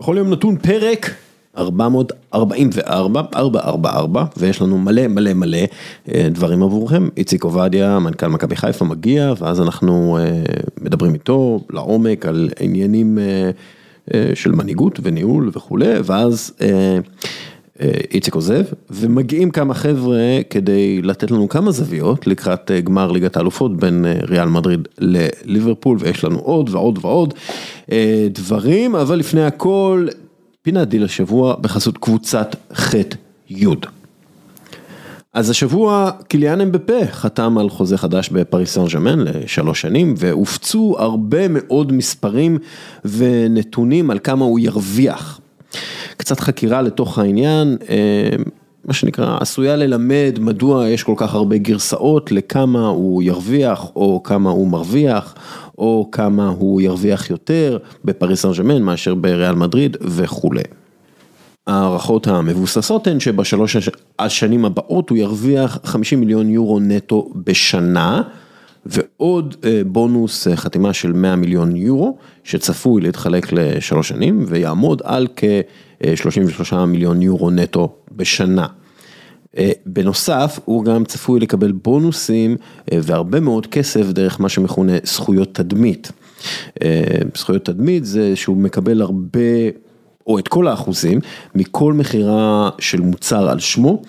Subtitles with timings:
[0.00, 1.10] בכל יום נתון פרק
[1.58, 5.58] 444, 444, ויש לנו מלא מלא מלא
[6.14, 7.08] אה, דברים עבורכם.
[7.16, 10.42] איציק עובדיה, מנכ"ל מכבי חיפה, מגיע, ואז אנחנו אה,
[10.80, 16.52] מדברים איתו לעומק על עניינים אה, של מנהיגות וניהול וכולי, ואז
[18.10, 24.04] איציק עוזב, ומגיעים כמה חבר'ה כדי לתת לנו כמה זוויות לקראת גמר ליגת האלופות בין
[24.22, 27.34] ריאל מדריד לליברפול, ויש לנו עוד ועוד ועוד
[28.30, 30.06] דברים, אבל לפני הכל,
[30.62, 32.94] פינת דיל השבוע בחסות קבוצת ח'
[33.50, 33.66] י'.
[35.34, 41.48] אז השבוע קיליאן אמבפה חתם על חוזה חדש בפריס סן ג'מאן לשלוש שנים והופצו הרבה
[41.48, 42.58] מאוד מספרים
[43.04, 45.40] ונתונים על כמה הוא ירוויח.
[46.16, 48.36] קצת חקירה לתוך העניין, אה,
[48.84, 54.50] מה שנקרא עשויה ללמד מדוע יש כל כך הרבה גרסאות לכמה הוא ירוויח או כמה
[54.50, 55.34] הוא מרוויח
[55.78, 60.62] או כמה הוא ירוויח יותר בפריס סן ג'מאן מאשר בריאל מדריד וכולי.
[61.66, 63.76] ההערכות המבוססות הן שבשלוש
[64.18, 68.22] השנים הבאות הוא ירוויח 50 מיליון יורו נטו בשנה
[68.86, 75.26] ועוד אה, בונוס אה, חתימה של 100 מיליון יורו שצפוי להתחלק לשלוש שנים ויעמוד על
[75.36, 78.66] כ-33 מיליון יורו נטו בשנה.
[79.58, 82.56] אה, בנוסף, הוא גם צפוי לקבל בונוסים
[82.92, 86.12] והרבה מאוד כסף דרך מה שמכונה זכויות תדמית.
[87.36, 89.40] זכויות תדמית זה שהוא מקבל הרבה...
[90.26, 91.20] או את כל האחוזים
[91.54, 94.02] מכל מכירה של מוצר על שמו,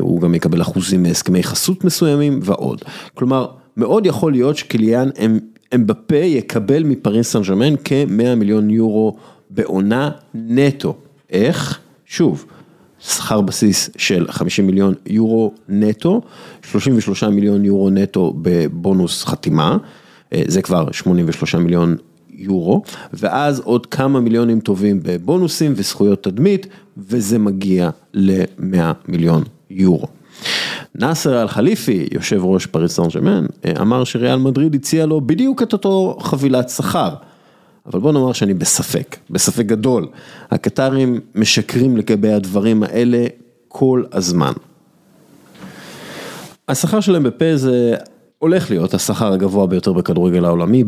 [0.00, 2.82] הוא גם יקבל אחוזים מהסכמי חסות מסוימים ועוד.
[3.14, 3.46] כלומר,
[3.80, 5.08] מאוד יכול להיות שקיליאן
[5.74, 9.16] אמבפה יקבל מפריס סן ג'רמן כ-100 מיליון יורו
[9.50, 10.94] בעונה נטו.
[11.30, 11.78] איך?
[12.06, 12.44] שוב.
[13.00, 16.20] שכר בסיס של 50 מיליון יורו נטו,
[16.62, 19.76] 33 מיליון יורו נטו בבונוס חתימה,
[20.32, 21.96] אה, זה כבר 83 מיליון
[22.30, 30.19] יורו, ואז עוד כמה מיליונים טובים בבונוסים וזכויות תדמית, וזה מגיע ל-100 מיליון יורו.
[31.00, 35.72] נאסר אל-חליפי, יושב ראש פריס סן ג'מאן, אה, אמר שריאל מדריד הציע לו בדיוק את
[35.72, 37.14] אותו חבילת שכר.
[37.86, 40.08] אבל בוא נאמר שאני בספק, בספק גדול.
[40.50, 43.26] הקטרים משקרים לגבי הדברים האלה
[43.68, 44.52] כל הזמן.
[46.68, 47.94] השכר שלהם בפה זה
[48.38, 50.84] הולך להיות השכר הגבוה ביותר בכדורגל העולמי,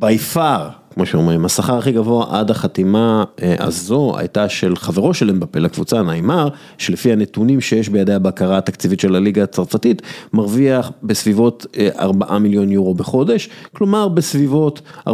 [0.00, 0.87] by far.
[0.98, 6.02] כמו שאומרים, השכר הכי גבוה עד החתימה אה, הזו הייתה של חברו של אמבפה לקבוצה,
[6.02, 6.48] נעימר,
[6.78, 11.66] שלפי הנתונים שיש בידי הבקרה התקציבית של הליגה הצרפתית, מרוויח בסביבות
[11.98, 15.12] 4 אה, מיליון יורו בחודש, כלומר בסביבות 48-49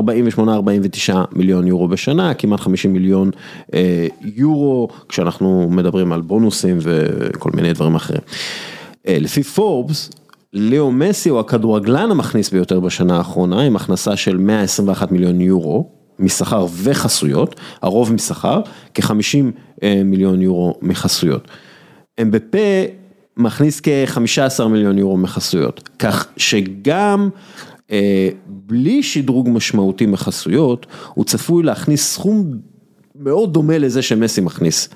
[1.33, 3.31] מיליון יורו בשנה, כמעט 50 מיליון
[3.75, 8.21] אה, יורו, כשאנחנו מדברים על בונוסים וכל מיני דברים אחרים.
[9.09, 10.11] לפי פורבס,
[10.55, 16.67] ליאו מסי הוא הכדורגלן המכניס ביותר בשנה האחרונה, עם הכנסה של 121 מיליון יורו משכר
[16.83, 18.61] וחסויות, הרוב משכר,
[18.95, 19.13] כ-50
[19.83, 21.49] אה, מיליון יורו מחסויות.
[22.23, 22.59] אמבפה
[23.37, 27.29] מכניס כ-15 מיליון יורו מחסויות, כך שגם
[27.91, 32.51] אה, בלי שדרוג משמעותי מחסויות, הוא צפוי להכניס סכום
[33.15, 34.89] מאוד דומה לזה שמסי מכניס.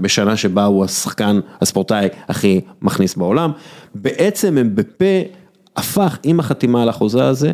[0.00, 3.52] בשנה שבה הוא השחקן, הספורטאי הכי מכניס בעולם.
[3.94, 5.04] בעצם הם בפה
[5.76, 7.52] הפך עם החתימה על החוזה הזה,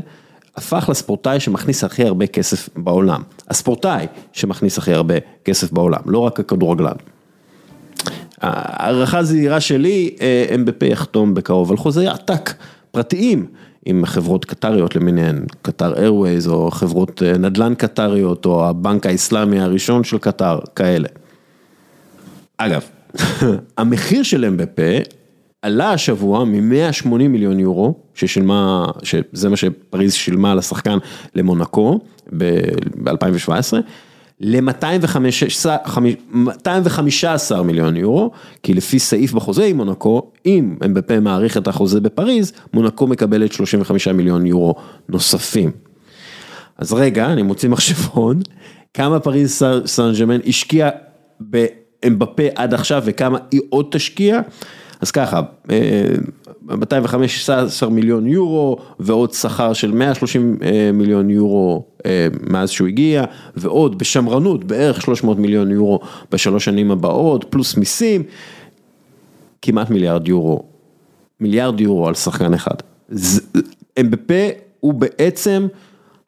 [0.56, 3.22] הפך לספורטאי שמכניס הכי הרבה כסף בעולם.
[3.48, 5.14] הספורטאי שמכניס הכי הרבה
[5.44, 6.96] כסף בעולם, לא רק הכדורגלן.
[8.40, 10.16] הערכה זהירה שלי,
[10.54, 12.54] אמבפה יחתום בקרוב על חוזה עתק,
[12.90, 13.46] פרטיים,
[13.86, 20.04] עם חברות קטריות למיניהן, קטר איירווייז או חברות אה, נדל"ן קטריות או הבנק האסלאמי הראשון
[20.04, 21.08] של קטר, כאלה.
[22.56, 22.82] אגב,
[23.78, 24.82] המחיר של אמבפה
[25.66, 30.98] עלה השבוע מ-180 מיליון יורו, ששילמה, שזה מה שפריז שילמה על השחקן
[31.34, 32.00] למונקו
[32.36, 33.50] ב-2017,
[34.40, 35.68] ל-215
[37.64, 38.30] מיליון יורו,
[38.62, 44.08] כי לפי סעיף בחוזה עם מונקו, אם אמבפה מעריך את החוזה בפריז, מונקו מקבלת 35
[44.08, 44.74] מיליון יורו
[45.08, 45.70] נוספים.
[46.78, 48.40] אז רגע, אני מוציא מחשבון,
[48.94, 50.90] כמה פריז סן ג'מאן השקיע
[51.50, 51.66] ב...
[52.06, 54.40] אמבפה עד עכשיו וכמה היא עוד תשקיע,
[55.00, 55.40] אז ככה,
[56.62, 63.24] 215 מיליון יורו ועוד שכר של 130 אה, מיליון יורו אה, מאז שהוא הגיע,
[63.56, 66.00] ועוד בשמרנות בערך 300 מיליון יורו
[66.32, 68.22] בשלוש שנים הבאות, פלוס מיסים,
[69.62, 70.62] כמעט מיליארד יורו,
[71.40, 72.74] מיליארד יורו על שחקן אחד.
[74.00, 74.44] אמבפה
[74.80, 75.66] הוא בעצם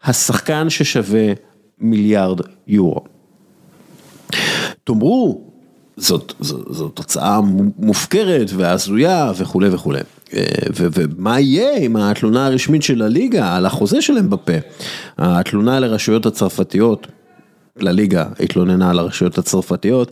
[0.04, 1.32] השחקן ששווה
[1.78, 3.04] מיליארד יורו.
[4.84, 5.48] תאמרו,
[5.98, 7.40] זאת, זאת, זאת תוצאה
[7.78, 10.00] מופקרת והזויה וכולי וכולי.
[10.34, 14.52] אה, ומה יהיה עם התלונה הרשמית של הליגה על החוזה שלהם בפה?
[15.18, 17.06] התלונה לרשויות הצרפתיות
[17.76, 20.10] לליגה התלוננה על הרשויות הצרפתיות,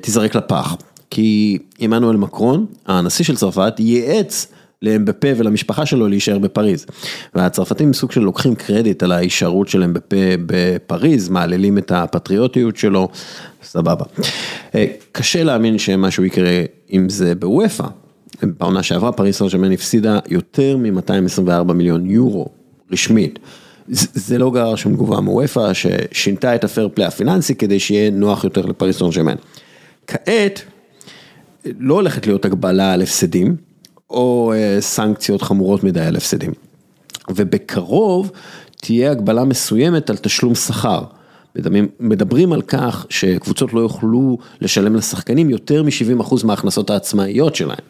[0.00, 0.76] תיזרק לפח.
[1.10, 4.46] כי עמנואל מקרון, הנשיא של צרפת, ייעץ
[4.82, 6.86] לאמבפה ולמשפחה שלו להישאר בפריז.
[7.34, 10.16] והצרפתים סוג של לוקחים קרדיט על ההישארות של אמבפה
[10.46, 13.08] בפריז, מעללים את הפטריוטיות שלו,
[13.62, 14.04] סבבה.
[14.74, 17.86] אה, קשה להאמין שמשהו יקרה עם זה בוופא.
[18.42, 22.48] בעונה שעברה פריז סן ג'רמן הפסידה יותר מ-224 מיליון יורו
[22.90, 23.38] רשמית.
[23.88, 28.66] זה לא גרר שום תגובה מוופא ששינתה את הפייר פליי הפיננסי כדי שיהיה נוח יותר
[28.66, 29.34] לפריז סן ג'רמן.
[30.06, 30.62] כעת
[31.78, 33.56] לא הולכת להיות הגבלה על הפסדים,
[34.14, 36.52] או אה, סנקציות חמורות מדי על הפסדים.
[37.30, 38.30] ובקרוב
[38.76, 41.02] תהיה הגבלה מסוימת על תשלום שכר.
[42.00, 47.84] מדברים על כך שקבוצות לא יוכלו לשלם לשחקנים יותר מ-70% מההכנסות העצמאיות שלהן.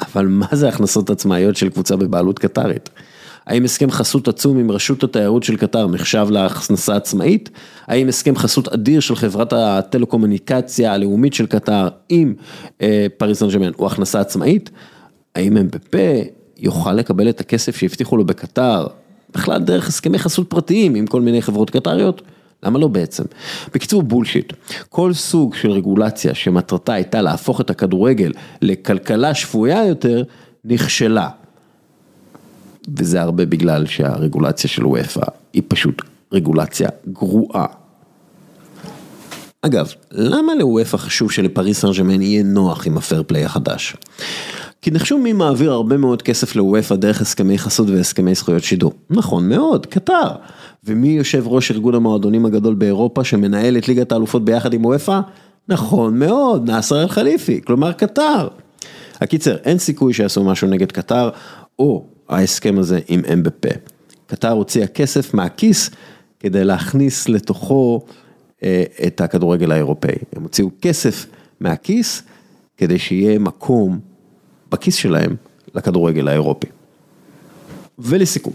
[0.00, 2.90] אבל מה זה הכנסות עצמאיות של קבוצה בבעלות קטרית?
[3.46, 7.50] האם הסכם חסות עצום עם רשות התיירות של קטר נחשב להכנסה עצמאית?
[7.86, 12.34] האם הסכם חסות אדיר של חברת הטלקומוניקציה הלאומית של קטר עם
[12.82, 14.70] אה, פריס סן ג'רמן הוא הכנסה עצמאית?
[15.36, 15.98] האם אמבפה
[16.58, 18.86] יוכל לקבל את הכסף שהבטיחו לו בקטר,
[19.34, 22.22] בכלל דרך הסכמי חסות פרטיים עם כל מיני חברות קטריות?
[22.62, 23.24] למה לא בעצם?
[23.74, 24.52] בקיצור בולשיט,
[24.88, 30.22] כל סוג של רגולציה שמטרתה הייתה להפוך את הכדורגל לכלכלה שפויה יותר,
[30.64, 31.28] נכשלה.
[32.96, 36.02] וזה הרבה בגלל שהרגולציה של וופא היא פשוט
[36.32, 37.66] רגולציה גרועה.
[39.62, 43.96] אגב, למה לוופא חשוב שלפריס סן ג'מאן יהיה נוח עם הפייר פליי החדש?
[44.82, 48.92] כי נחשו מי מעביר הרבה מאוד כסף לוופא דרך הסכמי חסות והסכמי זכויות שידור.
[49.10, 50.28] נכון מאוד, קטר.
[50.84, 55.20] ומי יושב ראש ארגון המועדונים הגדול באירופה שמנהל את ליגת האלופות ביחד עם וופא?
[55.68, 58.48] נכון מאוד, נאסר אל חליפי, כלומר קטר.
[59.20, 61.30] הקיצר, אין סיכוי שיעשו משהו נגד קטר,
[61.78, 63.68] או ההסכם הזה עם אמבפה.
[64.26, 65.90] קטר הוציאה כסף מהכיס
[66.40, 68.00] כדי להכניס לתוכו
[68.62, 70.14] אה, את הכדורגל האירופאי.
[70.36, 71.26] הם הוציאו כסף
[71.60, 72.22] מהכיס
[72.76, 73.98] כדי שיהיה מקום
[74.70, 75.36] בכיס שלהם
[75.74, 76.66] לכדורגל האירופי.
[77.98, 78.52] ולסיכום,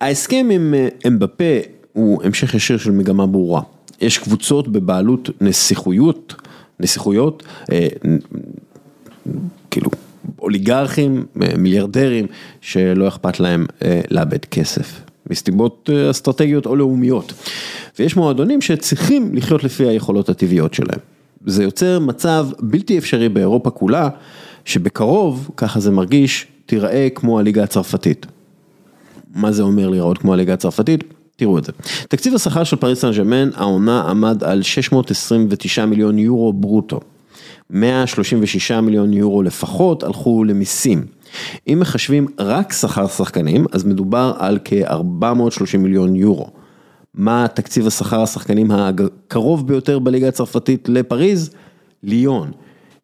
[0.00, 1.44] ההסכם עם אה, אמבפה
[1.92, 3.62] הוא המשך ישיר של מגמה ברורה.
[4.00, 6.34] יש קבוצות בבעלות נסיכויות,
[6.80, 7.42] נסיכויות,
[7.72, 7.88] אה,
[9.70, 9.90] כאילו
[10.38, 12.26] אוליגרכים, אה, מיליארדרים,
[12.60, 13.66] שלא אכפת להם
[14.10, 15.00] לאבד כסף,
[15.30, 17.32] מסיבות אסטרטגיות או לאומיות.
[17.98, 20.98] ויש מועדונים שצריכים לחיות לפי היכולות הטבעיות שלהם.
[21.46, 24.08] זה יוצר מצב בלתי אפשרי באירופה כולה,
[24.64, 28.26] שבקרוב, ככה זה מרגיש, תיראה כמו הליגה הצרפתית.
[29.34, 31.04] מה זה אומר להיראות כמו הליגה הצרפתית?
[31.36, 31.72] תראו את זה.
[32.08, 37.00] תקציב השכר של פריס סן ג'מאן, העונה עמד על 629 מיליון יורו ברוטו.
[37.70, 41.06] 136 מיליון יורו לפחות הלכו למיסים.
[41.68, 46.46] אם מחשבים רק שכר שחקנים, אז מדובר על כ-430 מיליון יורו.
[47.14, 51.50] מה תקציב השכר השחקנים הקרוב ביותר בליגה הצרפתית לפריז?
[52.02, 52.50] ליון,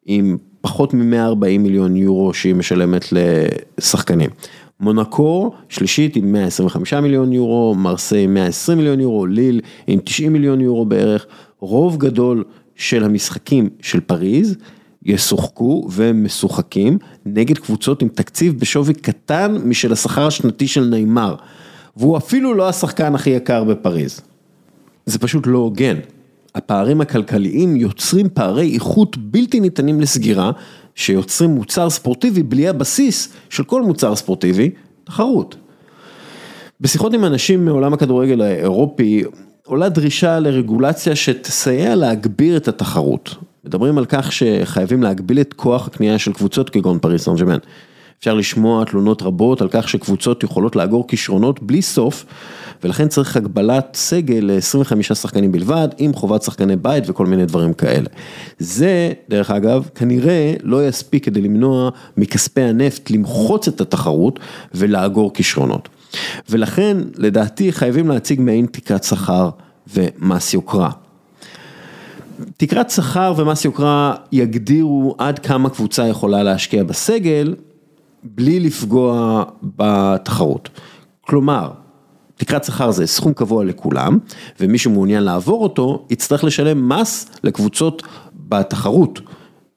[0.05, 4.29] עם פחות מ-140 מיליון יורו שהיא משלמת לשחקנים.
[4.79, 10.61] מונקו שלישית עם 125 מיליון יורו, מרסיי עם 120 מיליון יורו, ליל עם 90 מיליון
[10.61, 11.25] יורו בערך,
[11.59, 12.43] רוב גדול
[12.75, 14.55] של המשחקים של פריז
[15.03, 21.35] ישוחקו ומשוחקים נגד קבוצות עם תקציב בשווי קטן משל השכר השנתי של נאמר,
[21.97, 24.21] והוא אפילו לא השחקן הכי יקר בפריז.
[25.05, 25.95] זה פשוט לא הוגן.
[26.59, 30.51] הפערים הכלכליים יוצרים פערי איכות בלתי ניתנים לסגירה,
[30.95, 34.69] שיוצרים מוצר ספורטיבי בלי הבסיס של כל מוצר ספורטיבי,
[35.03, 35.55] תחרות.
[36.81, 39.23] בשיחות עם אנשים מעולם הכדורגל האירופי,
[39.65, 43.35] עולה דרישה לרגולציה שתסייע להגביר את התחרות.
[43.65, 47.33] מדברים על כך שחייבים להגביל את כוח הקנייה של קבוצות כגון פריס סן.
[48.19, 52.25] אפשר לשמוע תלונות רבות על כך שקבוצות יכולות לאגור כישרונות בלי סוף,
[52.83, 58.07] ולכן צריך הגבלת סגל ל-25 שחקנים בלבד, עם חובת שחקני בית וכל מיני דברים כאלה.
[58.59, 64.39] זה, דרך אגב, כנראה לא יספיק כדי למנוע מכספי הנפט למחוץ את התחרות
[64.73, 65.89] ולאגור כישרונות.
[66.49, 69.49] ולכן, לדעתי, חייבים להציג מעין תקרת שכר
[69.93, 70.89] ומס יוקרה.
[72.57, 77.55] תקרת שכר ומס יוקרה יגדירו עד כמה קבוצה יכולה להשקיע בסגל,
[78.23, 79.43] בלי לפגוע
[79.77, 80.69] בתחרות.
[81.21, 81.71] כלומר,
[82.39, 84.17] תקרת שכר זה סכום קבוע לכולם,
[84.59, 88.03] ומי שמעוניין לעבור אותו, יצטרך לשלם מס לקבוצות
[88.33, 89.21] בתחרות,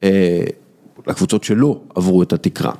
[0.03, 0.43] אה,
[1.07, 2.71] לקבוצות שלא עברו את התקרה.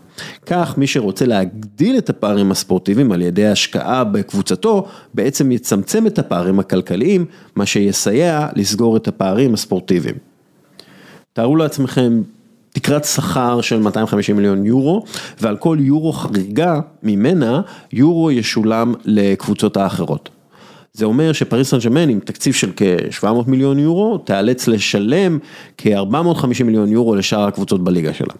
[0.45, 6.59] כך, מי שרוצה להגדיל את הפערים הספורטיביים על ידי השקעה בקבוצתו, בעצם יצמצם את הפערים
[6.59, 7.25] הכלכליים,
[7.55, 10.15] מה שיסייע לסגור את הפערים הספורטיביים.
[11.33, 12.21] תארו לעצמכם
[12.73, 15.05] תקרת שכר של 250 מיליון יורו,
[15.41, 17.61] ועל כל יורו חריגה ממנה,
[17.91, 20.29] יורו ישולם לקבוצות האחרות.
[20.97, 25.39] זה אומר שפריס סן ג'רמן עם תקציב של כ-700 מיליון יורו, תיאלץ לשלם
[25.77, 28.33] כ-450 מיליון יורו לשאר הקבוצות בליגה שלה.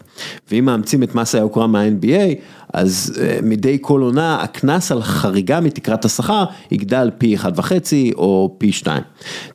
[0.51, 2.33] ואם מאמצים את מס היוקרה מה-NBA,
[2.73, 7.71] אז uh, מדי כל עונה הקנס על חריגה מתקרת השכר יגדל פי 1.5
[8.15, 9.03] או פי 2.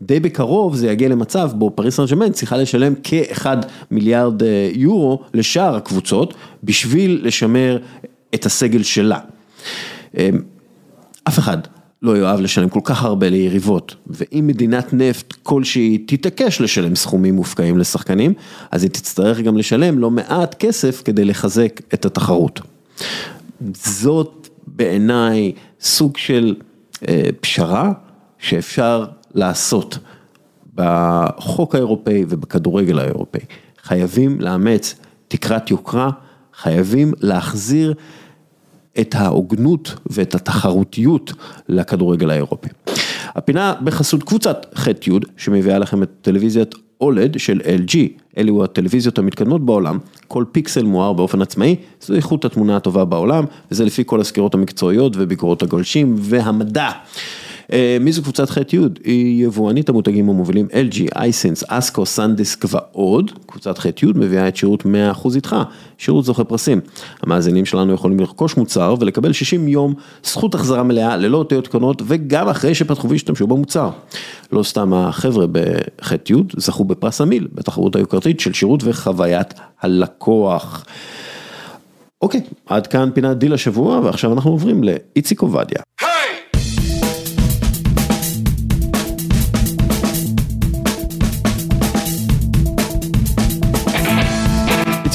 [0.03, 3.47] די בקרוב זה יגיע למצב בו פריס סן ג'רמן צריכה לשלם כ-1
[3.91, 7.79] מיליארד אה, יורו לשאר הקבוצות, בשביל לשמר
[8.35, 9.19] את הסגל שלה.
[10.17, 10.41] אמ,
[11.29, 11.59] אף אחד
[12.03, 17.79] לא יאהב לשלם כל כך הרבה ליריבות, ואם מדינת נפט כלשהי תתעקש לשלם סכומים מופקעים
[17.79, 18.33] לשחקנים,
[18.71, 22.61] אז היא תצטרך גם לשלם לא מעט כסף כדי לחזק את התחרות.
[23.75, 26.55] זאת בעיניי סוג של
[27.09, 27.93] אה, פשרה
[28.39, 29.99] שאפשר לעשות
[30.75, 33.41] בחוק האירופאי ובכדורגל האירופאי.
[33.83, 34.95] חייבים לאמץ
[35.29, 36.11] תקרת יוקרה,
[36.55, 37.95] חייבים להחזיר
[39.01, 41.33] את ההוגנות ואת התחרותיות
[41.69, 42.69] לכדורגל האירופי.
[43.35, 47.97] הפינה בחסות קבוצת ח'-י' שמביאה לכם את טלוויזיית אולד של LG,
[48.39, 53.85] אלו הטלוויזיות המתקדמות בעולם, כל פיקסל מואר באופן עצמאי, זו איכות התמונה הטובה בעולם, וזה
[53.85, 56.91] לפי כל הסקירות המקצועיות וביקורות הגולשים והמדע.
[57.73, 58.79] אה, מי זו קבוצת ח'-י'?
[59.05, 63.31] היא יבואנית המותגים המובילים LG, Hisense, Asko, SanDisk ועוד.
[63.47, 65.57] קבוצת ח'-י' מביאה את שירות 100% איתך,
[65.99, 66.81] שירות זוכה פרסים.
[67.23, 69.95] המאזינים שלנו יכולים לרכוש מוצר ולקבל 60 יום
[70.25, 73.91] זכות החזרה מלאה ללא אותיות קטנות וגם אחרי שפתחו והשתמשו במוצר.
[74.53, 80.85] לא סתם החבר'ה בח'-י' זכו בפרס המיל בתחרות היוקרתית של שירות וחוויית הלקוח.
[82.23, 85.79] אוקיי, עד כאן פינת דיל השבוע ועכשיו אנחנו עוברים לאיציק עובדיה.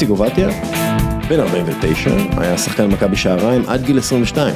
[0.04, 0.48] איציק עובדיה,
[1.28, 4.54] בן 49, היה שחקן מכבי שעריים עד גיל 22,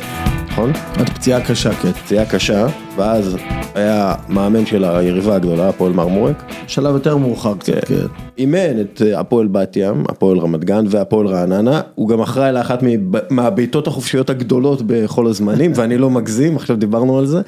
[0.48, 0.72] נכון?
[0.96, 1.92] עד פציעה קשה, כן.
[1.92, 3.36] פציעה קשה, ואז
[3.74, 6.44] היה מאמן של היריבה הגדולה, הפועל מרמורק.
[6.66, 7.94] שלב יותר מאוחר קצת, כן.
[8.38, 12.82] אימן את אה, הפועל בת ים, הפועל רמת גן והפועל רעננה, הוא גם אחראי לאחת
[13.30, 17.40] מהבעיטות החופשיות הגדולות בכל הזמנים, ואני לא מגזים, עכשיו דיברנו על זה.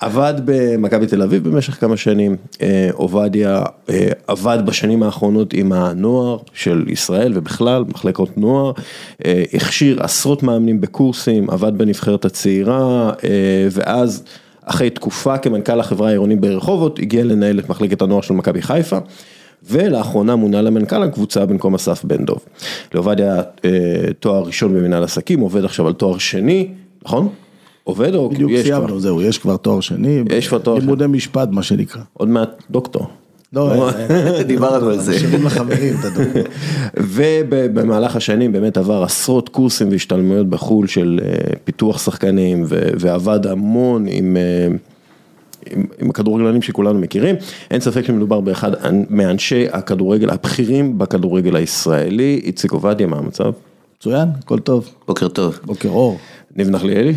[0.00, 6.38] עבד במכבי תל אביב במשך כמה שנים, אה, עובדיה אה, עבד בשנים האחרונות עם הנוער
[6.52, 8.72] של ישראל ובכלל, מחלקות נוער,
[9.24, 13.12] אה, הכשיר עשרות מאמנים בקורסים, עבד בנבחרת הצעירה,
[13.70, 14.24] ואז
[14.64, 18.98] אחרי תקופה כמנכ"ל החברה העירונית ברחובות, הגיע לנהל את מחלקת הנוער של מכבי חיפה.
[19.70, 22.36] ולאחרונה מונה למנכ"ל הקבוצה במקום אסף בן דב.
[22.94, 23.42] לעובדיה
[24.20, 26.68] תואר ראשון במנהל עסקים, עובד עכשיו על תואר שני,
[27.04, 27.28] נכון?
[27.88, 30.22] עובד או בדיוק סיימנו, זהו, יש כבר תואר שני.
[30.30, 30.86] יש כבר תואר שני.
[30.86, 32.02] לימודי משפט, מה שנקרא.
[32.12, 33.06] עוד מעט דוקטור.
[33.52, 35.12] לא, לא אה, דיברנו על זה.
[35.16, 36.42] משאירים לחברים את הדוקטור.
[36.96, 44.36] ובמהלך השנים באמת עבר עשרות קורסים והשתלמויות בחו"ל של אה, פיתוח שחקנים ועבד המון עם...
[44.36, 44.76] אה,
[45.70, 47.36] עם, עם הכדורגלנים שכולנו מכירים,
[47.70, 48.70] אין ספק שמדובר באחד
[49.10, 53.52] מאנשי הכדורגל הבכירים בכדורגל הישראלי, איציק עובדיה, מה המצב?
[53.98, 54.88] מצוין, הכל טוב.
[55.06, 55.58] בוקר טוב.
[55.64, 56.18] בוקר אור.
[56.56, 57.14] ניב נחליאלי?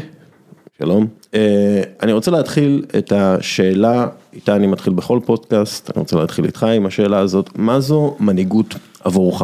[0.82, 1.08] שלום.
[1.34, 6.64] אה, אני רוצה להתחיל את השאלה, איתה אני מתחיל בכל פודקאסט, אני רוצה להתחיל איתך
[6.64, 9.42] עם השאלה הזאת, מה זו מנהיגות עבורך?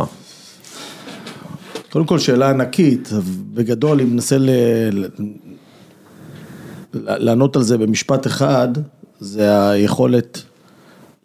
[1.89, 3.09] קודם כל שאלה ענקית,
[3.53, 4.49] בגדול אם ננסה ל...
[6.93, 8.67] לענות על זה במשפט אחד,
[9.19, 10.43] זה היכולת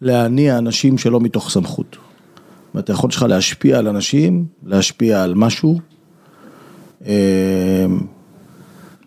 [0.01, 1.87] להניע אנשים שלא מתוך סמכות.
[1.91, 5.79] זאת אומרת, היכולת שלך להשפיע על אנשים, להשפיע על משהו.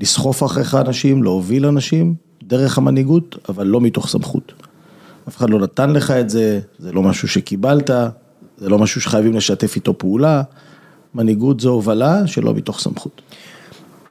[0.01, 4.53] לסחוף אחריך אנשים, להוביל אנשים, דרך המנהיגות, אבל לא מתוך סמכות.
[5.29, 7.91] אף אחד לא נתן לך את זה, זה לא משהו שקיבלת,
[8.59, 10.43] זה לא משהו שחייבים לשתף איתו פעולה,
[11.15, 13.23] מנהיגות זו הובלה שלא מתוך סמכות.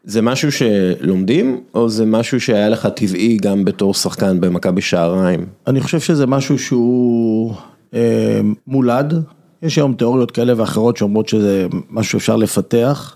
[0.03, 5.45] זה משהו שלומדים, או זה משהו שהיה לך טבעי גם בתור שחקן במכבי שעריים?
[5.67, 7.53] אני חושב שזה משהו שהוא
[7.93, 9.23] אה, מולד,
[9.61, 13.15] יש היום תיאוריות כאלה ואחרות שאומרות שזה משהו שאפשר לפתח.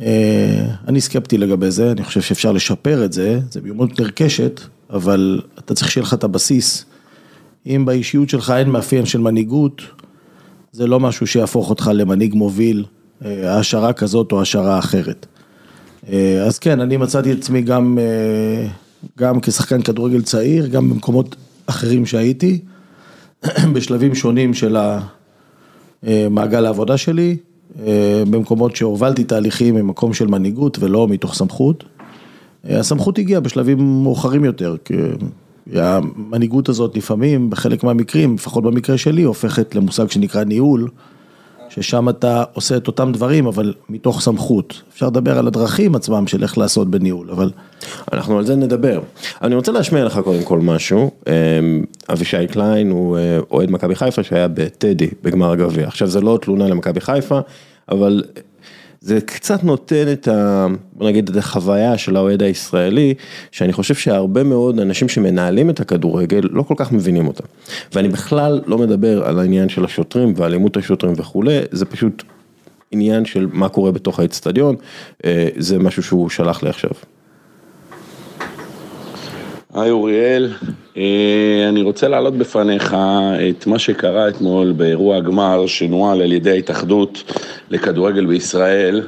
[0.00, 4.60] אה, אני סקפטי לגבי זה, אני חושב שאפשר לשפר את זה, זה מיומנות נרכשת,
[4.90, 6.84] אבל אתה צריך שיהיה לך את הבסיס.
[7.66, 9.82] אם באישיות שלך אין מאפיין של מנהיגות,
[10.72, 12.84] זה לא משהו שיהפוך אותך למנהיג מוביל,
[13.24, 15.26] אה, העשרה כזאת או העשרה אחרת.
[16.12, 17.98] אה, אז כן, אני מצאתי את עצמי גם,
[19.18, 21.36] גם כשחקן כדורגל צעיר, גם במקומות
[21.66, 22.60] אחרים שהייתי,
[23.74, 24.76] בשלבים שונים של
[26.30, 27.36] מעגל העבודה שלי.
[27.86, 31.84] אה, במקומות שהובלתי תהליכים ממקום של מנהיגות ולא מתוך סמכות.
[32.68, 34.94] אה, הסמכות הגיעה בשלבים מאוחרים יותר, כי
[35.74, 40.88] המנהיגות הזאת לפעמים, בחלק מהמקרים, לפחות במקרה שלי, הופכת למושג שנקרא ניהול,
[41.76, 44.82] ששם אתה עושה את אותם דברים, אבל מתוך סמכות.
[44.94, 47.50] אפשר לדבר על הדרכים עצמם של איך לעשות בניהול, אבל...
[48.12, 49.00] אנחנו על זה נדבר.
[49.42, 51.10] אני רוצה להשמיע לך קודם כל משהו.
[51.26, 51.32] אמ,
[52.12, 55.86] אבישי קליין הוא אה, אוהד מכבי חיפה שהיה בטדי, בגמר הגביע.
[55.86, 57.40] עכשיו זה לא תלונה למכבי חיפה,
[57.88, 58.22] אבל
[59.00, 60.66] זה קצת נותן את ה...
[61.00, 63.14] נגיד את החוויה של האוהד הישראלי,
[63.52, 67.44] שאני חושב שהרבה מאוד אנשים שמנהלים את הכדורגל לא כל כך מבינים אותה.
[67.94, 72.22] ואני בכלל לא מדבר על העניין של השוטרים ואלימות השוטרים וכולי, זה פשוט
[72.90, 74.76] עניין של מה קורה בתוך האצטדיון,
[75.24, 76.90] אה, זה משהו שהוא שלח לי עכשיו.
[79.76, 80.52] היי אוריאל,
[80.96, 82.96] אה, אני רוצה להעלות בפניך
[83.50, 87.32] את מה שקרה אתמול באירוע הגמר שנוהל על ידי ההתאחדות
[87.70, 89.02] לכדורגל בישראל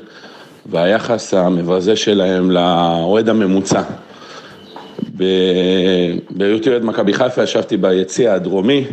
[0.66, 3.82] והיחס המבזה שלהם לאוהד הממוצע.
[6.30, 8.84] בהיותי אוהד מכבי חיפה ישבתי ביציע הדרומי,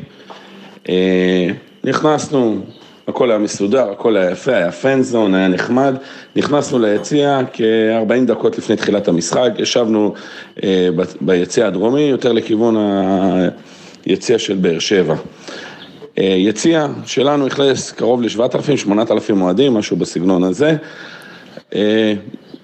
[0.90, 1.48] אה,
[1.84, 2.62] נכנסנו
[3.08, 5.96] הכל היה מסודר, הכל היה יפה, היה פנזון, היה נחמד.
[6.36, 10.14] נכנסנו ליציע כ-40 דקות לפני תחילת המשחק, ישבנו
[10.64, 10.90] אה,
[11.22, 12.76] ביציע הדרומי, יותר לכיוון
[14.06, 15.16] היציע של באר שבע.
[16.18, 20.76] אה, יציע שלנו אכלס קרוב ל-7,000-8,000 אוהדים, משהו בסגנון הזה.
[21.76, 22.14] אה,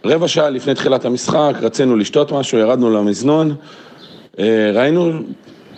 [0.06, 3.56] רבע שעה לפני תחילת המשחק, רצינו לשתות משהו, ירדנו למזנון,
[4.74, 5.12] ראינו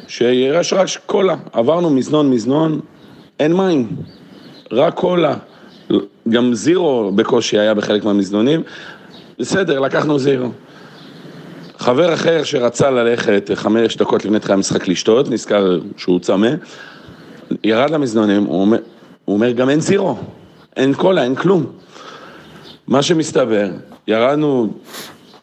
[0.08, 2.79] שיש רק קולה, עברנו מזנון מזנון,
[3.39, 3.88] אין מים.
[4.74, 5.34] רק קולה,
[6.30, 8.63] גם זירו בקושי היה בחלק מהמזנונים,
[9.39, 10.50] בסדר, לקחנו זירו.
[11.77, 16.50] חבר אחר שרצה ללכת חמש דקות לפני תחילה המשחק לשתות, נזכר שהוא צמא,
[17.63, 18.77] ירד למזנונים, הוא אומר,
[19.25, 20.18] הוא אומר גם אין זירו,
[20.77, 21.65] אין קולה, אין כלום.
[22.88, 23.68] מה שמסתבר,
[24.08, 24.74] ירדנו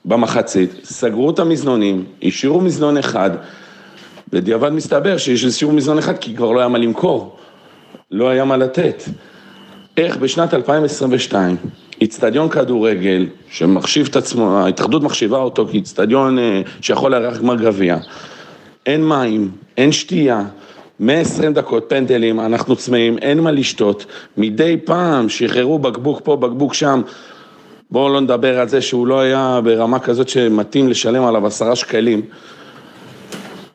[0.04, 3.30] במחצית, סגרו את המזנונים, השאירו מזנון אחד,
[4.32, 7.39] בדיעבד מסתבר שהשאירו מזנון אחד כי כבר לא היה מה למכור.
[8.10, 9.02] לא היה מה לתת.
[9.96, 11.56] איך בשנת 2022,
[12.00, 17.96] איצטדיון כדורגל שמחשיב את עצמו, ההתאחדות מחשיבה אותו כאיצטדיון אה, שיכול לארח גמר גביע,
[18.86, 20.42] אין מים, אין שתייה,
[21.00, 24.06] 120 דקות פנדלים, אנחנו צמאים, אין מה לשתות,
[24.36, 27.02] מדי פעם שחררו בקבוק פה, בקבוק שם,
[27.90, 32.22] בואו לא נדבר על זה שהוא לא היה ברמה כזאת שמתאים לשלם עליו עשרה שקלים.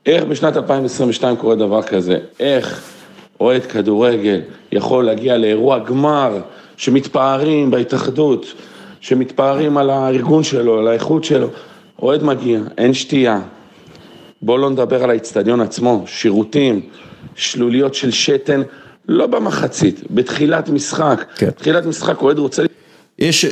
[0.05, 2.17] איך בשנת 2022 קורה דבר כזה?
[2.39, 2.94] איך
[3.39, 6.39] אוהד כדורגל יכול להגיע לאירוע גמר
[6.77, 8.53] שמתפארים בהתאחדות,
[9.01, 11.47] שמתפארים על הארגון שלו, על האיכות שלו,
[12.01, 13.41] אוהד מגיע, אין שתייה,
[14.41, 16.81] בואו לא נדבר על האיצטדיון עצמו, שירותים,
[17.35, 18.61] שלוליות של שתן,
[19.07, 21.47] לא במחצית, בתחילת משחק, כן.
[21.47, 22.63] בתחילת משחק אוהד רוצה...
[23.19, 23.45] יש,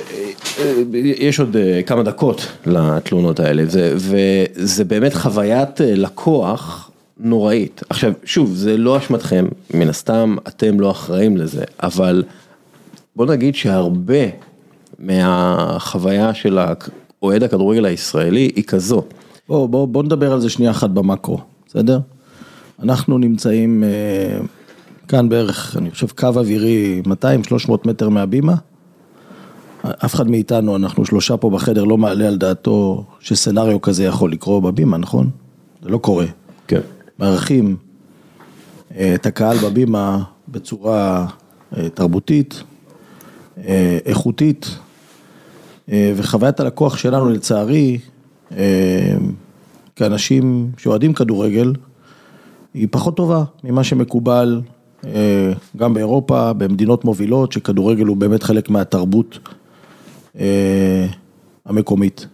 [0.94, 6.92] יש עוד אה, כמה דקות לתלונות האלה, זה, וזה באמת חוויית אה, לקוח
[7.24, 7.84] נוראית.
[7.90, 12.24] עכשיו, שוב, זה לא אשמתכם, מן הסתם אתם לא אחראים לזה, אבל
[13.16, 14.24] בוא נגיד שהרבה
[15.00, 16.60] מהחוויה של
[17.22, 19.04] אוהד הכדורגל הישראלי היא כזו.
[19.48, 22.00] בוא, בוא, בוא נדבר על זה שנייה אחת במאקרו, בסדר?
[22.80, 24.40] אנחנו נמצאים אה,
[25.08, 27.02] כאן בערך, אני חושב, קו אווירי
[27.68, 28.56] 200-300 מטר מהבימה.
[29.84, 34.64] אף אחד מאיתנו, אנחנו שלושה פה בחדר, לא מעלה על דעתו שסצנריו כזה יכול לקרות
[34.64, 35.30] בבימה, נכון?
[35.84, 36.26] זה לא קורה.
[36.68, 36.82] כן.
[37.20, 37.76] מארחים
[38.96, 41.28] אה, את הקהל בבימה בצורה
[41.78, 42.64] אה, תרבותית,
[43.58, 44.78] אה, איכותית,
[46.16, 48.00] וחוויית הלקוח שלנו לצערי,
[49.96, 51.74] כאנשים שאוהדים כדורגל,
[52.74, 54.62] היא פחות טובה ממה שמקובל
[55.78, 59.40] גם באירופה, במדינות מובילות, שכדורגל הוא באמת חלק מהתרבות
[61.66, 62.28] המקומית.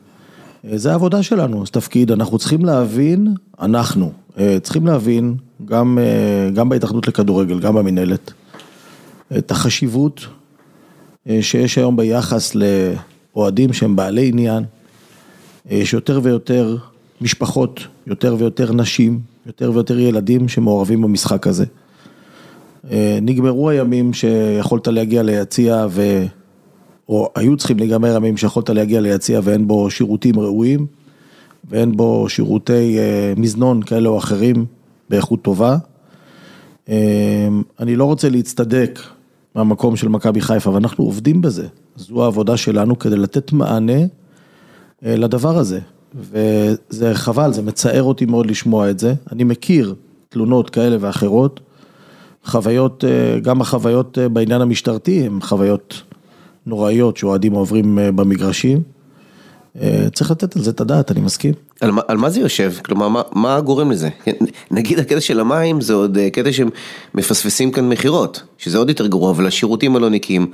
[0.63, 3.27] זה העבודה שלנו, זה תפקיד, אנחנו צריכים להבין,
[3.61, 8.31] אנחנו, אה, צריכים להבין, גם, אה, גם בהתאחדות לכדורגל, גם במינהלת,
[9.37, 10.27] את החשיבות
[11.29, 14.63] אה, שיש היום ביחס לאוהדים שהם בעלי עניין,
[15.69, 16.77] יש יותר ויותר
[17.21, 21.65] משפחות, יותר ויותר נשים, יותר ויותר ילדים שמעורבים במשחק הזה.
[23.21, 26.25] נגמרו הימים שיכולת להגיע ליציע ו...
[27.09, 30.85] או היו צריכים להיגמר ימים שיכולת להגיע ליציע ואין בו שירותים ראויים.
[31.69, 34.65] ואין בו שירותי אה, מזנון כאלה או אחרים
[35.09, 35.77] באיכות טובה.
[36.89, 37.47] אה,
[37.79, 38.99] אני לא רוצה להצטדק
[39.55, 41.67] מהמקום של מכבי חיפה, ואנחנו עובדים בזה.
[41.95, 44.01] זו העבודה שלנו כדי לתת מענה
[45.05, 45.79] אה, לדבר הזה.
[46.15, 49.13] וזה חבל, זה מצער אותי מאוד לשמוע את זה.
[49.31, 49.95] אני מכיר
[50.29, 51.59] תלונות כאלה ואחרות,
[52.45, 53.03] חוויות,
[53.41, 56.03] גם החוויות בעניין המשטרתי הן חוויות
[56.69, 58.81] נוראיות שאוהדים עוברים במגרשים.
[60.13, 61.53] צריך לתת על זה את הדעת, אני מסכים.
[61.81, 62.73] על מה, על מה זה יושב?
[62.85, 64.09] כלומר, מה, מה גורם לזה?
[64.23, 64.31] כן,
[64.71, 69.31] נגיד הקטע של המים זה עוד אה, קטע שמפספסים כאן מכירות, שזה עוד יותר גרוע,
[69.31, 70.51] אבל השירותים הלא נקיים.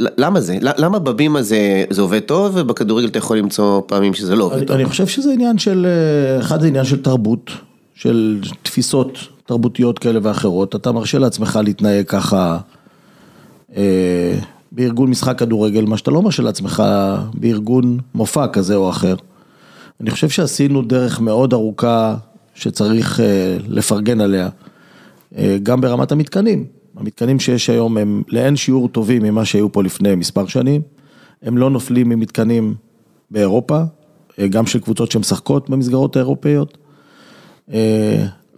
[0.00, 0.58] למה זה?
[0.60, 4.66] למה בבימה זה, זה עובד טוב ובכדורגל אתה יכול למצוא פעמים שזה לא עובד אני,
[4.66, 4.76] טוב?
[4.76, 7.50] אני חושב שזה עניין של, אה, אחד זה עניין של תרבות,
[7.94, 12.58] של תפיסות תרבותיות כאלה ואחרות, אתה מרשה לעצמך להתנהג ככה
[13.76, 14.38] אה,
[14.72, 16.82] בארגון משחק כדורגל, מה שאתה לא מרשה לעצמך
[17.34, 19.14] בארגון מופע כזה או אחר.
[20.00, 22.16] אני חושב שעשינו דרך מאוד ארוכה
[22.54, 24.48] שצריך אה, לפרגן עליה,
[25.36, 26.64] אה, גם ברמת המתקנים.
[26.96, 30.82] המתקנים שיש היום הם לאין שיעור טובים ממה שהיו פה לפני מספר שנים,
[31.42, 32.74] הם לא נופלים ממתקנים
[33.30, 33.80] באירופה,
[34.38, 36.78] אה, גם של קבוצות שמשחקות במסגרות האירופאיות.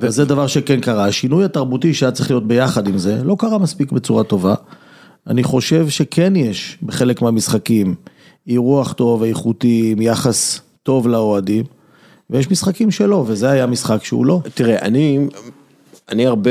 [0.01, 3.93] וזה דבר שכן קרה, השינוי התרבותי שהיה צריך להיות ביחד עם זה, לא קרה מספיק
[3.93, 4.55] בצורה טובה.
[5.31, 7.95] אני חושב שכן יש בחלק מהמשחקים
[8.47, 11.65] אירוח טוב, איכותי, עם יחס טוב לאוהדים,
[12.31, 14.41] ויש משחקים שלא, וזה היה משחק שהוא לא.
[14.55, 15.19] תראה, אני,
[16.09, 16.51] אני הרבה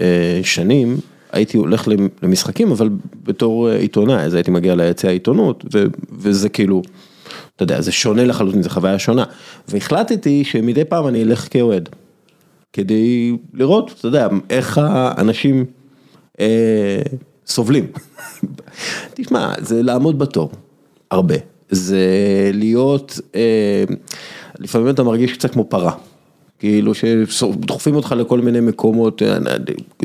[0.00, 0.96] אה, שנים
[1.32, 1.88] הייתי הולך
[2.22, 2.90] למשחקים, אבל
[3.22, 6.82] בתור אה, עיתונאי, אז הייתי מגיע ליציע העיתונות, ו, וזה כאילו,
[7.56, 9.24] אתה יודע, זה שונה לחלוטין, זו חוויה שונה.
[9.68, 11.88] והחלטתי שמדי פעם אני אלך כאוהד,
[12.72, 15.64] כדי לראות, אתה יודע, איך האנשים
[16.40, 17.02] אה,
[17.52, 17.86] סובלים.
[19.14, 20.50] תשמע, זה לעמוד בתור,
[21.10, 21.34] הרבה.
[21.70, 22.00] זה
[22.52, 23.84] להיות, אה,
[24.58, 25.92] לפעמים אתה מרגיש קצת כמו פרה.
[26.58, 29.38] כאילו שדוחפים אותך לכל מיני מקומות, אה,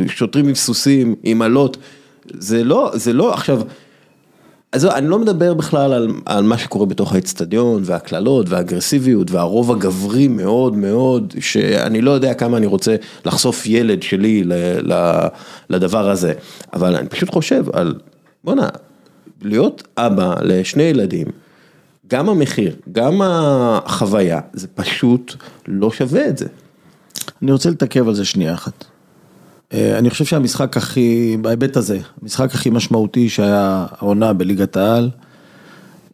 [0.08, 1.78] שוטרים עם סוסים, עם אלות,
[2.34, 3.62] זה לא, זה לא, עכשיו,
[4.72, 10.28] אז אני לא מדבר בכלל על, על מה שקורה בתוך האצטדיון והקללות והאגרסיביות והרוב הגברי
[10.28, 14.54] מאוד מאוד, שאני לא יודע כמה אני רוצה לחשוף ילד שלי ל,
[14.94, 15.28] ל,
[15.70, 16.34] לדבר הזה,
[16.74, 17.96] אבל אני פשוט חושב על,
[18.44, 18.70] בואנה,
[19.42, 21.28] להיות אבא לשני ילדים.
[22.08, 25.36] גם המחיר, גם החוויה, זה פשוט
[25.68, 26.48] לא שווה את זה.
[27.42, 28.86] אני רוצה לתעכב על זה שנייה אחת.
[29.74, 35.10] אה, אני חושב שהמשחק הכי, בהיבט הזה, המשחק הכי משמעותי שהיה העונה בליגת העל,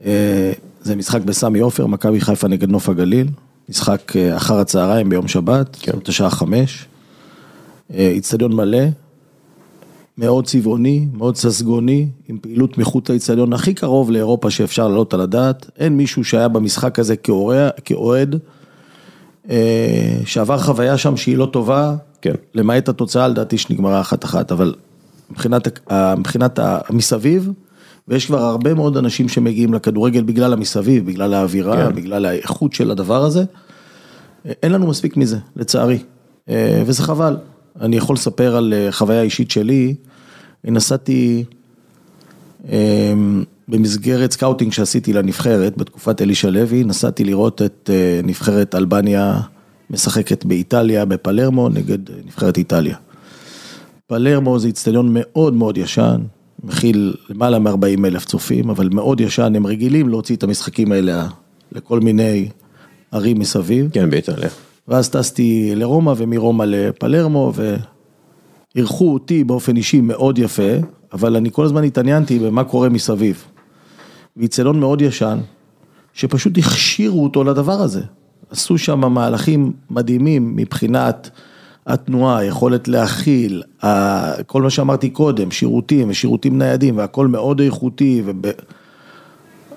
[0.05, 3.27] אה, זה משחק בסמי עופר, מכבי חיפה נגד נוף הגליל,
[3.69, 5.91] משחק אה, אחר הצהריים ביום שבת, כן.
[6.07, 6.85] השעה חמש,
[7.93, 8.83] איצטדיון מלא,
[10.17, 15.69] מאוד צבעוני, מאוד ססגוני, עם פעילות מחוץ לאיצטדיון הכי קרוב לאירופה שאפשר לעלות על הדעת.
[15.79, 17.15] אין מישהו שהיה במשחק הזה
[17.85, 18.35] כאוהד,
[20.25, 22.33] שעבר חוויה שם שהיא לא טובה, כן.
[22.53, 24.73] למעט התוצאה לדעתי שנגמרה אחת-אחת, אבל
[25.31, 27.51] מבחינת, מבחינת המסביב,
[28.07, 31.95] ויש כבר הרבה מאוד אנשים שמגיעים לכדורגל בגלל המסביב, בגלל האווירה, כן.
[31.95, 33.43] בגלל האיכות של הדבר הזה.
[34.45, 35.99] אין לנו מספיק מזה, לצערי,
[36.49, 37.37] אה, וזה חבל.
[37.81, 39.95] אני יכול לספר על אה, חוויה אישית שלי,
[40.63, 41.43] נסעתי
[42.69, 49.39] אמ, במסגרת scouting שעשיתי לנבחרת בתקופת אלישע לוי, נסעתי לראות את אה, נבחרת אלבניה
[49.89, 52.97] משחקת באיטליה, בפלרמו, נגד אה, נבחרת איטליה.
[54.07, 56.21] פלרמו זה איצטדיון מאוד מאוד ישן,
[56.63, 61.27] מכיל למעלה מ-40 אלף צופים, אבל מאוד ישן, הם רגילים להוציא את המשחקים האלה
[61.71, 62.49] לכל מיני
[63.11, 63.89] ערים מסביב.
[63.93, 64.49] כן, באיטליה.
[64.87, 67.53] ואז טסתי לרומא ומרומא לפלרמו
[68.75, 70.71] ואירחו אותי באופן אישי מאוד יפה,
[71.13, 73.43] אבל אני כל הזמן התעניינתי במה קורה מסביב.
[74.37, 75.39] ואיצטדיון מאוד ישן,
[76.13, 78.01] שפשוט הכשירו אותו לדבר הזה.
[78.53, 81.29] עשו שם מהלכים מדהימים מבחינת
[81.87, 83.63] התנועה, היכולת להכיל,
[84.45, 88.23] כל מה שאמרתי קודם, שירותים ושירותים ניידים והכל מאוד איכותי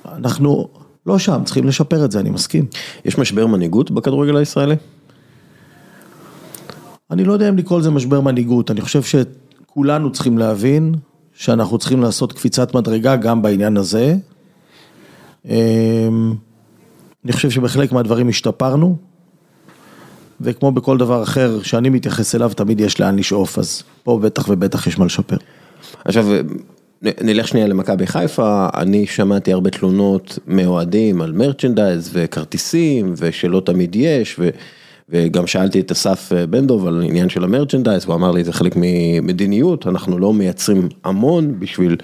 [0.04, 0.68] ואנחנו
[1.06, 2.66] לא שם, צריכים לשפר את זה, אני מסכים.
[3.04, 4.76] יש משבר מנהיגות בכדורגל הישראלי?
[7.10, 10.94] אני לא יודע אם לקרוא לזה משבר מנהיגות, אני חושב שכולנו צריכים להבין
[11.32, 14.16] שאנחנו צריכים לעשות קפיצת מדרגה גם בעניין הזה.
[17.26, 18.96] אני חושב שבחלק מהדברים השתפרנו,
[20.40, 24.86] וכמו בכל דבר אחר שאני מתייחס אליו, תמיד יש לאן לשאוף, אז פה בטח ובטח
[24.86, 25.36] יש מה לשפר.
[26.04, 26.26] עכשיו,
[27.02, 34.36] נלך שנייה למכבי חיפה, אני שמעתי הרבה תלונות מאוהדים על מרצ'נדייז וכרטיסים, ושלא תמיד יש,
[34.38, 34.48] ו...
[35.08, 38.52] וגם שאלתי את אסף אה, בן דוב על עניין של המרצ'נדייז, הוא אמר לי זה
[38.52, 41.96] חלק ממדיניות, אנחנו לא מייצרים המון בשביל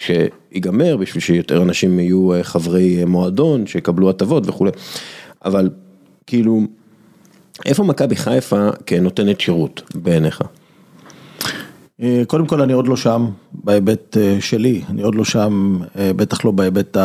[0.00, 4.70] שיגמר, בשביל שיותר אנשים יהיו אה, חברי מועדון, שיקבלו הטבות וכולי,
[5.44, 5.70] אבל
[6.26, 6.60] כאילו,
[7.66, 10.42] איפה מכבי חיפה כנותנת שירות בעיניך?
[12.02, 16.50] אה, קודם כל אני עוד לא שם בהיבט שלי, אני עוד לא שם, בטח לא
[16.50, 16.96] בהיבט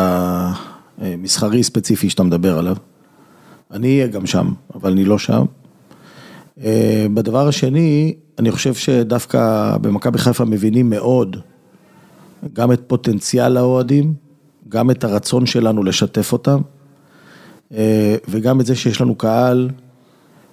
[0.98, 2.76] המסחרי ספציפי שאתה מדבר עליו.
[3.70, 5.44] אני אהיה גם שם, אבל אני לא שם.
[6.64, 11.36] אה, בדבר השני, אני חושב שדווקא במכבי חיפה מבינים מאוד
[12.52, 14.14] גם את פוטנציאל האוהדים,
[14.68, 16.60] גם את הרצון שלנו לשתף אותם,
[17.74, 19.70] אה, וגם את זה שיש לנו קהל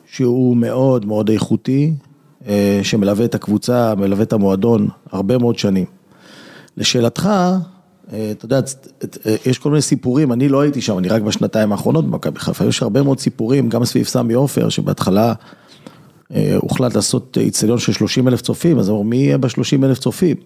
[0.06, 1.93] שהוא מאוד מאוד איכותי,
[2.48, 5.86] אה, שמלווה את הקבוצה, מלווה את המועדון הרבה מאוד שנים.
[6.78, 7.30] לשאלתך,
[8.13, 8.60] אה, אתה יודע,
[9.46, 12.82] יש כל מיני סיפורים, אני לא הייתי שם, אני רק בשנתיים האחרונות במכבי חיפה, יש
[12.82, 15.34] הרבה מאוד סיפורים, גם סביב סמי עופר, שבהתחלה
[16.58, 20.38] הוחלט לעשות איצטדיון של 30 אלף צופים, אז אמרו, מי יהיה ב-30 אלף צופים?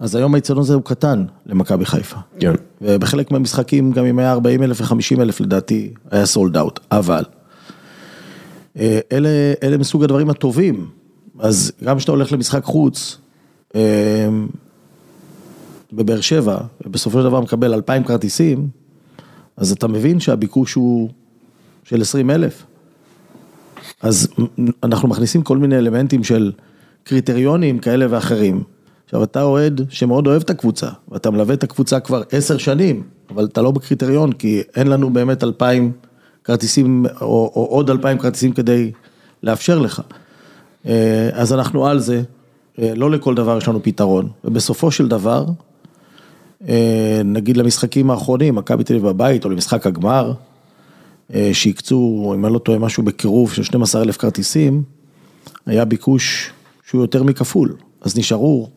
[0.00, 2.16] אז היום האיצטדיון הזה הוא קטן למכבי חיפה.
[2.38, 2.52] כן.
[2.80, 7.24] ובחלק מהמשחקים, גם אם היה 40 אלף ו-50 אלף לדעתי, היה סולד אאוט, אבל
[8.78, 9.28] אה, אלה,
[9.62, 10.86] אלה מסוג הדברים הטובים,
[11.38, 13.18] אז גם כשאתה הולך למשחק חוץ,
[13.74, 14.28] אה,
[15.92, 18.68] בבאר שבע, ובסופו של דבר מקבל 2,000 כרטיסים,
[19.56, 21.10] אז אתה מבין שהביקוש הוא
[21.84, 22.66] של 20 אלף.
[24.02, 24.28] אז
[24.82, 26.52] אנחנו מכניסים כל מיני אלמנטים של
[27.04, 28.62] קריטריונים כאלה ואחרים.
[29.10, 33.44] עכשיו אתה אוהד שמאוד אוהב את הקבוצה, ואתה מלווה את הקבוצה כבר עשר שנים, אבל
[33.44, 35.92] אתה לא בקריטריון, כי אין לנו באמת אלפיים
[36.44, 38.92] כרטיסים, או, או עוד אלפיים כרטיסים כדי
[39.42, 40.02] לאפשר לך.
[40.86, 42.22] אה, אז אנחנו על זה,
[42.78, 45.44] אה, לא לכל דבר יש לנו פתרון, ובסופו של דבר,
[46.68, 50.32] אה, נגיד למשחקים האחרונים, מכבי תל אביב בבית, או למשחק הגמר,
[51.52, 54.82] שהקצו, אם אני לא טועה, משהו בקירוב של 12 אלף כרטיסים,
[55.66, 56.52] היה ביקוש
[56.88, 58.68] שהוא יותר מכפול, אז נשארו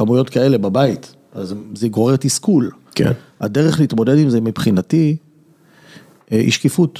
[0.00, 2.70] כמויות כאלה בבית, אז זה גורר תסכול.
[2.94, 3.12] כן.
[3.40, 5.16] הדרך להתמודד עם זה מבחינתי,
[6.32, 6.98] אה, היא שקיפות,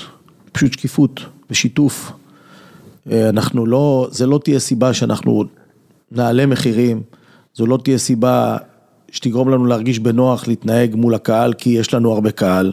[0.53, 2.13] פשוט שקיפות ושיתוף.
[3.11, 5.45] אה, אנחנו לא, זה לא תהיה סיבה שאנחנו
[6.11, 7.03] נעלה מחירים,
[7.55, 8.57] זו לא תהיה סיבה
[9.11, 12.73] שתגרום לנו להרגיש בנוח להתנהג מול הקהל, כי יש לנו הרבה קהל.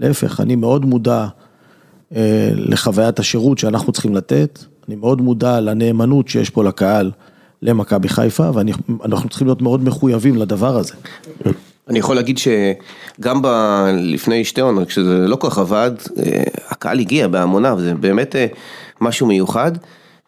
[0.00, 1.26] להפך, אני מאוד מודע
[2.16, 7.10] אה, לחוויית השירות שאנחנו צריכים לתת, אני מאוד מודע לנאמנות שיש פה לקהל.
[7.62, 10.94] למכבי חיפה, ואנחנו צריכים להיות מאוד מחויבים לדבר הזה.
[11.88, 13.46] אני יכול להגיד שגם ב...
[13.92, 18.46] לפני שתי עונות, כשזה לא כל כך עבד, אה, הקהל הגיע בהמוניו, זה באמת אה,
[19.00, 19.72] משהו מיוחד,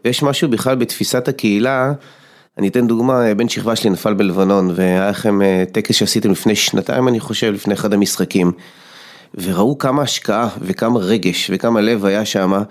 [0.04, 1.92] ויש משהו בכלל בתפיסת הקהילה,
[2.58, 7.08] אני אתן דוגמה, בן שכבה שלי נפל בלבנון, והיה לכם אה, טקס שעשיתם לפני שנתיים,
[7.08, 8.52] אני חושב, לפני אחד המשחקים,
[9.34, 12.62] וראו כמה השקעה וכמה רגש וכמה לב היה שם.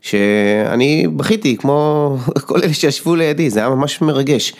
[0.00, 4.52] שאני בכיתי כמו כל אלה שישבו לידי, זה היה ממש מרגש.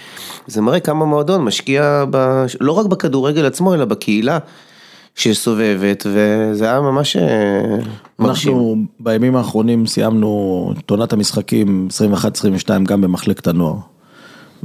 [0.47, 2.45] זה מראה כמה מועדון משקיע ב...
[2.61, 4.39] לא רק בכדורגל עצמו, אלא בקהילה
[5.15, 7.23] שסובבת, וזה היה ממש אה,
[8.19, 8.53] מרשים.
[8.53, 11.89] אנחנו בימים האחרונים סיימנו את עונת המשחקים
[12.67, 13.77] 21-22 גם במחלקת הנוער.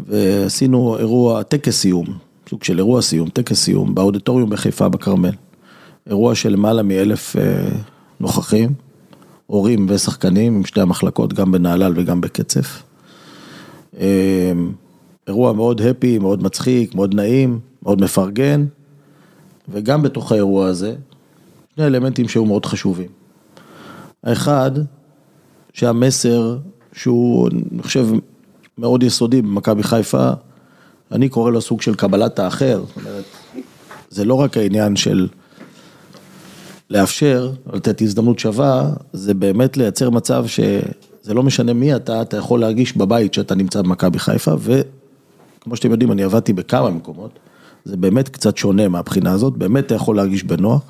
[0.07, 2.05] ועשינו אירוע, טקס סיום,
[2.49, 5.31] סוג של אירוע סיום, טקס סיום, באודיטוריום בחיפה בכרמל.
[6.09, 7.41] אירוע של למעלה מאלף אה,
[8.19, 8.84] נוכחים.
[9.47, 12.83] הורים ושחקנים עם שתי המחלקות, גם בנהלל וגם בקצף.
[13.99, 14.71] אמ,
[15.27, 18.65] אירוע מאוד הפי, מאוד מצחיק, מאוד נעים, מאוד מפרגן,
[19.69, 20.95] וגם בתוך האירוע הזה,
[21.75, 23.09] שני אלמנטים שהיו מאוד חשובים.
[24.23, 24.71] האחד,
[25.73, 26.57] שהמסר
[26.93, 28.07] שהוא, אני חושב,
[28.77, 30.29] מאוד יסודי במכבי חיפה,
[31.11, 33.23] אני קורא לו סוג של קבלת האחר, זאת אומרת,
[34.09, 35.27] זה לא רק העניין של
[36.89, 42.59] לאפשר, לתת הזדמנות שווה, זה באמת לייצר מצב שזה לא משנה מי אתה, אתה יכול
[42.59, 47.31] להרגיש בבית שאתה נמצא במכבי חיפה, וכמו שאתם יודעים, אני עבדתי בכמה מקומות,
[47.85, 50.81] זה באמת קצת שונה מהבחינה הזאת, באמת אתה יכול להרגיש בנוח.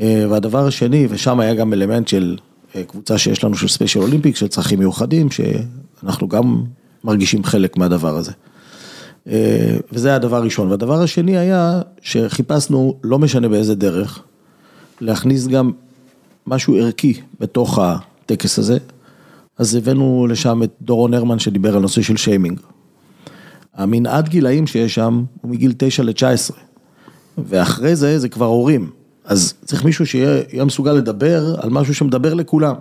[0.00, 2.36] אה, והדבר השני, ושם היה גם אלמנט של
[2.76, 6.64] אה, קבוצה שיש לנו של Special Olympics, של צרכים מיוחדים, שאנחנו גם
[7.04, 8.32] מרגישים חלק מהדבר הזה.
[9.28, 10.70] אה, וזה היה הדבר הראשון.
[10.70, 14.22] והדבר השני היה שחיפשנו, לא משנה באיזה דרך,
[15.00, 15.70] להכניס גם
[16.46, 18.78] משהו ערכי בתוך הטקס הזה,
[19.58, 22.60] אז הבאנו לשם את דורון הרמן שדיבר על נושא של שיימינג.
[23.74, 26.52] המנעד גילאים שיש שם הוא מגיל 9 ל-19,
[27.38, 28.90] ואחרי זה זה כבר הורים,
[29.24, 32.74] אז צריך מישהו שיהיה מסוגל לדבר על משהו שמדבר לכולם.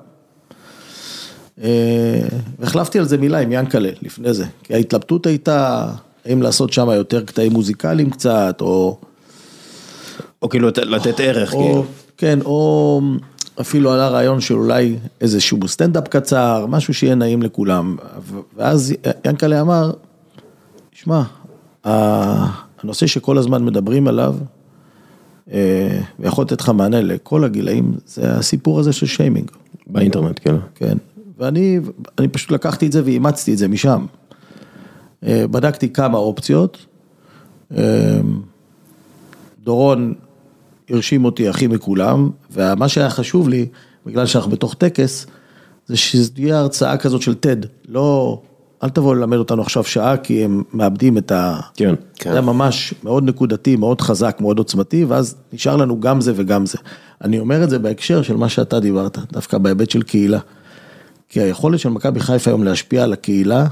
[1.63, 2.21] אה,
[2.59, 5.91] והחלפתי על זה מילה עם ינקלה לפני זה, כי ההתלבטות הייתה
[6.25, 8.97] האם לעשות שם יותר קטעים מוזיקליים קצת, או...
[10.41, 11.49] או כאילו לתת ערך.
[11.49, 11.85] כאילו.
[12.17, 13.01] כן, או
[13.61, 17.95] אפילו עלה רעיון של אולי איזשהו סטנדאפ קצר, משהו שיהיה נעים לכולם.
[18.55, 18.93] ואז
[19.25, 19.91] ינקלה אמר,
[20.91, 21.23] שמע,
[21.83, 24.35] הנושא שכל הזמן מדברים עליו,
[25.51, 29.51] אה, ויכול לתת לך מענה לכל הגילאים, זה הסיפור הזה של שיימינג.
[29.87, 30.55] באינטרנט, כן.
[30.75, 30.97] כן,
[31.37, 31.79] ואני
[32.31, 34.05] פשוט לקחתי את זה ואימצתי את זה משם.
[35.23, 36.85] אה, בדקתי כמה אופציות.
[37.77, 38.19] אה,
[39.63, 40.13] דורון
[40.89, 43.67] הרשים אותי הכי מכולם, ומה שהיה חשוב לי,
[44.05, 45.27] בגלל שאנחנו בתוך טקס,
[45.87, 48.41] זה שזה תהיה הרצאה כזאת של TED, לא
[48.83, 51.59] אל תבוא ללמד אותנו עכשיו שעה, כי הם מאבדים את ה...
[51.75, 51.95] כן.
[52.23, 56.65] זה היה ממש מאוד נקודתי, מאוד חזק, מאוד עוצמתי, ואז נשאר לנו גם זה וגם
[56.65, 56.77] זה.
[57.23, 60.39] אני אומר את זה בהקשר של מה שאתה דיברת, דווקא בהיבט של קהילה.
[61.29, 63.67] כי היכולת של מכבי חיפה היום להשפיע על הקהילה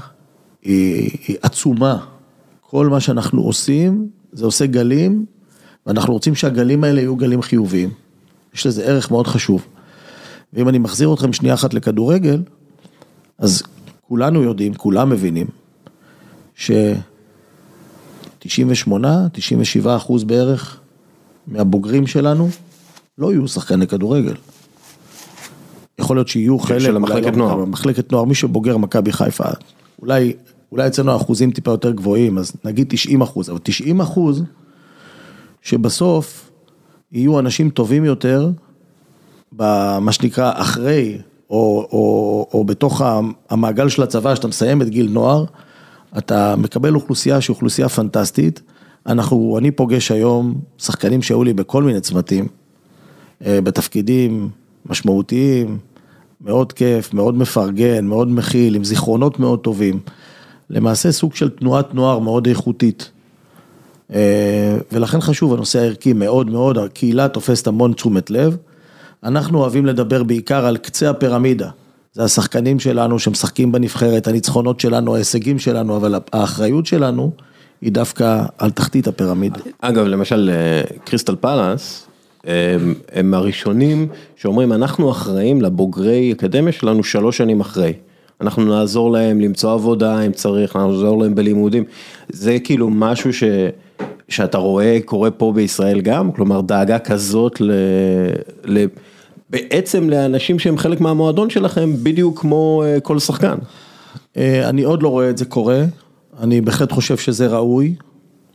[0.62, 1.98] היא, היא עצומה.
[2.60, 5.24] כל מה שאנחנו עושים, זה עושה גלים,
[5.86, 7.90] ואנחנו רוצים שהגלים האלה יהיו גלים חיוביים.
[8.54, 9.66] יש לזה ערך מאוד חשוב.
[10.52, 12.42] ואם אני מחזיר אתכם שנייה אחת לכדורגל,
[13.38, 13.62] אז
[14.08, 15.46] כולנו יודעים, כולם מבינים,
[16.54, 16.70] ש...
[18.46, 20.80] 98, 97 אחוז בערך
[21.46, 22.48] מהבוגרים שלנו
[23.18, 24.34] לא יהיו שחקני כדורגל.
[25.98, 26.98] יכול להיות שיהיו חלק, של לא
[27.36, 27.64] נוער.
[27.64, 29.44] מחלקת נוער, מי שבוגר מכבי חיפה,
[30.02, 30.32] אולי,
[30.72, 34.42] אולי אצלנו האחוזים טיפה יותר גבוהים, אז נגיד 90 אחוז, אבל 90 אחוז
[35.64, 36.50] שבסוף
[37.12, 38.50] יהיו אנשים טובים יותר,
[39.52, 41.18] במה שנקרא אחרי,
[41.50, 43.02] או, או, או בתוך
[43.50, 45.44] המעגל של הצבא, שאתה מסיים את גיל נוער,
[46.18, 48.62] אתה מקבל אוכלוסייה שהיא אוכלוסייה פנטסטית.
[49.06, 52.48] אנחנו, אני פוגש היום שחקנים שהיו לי בכל מיני צמתים,
[53.46, 54.48] אה, בתפקידים
[54.86, 55.78] משמעותיים,
[56.40, 60.00] מאוד כיף, מאוד מפרגן, מאוד מכיל, עם זיכרונות מאוד טובים.
[60.70, 63.10] למעשה סוג של תנועת נוער מאוד איכותית.
[64.14, 68.56] אה, ולכן חשוב הנושא הערכי מאוד מאוד, הקהילה תופסת המון תשומת לב.
[69.24, 71.68] אנחנו אוהבים לדבר בעיקר על קצה הפירמידה.
[72.12, 77.30] זה השחקנים שלנו שמשחקים בנבחרת, הניצחונות שלנו, ההישגים שלנו, אבל האחריות שלנו
[77.80, 79.60] היא דווקא על תחתית הפירמידה.
[79.80, 82.06] אגב, למשל, אה, קריסטל פלאס,
[82.44, 87.92] הם, הם הראשונים שאומרים, אנחנו אחראים לבוגרי אקדמיה שלנו שלוש שנים אחרי.
[88.40, 91.84] אנחנו נעזור להם למצוא עבודה אם צריך, נעזור להם בלימודים.
[92.28, 93.44] זה כאילו משהו ש,
[94.28, 97.72] שאתה רואה קורה פה בישראל גם, כלומר דאגה כזאת ל...
[98.64, 98.84] ל
[99.50, 103.54] בעצם לאנשים שהם חלק מהמועדון שלכם, בדיוק כמו אה, כל שחקן.
[104.36, 105.84] אה, אני עוד לא רואה את זה קורה,
[106.40, 107.94] אני בהחלט חושב שזה ראוי,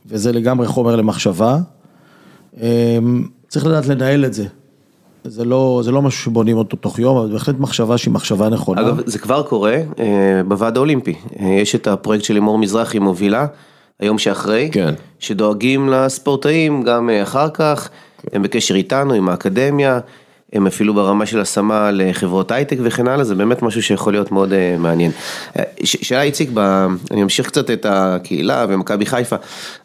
[0.06, 1.58] וזה לגמרי חומר למחשבה.
[2.62, 2.98] אה,
[3.48, 4.44] צריך לדעת לנהל את זה.
[5.24, 8.80] זה לא, זה לא משהו שבונים אותו תוך יום, אבל בהחלט מחשבה שהיא מחשבה נכונה.
[8.80, 11.14] אגב, זה כבר קורה אה, בוועד האולימפי.
[11.40, 13.46] יש את הפרויקט של לימור מזרחי מובילה,
[14.00, 14.94] היום שאחרי, כן.
[15.18, 17.88] שדואגים לספורטאים גם אה, אחר כך,
[18.32, 20.00] הם בקשר איתנו, עם האקדמיה,
[20.52, 24.52] הם אפילו ברמה של השמה לחברות הייטק וכן הלאה, זה באמת משהו שיכול להיות מאוד
[24.52, 25.10] אה, מעניין.
[25.58, 29.36] אה, שאלה איציק, ב- אני אמשיך קצת את הקהילה ומכבי חיפה,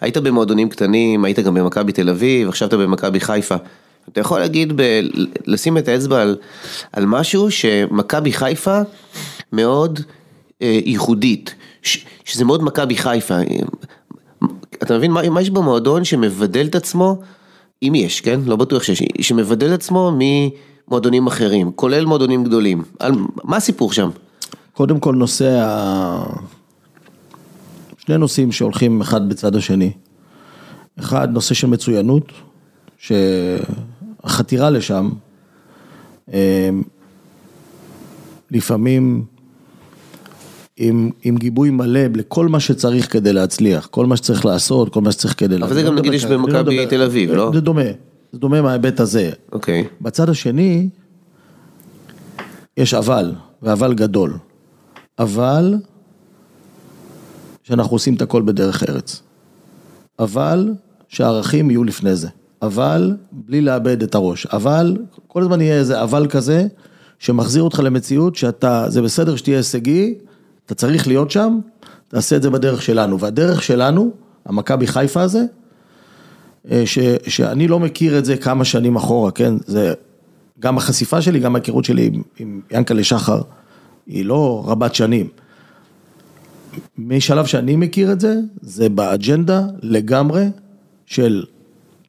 [0.02, 3.56] היית במועדונים קטנים, היית גם במכבי תל אביב, עכשיו אתה במכבי חיפה.
[4.12, 5.02] אתה יכול להגיד, ב-
[5.46, 6.36] לשים את האצבע על,
[6.94, 8.80] על משהו שמכבי חיפה
[9.54, 10.00] מאוד
[10.62, 13.38] אה, ייחודית, ש, שזה מאוד מכבי חיפה.
[14.84, 17.18] אתה מבין מה, מה יש במועדון שמבדל את עצמו,
[17.84, 18.40] אם יש, כן?
[18.46, 22.84] לא בטוח שיש, שמבדל את עצמו ממועדונים אחרים, כולל מועדונים גדולים.
[23.00, 23.12] על,
[23.44, 24.10] מה הסיפור שם?
[24.74, 26.24] קודם כל נושא ה...
[27.98, 29.92] שני נושאים שהולכים אחד בצד השני.
[31.00, 32.32] אחד, נושא של מצוינות,
[32.98, 35.10] שהחתירה לשם,
[36.34, 36.70] אה,
[38.52, 39.26] לפעמים
[40.78, 45.12] עם, עם גיבוי מלא לכל מה שצריך כדי להצליח, כל מה שצריך לעשות, כל מה
[45.12, 45.56] שצריך כדי...
[45.56, 47.52] אבל זה גם לא נגיד יש במכבי מדבר- תל אביב, לא?
[47.54, 47.82] זה דומה,
[48.32, 49.32] זה דומה מההיבט הזה.
[49.52, 49.86] אוקיי.
[50.02, 50.90] בצד השני,
[52.78, 54.34] יש אבל, ואבל גדול.
[55.20, 55.76] אבל,
[57.64, 59.22] שאנחנו עושים את הכל בדרך ארץ.
[60.20, 60.74] אבל,
[61.08, 62.28] שהערכים יהיו לפני זה.
[62.62, 64.46] אבל, בלי לאבד את הראש.
[64.46, 66.68] אבל, כל הזמן יהיה איזה אבל כזה,
[67.20, 70.14] שמחזיר אותך למציאות שאתה, זה בסדר שתהיה הישגי,
[70.66, 71.60] אתה צריך להיות שם,
[72.08, 73.20] תעשה את זה בדרך שלנו.
[73.20, 74.12] והדרך שלנו,
[74.46, 75.44] המכבי חיפה הזה,
[76.72, 79.54] אה, ש, שאני לא מכיר את זה כמה שנים אחורה, כן?
[79.66, 79.94] זה
[80.60, 83.42] גם החשיפה שלי, גם ההיכרות שלי עם, עם ינקלה שחר,
[84.08, 85.28] היא לא רבת שנים.
[86.98, 90.46] משלב שאני מכיר את זה, זה באג'נדה לגמרי
[91.06, 91.46] של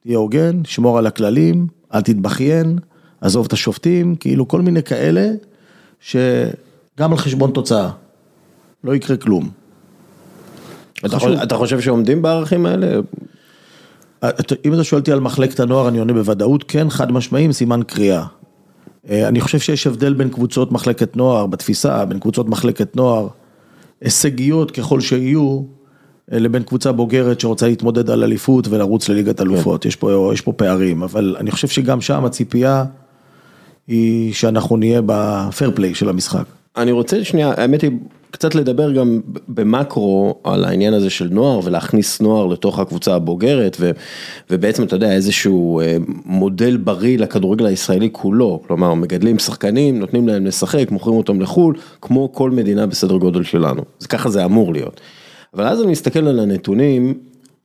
[0.03, 2.79] תהיה הוגן, שמור על הכללים, אל תתבכיין,
[3.21, 5.31] עזוב את השופטים, כאילו כל מיני כאלה,
[5.99, 7.89] שגם על חשבון תוצאה,
[8.87, 9.49] לא יקרה כלום.
[11.05, 11.19] אתה.
[11.19, 12.99] חושב, אתה חושב שעומדים בערכים האלה?
[14.19, 17.79] אתה- אם אתה שואל אותי על מחלקת הנוער, אני עונה בוודאות, כן, חד משמעיים, סימן
[17.87, 18.23] קריאה.
[19.09, 23.27] אה, אני חושב שיש הבדל בין קבוצות מחלקת נוער, בתפיסה, בין קבוצות מחלקת נוער,
[24.01, 25.61] הישגיות ככל שיהיו,
[26.33, 30.53] אה, לבין קבוצה בוגרת שרוצה להתמודד על אליפות ולרוץ לליגת אלופות, יש פה, יש פה
[30.53, 32.85] פערים, אבל אני חושב שגם שם הציפייה
[33.87, 36.43] היא שאנחנו נהיה בפייר פליי של המשחק.
[36.77, 37.91] אני רוצה שנייה, האמת היא,
[38.31, 43.91] קצת לדבר גם במקרו על העניין הזה של נוער ולהכניס נוער לתוך הקבוצה הבוגרת ו,
[44.49, 50.45] ובעצם אתה יודע איזשהו אה, מודל בריא לכדורגל הישראלי כולו, כלומר מגדלים שחקנים, נותנים להם
[50.45, 55.01] לשחק, מוכרים אותם לחו"ל, כמו כל מדינה בסדר גודל שלנו, אז ככה זה אמור להיות.
[55.53, 57.13] אבל אז אני מסתכל על הנתונים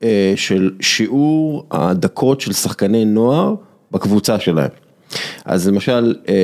[0.03, 3.55] אה, של שיעור הדקות של שחקני נוער
[3.91, 4.71] בקבוצה שלהם.
[5.45, 6.35] אז למשל, אה,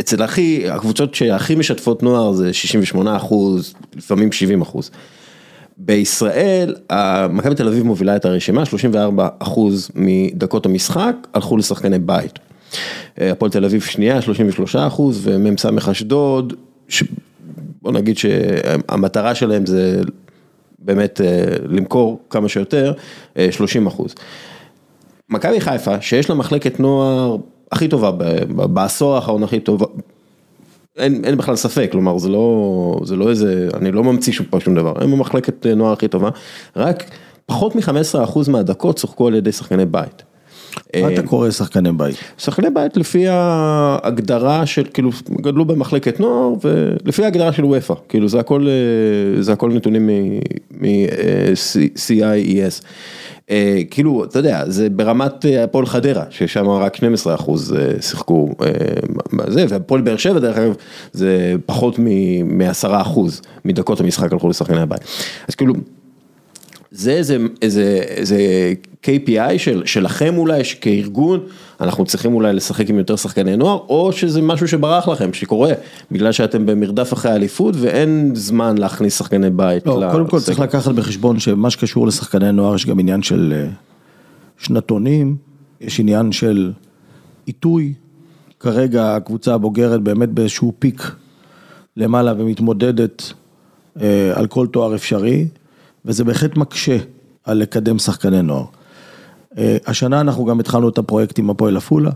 [0.00, 4.90] אצל הכי, הקבוצות שהכי משתפות נוער זה 68 אחוז, לפעמים 70 אחוז.
[5.76, 6.74] בישראל,
[7.30, 12.38] מכבי תל אביב מובילה את הרשימה, 34 אחוז מדקות המשחק הלכו לשחקני בית.
[13.20, 16.52] אה, הפועל תל אביב שנייה, 33 אחוז, ומ"ס אשדוד,
[17.82, 20.02] בוא נגיד שהמטרה שלהם זה
[20.78, 22.92] באמת אה, למכור כמה שיותר,
[23.50, 24.14] 30 אחוז.
[25.28, 27.36] מכבי חיפה, שיש לה מחלקת נוער
[27.74, 28.10] הכי טובה,
[28.48, 29.86] בעשור האחרון הכי טובה,
[30.96, 34.74] אין, אין בכלל ספק, כלומר זה לא, זה לא איזה, אני לא ממציא פה שום
[34.74, 36.30] דבר, הם המחלקת נוער הכי טובה,
[36.76, 37.04] רק
[37.46, 40.22] פחות מ-15% מהדקות שוחקו על ידי שחקני בית.
[41.00, 42.16] מה אתה קורא שחקני בית?
[42.38, 45.10] שחקני בית לפי ההגדרה של, כאילו,
[45.40, 48.66] גדלו במחלקת נוער ולפי ההגדרה של וופא, כאילו זה הכל,
[49.40, 50.10] זה הכל נתונים
[50.70, 52.04] מ-CIES.
[53.50, 58.50] אה, כאילו, אתה יודע, זה ברמת אה, הפועל חדרה, ששם רק 12 אחוז אה, שיחקו
[59.32, 60.74] בזה, והפועל באר שבע דרך אגב,
[61.12, 65.00] זה פחות מ-10 אחוז מדקות המשחק הלכו לשחקני הבית.
[65.48, 65.74] אז כאילו,
[66.96, 68.72] זה איזה, איזה, איזה
[69.02, 71.40] KPI של, שלכם אולי, כארגון,
[71.80, 75.72] אנחנו צריכים אולי לשחק עם יותר שחקני נוער, או שזה משהו שברח לכם, שקורה,
[76.10, 79.86] בגלל שאתם במרדף אחרי אליפות ואין זמן להכניס שחקני בית.
[79.86, 83.70] לא, קודם כל צריך לקחת בחשבון שמה שקשור לשחקני נוער, יש גם עניין של אה,
[84.58, 85.36] שנתונים,
[85.80, 86.72] יש עניין של
[87.46, 87.92] עיתוי,
[88.60, 91.10] כרגע הקבוצה הבוגרת באמת באיזשהו פיק
[91.96, 93.32] למעלה ומתמודדת
[94.00, 95.46] אה, על כל תואר אפשרי.
[96.04, 96.96] וזה בהחלט מקשה
[97.44, 98.64] על לקדם שחקני נוער.
[99.58, 102.10] אה, השנה אנחנו גם התחלנו את הפרויקט עם הפועל עפולה,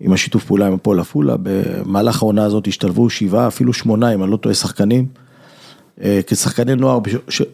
[0.00, 4.30] עם השיתוף פעולה עם הפועל עפולה, במהלך העונה הזאת השתלבו שבעה, אפילו שמונה, אם אני
[4.30, 5.06] לא טועה, שחקנים.
[6.02, 6.98] אה, כשחקני נוער,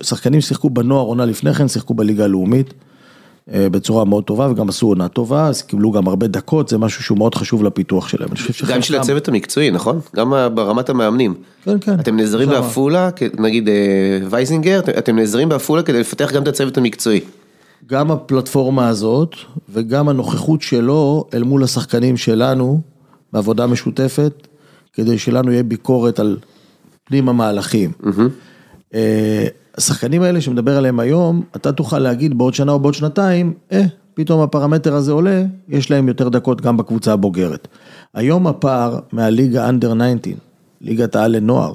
[0.03, 2.75] שחקנים שיחקו בנוער עונה לפני כן, שיחקו בליגה הלאומית.
[3.55, 7.03] אה, בצורה מאוד טובה וגם עשו עונה טובה, אז קיבלו גם הרבה דקות, זה משהו
[7.03, 8.29] שהוא מאוד חשוב לפיתוח שלהם.
[8.69, 10.01] גם של הצוות המקצועי, נכון?
[10.17, 11.35] גם ברמת המאמנים.
[11.65, 12.01] כן, כן.
[12.01, 13.75] אתם נעזרים בעפולה, נגיד אה,
[14.31, 17.21] וייזינגר, אתם נעזרים בעפולה כדי לפתח גם את הצוות המקצועי.
[17.87, 19.35] גם הפלטפורמה הזאת
[19.69, 22.81] וגם הנוכחות שלו אל מול השחקנים שלנו
[23.33, 24.47] בעבודה משותפת,
[24.93, 26.37] כדי שלנו יהיה ביקורת על
[27.05, 27.93] פנים המהלכים.
[28.03, 28.97] Mm-hmm.
[29.79, 34.41] השחקנים האלה שמדבר עליהם היום, אתה תוכל להגיד בעוד שנה או בעוד שנתיים, אה, פתאום
[34.41, 37.69] הפרמטר הזה עולה, יש להם יותר דקות גם בקבוצה הבוגרת.
[38.15, 40.33] היום הפער מהליגה אנדר 19,
[40.81, 41.73] ליגת העל לנוער,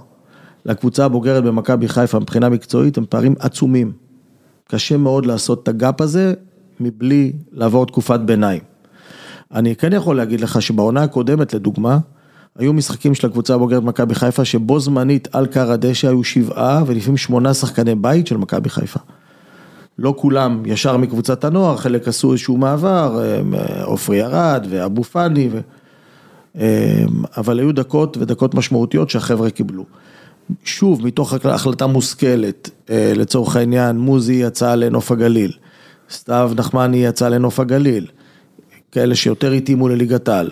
[0.66, 3.92] לקבוצה הבוגרת במכבי חיפה מבחינה מקצועית, הם פערים עצומים.
[4.68, 6.34] קשה מאוד לעשות את הגאפ הזה
[6.80, 8.62] מבלי לעבור תקופת ביניים.
[9.54, 11.98] אני כן יכול להגיד לך שבעונה הקודמת, לדוגמה,
[12.60, 17.18] היו משחקים של הקבוצה הבוגרת מכבי חיפה שבו זמנית על קר הדשא היו שבעה ולפעמים
[17.18, 19.00] שמונה שחקני בית של מכבי חיפה.
[20.00, 23.22] לא כולם ישר מקבוצת הנוער, חלק עשו איזשהו מעבר,
[23.84, 25.60] עופרי ארד ואבו פאני, ו...
[27.38, 29.86] אבל היו דקות ודקות משמעותיות שהחבר'ה קיבלו.
[30.64, 35.52] שוב, מתוך החלטה מושכלת, אה, לצורך העניין, מוזי יצא לנוף הגליל,
[36.12, 38.08] סתיו נחמני יצא לנוף הגליל,
[38.92, 40.50] כאלה שיותר התאימו לליגת העל.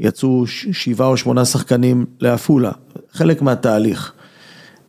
[0.00, 2.72] יצאו שבעה או שמונה שחקנים לעפולה,
[3.12, 4.12] חלק מהתהליך.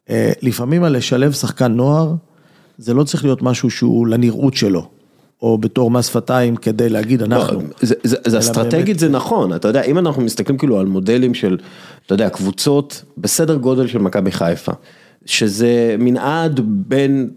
[0.10, 2.14] אה, לפעמים על לשלב שחקן נוער,
[2.78, 4.90] זה לא צריך להיות משהו שהוא לנראות שלו.
[5.42, 7.62] או בתור מס שפתיים כדי להגיד לא, אנחנו.
[7.82, 9.00] זה, זה, זה אסטרטגית באמת...
[9.00, 11.58] זה נכון, אתה יודע, אם אנחנו מסתכלים כאילו על מודלים של,
[12.06, 14.72] אתה יודע, קבוצות בסדר גודל של מכבי חיפה,
[15.26, 17.30] שזה מנעד בין,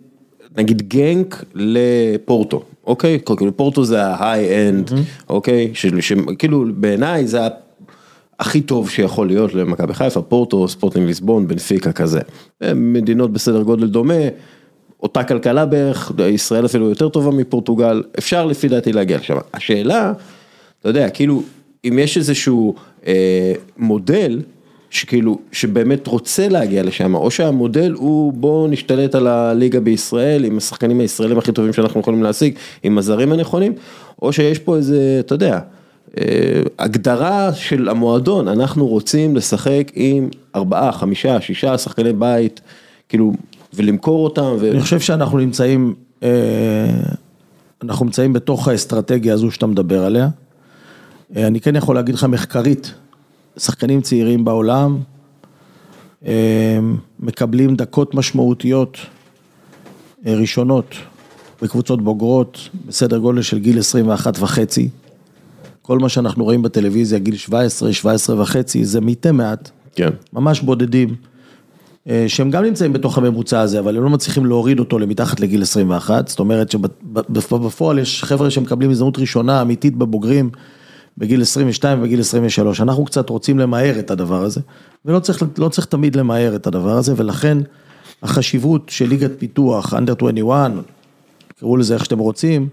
[0.57, 3.19] נגיד גנק לפורטו, אוקיי?
[3.37, 4.91] כאילו פורטו זה ה-high-end,
[5.29, 5.71] אוקיי?
[5.75, 7.41] שכאילו בעיניי זה
[8.41, 12.21] הכי טוב שיכול להיות למכבי חיפה, פורטו, ספורטינג ליסבון, בנפיקה כזה.
[12.75, 14.15] מדינות בסדר גודל דומה,
[15.03, 19.37] אותה כלכלה בערך, ישראל אפילו יותר טובה מפורטוגל, אפשר לפי דעתי להגיע לשם.
[19.55, 20.13] השאלה,
[20.81, 21.43] אתה יודע, כאילו,
[21.85, 22.75] אם יש איזשהו
[23.07, 24.41] אה, מודל,
[24.91, 31.01] שכאילו, שבאמת רוצה להגיע לשם, או שהמודל הוא בוא נשתלט על הליגה בישראל עם השחקנים
[31.01, 33.73] הישראלים הכי טובים שאנחנו יכולים להשיג, עם הזרים הנכונים,
[34.23, 35.59] או שיש פה איזה, אתה יודע,
[36.19, 42.61] אה, הגדרה של המועדון, אנחנו רוצים לשחק עם ארבעה, חמישה, שישה שחקני בית,
[43.09, 43.33] כאילו,
[43.75, 44.57] ולמכור אותם.
[44.61, 44.71] ו...
[44.71, 46.29] אני חושב שאנחנו נמצאים, אה,
[47.83, 50.29] אנחנו נמצאים בתוך האסטרטגיה הזו שאתה מדבר עליה.
[51.37, 52.95] אה, אני כן יכול להגיד לך מחקרית,
[53.57, 54.99] שחקנים צעירים בעולם,
[56.27, 56.79] אה,
[57.21, 58.99] מקבלים דקות משמעותיות
[60.27, 60.95] אה, ראשונות
[61.63, 64.89] בקבוצות בוגרות בסדר גודל של גיל 21 וחצי.
[65.83, 70.11] כל מה שאנחנו רואים בטלוויזיה, גיל 17, 17 וחצי, זה מתי מעט, כן.
[70.33, 71.15] ממש בודדים,
[72.09, 75.63] אה, שהם גם נמצאים בתוך הממוצע הזה, אבל הם לא מצליחים להוריד אותו למתחת לגיל
[75.63, 80.51] 21, זאת אומרת שבפועל יש חבר'ה שמקבלים הזדמנות ראשונה אמיתית בבוגרים
[81.21, 84.61] בגיל 22 ובגיל 23, אנחנו קצת רוצים למהר את הדבר הזה,
[85.05, 87.59] ולא צריך, לא צריך תמיד למהר את הדבר הזה, ולכן
[88.23, 90.71] החשיבות של ליגת פיתוח, under 21,
[91.59, 92.69] קראו לזה איך שאתם רוצים,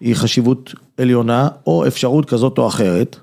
[0.00, 3.16] היא חשיבות עליונה, או אפשרות כזאת או אחרת,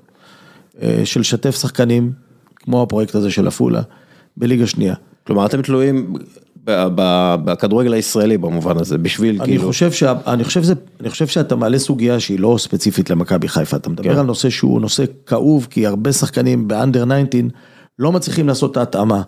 [0.82, 2.12] אה, של לשתף שחקנים,
[2.56, 3.82] כמו הפרויקט הזה של עפולה,
[4.36, 4.94] בליגה שנייה.
[5.26, 6.14] כלומר, אתם תלויים
[7.44, 9.66] בכדורגל הישראלי במובן הזה, בשביל אני כאילו...
[9.66, 13.76] חושב, שה, אני, חושב זה, אני חושב שאתה מעלה סוגיה שהיא לא ספציפית למכבי חיפה,
[13.76, 14.18] אתה מדבר כן.
[14.18, 17.40] על נושא שהוא נושא כאוב, כי הרבה שחקנים באנדר 19
[17.98, 19.22] לא מצליחים לעשות את ההתאמה.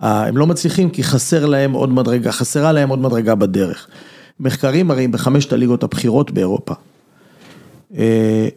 [0.00, 3.88] הם לא מצליחים כי חסר להם עוד מדרגה, חסרה להם עוד מדרגה בדרך.
[4.40, 6.74] מחקרים מראים בחמשת הליגות הבכירות באירופה,
[7.96, 8.48] אה,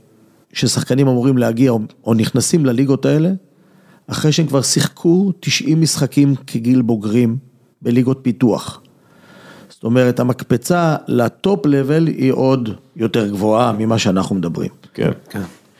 [0.53, 3.29] ששחקנים אמורים להגיע או, או נכנסים לליגות האלה,
[4.07, 7.37] אחרי שהם כבר שיחקו 90 משחקים כגיל בוגרים
[7.81, 8.81] בליגות פיתוח.
[9.69, 14.69] זאת אומרת, המקפצה לטופ לבל היא עוד יותר גבוהה ממה שאנחנו מדברים.
[14.93, 15.11] כן.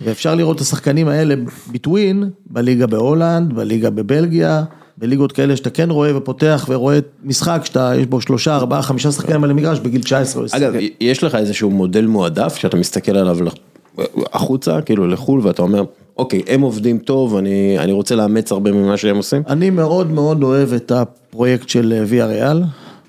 [0.01, 1.35] ואפשר לראות את השחקנים האלה
[1.67, 4.63] ביטווין, בליגה בהולנד, בליגה בבלגיה,
[4.97, 9.43] בליגות כאלה שאתה כן רואה ופותח ורואה משחק שאתה, יש בו שלושה, ארבעה, חמישה שחקנים
[9.43, 10.63] על המגרש בגיל 19 או 20.
[10.63, 13.37] אגב, יש לך איזשהו מודל מועדף שאתה מסתכל עליו
[14.33, 15.83] החוצה, כאילו לחו"ל, ואתה אומר,
[16.17, 19.43] אוקיי, הם עובדים טוב, אני, אני רוצה לאמץ הרבה ממה שהם עושים?
[19.47, 20.91] אני מאוד מאוד אוהב את
[21.31, 22.63] הפרויקט של ויה ריאל,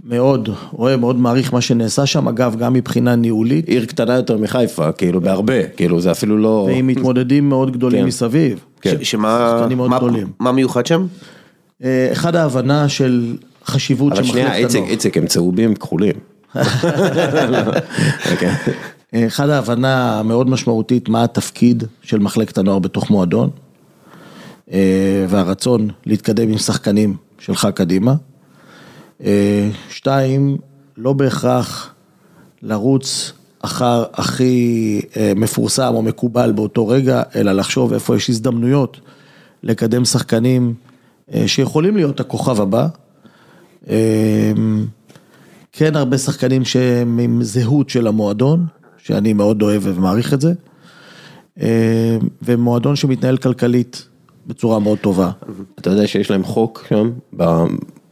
[0.05, 0.49] מאוד
[0.79, 5.21] אוהב, מאוד מעריך מה שנעשה שם, אגב, גם מבחינה ניהולית, עיר קטנה יותר מחיפה, כאילו,
[5.21, 6.65] בהרבה, כאילו, זה אפילו לא...
[6.69, 8.07] ועם מתמודדים מאוד גדולים כן.
[8.07, 8.59] מסביב.
[8.81, 8.97] כן.
[9.03, 10.27] ש- שמה מה- גדולים.
[10.41, 11.07] מה מיוחד שם?
[11.85, 14.91] אה, אחד ההבנה של חשיבות אבל של שנייה, מחלקת איציק, הנוער.
[14.93, 16.15] איציק, הם צהובים כחולים.
[18.33, 18.51] אוקיי.
[19.27, 23.51] אחד ההבנה המאוד משמעותית מה התפקיד של מחלקת הנוער בתוך מועדון,
[24.73, 24.79] אה,
[25.29, 28.15] והרצון להתקדם עם שחקנים שלך קדימה.
[29.25, 30.57] אה, שתיים,
[30.97, 31.95] לא בהכרח
[32.63, 33.33] לרוץ
[33.63, 39.01] אחר הכי אה, מפורסם או מקובל באותו רגע, אלא לחשוב איפה יש הזדמנויות
[39.63, 40.75] לקדם שחקנים
[41.35, 42.87] אה, שיכולים להיות הכוכב הבא.
[45.73, 48.67] כן הרבה שחקנים שהם עם זהות של המועדון,
[48.99, 50.53] שאני מאוד אוהב ומעריך את זה,
[52.43, 54.09] ומועדון שמתנהל כלכלית
[54.47, 55.31] בצורה מאוד טובה.
[55.79, 57.11] אתה יודע שיש להם חוק שם,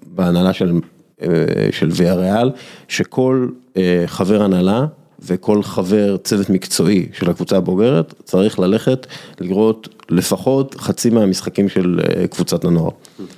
[0.06, 0.80] בהנהלה של,
[1.22, 1.28] אה,
[1.70, 2.50] של ויה ריאל,
[2.88, 4.86] שכל אה, חבר הנהלה
[5.22, 9.06] וכל חבר צוות מקצועי של הקבוצה הבוגרת צריך ללכת
[9.40, 12.90] לראות לפחות חצי מהמשחקים של אה, קבוצת הנוער.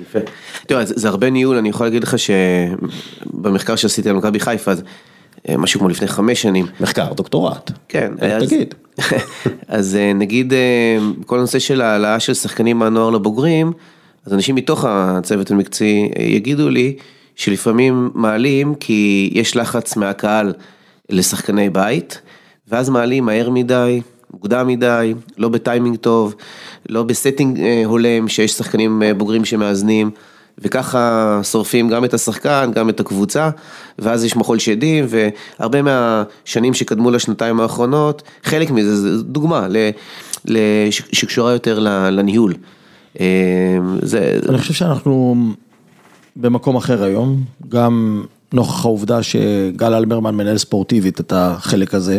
[0.03, 0.18] יפה.
[0.66, 4.76] תראה, זה, הרבה ניהול, אני יכול להגיד לך שבמחקר שעשיתי על מכבי חיפה, אה,
[5.59, 6.66] משהו כמו לפני חמש שנים.
[6.80, 7.70] מחקר, דוקטורט.
[7.88, 8.74] כן, אה, אז- תגיד.
[9.68, 10.59] אז אה, נגיד אה,
[11.26, 13.72] כל הנושא של העלאה של שחקנים מהנוער לבוגרים,
[14.26, 16.97] אז אנשים מתוך הצוות המקצועי אה, יגידו לי
[17.36, 20.53] שלפעמים מעלים כי יש לחץ מהקהל
[21.11, 22.20] לשחקני בית,
[22.68, 24.01] ואז מעלים מהר מדי,
[24.32, 26.34] מוקדם מדי, לא בטיימינג טוב,
[26.88, 30.11] לא ב-setting אה, הולם שיש שחקנים אה, בוגרים שמאזנים.
[30.59, 33.51] וככה שורפים גם את השחקן, גם את הקבוצה,
[33.99, 39.67] ואז יש מחול שדים, והרבה מהשנים שקדמו לשנתיים האחרונות, חלק מזה זה דוגמה
[40.91, 41.79] שקשורה יותר
[42.11, 42.55] לניהול.
[43.21, 45.37] אה, זה, אני חושב שאנחנו
[46.37, 52.19] במקום אחר היום, גם נוכח העובדה שגל אלברמן מנהל ספורטיבית את החלק הזה,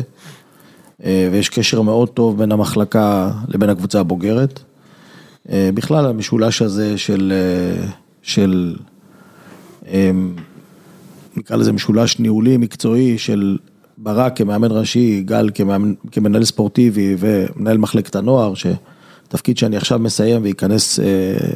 [1.04, 4.60] אה, ויש קשר מאוד טוב בין המחלקה לבין הקבוצה הבוגרת.
[5.50, 7.34] אה, בכלל המשולש הזה של,
[8.24, 8.76] של,
[9.88, 10.11] אה,
[11.38, 13.57] נקרא לזה משולש ניהולי מקצועי של
[13.97, 20.99] ברק כמאמן ראשי, גל כמאמן, כמנהל ספורטיבי ומנהל מחלקת הנוער, שתפקיד שאני עכשיו מסיים וייכנס
[20.99, 21.05] אה,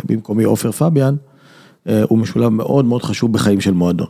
[0.03, 1.15] במקומי עופר פביאן,
[1.87, 4.07] אה, הוא משולב מאוד מאוד חשוב בחיים של מועדון.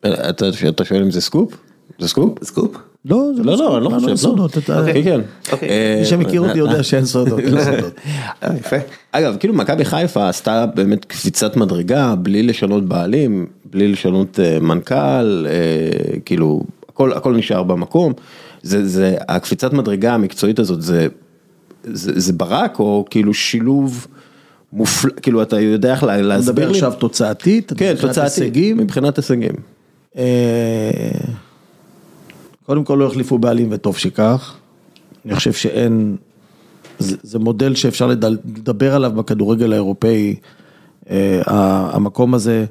[0.00, 1.56] אתה, אתה שואל אם זה סקופ?
[1.98, 2.44] זה סקופ?
[2.44, 2.76] סקופ?
[3.04, 4.62] לא, זה לא, סוד, לא, אני לא אין חושב, סודות, לא.
[4.62, 5.20] אתה- כן, כן.
[5.52, 5.68] אוקיי.
[6.00, 7.94] מי שמכיר אותי יודע שאין סודות, סודות.
[8.42, 8.76] אה, יפה.
[9.12, 15.46] אגב, כאילו מכבי חיפה עשתה באמת קפיצת מדרגה בלי לשנות בעלים, בלי לשנות אה, מנכ"ל,
[15.48, 15.50] אה,
[16.24, 18.12] כאילו הכל, הכל נשאר במקום.
[18.62, 21.06] זה, זה, הקפיצת מדרגה המקצועית הזאת זה,
[21.84, 24.06] זה, זה ברק או כאילו שילוב
[24.72, 26.72] מופלא, כאילו אתה יודע איך לה- אתה להסביר מדבר לי?
[26.78, 28.76] עכשיו תוצאתית, כן, מבחינת תוצאתי, הישגים.
[28.76, 29.54] מבחינת הישגים.
[32.70, 34.56] אה, קודם כל לא החליפו בעלים וטוב שכך.
[35.26, 36.16] אני חושב שאין,
[36.98, 40.36] זה, זה מודל שאפשר לדבר עליו בכדורגל האירופאי
[41.10, 41.40] אה,
[41.92, 42.64] המקום הזה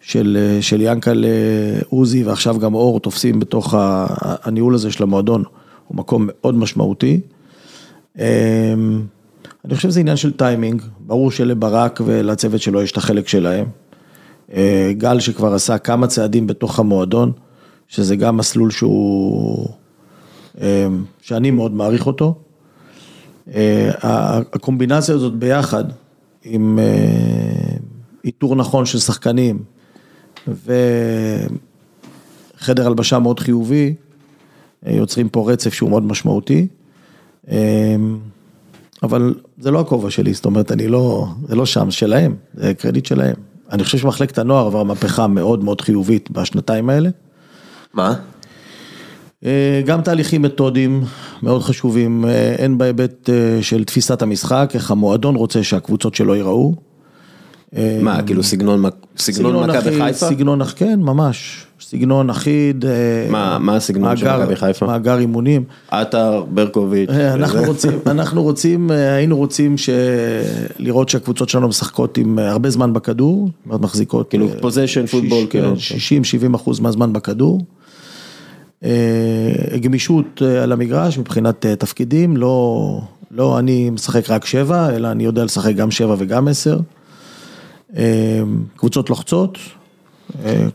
[0.00, 1.24] של, של ינקל
[1.88, 3.74] עוזי ועכשיו גם אור תופסים בתוך
[4.18, 5.44] הניהול הזה של המועדון,
[5.88, 7.20] הוא מקום מאוד משמעותי.
[8.16, 13.66] אני חושב שזה עניין של טיימינג, ברור שלברק ולצוות שלו יש את החלק שלהם.
[14.92, 17.32] גל שכבר עשה כמה צעדים בתוך המועדון,
[17.88, 19.68] שזה גם מסלול שהוא,
[21.20, 22.34] שאני מאוד מעריך אותו.
[24.52, 25.84] הקומבינציה הזאת ביחד,
[26.44, 26.78] עם
[28.24, 29.58] איתור נכון של שחקנים
[32.58, 33.94] וחדר הלבשה מאוד חיובי,
[34.86, 36.66] יוצרים פה רצף שהוא מאוד משמעותי.
[39.02, 43.06] אבל זה לא הכובע שלי, זאת אומרת, אני לא, זה לא שם, שלהם, זה קרדיט
[43.06, 43.34] שלהם.
[43.72, 47.10] אני חושב שמחלקת הנוער עבר מהפכה מאוד מאוד חיובית בשנתיים האלה.
[47.94, 48.14] מה?
[49.84, 51.04] גם תהליכים מתודיים
[51.42, 52.24] מאוד חשובים,
[52.58, 53.30] הן בהיבט
[53.60, 56.74] של תפיסת המשחק, איך המועדון רוצה שהקבוצות שלו ייראו.
[58.02, 60.12] מה, כאילו סגנון מכבי חיפה?
[60.12, 61.66] סגנון, כן, ממש.
[61.80, 62.84] סגנון אחיד.
[63.30, 64.86] מה הסגנון של מכבי חיפה?
[64.86, 65.64] מאגר אימונים.
[65.90, 67.10] עטר, ברקוביץ'.
[68.06, 69.74] אנחנו רוצים, היינו רוצים
[70.78, 74.30] לראות שהקבוצות שלנו משחקות עם הרבה זמן בכדור, מחזיקות.
[74.30, 75.74] כאילו פוזיישן פוטבול, כאילו.
[76.52, 77.60] 60-70 אחוז מהזמן בכדור.
[79.80, 83.00] גמישות על המגרש מבחינת תפקידים, לא,
[83.30, 86.78] לא אני משחק רק שבע, אלא אני יודע לשחק גם שבע וגם עשר.
[88.76, 89.58] קבוצות לוחצות,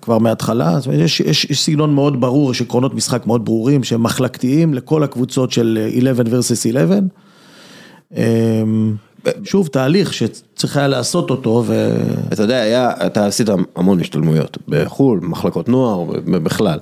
[0.02, 3.84] כבר מההתחלה, זאת אומרת, יש, יש, יש סגנון מאוד ברור, יש עקרונות משחק מאוד ברורים
[3.84, 6.70] שהם מחלקתיים לכל הקבוצות של 11 versus
[8.12, 8.20] 11.
[9.44, 10.14] שוב, תהליך
[10.64, 11.98] שצריך היה לעשות אותו ו...
[12.34, 16.80] אתה יודע, היה, אתה עשית המון השתלמויות בחו"ל, מחלקות נוער, בכלל.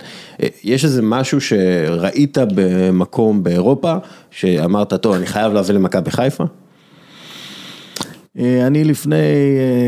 [0.64, 3.96] יש איזה משהו שראית במקום באירופה,
[4.32, 6.44] שאמרת, טוב, אני חייב להביא למכבי חיפה?
[8.38, 9.18] אני לפני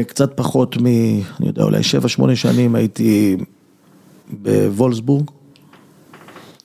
[0.08, 0.86] קצת פחות מ...
[1.40, 1.82] אני יודע, אולי
[2.32, 3.38] 7-8 שנים הייתי
[4.30, 5.32] בוולסבורג.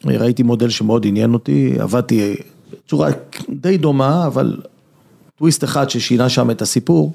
[0.05, 2.35] ראיתי מודל שמאוד עניין אותי, עבדתי
[2.73, 3.11] בצורה
[3.51, 4.57] די דומה, אבל
[5.39, 7.13] טוויסט אחד ששינה שם את הסיפור,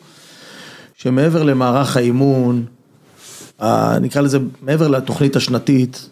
[0.96, 2.66] שמעבר למערך האימון,
[4.02, 6.10] נקרא לזה, מעבר לתוכנית השנתית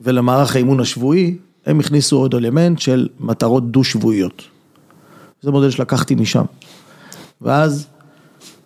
[0.00, 4.42] ולמערך האימון השבועי, הם הכניסו עוד אלמנט של מטרות דו-שבועיות.
[5.42, 6.44] זה מודל שלקחתי משם.
[7.40, 7.86] ואז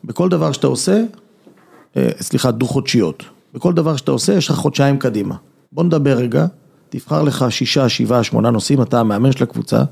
[0.04, 1.04] בכל דבר שאתה עושה,
[2.20, 5.34] סליחה, דו-חודשיות, בכל דבר שאתה עושה יש לך חודשיים קדימה.
[5.72, 6.46] בוא נדבר רגע,
[6.88, 9.82] תבחר לך שישה, שבעה, שמונה נושאים, אתה המאמן של הקבוצה,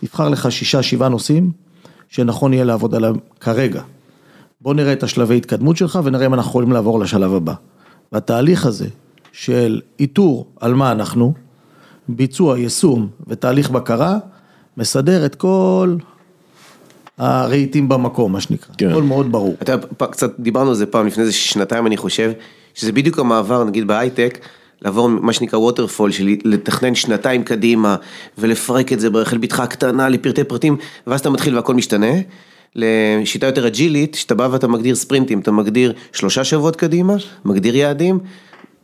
[0.00, 1.65] תבחר לך שישה, שבעה נושאים,
[2.08, 3.82] שנכון יהיה לעבוד עליהם כרגע.
[4.60, 7.54] בוא נראה את השלבי התקדמות שלך ונראה אם אנחנו יכולים לעבור לשלב הבא.
[8.12, 8.86] והתהליך הזה
[9.32, 11.34] של איתור על מה אנחנו,
[12.08, 14.18] ביצוע, יישום ותהליך בקרה,
[14.76, 15.96] מסדר את כל
[17.18, 18.90] הרהיטים במקום, מה שנקרא, כן.
[18.90, 19.54] הכל מאוד ברור.
[19.62, 22.32] אתה יודע, קצת דיברנו על זה פעם, לפני איזה שנתיים אני חושב,
[22.74, 24.38] שזה בדיוק המעבר, נגיד בהייטק,
[24.82, 27.96] לעבור מה שנקרא ווטרפול, של לתכנן שנתיים קדימה,
[28.38, 32.12] ולפרק את זה ברחל בתך הקטנה לפרטי פרטים, ואז אתה מתחיל והכל משתנה,
[32.74, 37.14] לשיטה יותר אג'ילית, שאתה בא ואתה מגדיר ספרינטים, אתה מגדיר שלושה שבועות קדימה,
[37.44, 38.18] מגדיר יעדים,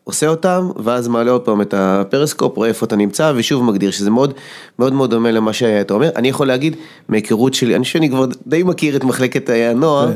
[0.04, 4.10] עושה אותם, ואז מעלה עוד פעם את הפרסקופ, רואה איפה אתה נמצא, ושוב מגדיר, שזה
[4.10, 4.34] מאוד
[4.78, 6.10] מאוד מאוד דומה למה שאתה אומר.
[6.16, 6.76] אני יכול להגיד,
[7.08, 10.12] מהיכרות שלי, אני חושב שאני כבר די מכיר את מחלקת הנוער,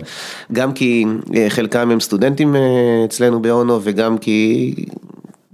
[0.53, 1.05] גם כי
[1.49, 2.57] חלקם הם סטודנטים
[3.05, 4.75] אצלנו באונו, וגם כי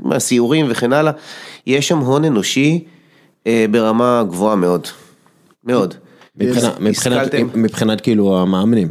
[0.05, 1.13] מהסיורים וכן הלאה,
[1.67, 2.85] יש שם הון אנושי
[3.71, 4.89] ברמה גבוהה מאוד,
[5.65, 5.95] מאוד.
[7.55, 8.89] מבחינת כאילו המאמנים.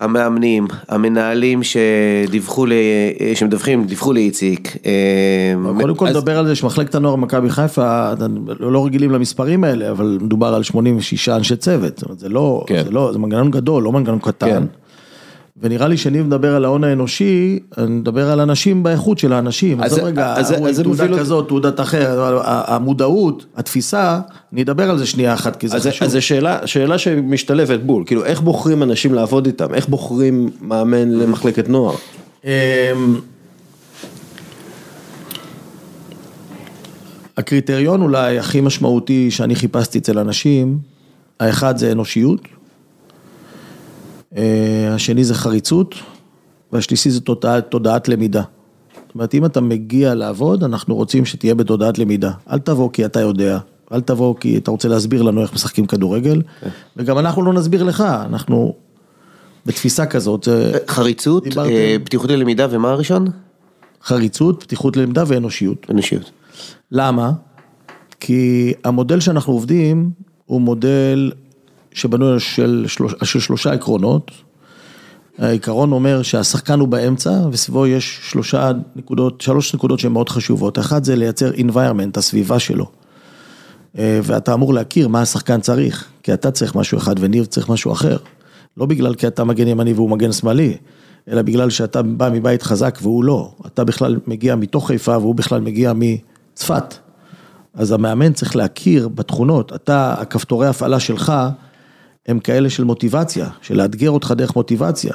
[0.00, 2.66] המאמנים, המנהלים שדיווחו,
[3.34, 4.76] שמדווחים, דיווחו לאיציק.
[5.80, 8.12] קודם כל נדבר על זה שמחלקת הנוער מכבי חיפה,
[8.60, 12.90] לא רגילים למספרים האלה, אבל מדובר על 86 אנשי צוות, זאת אומרת, זה לא, זה
[12.90, 14.64] לא, זה מנגנון גדול, לא מנגנון קטן.
[15.56, 19.98] ונראה לי שאני מדבר על ההון האנושי, אני מדבר על אנשים באיכות של האנשים, אז
[19.98, 20.34] רגע,
[20.82, 24.20] תעודה כזאת, תעודת אחרת, המודעות, התפיסה,
[24.52, 26.02] אני אדבר על זה שנייה אחת, כי זה חשוב.
[26.02, 26.22] אז זו
[26.64, 31.94] שאלה שמשתלבת בול, כאילו איך בוחרים אנשים לעבוד איתם, איך בוחרים מאמן למחלקת נוער?
[37.36, 40.78] הקריטריון אולי הכי משמעותי שאני חיפשתי אצל אנשים,
[41.40, 42.40] האחד זה אנושיות.
[44.90, 45.94] השני זה חריצות,
[46.72, 48.42] והשלישי זה תודעת, תודעת למידה.
[49.06, 52.32] זאת אומרת, אם אתה מגיע לעבוד, אנחנו רוצים שתהיה בתודעת למידה.
[52.50, 53.58] אל תבוא כי אתה יודע,
[53.92, 56.42] אל תבוא כי אתה רוצה להסביר לנו איך משחקים כדורגל,
[56.96, 58.74] וגם אנחנו לא נסביר לך, אנחנו
[59.66, 60.48] בתפיסה כזאת.
[60.88, 61.70] חריצות, דיברתם...
[62.04, 63.26] פתיחות ללמידה, ומה הראשון?
[64.04, 65.86] חריצות, פתיחות ללמידה ואנושיות.
[65.90, 66.30] אנושיות.
[66.92, 67.32] למה?
[68.20, 70.10] כי המודל שאנחנו עובדים
[70.46, 71.32] הוא מודל
[71.92, 72.84] שבנוי של,
[73.22, 74.30] של שלושה עקרונות,
[75.38, 80.78] העיקרון אומר שהשחקן הוא באמצע וסביבו יש שלושה נקודות, שלוש נקודות שהן מאוד חשובות.
[80.78, 82.86] אחת זה לייצר environment, הסביבה שלו.
[83.98, 87.92] אה, ואתה אמור להכיר מה השחקן צריך, כי אתה צריך משהו אחד וניר צריך משהו
[87.92, 88.16] אחר.
[88.76, 90.76] לא בגלל כי אתה מגן ימני והוא מגן שמאלי,
[91.28, 93.52] אלא בגלל שאתה בא מבית חזק והוא לא.
[93.66, 96.94] אתה בכלל מגיע מתוך חיפה והוא בכלל מגיע מצפת.
[97.74, 101.32] אז המאמן צריך להכיר בתכונות, אתה, הכפתורי הפעלה שלך
[102.26, 105.12] הם כאלה של מוטיבציה, של לאתגר אותך דרך מוטיבציה.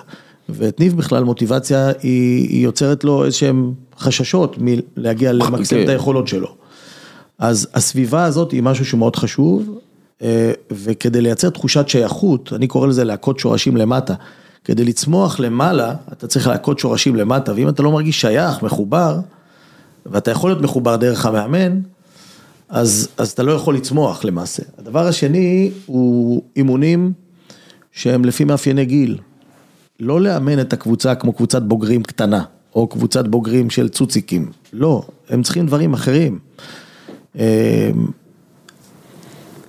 [0.49, 6.55] ואת ניב בכלל מוטיבציה היא, היא יוצרת לו איזשהם חששות מלהגיע למקסם את היכולות שלו.
[7.39, 9.79] אז הסביבה הזאת היא משהו שהוא מאוד חשוב,
[10.21, 14.13] אה, וכדי לייצר תחושת שייכות, אני קורא לזה להכות שורשים למטה.
[14.63, 19.19] כדי לצמוח למעלה, אתה צריך להכות שורשים למטה, ואם אתה לא מרגיש שייך, מחובר,
[20.05, 21.79] ואתה יכול להיות מחובר דרך המאמן,
[22.69, 24.63] אז, אז אתה לא יכול לצמוח למעשה.
[24.77, 27.13] הדבר השני הוא אימונים
[27.91, 29.17] שהם לפי מאפייני גיל.
[29.99, 32.43] לא לאמן את הקבוצה כמו קבוצת בוגרים קטנה,
[32.75, 36.39] או קבוצת בוגרים של צוציקים, לא, הם צריכים דברים אחרים.
[37.35, 37.41] אמ,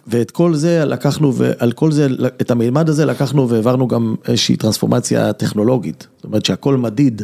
[0.06, 2.06] ואת כל זה לקחנו, ועל כל זה,
[2.40, 6.06] את המימד הזה לקחנו והעברנו גם איזושהי טרנספורמציה טכנולוגית.
[6.16, 7.22] זאת אומרת שהכל מדיד,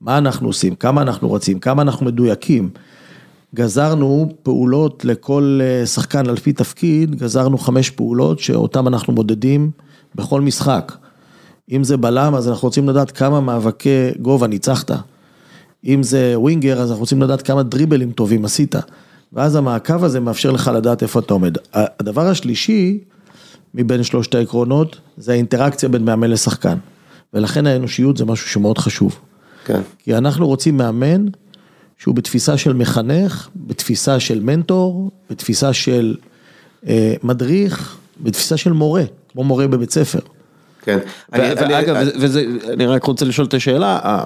[0.00, 2.70] מה אנחנו עושים, כמה אנחנו רצים, כמה אנחנו מדויקים.
[3.54, 9.70] גזרנו פעולות לכל אה, שחקן על פי תפקיד, גזרנו חמש פעולות שאותן אנחנו מודדים
[10.14, 10.92] בכל משחק.
[11.72, 14.90] אם זה בלם, אז אנחנו רוצים לדעת כמה מאבקי גובה ניצחת.
[15.84, 18.74] אם זה ווינגר, אז אנחנו רוצים לדעת כמה דריבלים טובים עשית.
[19.32, 21.56] ואז המעקב הזה מאפשר לך לדעת איפה אתה עומד.
[21.72, 22.98] הדבר השלישי,
[23.74, 26.78] מבין שלושת העקרונות, זה האינטראקציה בין מאמן לשחקן.
[27.34, 29.18] ולכן האנושיות זה משהו שמאוד חשוב.
[29.64, 29.80] כן.
[29.98, 31.26] כי אנחנו רוצים מאמן
[31.98, 36.16] שהוא בתפיסה של מחנך, בתפיסה של מנטור, בתפיסה של
[36.86, 40.20] אה, מדריך, בתפיסה של מורה, כמו מורה בבית ספר.
[40.82, 40.98] כן.
[41.32, 44.24] ואגב, וזה, אני רק רוצה לשאול את השאלה,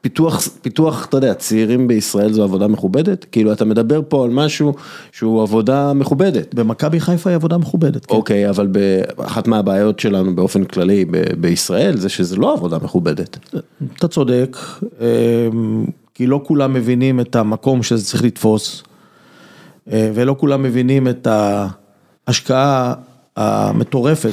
[0.00, 3.26] פיתוח, פיתוח, אתה יודע, צעירים בישראל זו עבודה מכובדת?
[3.32, 4.74] כאילו אתה מדבר פה על משהו
[5.12, 6.54] שהוא עבודה מכובדת.
[6.54, 8.14] במכבי חיפה היא עבודה מכובדת, כן.
[8.14, 8.68] אוקיי, אבל
[9.16, 13.38] אחת מהבעיות שלנו באופן כללי ב- בישראל זה שזה לא עבודה מכובדת.
[13.96, 14.56] אתה צודק,
[15.00, 15.84] אמ,
[16.20, 18.82] כי לא כולם מבינים את המקום שזה צריך לתפוס,
[19.92, 21.26] אה, ולא כולם מבינים את
[22.26, 22.94] ההשקעה
[23.36, 24.32] המטורפת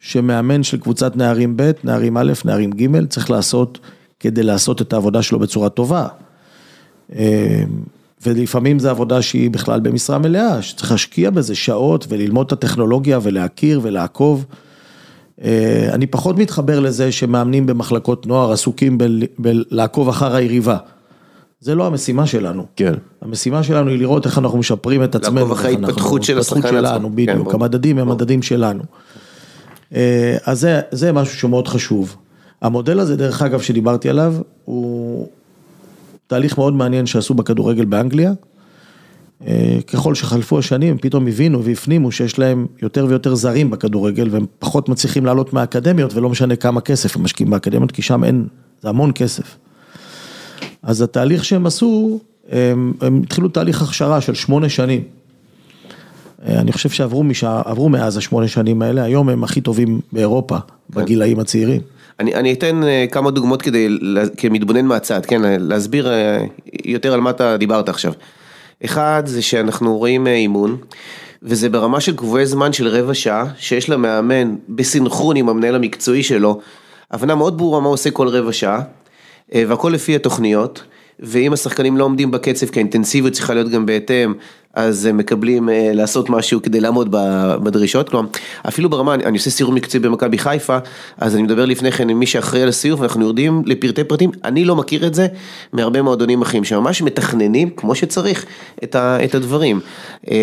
[0.00, 3.78] שמאמן של קבוצת נערים ב', נערים א', נערים ג', צריך לעשות
[4.20, 6.06] כדי לעשות את העבודה שלו בצורה טובה.
[7.16, 7.62] אה,
[8.26, 13.80] ולפעמים זו עבודה שהיא בכלל במשרה מלאה, שצריך להשקיע בזה שעות וללמוד את הטכנולוגיה ולהכיר
[13.82, 14.44] ולעקוב.
[15.44, 18.98] אה, אני פחות מתחבר לזה שמאמנים במחלקות נוער עסוקים
[19.38, 20.78] בלעקוב אחר היריבה.
[21.60, 22.66] זה לא המשימה שלנו.
[22.76, 22.94] כן.
[23.22, 25.36] המשימה שלנו היא לראות איך אנחנו משפרים את עצמנו.
[25.36, 26.70] לעקוב אחרי ההתפתחות של השחקן עצמו.
[26.70, 28.82] שלנו, בדיוק, כן, המדדים הם המדדים שלנו.
[29.94, 32.16] אה, אז זה, זה משהו שמאוד חשוב.
[32.62, 34.34] המודל הזה, דרך אגב, שדיברתי עליו,
[34.64, 35.28] הוא
[36.26, 38.32] תהליך מאוד מעניין שעשו בכדורגל באנגליה.
[39.46, 44.46] אה, ככל שחלפו השנים, הם פתאום הבינו והפנימו שיש להם יותר ויותר זרים בכדורגל, והם
[44.58, 48.46] פחות מצליחים לעלות מהאקדמיות, ולא משנה כמה כסף הם משקיעים באקדמיות, כי שם אין,
[48.82, 49.56] זה המון כסף.
[50.86, 52.18] אז התהליך שהם עשו,
[52.50, 55.02] הם, הם התחילו תהליך הכשרה של שמונה שנים.
[56.46, 61.00] אה, אני חושב שעברו משע, מאז השמונה שנים האלה, היום הם הכי טובים באירופה, כן.
[61.00, 61.80] בגילאים הצעירים.
[62.20, 63.88] אני, אני אתן אה, כמה דוגמאות כדי,
[64.36, 66.44] כמתבונן מהצד, כן, להסביר אה,
[66.84, 68.12] יותר על מה אתה דיברת עכשיו.
[68.84, 70.76] אחד זה שאנחנו רואים אימון,
[71.42, 76.60] וזה ברמה של קבועי זמן של רבע שעה, שיש למאמן בסינכרון עם המנהל המקצועי שלו,
[77.10, 78.80] הבנה מאוד ברורה מה עושה כל רבע שעה,
[79.54, 80.82] והכל לפי התוכניות.
[81.20, 84.34] ואם השחקנים לא עומדים בקצב, כי האינטנסיביות צריכה להיות גם בהתאם,
[84.74, 87.08] אז הם מקבלים אה, לעשות משהו כדי לעמוד
[87.62, 88.28] בדרישות, כלומר,
[88.68, 90.78] אפילו ברמה, אני עושה סיור מקצועי במכבי חיפה,
[91.18, 94.64] אז אני מדבר לפני כן עם מי שאחראי על הסיור, ואנחנו יורדים לפרטי פרטים, אני
[94.64, 95.26] לא מכיר את זה
[95.72, 98.46] מהרבה מועדונים אחרים, שממש מתכננים כמו שצריך
[98.84, 99.80] את הדברים.
[100.30, 100.36] אה,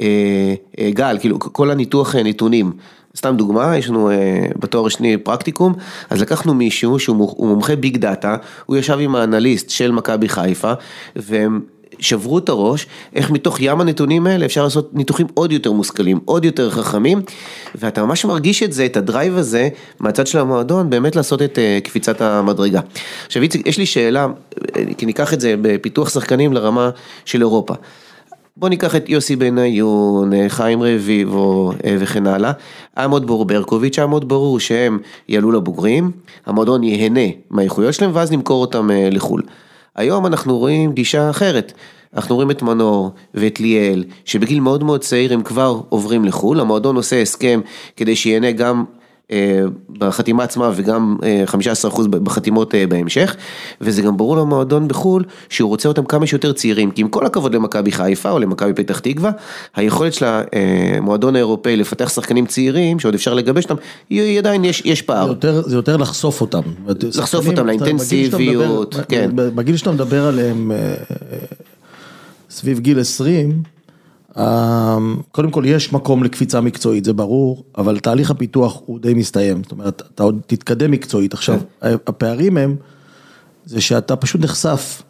[0.00, 2.72] אה, גל, כאילו, כל הניתוח נתונים.
[3.16, 5.74] סתם דוגמה, יש לנו אה, בתואר השני פרקטיקום,
[6.10, 8.36] אז לקחנו מישהו שהוא מומחה big data,
[8.66, 10.72] הוא ישב עם האנליסט של מכבי חיפה,
[11.16, 11.60] והם
[11.98, 16.44] שברו את הראש, איך מתוך ים הנתונים האלה אפשר לעשות ניתוחים עוד יותר מושכלים, עוד
[16.44, 17.22] יותר חכמים,
[17.74, 19.68] ואתה ממש מרגיש את זה, את ה-drive הזה,
[20.00, 22.80] מהצד של המועדון, באמת לעשות את אה, קפיצת המדרגה.
[23.26, 24.26] עכשיו איציק, יש לי שאלה,
[24.76, 26.90] אה, כי ניקח את זה בפיתוח שחקנים לרמה
[27.24, 27.74] של אירופה.
[28.56, 32.52] בוא ניקח את יוסי בניון, חיים רביבו אה, וכן הלאה.
[32.96, 34.98] היה מאוד ברור ברקוביץ', היה מאוד ברור שהם
[35.28, 36.10] יעלו לבוגרים,
[36.46, 39.42] המועדון ייהנה מהאיכויות שלהם ואז נמכור אותם אה, לחו"ל.
[39.96, 41.72] היום אנחנו רואים גישה אחרת.
[42.14, 46.96] אנחנו רואים את מנור ואת ליאל, שבגיל מאוד מאוד צעיר הם כבר עוברים לחו"ל, המועדון
[46.96, 47.60] עושה הסכם
[47.96, 49.03] כדי שייהנה גם אה,
[49.98, 51.44] בחתימה עצמה וגם אה,
[51.92, 53.36] 15% בחתימות אה, בהמשך,
[53.80, 57.54] וזה גם ברור למועדון בחו"ל שהוא רוצה אותם כמה שיותר צעירים, כי עם כל הכבוד
[57.54, 59.30] למכבי חיפה או למכבי פתח תקווה,
[59.76, 60.26] היכולת של
[60.96, 63.74] המועדון האירופאי לפתח שחקנים צעירים שעוד אפשר לגבש אותם,
[64.10, 65.28] היא עדיין יש, יש זה פער.
[65.28, 66.60] יותר, זה יותר לחשוף אותם.
[67.18, 68.34] לחשוף אותם לאינטנסיביות,
[68.94, 69.28] בגיל שאתה כן.
[69.28, 70.94] מדבר- בגיל שאתה מדבר עליהם אה, אה,
[72.50, 73.73] סביב גיל 20, אה,
[75.32, 79.72] קודם כל יש מקום לקפיצה מקצועית, זה ברור, אבל תהליך הפיתוח הוא די מסתיים, זאת
[79.72, 81.34] אומרת, אתה עוד תתקדם מקצועית.
[81.34, 81.94] עכשיו, כן.
[82.06, 82.76] הפערים הם,
[83.64, 85.02] זה שאתה פשוט נחשף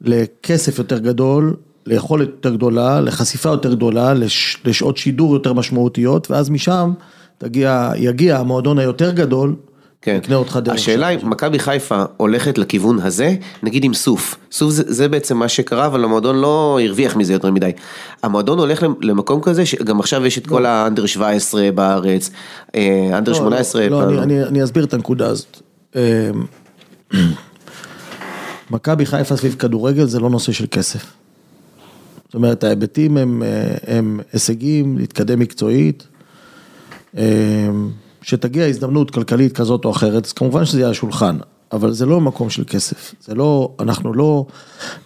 [0.00, 1.56] לכסף יותר גדול,
[1.86, 6.92] ליכולת יותר גדולה, לחשיפה יותר גדולה, לש, לשעות שידור יותר משמעותיות, ואז משם
[7.38, 9.54] תגיע, יגיע המועדון היותר גדול,
[10.04, 10.16] כן.
[10.22, 10.74] יקנה אותך דרך.
[10.74, 15.48] השאלה אם מכבי חיפה הולכת לכיוון הזה, נגיד עם סוף, סוף זה, זה בעצם מה
[15.48, 17.70] שקרה, אבל המועדון לא הרוויח מזה יותר מדי.
[18.22, 22.30] המועדון הולך למקום כזה, שגם עכשיו יש את כל האנדר 17 בארץ,
[22.74, 23.88] אה, אנדר לא, 18.
[23.88, 25.60] לא, פעם- אני, אני, אני אסביר את הנקודה הזאת.
[25.96, 26.00] אמ,
[28.70, 31.04] מכבי חיפה סביב כדורגל זה לא נושא של כסף.
[32.26, 33.48] זאת אומרת, ההיבטים הם, אה,
[33.96, 36.06] הם הישגים, להתקדם מקצועית.
[38.24, 41.36] אמ, שתגיע הזדמנות כלכלית כזאת או אחרת, אז כמובן שזה יהיה על השולחן,
[41.72, 43.14] אבל זה לא מקום של כסף.
[43.20, 44.46] זה לא, אנחנו לא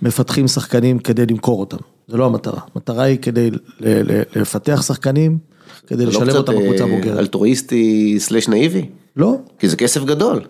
[0.02, 1.76] מפתחים שחקנים כדי למכור אותם,
[2.08, 2.60] זה לא המטרה.
[2.74, 5.38] המטרה היא כדי ל- ל- לפתח שחקנים,
[5.86, 7.18] כדי זה לא לשלב אותם בקבוצה אה, הבוגרת.
[7.18, 8.88] אלטרואיסטי סלש נאיבי?
[9.16, 10.40] לא, כי זה כסף גדול.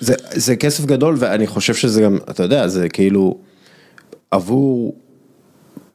[0.00, 3.38] זה, זה כסף גדול ואני חושב שזה גם, אתה יודע, זה כאילו
[4.30, 4.94] עבור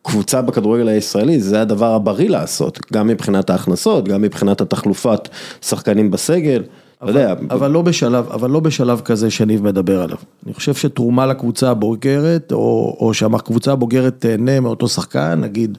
[0.09, 5.29] קבוצה בכדורגל הישראלי, זה הדבר הבריא לעשות, גם מבחינת ההכנסות, גם מבחינת התחלופת
[5.61, 6.63] שחקנים בסגל,
[7.03, 10.17] אתה יודע, אבל לא בשלב, אבל לא בשלב כזה שניב מדבר עליו.
[10.45, 15.77] אני חושב שתרומה לקבוצה הבוגרת, או, או שהקבוצה הבוגרת תהנה מאותו שחקן, נגיד,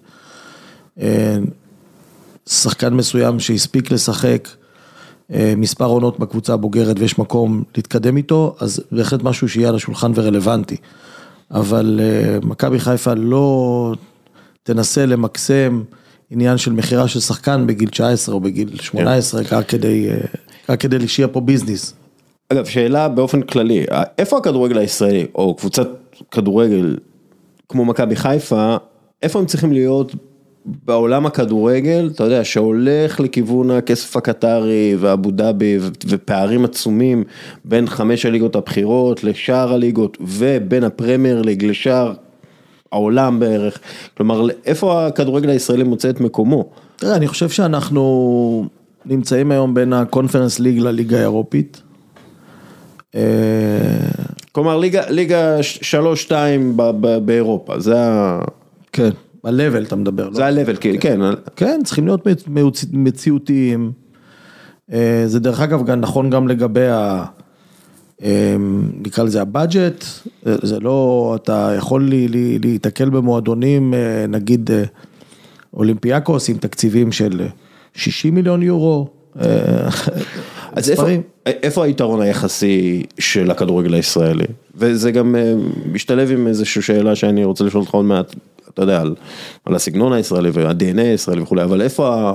[1.00, 1.38] אה,
[2.48, 4.48] שחקן מסוים שהספיק לשחק
[5.32, 10.12] אה, מספר עונות בקבוצה הבוגרת ויש מקום להתקדם איתו, אז בהחלט משהו שיהיה על השולחן
[10.14, 10.76] ורלוונטי.
[11.50, 13.94] אבל אה, מכבי חיפה לא
[14.74, 15.82] תנסה למקסם
[16.30, 20.16] עניין של מכירה של שחקן בגיל 19 או בגיל 18, רק כדי, אה,
[20.68, 21.94] רק כדי שיהיה פה ביזנס.
[22.48, 23.84] אגב, שאלה באופן כללי,
[24.18, 25.88] איפה הכדורגל הישראלי, או קבוצת
[26.30, 26.96] כדורגל
[27.68, 28.76] כמו מכבי חיפה,
[29.22, 30.14] איפה הם צריכים להיות
[30.64, 37.24] בעולם הכדורגל, אתה יודע, שהולך לכיוון הכסף הקטרי ואבו דאבי ופערים עצומים
[37.64, 42.12] בין חמש הליגות הבכירות לשאר הליגות ובין הפרמייר ליג לשאר
[42.92, 43.78] העולם בערך,
[44.16, 46.70] כלומר, איפה הכדורגל הישראלי מוצא את מקומו?
[46.96, 48.66] תראה, אני חושב שאנחנו
[49.06, 51.82] נמצאים היום בין הקונפרנס ליג לליגה האירופית.
[53.14, 53.20] אה,
[54.52, 55.56] כלומר, ליגה, ליגה
[56.28, 56.32] 3-2
[57.24, 58.40] באירופה, זה ה...
[58.92, 59.10] כן,
[59.44, 60.28] ב-level אתה מדבר.
[60.28, 60.34] לא?
[60.34, 61.20] זה ה-level, כן, כן,
[61.56, 63.92] כן, צריכים להיות מצ- מצ- מציאותיים.
[64.92, 67.24] אה, זה דרך אגב נכון גם לגבי ה...
[68.24, 68.56] אה,
[69.06, 70.04] נקרא לזה הבאג'ט,
[70.42, 72.10] זה לא, אתה יכול
[72.60, 74.84] להיתקל במועדונים, אה, נגיד אה,
[75.74, 77.46] אולימפיאקוס עם תקציבים של
[77.94, 79.08] 60 מיליון יורו.
[79.40, 79.88] אה,
[80.76, 81.06] אז איפה.
[81.46, 84.44] איפה היתרון היחסי של הכדורגל הישראלי?
[84.74, 85.34] וזה גם
[85.92, 88.34] משתלב עם איזושהי שאלה שאני רוצה לשאול אותך עוד מעט,
[88.74, 89.14] אתה יודע, על,
[89.64, 92.32] על הסגנון הישראלי וה-DNA הישראלי וכולי, אבל איפה,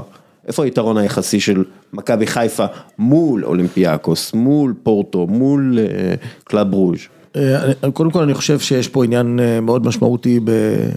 [0.48, 2.66] איפה היתרון היחסי של מכבי חיפה
[3.00, 6.98] מול אולימפיאקוס, מול פורטו, מול אה, קלאב ברוז'?
[7.36, 10.90] אה, אני- קודם כל אני חושב שיש פה עניין אה, מאוד משמעותי ב-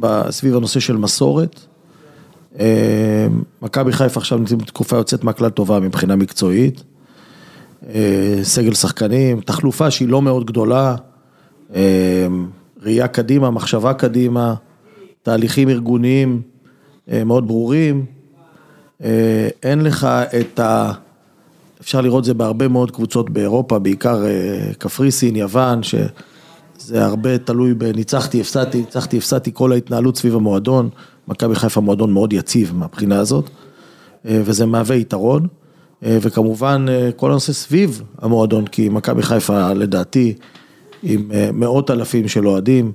[0.00, 1.60] ב- סביב הנושא של מסורת.
[2.60, 3.26] אה,
[3.62, 6.82] מכבי חיפה עכשיו נמצאים בתקופה יוצאת מהכלל טובה מבחינה מקצועית.
[7.94, 10.96] אה, סגל שחקנים, תחלופה שהיא לא מאוד גדולה,
[11.74, 12.26] אה,
[12.82, 14.54] ראייה קדימה, מחשבה קדימה,
[15.22, 16.42] תהליכים ארגוניים
[17.12, 18.04] אה, מאוד ברורים.
[19.04, 20.08] אה, אין לך
[20.40, 20.92] את ה...
[21.80, 28.40] אפשר לראות זה בהרבה מאוד קבוצות באירופה, בעיקר אה, קפריסין, יוון, שזה הרבה תלוי בניצחתי,
[28.40, 30.88] הפסדתי, ניצחתי, הפסדתי, כל ההתנהלות סביב המועדון.
[31.28, 33.50] מכבי חיפה מועדון מאוד יציב מהבחינה הזאת,
[34.26, 35.46] אה, וזה מהווה יתרון.
[36.02, 36.86] וכמובן
[37.16, 40.34] כל הנושא סביב המועדון, כי מכבי חיפה לדעתי
[41.02, 42.92] עם מאות אלפים של אוהדים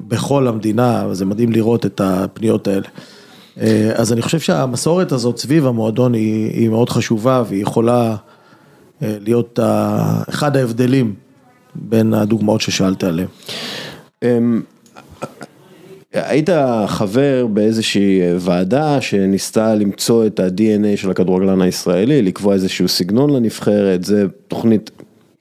[0.00, 2.88] בכל המדינה, וזה מדהים לראות את הפניות האלה.
[3.60, 8.16] אה, אז אני חושב שהמסורת הזאת סביב המועדון היא, היא מאוד חשובה והיא יכולה
[9.02, 9.58] אה, להיות
[10.28, 11.14] אחד ההבדלים
[11.74, 13.28] בין הדוגמאות ששאלת עליהן.
[14.22, 14.62] אמ,
[16.12, 16.48] היית
[16.86, 24.26] חבר באיזושהי ועדה שניסתה למצוא את ה-DNA של הכדורגלן הישראלי, לקבוע איזשהו סגנון לנבחרת, זה
[24.48, 24.90] תוכנית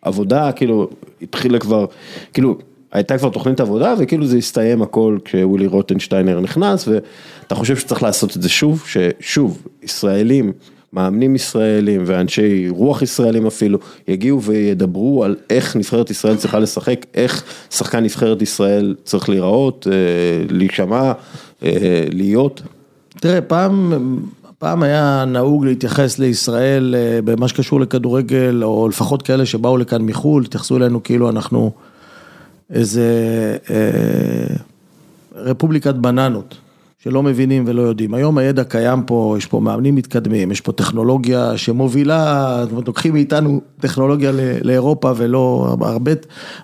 [0.02, 0.90] עבודה, כאילו
[1.22, 1.86] התחילה כבר,
[2.34, 2.58] כאילו
[2.92, 8.38] הייתה כבר תוכנית עבודה וכאילו זה הסתיים הכל כשווילי רוטנשטיינר נכנס ואתה חושב שצריך לעשות
[8.38, 10.52] את זה שוב, ששוב, ישראלים
[10.94, 17.44] מאמנים ישראלים ואנשי רוח ישראלים אפילו, יגיעו וידברו על איך נבחרת ישראל צריכה לשחק, איך
[17.70, 19.96] שחקן נבחרת ישראל צריך להיראות, אה,
[20.50, 21.12] להישמע,
[21.64, 22.62] אה, להיות.
[23.20, 23.94] תראה, פעם,
[24.60, 30.44] פעם היה נהוג להתייחס לישראל אה, במה שקשור לכדורגל, או לפחות כאלה שבאו לכאן מחו"ל,
[30.46, 31.72] התייחסו אלינו כאילו אנחנו
[32.72, 33.08] איזה
[33.70, 34.56] אה,
[35.36, 36.58] רפובליקת בננות,
[37.00, 38.14] שלא מבינים ולא יודעים.
[38.14, 43.14] היום הידע קיים פה, יש פה מאמנים מתקדמים, יש פה טכנולוגיה שמובילה, זאת אומרת, לוקחים
[43.14, 46.12] מאיתנו טכנולוגיה לאירופה ולא, הרבה,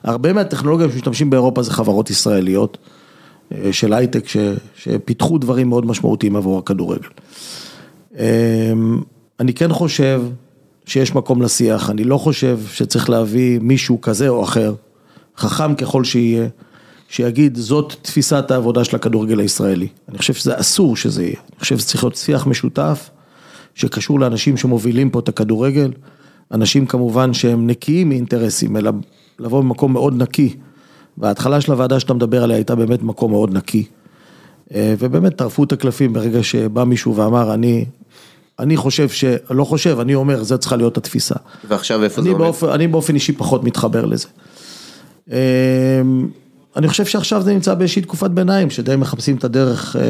[0.04, 2.78] הרבה מהטכנולוגיה שמשתמשים באירופה זה חברות ישראליות.
[3.52, 4.38] אה, של הייטק ש,
[4.76, 7.08] שפיתחו דברים מאוד משמעותיים עבור הכדורגל.
[8.20, 9.02] אמ,
[9.40, 10.22] אני כן חושב
[10.86, 14.74] שיש מקום לשיח, אני לא חושב שצריך להביא מישהו כזה או אחר,
[15.38, 16.48] חכם ככל שיהיה,
[17.10, 19.88] שיגיד זאת תפיסת העבודה של הכדורגל הישראלי.
[20.10, 23.10] אני חושב שזה אסור שזה יהיה, אני חושב שזה צריך להיות שיח משותף,
[23.76, 25.92] שקשור לאנשים שמובילים פה את הכדורגל,
[26.52, 28.92] אנשים כמובן שהם נקיים מאינטרסים, אלא
[29.40, 30.56] לבוא במקום מאוד נקי.
[31.18, 33.86] וההתחלה של הוועדה שאתה מדבר עליה הייתה באמת מקום מאוד נקי.
[34.76, 37.86] אה, ובאמת טרפו את הקלפים ברגע שבא מישהו ואמר, אני,
[38.60, 39.26] אני חושב ש...
[39.50, 41.36] לא חושב, אני אומר, זה צריכה להיות התפיסה.
[41.68, 42.42] ועכשיו איפה זה עומד?
[42.42, 44.28] באופן, אני באופן אישי פחות מתחבר לזה.
[45.32, 46.02] אה,
[46.78, 50.02] אני חושב שעכשיו זה נמצא באיזושהי תקופת ביניים, שדי מחפשים את הדרך אה,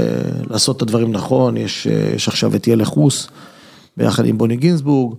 [0.49, 3.28] לעשות את הדברים נכון, יש, אה, יש עכשיו את ילך רוס,
[3.97, 5.15] ביחד עם בוני גינזבורג,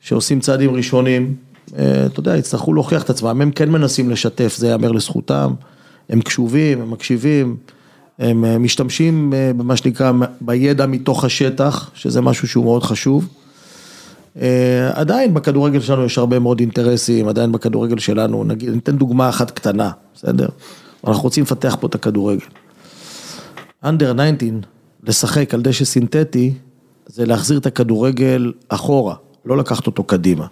[0.00, 1.34] שעושים צעדים ראשונים,
[1.78, 5.52] אה, אתה יודע, יצטרכו להוכיח את עצמם, הם כן מנסים לשתף, זה ייאמר לזכותם,
[6.08, 7.56] הם קשובים, הם מקשיבים,
[8.18, 13.28] הם משתמשים במה שנקרא בידע מתוך השטח, שזה משהו שהוא מאוד חשוב.
[14.40, 19.50] אה, עדיין בכדורגל שלנו יש הרבה מאוד אינטרסים, עדיין בכדורגל שלנו, נגיד, ניתן דוגמה אחת
[19.50, 20.48] קטנה, בסדר?
[21.06, 22.46] אנחנו רוצים לפתח פה את הכדורגל.
[23.84, 24.48] אנדר 19,
[25.02, 26.54] לשחק על דשא סינתטי,
[27.06, 29.14] זה להחזיר את הכדורגל אחורה,
[29.44, 30.46] לא לקחת אותו קדימה.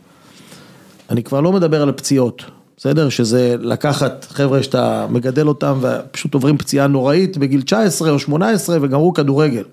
[1.11, 2.45] אני כבר לא מדבר על הפציעות,
[2.77, 3.09] בסדר?
[3.09, 9.13] שזה לקחת חבר'ה שאתה מגדל אותם ופשוט עוברים פציעה נוראית בגיל 19 או 18 וגמרו
[9.13, 9.65] כדורגל.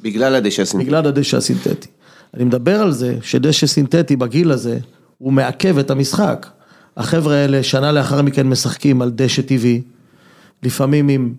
[0.00, 0.86] בגלל הדשא הסינתטי.
[0.86, 1.88] בגלל הדשא הסינתטי.
[2.34, 4.78] אני מדבר על זה שדשא סינתטי בגיל הזה,
[5.18, 6.46] הוא מעכב את המשחק.
[6.96, 9.82] החבר'ה האלה שנה לאחר מכן משחקים על דשא טבעי,
[10.62, 11.34] לפעמים עם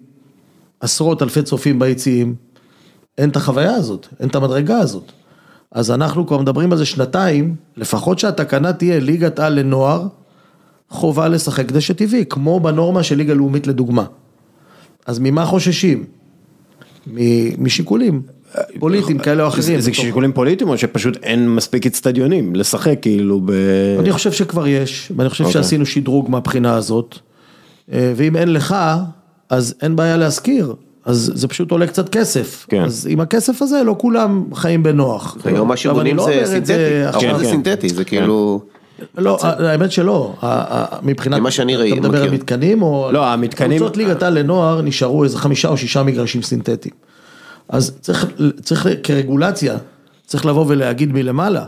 [0.79, 2.35] עשרות אלפי צופים ביציעים,
[3.17, 5.11] אין את החוויה הזאת, אין את המדרגה הזאת.
[5.71, 10.07] אז אנחנו כבר מדברים על זה שנתיים, לפחות שהתקנה תהיה ליגת על לנוער,
[10.89, 14.05] חובה לשחק דשא טבעי, כמו בנורמה של ליגה לאומית לדוגמה.
[15.05, 16.05] אז ממה חוששים?
[17.57, 18.21] משיקולים
[18.79, 19.63] פוליטיים כאלה או אחרים.
[19.63, 23.51] זה זה שיקולים פוליטיים או שפשוט אין מספיק אצטדיונים לשחק כאילו ב...
[23.99, 25.53] אני חושב שכבר יש, ואני חושב אוקיי.
[25.63, 27.15] שעשינו שדרוג מהבחינה הזאת,
[27.93, 28.75] אה, ואם אין לך,
[29.49, 30.73] אז אין בעיה להשכיר,
[31.05, 32.65] אז זה פשוט עולה קצת כסף.
[32.69, 32.81] כן.
[32.83, 35.37] אז עם הכסף הזה לא כולם חיים בנוח.
[35.45, 37.19] היום מה שבונים לא זה סינתטי, עכשיו.
[37.29, 37.51] עכשיו זה כן.
[37.51, 38.61] סינתטי, זה כאילו...
[39.17, 40.33] לא, האמת שלא,
[41.03, 42.29] מבחינת, ממה שאני ראי- אתה מדבר על.
[42.31, 43.09] מתקנים או...
[43.13, 46.95] לא, המתקנים- קבוצות ליגת העל לנוער נשארו איזה חמישה או שישה מגרשים סינתטיים.
[47.69, 48.25] אז צריך,
[48.61, 49.77] צריך כרגולציה,
[50.25, 51.65] צריך לבוא ולהגיד מלמעלה,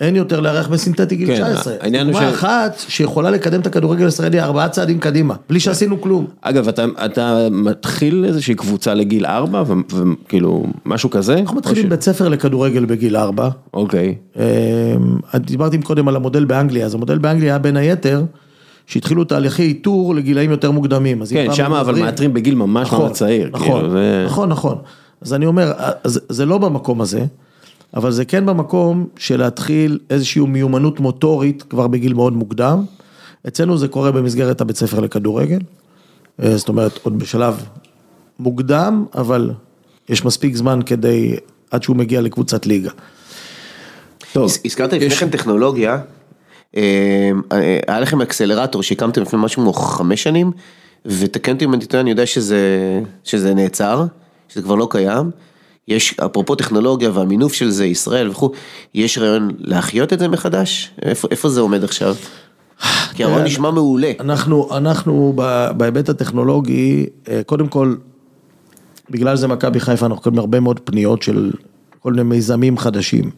[0.00, 1.74] אין יותר לארח בסינתטי גיל כן, 19.
[1.80, 6.00] העניין הוא דוגמה ש- אחת שיכולה לקדם את הכדורגל הישראלי ארבעה צעדים קדימה, בלי שעשינו
[6.00, 6.26] כלום.
[6.40, 11.34] אגב, אתה, אתה מתחיל איזושהי קבוצה לגיל ארבע, וכאילו, משהו כזה?
[11.38, 13.48] אנחנו מתחילים בית ספר לכדורגל בגיל ארבע.
[13.74, 14.14] אוקיי.
[14.36, 14.42] אמ,
[15.36, 18.24] דיברתי קודם על המודל באנגליה, אז המודל באנגליה היה בין היתר,
[18.86, 21.22] שהתחילו תהליכי איתור לגילאים יותר מוקדמים.
[21.30, 23.50] כן, שם אבל מאתרים בגיל ממש נכון, ממש צעיר.
[23.52, 24.78] נכון, כאילו, נכון, נכון.
[25.22, 25.72] אז אני אומר,
[26.04, 27.24] אז זה לא במקום הזה,
[27.94, 32.84] אבל זה כן במקום של להתחיל איזושהי מיומנות מוטורית כבר בגיל מאוד מוקדם.
[33.48, 35.58] אצלנו זה קורה במסגרת הבית ספר לכדורגל,
[36.42, 37.64] אה, זאת אומרת, עוד בשלב
[38.38, 39.50] מוקדם, אבל
[40.08, 41.36] יש מספיק זמן כדי,
[41.70, 42.90] עד שהוא מגיע לקבוצת ליגה.
[44.32, 45.98] טוב, הז- הזכרת לפני כן טכנולוגיה,
[46.76, 50.52] אה, אה, היה לכם אקסלרטור שהקמתם לפני משהו כמו חמש שנים,
[51.06, 52.60] ותקן אותי אם אני טועה, אני יודע שזה,
[53.24, 54.04] שזה נעצר,
[54.52, 55.30] שזה כבר לא קיים.
[55.88, 58.50] יש, אפרופו טכנולוגיה והמינוף של זה, ישראל וכו',
[58.94, 60.90] יש רעיון להחיות את זה מחדש?
[61.02, 62.14] איפה, איפה זה עומד עכשיו?
[63.14, 64.12] כי הרעיון נשמע מעולה.
[64.20, 65.32] אנחנו, אנחנו
[65.76, 67.94] בהיבט הטכנולוגי, אה, קודם כל,
[69.10, 71.52] בגלל זה מכבי חיפה, אנחנו מקבלים הרבה מאוד פניות של
[72.00, 73.30] כל מיני מיזמים חדשים.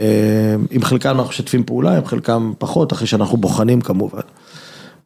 [0.00, 4.20] אה, עם חלקם אנחנו משתפים פעולה, עם חלקם פחות, אחרי שאנחנו בוחנים כמובן.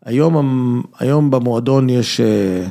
[0.05, 2.67] היום, היום במועדון יש אה, אה,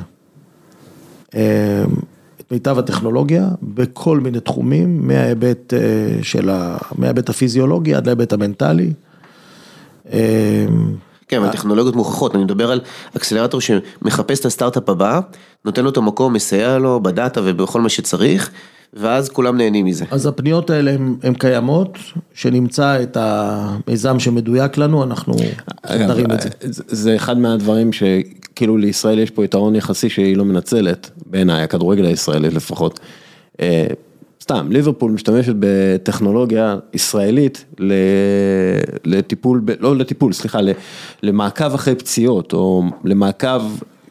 [2.40, 5.78] את מיטב הטכנולוגיה בכל מיני תחומים, מההיבט אה,
[6.22, 6.78] של ה...
[6.98, 8.92] מההיבט הפיזיולוגי עד להיבט המנטלי.
[10.12, 10.66] אה,
[11.28, 12.80] כן, אבל טכנולוגיות מוכחות, אני מדבר על
[13.16, 15.20] אקסלרטור שמחפש את הסטארט-אפ הבא,
[15.64, 18.50] נותן לו את המקום, מסייע לו בדאטה ובכל מה שצריך,
[18.94, 20.04] ואז כולם נהנים מזה.
[20.10, 21.98] אז הפניות האלה הן קיימות,
[22.34, 25.34] שנמצא את המיזם שמדויק לנו, אנחנו
[25.90, 26.48] נרים את זה.
[26.88, 27.90] זה אחד מהדברים
[28.62, 33.00] שכאילו לישראל יש פה יתרון יחסי שהיא לא מנצלת, בעיניי, הכדורגל הישראלי לפחות.
[33.60, 33.86] אה,
[34.42, 37.64] סתם, ליברפול משתמשת בטכנולוגיה ישראלית
[39.04, 40.58] לטיפול, לא לטיפול, סליחה,
[41.22, 43.62] למעקב אחרי פציעות, או למעקב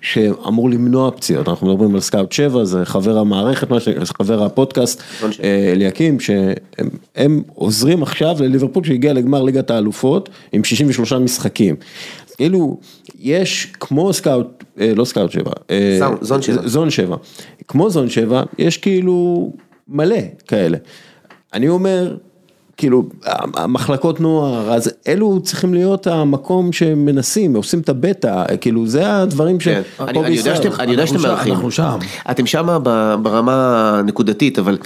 [0.01, 3.67] שאמור למנוע פציעות, אנחנו מדברים על סקאוט 7, זה חבר המערכת,
[4.17, 11.75] חבר הפודקאסט, אה, אליקים, שהם עוזרים עכשיו לליברפול שהגיע לגמר ליגת האלופות עם 63 משחקים.
[12.41, 12.77] כאילו,
[13.21, 17.15] יש כמו סקאוט, אה, לא סקאוט 7, אה, זון 7, זון 7,
[17.67, 19.51] כמו זון 7, יש כאילו
[19.87, 20.15] מלא
[20.47, 20.77] כאלה.
[21.53, 22.15] אני אומר,
[22.77, 23.03] כאילו,
[23.55, 29.67] המחלקות נוער, אז אלו צריכים להיות המקום שמנסים, עושים את הבטא, כאילו, זה הדברים ש...
[29.67, 29.81] כן.
[29.99, 31.53] אני יודע שאתם מארחים.
[31.53, 31.97] אנחנו שם.
[32.31, 32.79] אתם שם
[33.21, 34.77] ברמה הנקודתית, אבל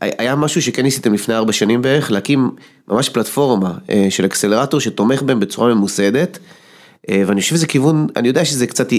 [0.00, 2.50] היה משהו שכן ניסיתם לפני ארבע שנים בערך, להקים
[2.88, 6.38] ממש פלטפורמה אה, של אקסלרטור שתומך בהם בצורה ממוסדת.
[7.08, 8.98] אה, ואני חושב שזה כיוון, אני יודע שזה קצת אה,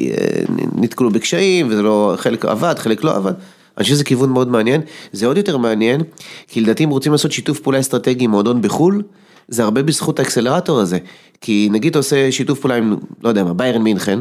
[0.76, 3.34] נתקלו בקשיים וזה לא, חלק עבד, חלק לא עבד.
[3.78, 4.82] אני חושב שזה כיוון מאוד מעניין,
[5.12, 6.02] זה עוד יותר מעניין,
[6.48, 9.04] כי לדעתי אם רוצים לעשות שיתוף פעולה אסטרטגי עם מועדון בחו"ל,
[9.48, 10.98] זה הרבה בזכות האקסלרטור הזה,
[11.42, 14.20] כי נגיד אתה עושה שיתוף פעולה עם, לא יודע מה, ביירן מינכן,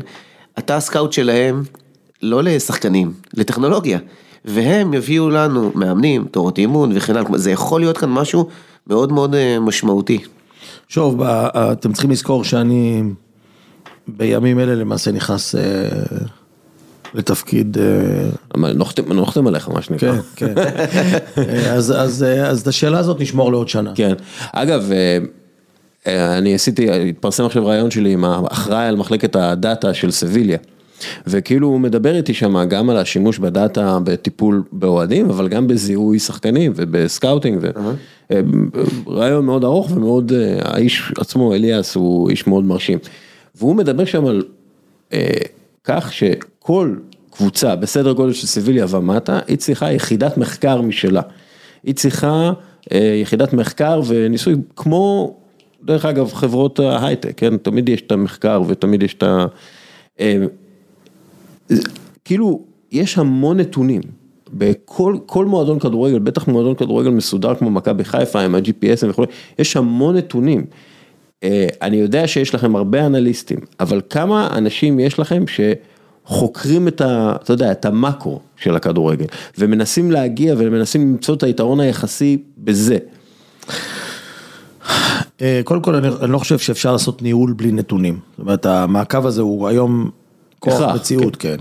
[0.59, 1.63] אתה הסקאוט שלהם,
[2.23, 3.99] לא לשחקנים, לטכנולוגיה,
[4.45, 8.49] והם יביאו לנו מאמנים, תורות אימון וכן הלאה, זה יכול להיות כאן משהו
[8.87, 10.19] מאוד מאוד אה, משמעותי.
[10.89, 13.03] שוב, אתם צריכים לזכור שאני
[14.09, 15.61] בימים אלה למעשה נכנס אה,
[17.15, 17.79] לתפקיד...
[17.79, 18.73] אה,
[19.09, 20.17] נוחתם עליך מה שנקרא.
[20.37, 20.71] כן, כן.
[21.71, 23.93] אז, אז, אז את השאלה הזאת נשמור לעוד שנה.
[23.95, 24.15] כן.
[24.53, 24.91] אגב,
[26.07, 30.59] אני עשיתי, התפרסם עכשיו ריאיון שלי עם האחראי על מחלקת הדאטה של סביליה.
[31.27, 36.73] וכאילו הוא מדבר איתי שם גם על השימוש בדאטה בטיפול באוהדים, אבל גם בזיהוי שחקנים
[36.77, 37.67] ובסקאוטינג,
[39.09, 42.99] ריאיון מאוד ארוך ומאוד, האיש עצמו, אליאס, הוא איש מאוד מרשים.
[43.61, 44.43] והוא מדבר שם על
[45.85, 46.95] כך שכל
[47.31, 51.23] קבוצה בסדר גודל של סביליה ומטה, היא צריכה יחידת מחקר משלה.
[51.85, 52.53] היא צריכה
[53.23, 55.37] יחידת מחקר וניסוי כמו,
[55.85, 57.57] דרך אגב, חברות ההייטק, כן?
[57.57, 59.47] תמיד יש את המחקר ותמיד יש את ה...
[62.25, 64.01] כאילו, יש המון נתונים.
[64.53, 69.25] בכל מועדון כדורגל, בטח מועדון כדורגל מסודר כמו מכבי חיפה עם ה-GPS וכו',
[69.59, 70.67] יש המון נתונים.
[71.83, 75.45] אני יודע שיש לכם הרבה אנליסטים, אבל כמה אנשים יש לכם
[76.27, 77.37] שחוקרים את ה...
[77.43, 79.25] אתה יודע, את המאקרו של הכדורגל,
[79.59, 82.99] ומנסים להגיע ומנסים למצוא את היתרון היחסי בזה.
[85.65, 88.19] קודם כל, אני לא חושב שאפשר לעשות ניהול בלי נתונים.
[88.31, 90.11] זאת אומרת, המעקב הזה הוא היום
[90.59, 91.57] כוח מציאות, כן.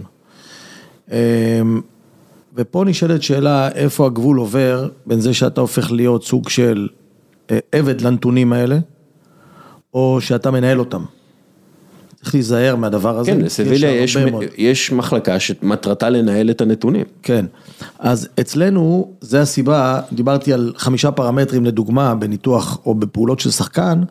[2.56, 6.88] ופה נשאלת שאלה, איפה הגבול עובר בין זה שאתה הופך להיות סוג של
[7.72, 8.80] עבד לנתונים האלה,
[9.94, 11.04] או שאתה מנהל אותם.
[12.22, 13.32] צריך להיזהר מהדבר הזה.
[13.32, 14.18] כן, לסביליה יש,
[14.58, 17.06] יש מחלקה שמטרתה לנהל את הנתונים.
[17.24, 17.46] כן,
[18.00, 24.02] אז אצלנו, זה הסיבה, דיברתי על חמישה פרמטרים לדוגמה, בניתוח או בפעולות של שחקן,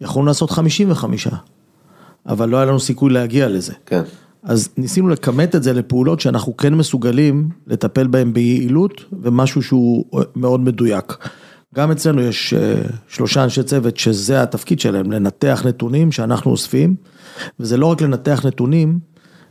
[0.00, 1.30] יכולנו לעשות חמישים וחמישה.
[2.26, 3.72] אבל לא היה לנו סיכוי להגיע לזה.
[3.86, 4.02] כן.
[4.42, 10.04] אז ניסינו לכמת את זה לפעולות שאנחנו כן מסוגלים לטפל בהן ביעילות ומשהו שהוא
[10.36, 11.28] מאוד מדויק.
[11.74, 12.54] גם אצלנו יש
[13.08, 16.94] שלושה אנשי צוות שזה התפקיד שלהם, לנתח נתונים שאנחנו אוספים,
[17.60, 18.98] וזה לא רק לנתח נתונים,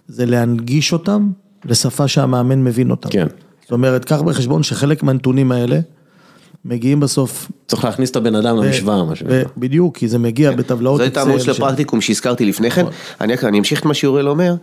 [0.07, 1.29] זה להנגיש אותם
[1.65, 3.09] לשפה שהמאמן מבין אותם.
[3.09, 3.27] כן.
[3.61, 5.79] זאת אומרת, קח בחשבון שחלק מהנתונים האלה,
[6.65, 7.51] מגיעים בסוף.
[7.67, 9.43] צריך להכניס את הבן אדם למשוואה, מה שנקרא.
[9.57, 11.13] בדיוק, כי זה מגיע בטבלאות אקסל.
[11.13, 12.85] זה התאמות של הפרקטיקום שהזכרתי לפני כן,
[13.21, 14.55] אני אמשיך את מה שיורל אומר,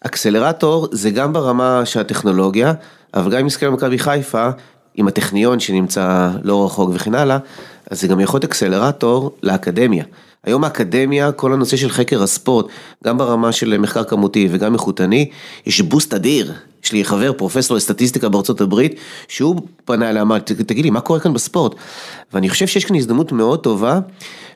[0.00, 2.72] אקסלרטור זה גם ברמה של הטכנולוגיה,
[3.14, 4.50] אבל גם אם נסתכל על מכבי חיפה,
[4.94, 7.38] עם הטכניון שנמצא לא רחוק וכן הלאה,
[7.90, 10.04] אז זה גם יכול להיות אקסלרטור לאקדמיה.
[10.44, 12.66] היום האקדמיה, כל הנושא של חקר הספורט,
[13.04, 15.30] גם ברמה של מחקר כמותי וגם איכותני,
[15.66, 16.52] יש בוסט אדיר.
[16.84, 18.94] יש לי חבר, פרופסור לסטטיסטיקה בארצות הברית,
[19.28, 21.74] שהוא פנה אליי, אמר, תגיד לי, מה קורה כאן בספורט?
[22.32, 24.00] ואני חושב שיש כאן הזדמנות מאוד טובה,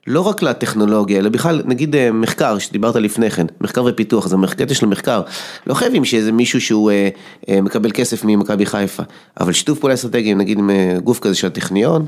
[0.06, 4.86] לא רק לטכנולוגיה, אלא בכלל, נגיד מחקר שדיברת לפני כן, מחקר ופיתוח, זה קטע של
[4.86, 5.22] מחקר,
[5.66, 7.08] לא חייבים שאיזה מישהו שהוא אה,
[7.48, 9.02] אה, מקבל כסף ממכבי חיפה,
[9.40, 10.70] אבל שיתוף פעולה אסטרטגי, נגיד עם
[11.04, 12.06] גוף כזה של הטכניון,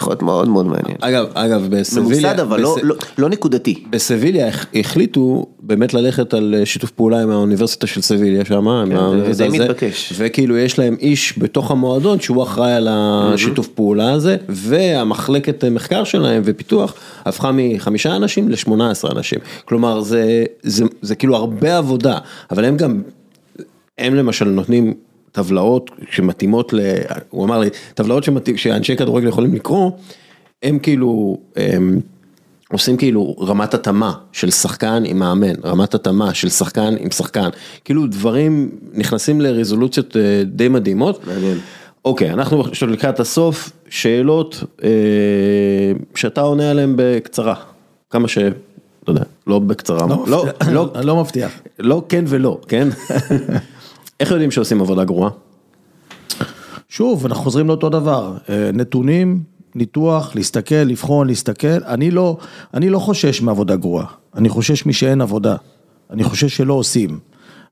[0.00, 0.96] יכול להיות מאוד מאוד מעניין.
[1.00, 2.08] אגב, אגב, בסביליה...
[2.08, 3.84] ממוסד אבל לא, לא, לא נקודתי.
[3.90, 9.58] בסביליה החליטו באמת ללכת על שיתוף פעולה עם האוניברסיטה של סביליה שם, כן, זה די
[9.58, 10.12] מתבקש.
[10.16, 16.42] וכאילו יש להם איש בתוך המועדון שהוא אחראי על השיתוף פעולה הזה, והמחלקת מחקר שלהם
[16.44, 16.94] ופיתוח
[17.24, 19.38] הפכה מחמישה אנשים לשמונה עשרה אנשים.
[19.64, 22.18] כלומר, זה, זה, זה כאילו הרבה עבודה,
[22.50, 23.02] אבל הם גם,
[23.98, 24.94] הם למשל נותנים...
[25.36, 26.80] טבלאות שמתאימות ל...
[27.30, 29.90] הוא אמר לי, טבלאות שמתאים, שאנשי כדורגל יכולים לקרוא,
[30.62, 32.00] הם כאילו, הם
[32.72, 37.48] עושים כאילו רמת התאמה של שחקן עם מאמן, רמת התאמה של שחקן עם שחקן,
[37.84, 41.26] כאילו דברים נכנסים לרזולוציות אה, די מדהימות.
[41.26, 41.58] מעניין.
[42.04, 44.88] אוקיי, אנחנו עכשיו לקראת הסוף, שאלות אה,
[46.14, 47.54] שאתה עונה עליהן בקצרה,
[48.10, 48.38] כמה ש...
[48.38, 51.52] לא יודע, לא בקצרה, לא, לא, לא, אני לא מבטיח.
[51.78, 52.88] לא כן ולא, כן?
[54.20, 55.30] איך יודעים שעושים עבודה גרועה?
[56.88, 59.42] שוב, אנחנו חוזרים לאותו דבר, אה, נתונים,
[59.74, 62.36] ניתוח, להסתכל, לבחון, להסתכל, אני לא,
[62.74, 65.56] אני לא חושש מעבודה גרועה, אני חושש משאין עבודה,
[66.10, 67.18] אני חושש שלא עושים,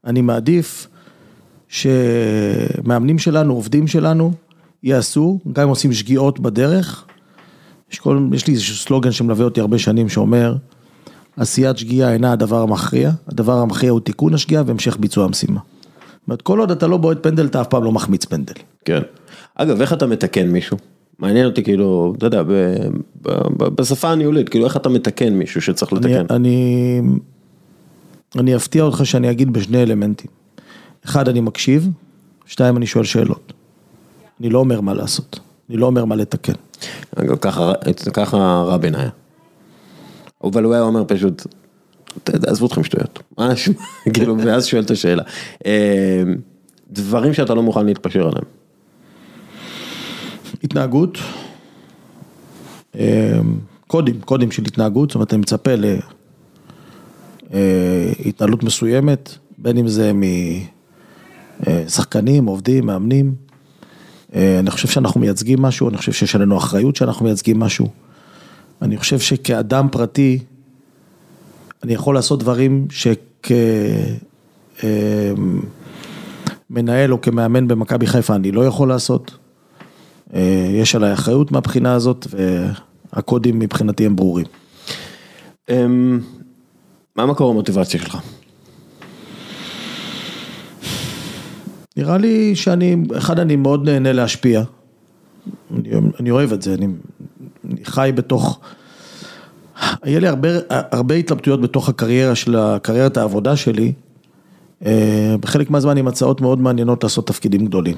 [0.05, 0.87] אני מעדיף
[1.69, 4.33] שמאמנים שלנו, עובדים שלנו,
[4.83, 7.05] יעשו, גם אם עושים שגיאות בדרך,
[7.93, 10.57] יש, כל, יש לי איזשהו סלוגן שמלווה אותי הרבה שנים שאומר,
[11.37, 15.61] עשיית שגיאה אינה הדבר המכריע, הדבר המכריע הוא תיקון השגיאה והמשך ביצוע המשימה.
[16.25, 18.53] זאת אומרת, כל עוד אתה לא בועט פנדל, אתה אף פעם לא מחמיץ פנדל.
[18.85, 19.01] כן.
[19.55, 20.77] אגב, איך אתה מתקן מישהו?
[21.19, 22.49] מעניין אותי כאילו, אתה יודע, ב-
[23.23, 26.27] ב- ב- בשפה הניהולית, כאילו איך אתה מתקן מישהו שצריך לתקן?
[26.31, 27.01] אני,
[28.39, 30.31] אני אפתיע אותך שאני אגיד בשני אלמנטים.
[31.05, 31.89] אחד, אני מקשיב,
[32.47, 33.53] שתיים, אני שואל שאלות.
[34.41, 36.53] אני לא אומר מה לעשות, אני לא אומר מה לתקן.
[37.17, 37.73] אגב, ככה,
[38.13, 38.37] ככה
[38.67, 39.11] רבין היה.
[40.45, 41.47] אבל הוא היה אומר פשוט, "ת-
[42.47, 43.69] עזבו אתכם שטויות, ממש,
[44.15, 45.23] כאילו, ואז שואל את השאלה.
[45.67, 46.23] אה,
[46.91, 48.45] דברים שאתה לא מוכן להתפשר עליהם.
[50.65, 51.19] התנהגות,
[52.99, 53.39] אה,
[53.87, 55.71] קודים, קודים של התנהגות, זאת אומרת, אני מצפה
[57.51, 60.13] להתנהלות מסוימת, בין אם זה
[61.61, 63.35] משחקנים, עובדים, מאמנים.
[64.35, 67.89] אה, אני חושב שאנחנו מייצגים משהו, אני חושב שיש עלינו אחריות שאנחנו מייצגים משהו.
[68.83, 70.39] אני חושב שכאדם פרטי,
[71.85, 72.87] אני יכול לעשות דברים
[76.71, 79.37] שכמנהל או כמאמן במכבי חיפה אני לא יכול לעשות.
[80.35, 82.27] אה, יש עליי אחריות מהבחינה הזאת,
[83.13, 84.47] והקודים מבחינתי הם ברורים.
[85.71, 86.21] אמ,
[87.17, 88.19] מה מקור המוטיבציה שלך?
[91.97, 94.63] נראה לי שאני, אחד, אני מאוד נהנה להשפיע.
[95.77, 95.91] אני,
[96.21, 96.87] אני אוהב את זה, אני,
[97.65, 98.61] אני חי בתוך...
[100.03, 103.93] היה לי הרבה, הרבה התלבטויות בתוך הקריירה של הקריירת העבודה שלי,
[104.87, 107.97] אה, בחלק מהזמן עם הצעות מאוד מעניינות לעשות תפקידים גדולים.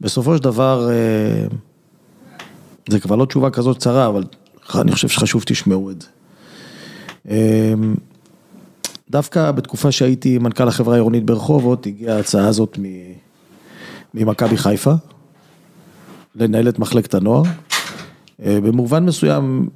[0.00, 1.46] בסופו של דבר, אה,
[2.88, 4.24] זה כבר לא תשובה כזאת קצרה, אבל
[4.74, 6.08] אני חושב שחשוב שתשמעו את זה.
[7.30, 7.74] אה,
[9.10, 12.78] דווקא בתקופה שהייתי מנכ"ל החברה העירונית ברחובות, הגיעה ההצעה הזאת
[14.14, 14.92] ממכבי חיפה,
[16.36, 17.42] לנהל את מחלקת הנוער.
[18.38, 19.68] במובן מסוים,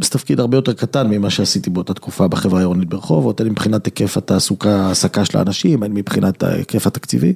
[0.00, 4.16] זה תפקיד הרבה יותר קטן ממה שעשיתי באותה תקופה בחברה העירונית ברחובות, הן מבחינת היקף
[4.16, 7.32] התעסוקה, העסקה של האנשים, הן מבחינת ההיקף התקציבי.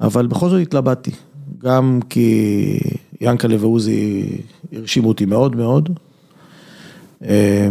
[0.00, 1.10] אבל בכל זאת התלבטתי,
[1.58, 2.80] גם כי
[3.20, 4.24] ינקלה ועוזי
[4.72, 5.88] הרשימו אותי מאוד מאוד.
[7.24, 7.68] אה,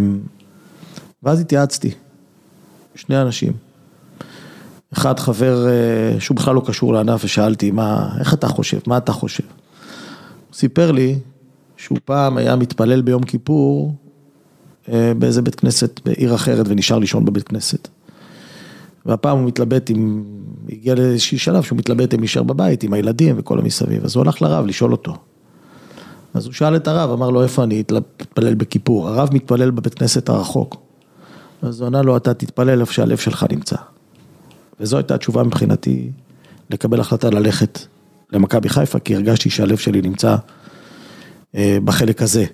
[1.23, 1.91] ואז התייעצתי,
[2.95, 3.53] שני אנשים.
[4.93, 9.11] אחד חבר אה, שהוא בכלל לא קשור לענף ושאלתי, מה, איך אתה חושב, מה אתה
[9.11, 9.43] חושב?
[10.47, 11.19] הוא סיפר לי
[11.77, 13.93] שהוא פעם היה מתפלל ביום כיפור
[14.91, 17.87] אה, באיזה בית כנסת בעיר אחרת ונשאר לישון בבית כנסת.
[19.05, 20.23] והפעם הוא מתלבט עם,
[20.69, 24.41] הגיע לאיזשהי שלב שהוא מתלבט אם להישאר בבית עם הילדים וכל המסביב, אז הוא הלך
[24.41, 25.15] לרב לשאול אותו.
[26.33, 30.29] אז הוא שאל את הרב, אמר לו איפה אני אתפלל בכיפור, הרב מתפלל בבית כנסת
[30.29, 30.75] הרחוק.
[31.61, 33.75] אז הוא ענה לו, אתה תתפלל איפה שהלב שלך נמצא.
[34.79, 36.09] וזו הייתה התשובה מבחינתי,
[36.69, 37.79] לקבל החלטה ללכת
[38.33, 40.35] למכבי חיפה, כי הרגשתי שהלב שלי נמצא
[41.55, 42.45] בחלק הזה.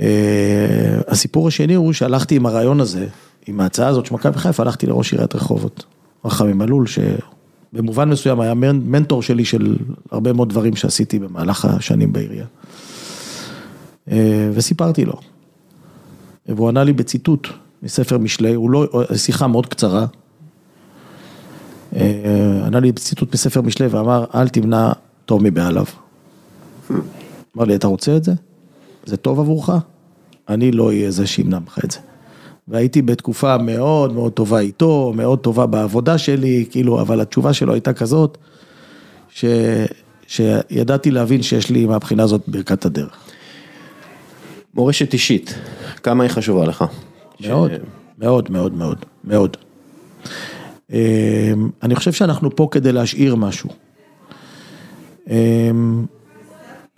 [0.00, 3.06] אה, הסיפור השני הוא שהלכתי עם הרעיון הזה,
[3.46, 5.84] עם ההצעה הזאת של מכבי חיפה, הלכתי לראש עיריית רחובות,
[6.24, 9.76] רחמים מלול, שבמובן מסוים היה מנ- מנטור שלי של
[10.10, 12.46] הרבה מאוד דברים שעשיתי במהלך השנים בעירייה.
[14.10, 15.14] אה, וסיפרתי לו.
[16.48, 17.48] והוא ענה לי בציטוט
[17.82, 20.06] מספר משלי, הוא לא, שיחה מאוד קצרה.
[21.96, 24.92] אה, ענה לי בציטוט מספר משלי ואמר, אל תמנע
[25.24, 25.84] טוב מבעליו.
[27.56, 28.32] אמר לי, אתה רוצה את זה?
[29.06, 29.70] זה טוב עבורך?
[30.48, 31.98] אני לא אהיה זה שימנע ממך את זה.
[32.68, 37.92] והייתי בתקופה מאוד מאוד טובה איתו, מאוד טובה בעבודה שלי, כאילו, אבל התשובה שלו הייתה
[37.92, 38.38] כזאת,
[39.28, 39.44] ש...
[40.26, 43.16] שידעתי להבין שיש לי מהבחינה הזאת ברכת הדרך.
[44.74, 45.54] מורשת אישית,
[46.02, 46.84] כמה היא חשובה לך?
[47.40, 47.70] מאוד,
[48.18, 49.56] מאוד, מאוד, מאוד, מאוד.
[50.92, 50.98] אמ,
[51.82, 53.70] אני חושב שאנחנו פה כדי להשאיר משהו.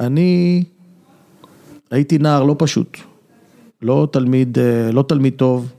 [0.00, 0.64] אני
[1.90, 2.96] הייתי נער לא פשוט,
[3.82, 5.72] לא תלמיד, אה, לא תלמיד טוב,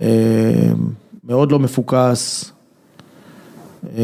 [0.00, 0.06] אמ,
[1.24, 2.52] מאוד לא מפוקס,
[3.84, 3.98] אמ,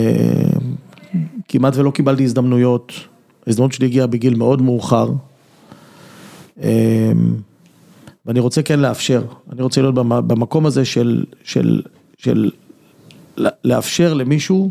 [1.48, 2.92] כמעט ולא קיבלתי הזדמנויות,
[3.46, 5.10] ההזדמנות שלי הגיעה בגיל מאוד מאוחר.
[8.26, 11.82] ואני רוצה כן לאפשר, אני רוצה להיות במקום הזה של, של,
[12.18, 12.50] של
[13.64, 14.70] לאפשר למישהו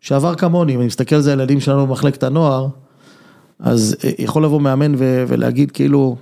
[0.00, 2.68] שעבר כמוני, אם אני מסתכל על זה על הילדים שלנו במחלקת הנוער,
[3.62, 6.16] אז יכול לבוא מאמן ולהגיד כאילו,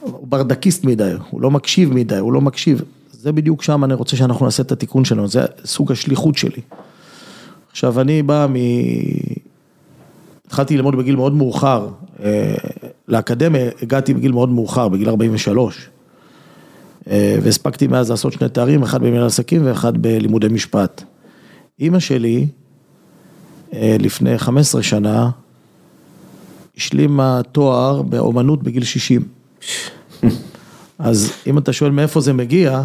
[0.00, 2.82] הוא ברדקיסט מדי, הוא לא מקשיב מדי, הוא לא מקשיב,
[3.12, 6.60] זה בדיוק שם אני רוצה שאנחנו נעשה את התיקון שלנו, זה סוג השליחות שלי.
[7.70, 8.56] עכשיו אני בא מ...
[10.46, 11.88] התחלתי ללמוד בגיל מאוד מאוחר,
[12.22, 12.54] אה,
[13.08, 15.88] לאקדמיה הגעתי בגיל מאוד מאוחר, בגיל 43.
[17.10, 21.02] אה, והספקתי מאז לעשות שני תארים, אחד במנהל עסקים ואחד בלימודי משפט.
[21.80, 22.46] אימא שלי,
[23.72, 25.30] אה, לפני 15 שנה,
[26.78, 29.22] השלימה תואר באומנות בגיל 60.
[30.98, 32.82] אז אם אתה שואל מאיפה זה מגיע,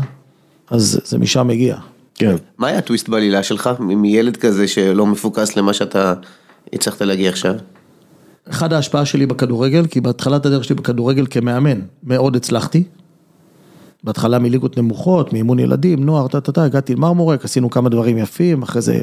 [0.69, 1.77] אז זה משם מגיע.
[2.15, 2.35] כן.
[2.57, 6.13] מה היה הטוויסט בעלילה שלך, מילד כזה שלא מפוקס למה שאתה
[6.73, 7.53] הצלחת להגיע עכשיו?
[8.49, 12.83] אחד ההשפעה שלי בכדורגל, כי בהתחלת הדרך שלי בכדורגל כמאמן, מאוד הצלחתי.
[14.03, 19.01] בהתחלה מליגות נמוכות, מאימון ילדים, נוער, טה-טה-טה, הגעתי למרמורק, עשינו כמה דברים יפים, אחרי זה...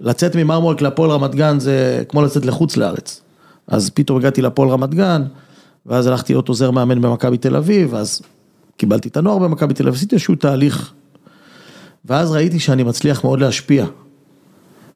[0.00, 3.23] לצאת ממרמורק להפועל רמת גן זה כמו לצאת לחוץ לארץ.
[3.66, 5.22] אז פתאום הגעתי להפועל רמת גן,
[5.86, 8.22] ואז הלכתי להיות עוזר מאמן במכבי תל אביב, ואז
[8.76, 10.92] קיבלתי את הנוער במכבי תל אביב, עשיתי איזשהו תהליך.
[12.04, 13.86] ואז ראיתי שאני מצליח מאוד להשפיע.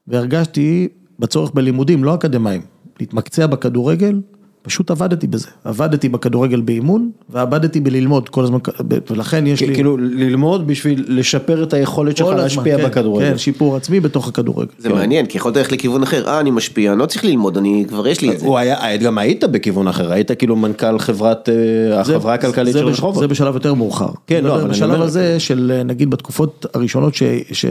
[0.06, 0.88] והרגשתי
[1.18, 2.62] בצורך בלימודים, לא אקדמאים,
[3.00, 4.20] להתמקצע בכדורגל,
[4.68, 8.58] פשוט עבדתי בזה, עבדתי בכדורגל באימון ועבדתי בללמוד כל הזמן,
[9.10, 9.74] ולכן יש לי...
[9.74, 13.30] כאילו ללמוד בשביל לשפר את היכולת שלך להשפיע כן, בכדורגל.
[13.30, 14.70] כן, שיפור עצמי בתוך הכדורגל.
[14.78, 17.84] זה מעניין, כי יכולת ללכת לכיוון אחר, אה, אני משפיע, אני לא צריך ללמוד, אני
[17.88, 18.46] כבר יש לי את זה.
[18.46, 23.20] הוא היה, גם היית בכיוון אחר, היית כאילו מנכ"ל חברת, אה, החברה הכלכלית של רחובות.
[23.20, 24.10] זה בשלב יותר מאוחר.
[24.26, 27.64] כן, לא, אבל אני בשלב הזה של נגיד בתקופות הראשונות ש...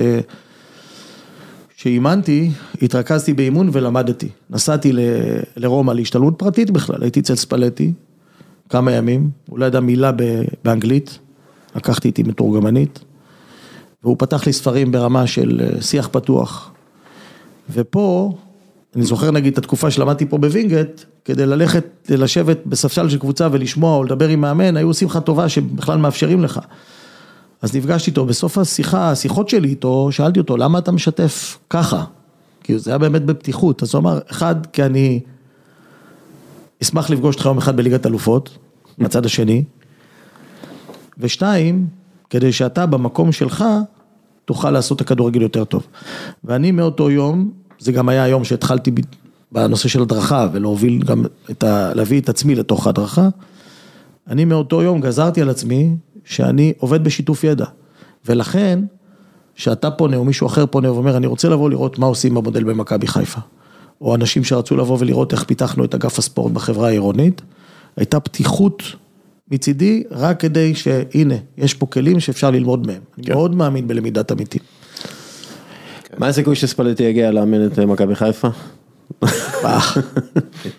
[1.78, 2.52] שאימנתי,
[2.82, 4.30] התרכזתי באימון ולמדתי.
[4.50, 4.92] נסעתי
[5.58, 7.94] לרומא להשתלמות פרטית בכלל, הייתי אצל ספלטי
[8.70, 10.12] כמה ימים, הוא לא ידע מילה
[10.64, 11.20] באנגלית,
[11.76, 13.00] לקחתי איתי מתורגמנית,
[14.04, 16.72] והוא פתח לי ספרים ברמה של אה, שיח פתוח.
[17.70, 18.34] ופה,
[18.96, 23.98] אני זוכר נגיד את התקופה שלמדתי פה בווינגייט, כדי ללכת, לשבת בספסל של קבוצה ולשמוע
[23.98, 26.60] או לדבר עם מאמן, היו עושים לך טובה שבכלל מאפשרים לך.
[27.62, 32.04] אז נפגשתי איתו, בסוף השיחה, השיחות שלי איתו, שאלתי אותו, למה אתה משתף ככה?
[32.64, 35.20] כי זה היה באמת בפתיחות, אז הוא אמר, אחד, כי אני
[36.84, 38.58] אשמח לפגוש אותך יום אחד בליגת אלופות,
[38.98, 39.64] מהצד השני,
[41.18, 41.88] ושתיים,
[42.30, 43.66] כדי שאתה במקום שלך,
[44.46, 45.88] תוכל לעשות את הכדורגל יותר טוב.
[46.44, 48.92] ואני מאותו יום, זה גם היה היום שהתחלתי
[49.52, 51.94] בנושא של הדרכה, ולהוביל גם את ה...
[51.94, 53.30] להביא את עצמי לתוך ההדרכה,
[54.28, 55.96] אני מאותו יום גזרתי על עצמי
[56.28, 57.66] שאני עובד בשיתוף ידע.
[58.26, 58.80] ולכן,
[59.56, 63.08] שאתה פונה או מישהו אחר פונה ואומר, אני רוצה לבוא לראות מה עושים במודל במכבי
[63.08, 63.40] חיפה.
[64.02, 67.42] או אנשים שרצו לבוא ולראות איך פיתחנו את אגף הספורט בחברה העירונית,
[67.98, 68.84] הייתה פתיחות
[69.52, 72.96] מצידי, רק כדי שהנה, יש פה כלים שאפשר ללמוד מהם.
[72.96, 73.22] כן.
[73.22, 74.62] אני מאוד מאמין בלמידת עמיתים.
[76.18, 78.48] מה הסיכוי שספלטי יגיע לאמן את מכבי חיפה?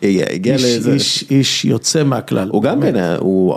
[0.02, 0.96] הגיע לאיזה...
[1.30, 2.48] איש יוצא מהכלל.
[2.52, 3.54] הוא גם כן, הוא...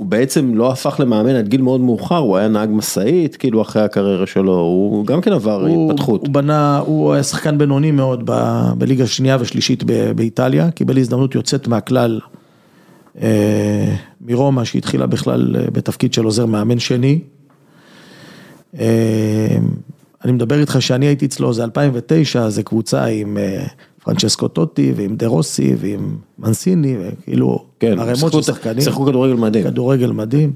[0.00, 3.82] הוא בעצם לא הפך למאמן עד גיל מאוד מאוחר, הוא היה נהג משאית, כאילו אחרי
[3.82, 6.20] הקריירה שלו, הוא גם כן עבר הוא, התפתחות.
[6.20, 11.34] הוא בנה, הוא היה שחקן בינוני מאוד ב, בליגה השנייה ושלישית ב, באיטליה, קיבל הזדמנות
[11.34, 12.20] יוצאת מהכלל
[13.22, 17.20] אה, מרומא, שהתחילה בכלל אה, בתפקיד של עוזר מאמן שני.
[18.78, 19.56] אה,
[20.24, 23.36] אני מדבר איתך שאני הייתי אצלו, זה 2009, זה קבוצה עם...
[23.38, 23.66] אה,
[24.04, 28.80] פרנצ'סקו טוטי ועם דה רוסי ועם מנסיני, וכאילו, כן, ערימות של שחקנים.
[28.80, 29.64] שיחקו כדורגל מדהים.
[29.64, 30.52] כדורגל מדהים.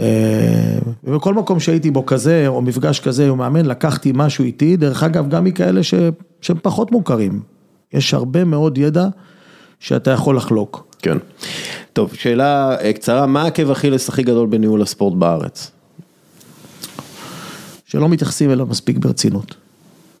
[0.00, 5.02] אה, ובכל מקום שהייתי בו כזה, או מפגש כזה, הוא מאמן, לקחתי משהו איתי, דרך
[5.02, 5.94] אגב, גם מכאלה ש...
[6.40, 7.40] שהם פחות מוכרים.
[7.92, 9.06] יש הרבה מאוד ידע
[9.80, 10.86] שאתה יכול לחלוק.
[10.98, 11.18] כן.
[11.92, 15.70] טוב, שאלה אה, קצרה, מה העקב אכילס הכי גדול בניהול הספורט בארץ?
[17.84, 19.54] שלא מתייחסים אליו מספיק ברצינות.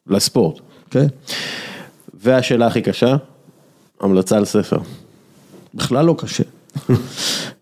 [0.06, 0.60] לספורט.
[0.90, 1.06] כן.
[2.22, 3.16] והשאלה הכי קשה,
[4.00, 4.78] המלצה על ספר.
[5.74, 6.44] בכלל לא קשה.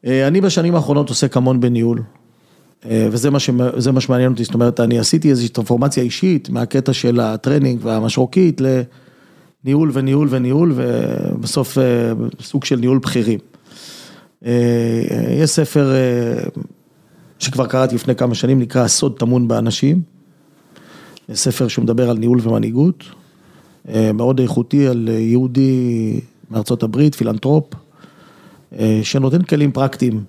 [0.06, 2.02] אה, אני בשנים האחרונות עוסק המון בניהול,
[2.86, 3.50] אה, וזה מה, ש...
[3.92, 8.60] מה שמעניין אותי, זאת אומרת, אני עשיתי איזושהי טרנספורמציה אישית מהקטע של הטרנינג והמשרוקית
[9.64, 13.38] לניהול וניהול וניהול, ובסוף אה, סוג של ניהול בכירים.
[15.42, 15.92] יש ספר
[17.38, 20.02] שכבר קראתי לפני כמה שנים, נקרא הסוד טמון באנשים.
[21.34, 23.04] ספר שמדבר על ניהול ומנהיגות.
[23.88, 26.20] אה, מאוד איכותי על אה, יהודי
[26.50, 27.64] מארצות הברית, פילנטרופ,
[28.78, 30.24] אה, שנותן כלים פרקטיים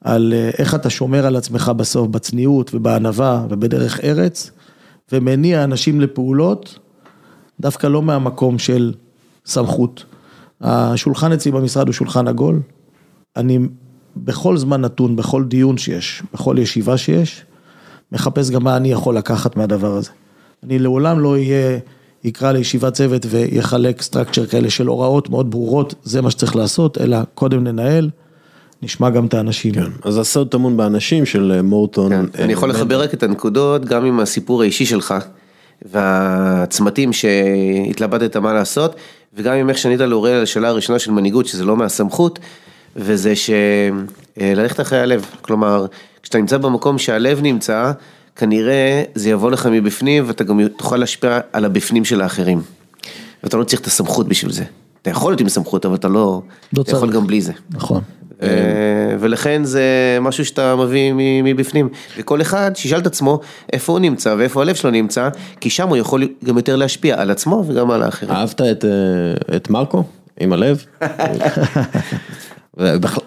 [0.00, 4.50] על איך אתה שומר על עצמך בסוף בצניעות ובענווה ובדרך ארץ,
[5.12, 6.78] ומניע אנשים לפעולות,
[7.60, 8.92] דווקא לא מהמקום של
[9.46, 10.04] סמכות.
[10.60, 12.60] השולחן אצלי במשרד הוא שולחן עגול,
[13.36, 13.58] אני
[14.16, 17.44] בכל זמן נתון, בכל דיון שיש, בכל ישיבה שיש,
[18.12, 20.10] מחפש גם מה אני יכול לקחת מהדבר הזה.
[20.62, 21.78] אני לעולם לא אהיה,
[22.26, 27.18] יקרא לישיבת צוות ויחלק סטרקצ'ר כאלה של הוראות מאוד ברורות, זה מה שצריך לעשות, אלא
[27.34, 28.10] קודם ננהל,
[28.82, 29.74] נשמע גם את האנשים.
[29.74, 32.10] כן, אז הסוד טמון באנשים של אה, מורטון.
[32.12, 35.14] כן, אה, אני יכול לחבר רק את הנקודות גם עם הסיפור האישי שלך
[35.82, 38.94] והצמתים שהתלבטת מה לעשות
[39.34, 42.38] וגם עם איך שענית לאוריאל על השאלה הראשונה של מנהיגות שזה לא מהסמכות
[42.96, 45.86] וזה שללכת אחרי הלב, כלומר
[46.22, 47.92] כשאתה נמצא במקום שהלב נמצא
[48.36, 52.62] כנראה זה יבוא לך מבפנים ואתה גם תוכל להשפיע על הבפנים של האחרים
[53.42, 54.64] ואתה לא צריך את הסמכות בשביל זה,
[55.02, 56.42] אתה יכול להיות עם סמכות אבל אתה לא,
[56.76, 57.12] לא אתה יכול.
[57.12, 57.52] גם בלי זה.
[57.70, 58.00] נכון.
[58.42, 58.48] אה,
[59.20, 59.82] ולכן זה
[60.20, 61.12] משהו שאתה מביא
[61.44, 61.88] מבפנים,
[62.18, 63.40] וכל אחד שישאל את עצמו
[63.72, 65.28] איפה הוא נמצא ואיפה הלב שלו נמצא,
[65.60, 68.32] כי שם הוא יכול גם יותר להשפיע על עצמו וגם על האחרים.
[68.32, 70.04] אהבת את, אה, את מרקו
[70.40, 70.84] עם הלב?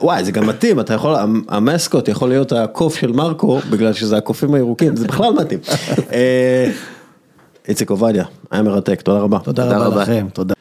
[0.02, 4.18] וואי זה גם מתאים אתה יכול המ- המסקוט יכול להיות הקוף של מרקו בגלל שזה
[4.18, 5.60] הקופים הירוקים זה בכלל מתאים.
[6.14, 6.72] אה,
[7.68, 9.40] איציק עובדיה היה מרתק תודה רבה.
[9.44, 10.02] תודה תודה רבה רבה.
[10.02, 10.54] לכם, תודה.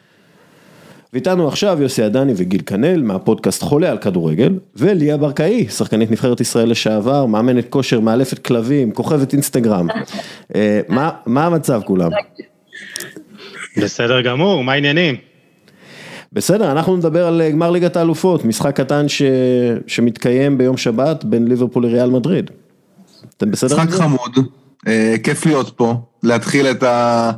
[1.13, 6.69] ואיתנו עכשיו יוסי עדני וגיל כנל מהפודקאסט חולה על כדורגל וליה ברקאי שחקנית נבחרת ישראל
[6.69, 9.87] לשעבר מאמנת כושר מאלפת כלבים כוכבת אינסטגרם.
[10.55, 12.09] אה, מה מה המצב כולם?
[13.77, 15.15] בסדר גמור, מה העניינים?
[16.33, 19.21] בסדר, אנחנו נדבר על אה, גמר ליגת האלופות, משחק קטן ש...
[19.87, 22.51] שמתקיים ביום שבת בין ליברפול לריאל מדריד.
[23.37, 23.75] אתם בסדר?
[23.83, 23.89] משחק?
[23.89, 24.35] חמוד,
[24.87, 25.93] אה, כיף להיות פה,
[26.23, 27.31] להתחיל את, ה,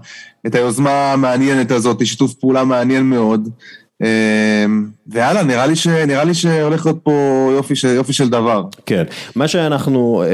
[0.47, 3.49] את היוזמה המעניינת הזאת, שיתוף פעולה מעניין מאוד.
[5.07, 7.11] ויאללה, נראה לי, ש, נראה לי שהולך להיות פה
[7.55, 8.63] יופי, של- יופי של דבר.
[8.85, 9.03] כן,
[9.35, 10.27] מה שאנחנו אה,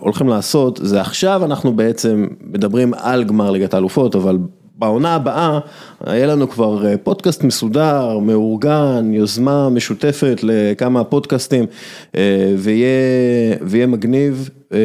[0.00, 4.38] הולכים לעשות זה עכשיו אנחנו בעצם מדברים על גמר ליגת האלופות, אבל
[4.78, 5.58] בעונה הבאה
[6.06, 11.64] יהיה לנו כבר אה, פודקאסט מסודר, מאורגן, יוזמה משותפת לכמה פודקאסטים,
[12.16, 14.50] אה, ויהיה, ויהיה מגניב.
[14.72, 14.78] אה,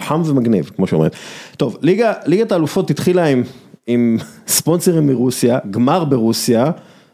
[0.00, 1.10] חם ומגניב, כמו שאומרים.
[1.56, 3.42] טוב, ליגה, ליגת האלופות התחילה עם,
[3.86, 6.70] עם ספונסרים מרוסיה, גמר ברוסיה,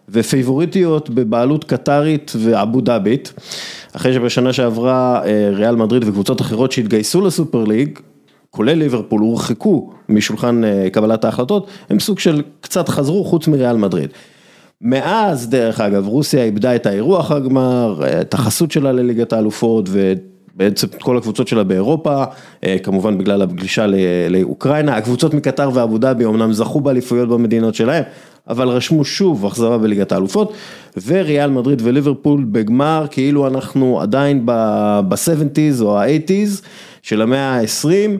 [0.09, 3.33] ופייבוריטיות בבעלות קטרית ואבו דאבית.
[3.97, 5.21] אחרי שבשנה שעברה
[5.53, 7.99] ריאל מדריד וקבוצות אחרות שהתגייסו לסופר ליג,
[8.55, 14.11] כולל ליברפול, הורחקו משולחן אה, קבלת ההחלטות, הם סוג של קצת חזרו חוץ מריאל מדריד.
[14.81, 20.87] מאז, דרך אגב, רוסיה איבדה את האירוח הגמר, אה, את החסות שלה לליגת האלופות ובעצם
[20.87, 22.25] את כל הקבוצות שלה באירופה,
[22.65, 23.97] אה, כמובן בגלל הגלישה ל-
[24.29, 28.05] לאוקראינה, הקבוצות מקטר ואבו דאבי אמנם זכו באליפויות במדינות שלהם,
[28.49, 30.53] אבל רשמו שוב החזרה בליגת האלופות,
[31.07, 36.63] וריאל מדריד וליברפול בגמר, כאילו אנחנו עדיין ב-70's או ה-80's
[37.03, 38.19] של המאה ה-20.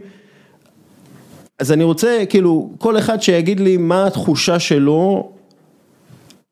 [1.63, 5.31] אז אני רוצה, כאילו, כל אחד שיגיד לי מה התחושה שלו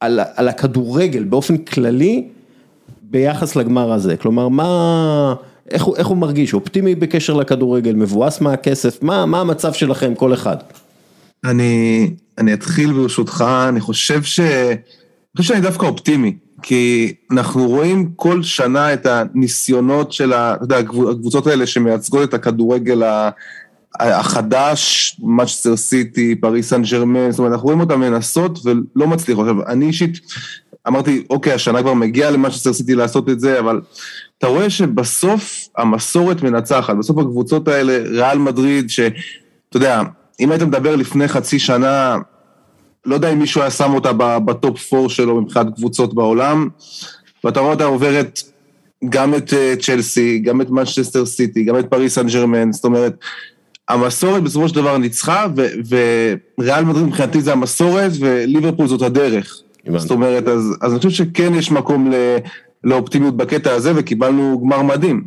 [0.00, 2.28] על, על הכדורגל באופן כללי
[3.02, 5.34] ביחס לגמר הזה, כלומר מה,
[5.70, 10.34] איך הוא, איך הוא מרגיש, אופטימי בקשר לכדורגל, מבואס מהכסף, מה, מה המצב שלכם כל
[10.34, 10.56] אחד?
[11.44, 14.40] אני, אני אתחיל ברשותך, אני חושב ש...
[14.40, 14.76] אני
[15.42, 20.78] חושב שאני דווקא אופטימי, כי אנחנו רואים כל שנה את הניסיונות של ה- אתה יודע,
[20.78, 23.30] הקבוצ- הקבוצות האלה שמייצגות את הכדורגל ה-
[23.98, 29.48] החדש, מנצ'סטר סיטי, פריס סן ג'רמן, זאת אומרת, אנחנו רואים אותם מנסות ולא מצליחות.
[29.48, 30.20] עכשיו, אני אישית
[30.88, 33.80] אמרתי, אוקיי, השנה כבר מגיע למנצ'סטר סיטי לעשות את זה, אבל
[34.38, 39.16] אתה רואה שבסוף המסורת מנצחת, בסוף הקבוצות האלה, ריאל מדריד, שאתה
[39.74, 40.02] יודע,
[40.40, 42.16] אם היית מדבר לפני חצי שנה,
[43.04, 46.68] לא יודע אם מישהו היה שם אותה ב-top 4 שלו מבחינת קבוצות בעולם,
[47.44, 48.40] ואתה רואה אותה עוברת
[49.08, 53.14] גם את אה, צ'לסי, גם את מנצ'סטר סיטי, גם את פריס סן ג'רמן, זאת אומרת,
[53.92, 55.46] המסורת בסופו של דבר ניצחה,
[56.58, 59.60] וריאל מדריד מבחינתי זה המסורת, וליברפול זאת הדרך.
[59.86, 60.02] הבנתי.
[60.02, 62.14] זאת אומרת, אז, אז אני חושב שכן יש מקום ל,
[62.84, 65.24] לאופטימיות בקטע הזה, וקיבלנו גמר מדהים.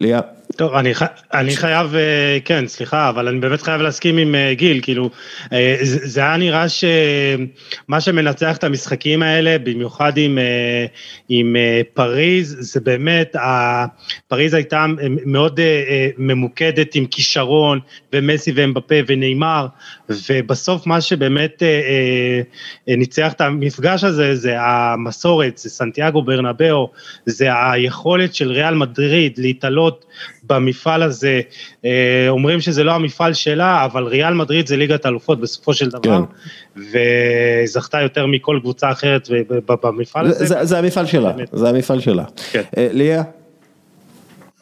[0.00, 0.20] ליה,
[0.56, 1.02] טוב, אני, ח...
[1.34, 5.10] אני חייב, אה, כן, סליחה, אבל אני באמת חייב להסכים עם אה, גיל, כאילו,
[5.52, 10.38] אה, זה היה נראה שמה שמנצח את המשחקים האלה, במיוחד עם,
[11.28, 11.56] עם
[11.94, 13.36] פריז, זה באמת,
[14.28, 14.86] פריז הייתה
[15.26, 15.60] מאוד
[16.18, 17.80] ממוקדת עם כישרון,
[18.12, 19.66] ומסי ואמבפה ונאמר,
[20.08, 21.62] ובסוף מה שבאמת
[22.88, 26.90] ניצח את המפגש הזה, זה המסורת, זה סנטיאגו ברנבאו,
[27.26, 30.04] זה היכולת של ריאל מדריד להתעלות
[30.46, 31.40] במפעל הזה,
[31.84, 36.20] אה, אומרים שזה לא המפעל שלה, אבל ריאל מדריד זה ליגת האלופות בסופו של דבר,
[36.76, 39.28] וזכתה יותר מכל קבוצה אחרת
[39.82, 40.46] במפעל זה, הזה.
[40.46, 41.48] זה, זה המפעל שלה, באמת.
[41.52, 42.24] זה המפעל שלה.
[42.52, 42.62] כן.
[42.76, 43.22] אה, ליה,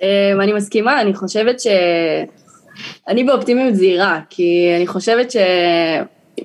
[0.02, 1.66] אמ, אני מסכימה, אני חושבת ש...
[3.08, 5.32] אני באופטימיות זהירה, כי אני חושבת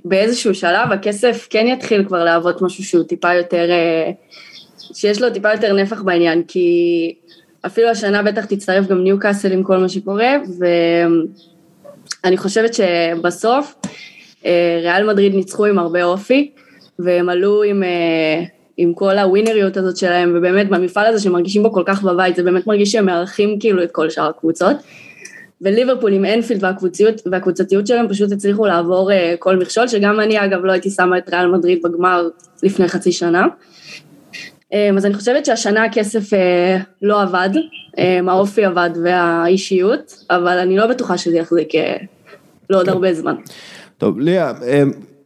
[0.06, 4.12] שבאיזשהו שלב הכסף כן יתחיל כבר להוות משהו שהוא טיפה יותר, אה,
[4.94, 7.16] שיש לו טיפה יותר נפח בעניין, כי
[7.66, 10.36] אפילו השנה בטח תצטרף גם ניו קאסל עם כל מה שקורה,
[12.24, 13.76] ואני חושבת שבסוף
[14.46, 16.52] אה, ריאל מדריד ניצחו עם הרבה אופי,
[17.00, 18.44] והם עלו עם, אה,
[18.78, 22.68] עם כל הווינריות הזאת שלהם, ובאמת במפעל הזה שמרגישים בו כל כך בבית, זה באמת
[22.68, 24.78] מרגיש שהם מארחים כאילו את כל שאר הקבוצות.
[25.62, 30.66] וליברפול עם אנפילד והקבוציות, והקבוצתיות שלהם פשוט הצליחו לעבור uh, כל מכשול, שגם אני אגב
[30.66, 32.30] לא הייתי שמה את ריאל מדריד בגמר
[32.64, 33.46] לפני חצי שנה.
[34.74, 36.38] Um, אז אני חושבת שהשנה הכסף uh,
[37.02, 37.50] לא עבד,
[37.96, 41.78] um, האופי עבד והאישיות, אבל אני לא בטוחה שזה יחזיק uh,
[42.70, 42.92] לעוד כן.
[42.92, 43.36] הרבה זמן.
[43.98, 44.54] טוב, ליה,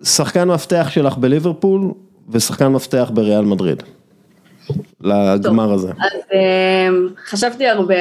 [0.03, 1.91] שחקן מפתח שלך בליברפול
[2.30, 3.84] ושחקן מפתח בריאל מדריד,
[5.01, 5.88] לגמר הזה.
[5.88, 6.38] אז
[7.26, 7.95] חשבתי הרבה.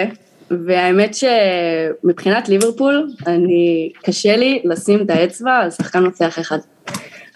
[0.67, 6.59] והאמת שמבחינת ליברפול, אני, קשה לי לשים את האצבע על שחקן מפתח אחד.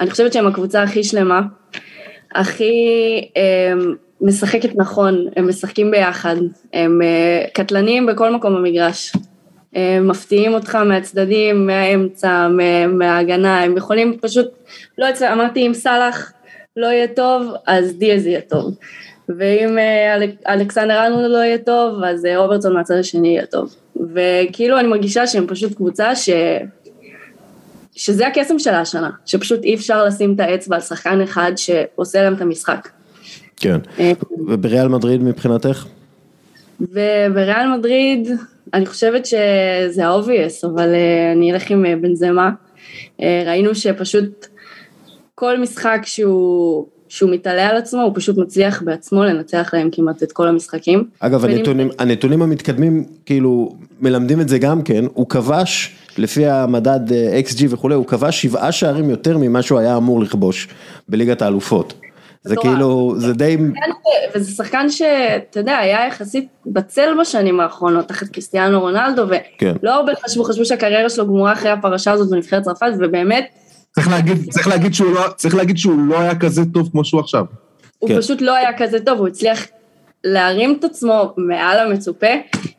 [0.01, 1.41] אני חושבת שהם הקבוצה הכי שלמה,
[2.35, 2.75] הכי
[3.37, 6.37] אמ, משחקת נכון, הם משחקים ביחד,
[6.73, 9.13] הם אה, קטלניים בכל מקום במגרש.
[9.75, 12.49] הם מפתיעים אותך מהצדדים, מהאמצע,
[12.89, 14.47] מההגנה, הם יכולים פשוט,
[14.99, 16.33] לא יצא, אמרתי אם סאלח
[16.77, 18.75] לא יהיה טוב, אז דיאז יהיה טוב.
[19.29, 20.17] ואם אה,
[20.49, 23.75] אלכסנדר ארנולד לא יהיה טוב, אז אה, רוברטסון מהצד השני יהיה טוב.
[24.15, 26.31] וכאילו אני מרגישה שהם פשוט קבוצה ש...
[27.95, 32.35] שזה הקסם שלה השנה, שפשוט אי אפשר לשים את האצבע על שחקן אחד שעושה להם
[32.35, 32.89] את המשחק.
[33.57, 35.87] כן, אה, ובריאל מדריד מבחינתך?
[36.81, 38.29] ובריאל מדריד,
[38.75, 40.89] אני חושבת שזה ה-obvious, אבל
[41.33, 42.51] אני אלך עם בנזמה.
[43.21, 44.47] ראינו שפשוט
[45.35, 50.33] כל משחק שהוא שהוא מתעלה על עצמו, הוא פשוט מצליח בעצמו לנצח להם כמעט את
[50.33, 51.05] כל המשחקים.
[51.21, 57.01] אגב, הנתונים, הנתונים המתקדמים, כאילו, מלמדים את זה גם כן, הוא כבש, לפי המדד
[57.49, 60.69] XG אה, וכולי, הוא כבש שבעה שערים יותר ממה שהוא היה אמור לכבוש
[61.09, 61.95] בליגת האלופות.
[62.45, 63.57] זה כאילו, זה די...
[64.35, 69.75] וזה שחקן שאתה יודע, היה יחסית בצל בשנים האחרונות, תחת קריסטיאנו רונלדו, ולא כן.
[69.87, 73.45] הרבה חשבו, חשבו שהקריירה שלו גמורה אחרי הפרשה הזאת בנבחרת צרפת, ובאמת,
[73.95, 77.21] צריך להגיד, צריך להגיד שהוא לא, צריך להגיד שהוא לא היה כזה טוב כמו שהוא
[77.21, 77.45] עכשיו.
[77.99, 78.21] הוא כן.
[78.21, 79.67] פשוט לא היה כזה טוב, הוא הצליח
[80.25, 82.27] להרים את עצמו מעל המצופה,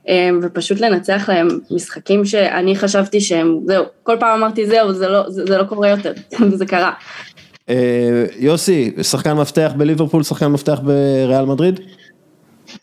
[0.07, 5.29] אמ, ופשוט לנצח להם משחקים שאני חשבתי שהם, זהו, כל פעם אמרתי זהו, זה לא,
[5.29, 6.13] זה, זה לא קורה יותר,
[6.51, 6.91] וזה קרה.
[7.69, 11.79] אה, יוסי, שחקן מפתח בליברפול, שחקן מפתח בריאל מדריד?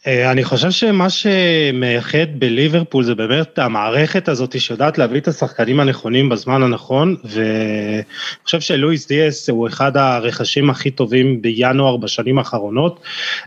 [0.06, 6.28] אה, אני חושב שמה שמייחד בליברפול זה באמת המערכת הזאת שיודעת להביא את השחקנים הנכונים
[6.28, 8.02] בזמן הנכון, ואני
[8.44, 13.00] חושב שלואיס דיאס הוא אחד הרכשים הכי טובים בינואר בשנים האחרונות.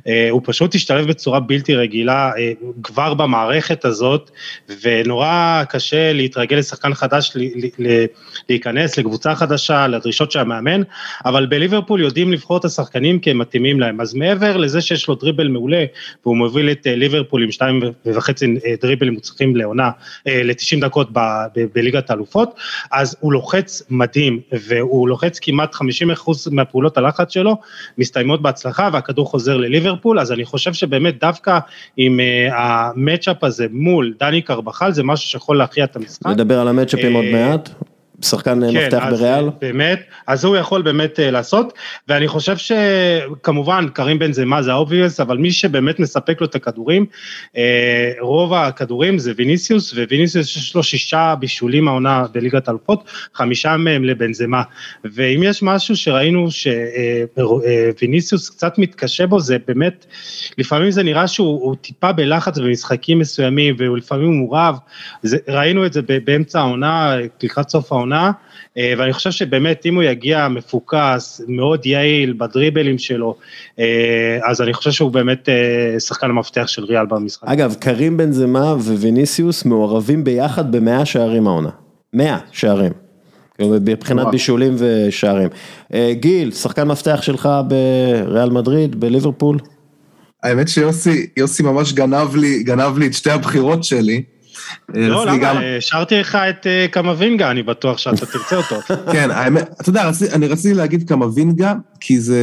[0.07, 2.51] אה, הוא פשוט השתלב בצורה בלתי רגילה אה,
[2.83, 4.31] כבר במערכת הזאת,
[4.81, 7.37] ונורא קשה להתרגל לשחקן חדש
[8.49, 10.81] להיכנס לקבוצה חדשה, לדרישות של המאמן,
[11.25, 14.01] אבל בליברפול יודעים לבחור את השחקנים כי הם מתאימים להם.
[14.01, 15.85] אז מעבר לזה שיש לו דריבל מעולה,
[16.25, 19.89] והוא מוביל את אה, ליברפול עם שתיים וחצי אה, דריבלים מוצלחים לעונה,
[20.27, 21.09] אה, ל-90 דקות
[21.75, 22.55] בליגת האלופות,
[22.91, 25.79] אז הוא לוחץ מדהים, והוא לוחץ כמעט 50%
[26.51, 27.57] מהפעולות הלחץ שלו,
[27.97, 31.59] מסתיימות בהצלחה והכדור חוזר לליברפול, אז אני חושב שבאמת דווקא
[31.97, 32.19] עם
[32.51, 36.27] ה-matchup הזה מול דני קרבחל, זה משהו שיכול להכריע את המשחק.
[36.27, 37.69] נדבר על המצ'אפים עוד מעט.
[38.21, 39.49] שחקן כן, מפתח אז בריאל?
[39.61, 41.73] באמת, אז הוא יכול באמת אה, לעשות,
[42.07, 47.05] ואני חושב שכמובן קרים בנזמה זה ה-obvious, אבל מי שבאמת מספק לו את הכדורים,
[48.19, 54.33] רוב הכדורים זה ויניסיוס, וויניסיוס יש לו שישה בישולים העונה בליגת אלופות, חמישה מהם לבן
[54.33, 54.63] זמה,
[55.03, 60.05] ואם יש משהו שראינו שוויניסיוס קצת מתקשה בו, זה באמת,
[60.57, 64.77] לפעמים זה נראה שהוא טיפה בלחץ במשחקים מסוימים, והוא לפעמים מורב,
[65.47, 68.04] ראינו את זה באמצע העונה, לקראת סוף העונה.
[68.13, 68.31] העונה,
[68.77, 73.35] אה, ואני חושב שבאמת אם הוא יגיע מפוקס, מאוד יעיל בדריבלים שלו,
[73.79, 77.47] אה, אז אני חושב שהוא באמת אה, שחקן המפתח של ריאל במשחק.
[77.47, 81.69] אגב, קרים בן זמה וויניסיוס מעורבים ביחד במאה שערים העונה.
[82.13, 82.91] מאה שערים.
[83.59, 85.49] מבחינת בישולים ושערים.
[86.11, 89.57] גיל, שחקן מפתח שלך בריאל מדריד, בליברפול?
[90.43, 94.23] האמת שיוסי, יוסי ממש גנב לי, גנב לי את שתי הבחירות שלי.
[94.93, 95.59] לא, למה?
[95.77, 98.75] השארתי לך את אה, קמבינגה, אני בטוח שאתה תרצה אותו.
[99.11, 102.39] כן, האמת, אתה יודע, אני רציתי להגיד קמבינגה, כי זה...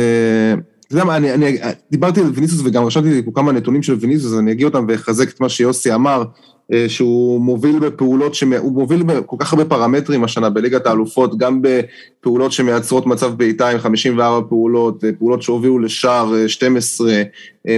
[0.87, 1.59] אתה יודע מה, אני, אני
[1.91, 4.85] דיברתי על ויניסוס וגם רשמתי לי פה כמה נתונים של ויניסוס, אז אני אגיע אותם
[4.89, 6.25] ואחזק את מה שיוסי אמר.
[6.73, 8.53] אה, שהוא מוביל בפעולות, שמ...
[8.53, 13.79] הוא מוביל בכל כך הרבה פרמטרים השנה בליגת האלופות, גם בפעולות שמייצרות מצב בעיטה עם
[13.79, 17.23] 54 פעולות, אה, פעולות שהובילו לשער 12,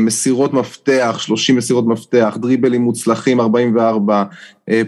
[0.01, 4.25] מסירות מפתח, 30 מסירות מפתח, דריבלים מוצלחים 44,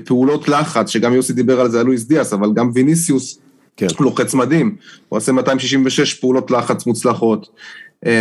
[0.04, 3.38] פעולות לחץ, שגם יוסי דיבר על זה, על לואיס דיאס, אבל גם ויניסיוס
[3.76, 3.86] כן.
[4.00, 4.76] לוחץ מדהים,
[5.08, 7.48] הוא עושה 266 פעולות לחץ מוצלחות,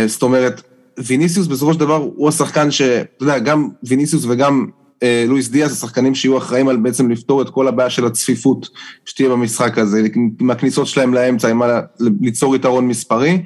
[0.06, 0.62] זאת אומרת,
[0.98, 4.85] ויניסיוס בסופו של דבר הוא השחקן שאתה יודע, גם ויניסיוס וגם אה,
[5.28, 8.68] לואיס דיאס, השחקנים שיהיו אחראים על בעצם לפתור את כל הבעיה של הצפיפות
[9.04, 10.02] שתהיה במשחק הזה,
[10.40, 11.80] עם הכניסות שלהם לאמצע, עם ה...
[12.20, 13.42] ליצור יתרון מספרי.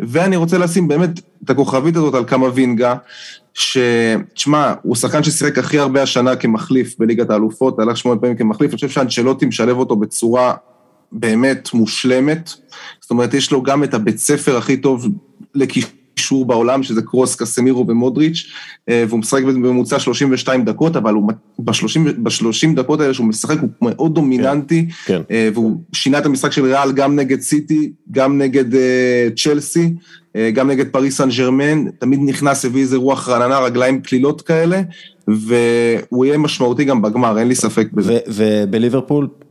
[0.00, 1.10] ואני רוצה לשים באמת
[1.44, 2.94] את הכוכבית הזאת על קמה וינגה,
[3.54, 8.74] שתשמע, הוא שחקן ששיחק הכי הרבה השנה כמחליף בליגת האלופות, הלך שמונה פעמים כמחליף, אני
[8.74, 10.54] חושב שאנצ'לוטי משלב אותו בצורה
[11.12, 12.50] באמת מושלמת.
[13.00, 15.08] זאת אומרת, יש לו גם את הבית ספר הכי טוב
[15.54, 15.97] לקישור.
[16.18, 18.52] קישור בעולם, שזה קרוס, קסמירו ומודריץ',
[18.88, 23.68] אה, והוא משחק בממוצע 32 דקות, אבל הוא ב-30, ב-30 דקות האלה שהוא משחק הוא
[23.82, 25.22] מאוד דומיננטי, כן, כן.
[25.30, 29.94] אה, והוא שינה את המשחק של ריאל גם נגד סיטי, גם נגד אה, צ'לסי,
[30.52, 34.82] גם נגד פריס סן ג'רמן, תמיד נכנס, הביא איזה רוח רעננה, רגליים קלילות כאלה,
[35.28, 38.18] והוא יהיה משמעותי גם בגמר, אין לי ספק בזה.
[38.26, 39.28] ובליברפול?
[39.42, 39.47] אה,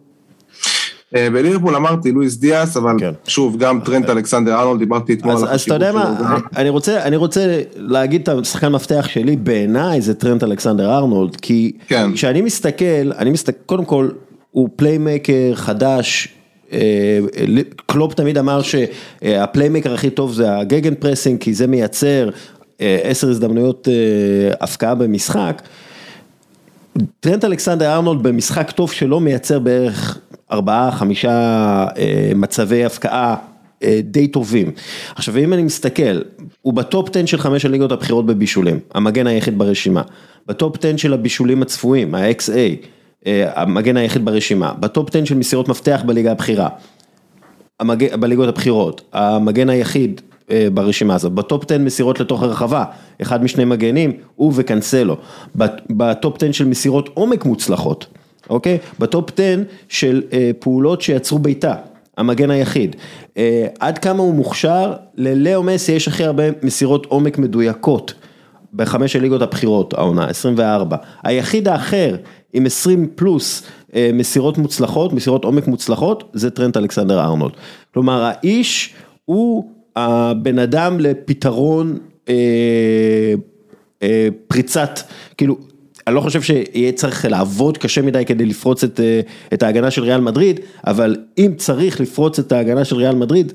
[1.13, 3.11] בליברפול אמרתי לואיס דיאס, אבל כן.
[3.27, 5.75] שוב, גם טרנט אלכסנדר ארנולד, דיברתי אתמול על החשיבות שלו.
[5.75, 10.13] אז אתה יודע מה, אני רוצה, אני רוצה להגיד את השחקן מפתח שלי, בעיניי זה
[10.13, 12.13] טרנט אלכסנדר ארנולד, כי כן.
[12.13, 14.09] כשאני מסתכל, אני מסתכל, קודם כל,
[14.51, 16.27] הוא playmaker חדש,
[16.73, 17.19] אה,
[17.85, 22.29] קלופ תמיד אמר שה playmaker הכי טוב זה ה gegenpressing, כי זה מייצר
[22.81, 23.87] אה, עשר הזדמנויות
[24.61, 25.61] הבקעה במשחק.
[27.19, 30.19] טרנט אלכסנדר ארנולד במשחק טוב שלו מייצר בערך
[30.51, 31.29] ארבעה, חמישה
[31.97, 33.35] אה, מצבי הבקעה
[33.83, 34.71] אה, די טובים.
[35.15, 36.21] עכשיו אם אני מסתכל,
[36.61, 40.01] הוא ב top 10 של חמש הליגות הבכירות בבישולים, המגן היחיד ברשימה.
[40.47, 42.85] ב top 10 של הבישולים הצפויים, ה-xA,
[43.27, 44.73] אה, המגן היחיד ברשימה.
[44.73, 46.69] ב top 10 של מסירות מפתח בליגה הבכירה.
[47.79, 48.15] המג...
[48.15, 50.21] בליגות הבכירות, המגן היחיד
[50.73, 52.83] ברשימה הזאת, ב top 10 מסירות לתוך הרחבה,
[53.21, 55.17] אחד משני מגנים, הוא וקנסלו,
[55.89, 58.07] ב top 10 של מסירות עומק מוצלחות,
[58.49, 58.77] אוקיי?
[58.99, 61.75] ב top 10 של אה, פעולות שיצרו בעיטה,
[62.17, 62.95] המגן היחיד.
[63.37, 68.13] אה, עד כמה הוא מוכשר, לליאו מסי יש הכי הרבה מסירות עומק מדויקות.
[68.73, 70.97] בחמש הליגות הבכירות, העונה, 24.
[71.23, 72.15] היחיד האחר
[72.53, 73.63] עם 20 פלוס
[73.95, 77.53] אה, מסירות מוצלחות, מסירות עומק מוצלחות, זה טרנט אלכסנדר ארנולד.
[77.93, 78.93] כלומר, האיש
[79.25, 81.97] הוא הבן אדם לפתרון
[82.29, 83.33] אה,
[84.03, 84.99] אה, פריצת,
[85.37, 85.57] כאילו,
[86.07, 89.19] אני לא חושב שיהיה צריך לעבוד קשה מדי כדי לפרוץ את, אה,
[89.53, 93.53] את ההגנה של ריאל מדריד, אבל אם צריך לפרוץ את ההגנה של ריאל מדריד,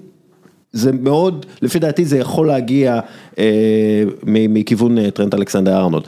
[0.72, 3.00] זה מאוד, לפי דעתי זה יכול להגיע
[3.38, 6.04] אה, מכיוון אה, טרנט אלכסנדר ארנולד.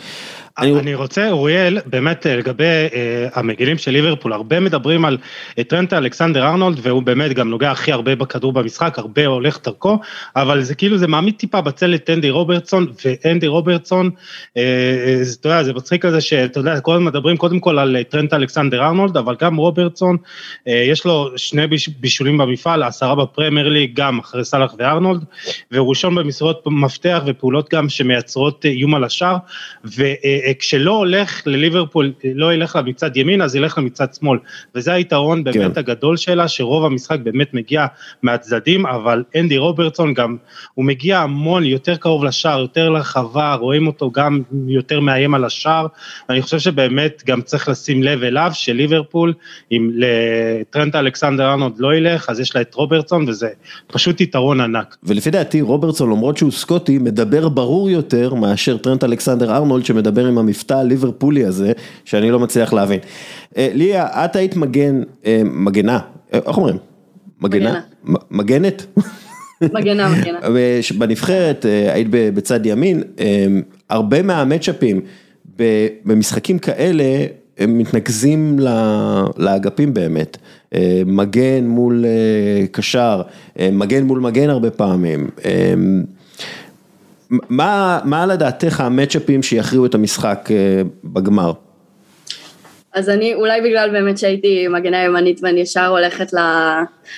[0.59, 5.18] אני אני רוצה, אוריאל, באמת אה, לגבי אה, המגינים של ליברפול, הרבה מדברים על
[5.59, 9.98] אה, טרנט אלכסנדר ארנולד, והוא באמת גם נוגע הכי הרבה בכדור במשחק, הרבה הולך דרכו,
[10.36, 14.10] אבל זה כאילו, זה מעמיד טיפה בצל את אנדי רוברטסון, ואנדי רוברטסון,
[14.56, 17.97] אה, אה, אתה יודע, זה מצחיק כזה שאתה יודע, כל הזמן מדברים קודם כל על
[18.09, 20.16] טרנט אלכסנדר ארנולד, אבל גם רוברטסון,
[20.68, 25.24] אה, יש לו שני ביש, בישולים במפעל, עשרה בפרמייר ליג, גם אחרי סאלח וארנולד,
[25.70, 29.36] והוא ראשון במסירות מפתח ופעולות גם שמייצרות איום על השאר,
[29.85, 30.02] ו...
[30.02, 34.38] אה, כשלא הולך לליברפול, לא ילך לה מצד ימין, אז ילך לה מצד שמאל.
[34.74, 35.78] וזה היתרון באמת כן.
[35.78, 37.86] הגדול שלה, שרוב המשחק באמת מגיע
[38.22, 40.36] מהצדדים, אבל אנדי רוברטסון גם,
[40.74, 45.86] הוא מגיע המון, יותר קרוב לשער, יותר לרחבה, רואים אותו גם יותר מאיים על השער.
[46.28, 49.32] ואני חושב שבאמת גם צריך לשים לב אליו, שליברפול,
[49.72, 53.48] אם לטרנט אלכסנדר ארנולד לא ילך, אז יש לה את רוברטסון, וזה
[53.86, 54.96] פשוט יתרון ענק.
[55.02, 60.34] ולפי דעתי רוברטסון, למרות שהוא סקוטי, מדבר ברור יותר מאשר טרנט אלכסנדר ארנולד, שמדבר עם
[60.39, 61.73] המבטא הליברפולי הזה,
[62.05, 63.01] שאני לא מצליח להבין.
[63.56, 65.98] אה, ליה, את היית מגן, אה, מגנה,
[66.35, 66.77] אה, איך אומרים?
[67.40, 67.81] מגנה?
[68.31, 68.86] מגנת?
[69.62, 70.39] מגנה, מגנה.
[70.98, 73.02] בנבחרת היית בצד ימין,
[73.90, 75.01] הרבה מהמצ'אפים
[76.05, 77.05] במשחקים כאלה,
[77.59, 78.59] הם מתנקזים
[79.36, 80.36] לאגפים באמת,
[81.06, 82.05] מגן מול
[82.73, 83.23] קשר,
[83.73, 85.31] מגן מול מגן הרבה פעמים.
[87.48, 91.52] מה, מה לדעתך המצ'אפים שיכריעו את המשחק אה, בגמר?
[92.94, 96.32] אז אני, אולי בגלל באמת שהייתי מגנה ימנית ואני ישר הולכת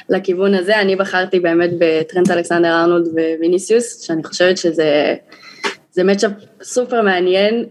[0.08, 3.06] לכיוון הזה, אני בחרתי באמת בטרנט אלכסנדר ארנולד
[3.38, 6.30] וויניסיוס, שאני חושבת שזה מצ'אפ
[6.62, 7.64] סופר מעניין,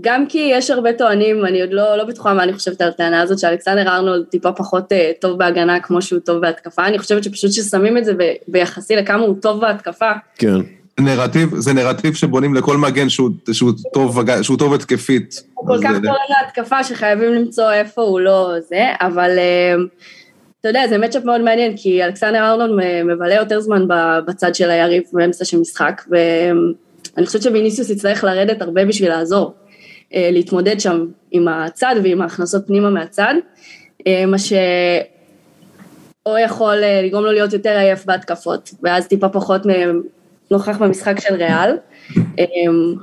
[0.00, 3.20] גם כי יש הרבה טוענים, אני עוד לא, לא בטוחה מה אני חושבת על הטענה
[3.20, 7.52] הזאת, שאלכסנדר ארנולד טיפה פחות uh, טוב בהגנה כמו שהוא טוב בהתקפה, אני חושבת שפשוט
[7.52, 8.12] ששמים את זה
[8.48, 10.60] ביחסי לכמה הוא טוב בהתקפה, כן.
[11.00, 15.42] נרטיב, זה נרטיב שבונים לכל מגן שהוא, שהוא, טוב, שהוא טוב התקפית.
[15.54, 19.74] הוא כל כך טוב להתקפה שחייבים למצוא איפה הוא לא זה, אבל אה,
[20.60, 23.84] אתה יודע, זה מצ'אפ מאוד מעניין, כי אלכסנדר ארנון מבלה יותר זמן
[24.26, 29.54] בצד של היריב באמצע של משחק, ואני חושבת שוויניסיוס יצטרך לרדת הרבה בשביל לעזור,
[30.14, 33.34] אה, להתמודד שם עם הצד ועם ההכנסות פנימה מהצד,
[34.06, 34.52] אה, מה ש...
[36.26, 39.62] או יכול לגרום לו להיות יותר עייף בהתקפות, ואז טיפה פחות
[40.50, 41.76] נוכח במשחק של ריאל,
[42.38, 42.94] אמ,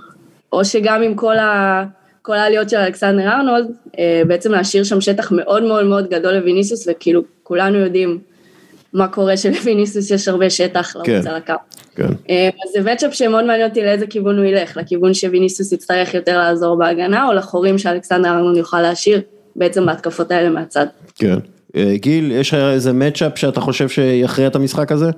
[0.54, 1.84] או שגם עם כל, ה,
[2.22, 6.88] כל העליות של אלכסנדר ארנולד, אה, בעצם להשאיר שם שטח מאוד מאוד מאוד גדול לוויניסיוס,
[6.88, 8.20] וכאילו כולנו יודעים
[8.94, 11.54] מה קורה שלוויניסיוס יש הרבה שטח כן, לרוץ על הקו.
[11.96, 12.08] כן.
[12.30, 16.38] אמ, אז זה מצ'אפ שמאוד מעניין אותי לאיזה כיוון הוא ילך, לכיוון שוויניסיוס יצטרך יותר
[16.38, 19.22] לעזור בהגנה, או לחורים שאלכסנדר ארנולד יוכל להשאיר
[19.56, 20.86] בעצם בהתקפות האלה מהצד.
[21.16, 21.38] כן.
[21.76, 25.10] אה, גיל, יש לך איזה מצ'אפ שאתה חושב שיכריע את המשחק הזה?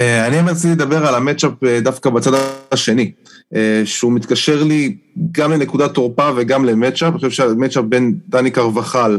[0.00, 2.30] אה, אני רציתי לדבר על המצ'אפ אה, דווקא בצד
[2.72, 3.12] השני,
[3.54, 4.96] אה, שהוא מתקשר לי
[5.32, 9.18] גם לנקודת תורפה וגם למצ'אפ, אני חושב שהמצ'אפ בין דני קרבחל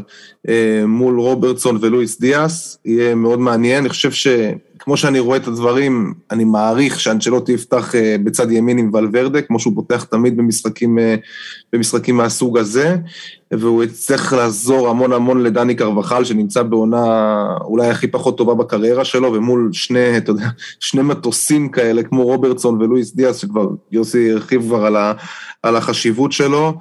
[0.86, 6.44] מול רוברטסון ולואיס דיאס יהיה מאוד מעניין, אני חושב שכמו שאני רואה את הדברים, אני
[6.44, 7.94] מעריך שאנצ'לוטי יפתח
[8.24, 10.98] בצד ימין עם ולוורדה, כמו שהוא פותח תמיד במשחקים,
[11.74, 12.96] במשחקים מהסוג הזה,
[13.52, 17.06] והוא יצטרך לעזור המון המון לדני קרבחל, שנמצא בעונה
[17.62, 20.48] אולי הכי פחות טובה בקריירה שלו, ומול שני, אתה יודע,
[20.80, 25.14] שני מטוסים כאלה, כמו רוברטסון ולואיס דיאס, שכבר יוסי הרחיב כבר על, ה,
[25.64, 26.74] על החשיבות שלו.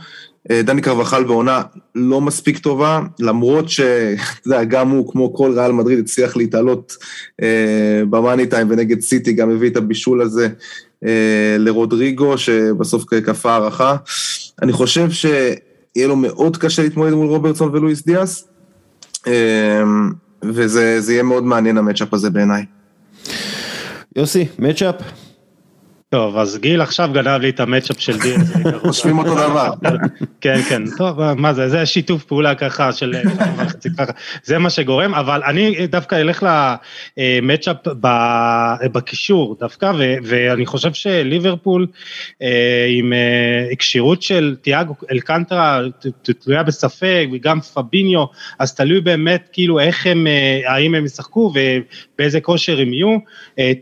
[0.51, 1.63] אה, דני קרבחל בעונה
[1.95, 6.97] לא מספיק טובה, למרות שאתה יודע, גם הוא, כמו כל ריאל מדריד, הצליח להתעלות
[7.43, 10.49] אה, במאני טיים ונגד סיטי, גם הביא את הבישול הזה
[11.05, 13.97] אה, לרודריגו, שבסוף כפה הערכה.
[14.63, 15.27] אני חושב ש...
[15.97, 18.49] יהיה לו מאוד קשה להתמודד מול רוברטסון ולואיס דיאס,
[19.27, 19.33] אמ,
[20.43, 22.65] וזה יהיה מאוד מעניין המצ'אפ הזה בעיניי.
[24.17, 24.95] יוסי, מצ'אפ?
[26.11, 28.53] טוב, אז גיל עכשיו גנב לי את המצ'אפ של דיאז.
[28.87, 29.71] חושבים אותו דבר.
[30.41, 33.15] כן, כן, טוב, מה זה, זה שיתוף פעולה ככה של
[34.45, 36.47] זה מה שגורם, אבל אני דווקא אלך
[37.17, 37.77] למצ'אפ
[38.93, 39.93] בקישור דווקא,
[40.25, 41.87] ואני חושב שליברפול
[42.43, 45.81] אה, עם אה, כשירות של תיאגו אלקנטרה
[46.23, 48.25] תלויה בספק, וגם פביניו,
[48.59, 53.19] אז תלוי באמת כאילו איך הם, אה, האם הם ישחקו ובאיזה כושר הם יהיו.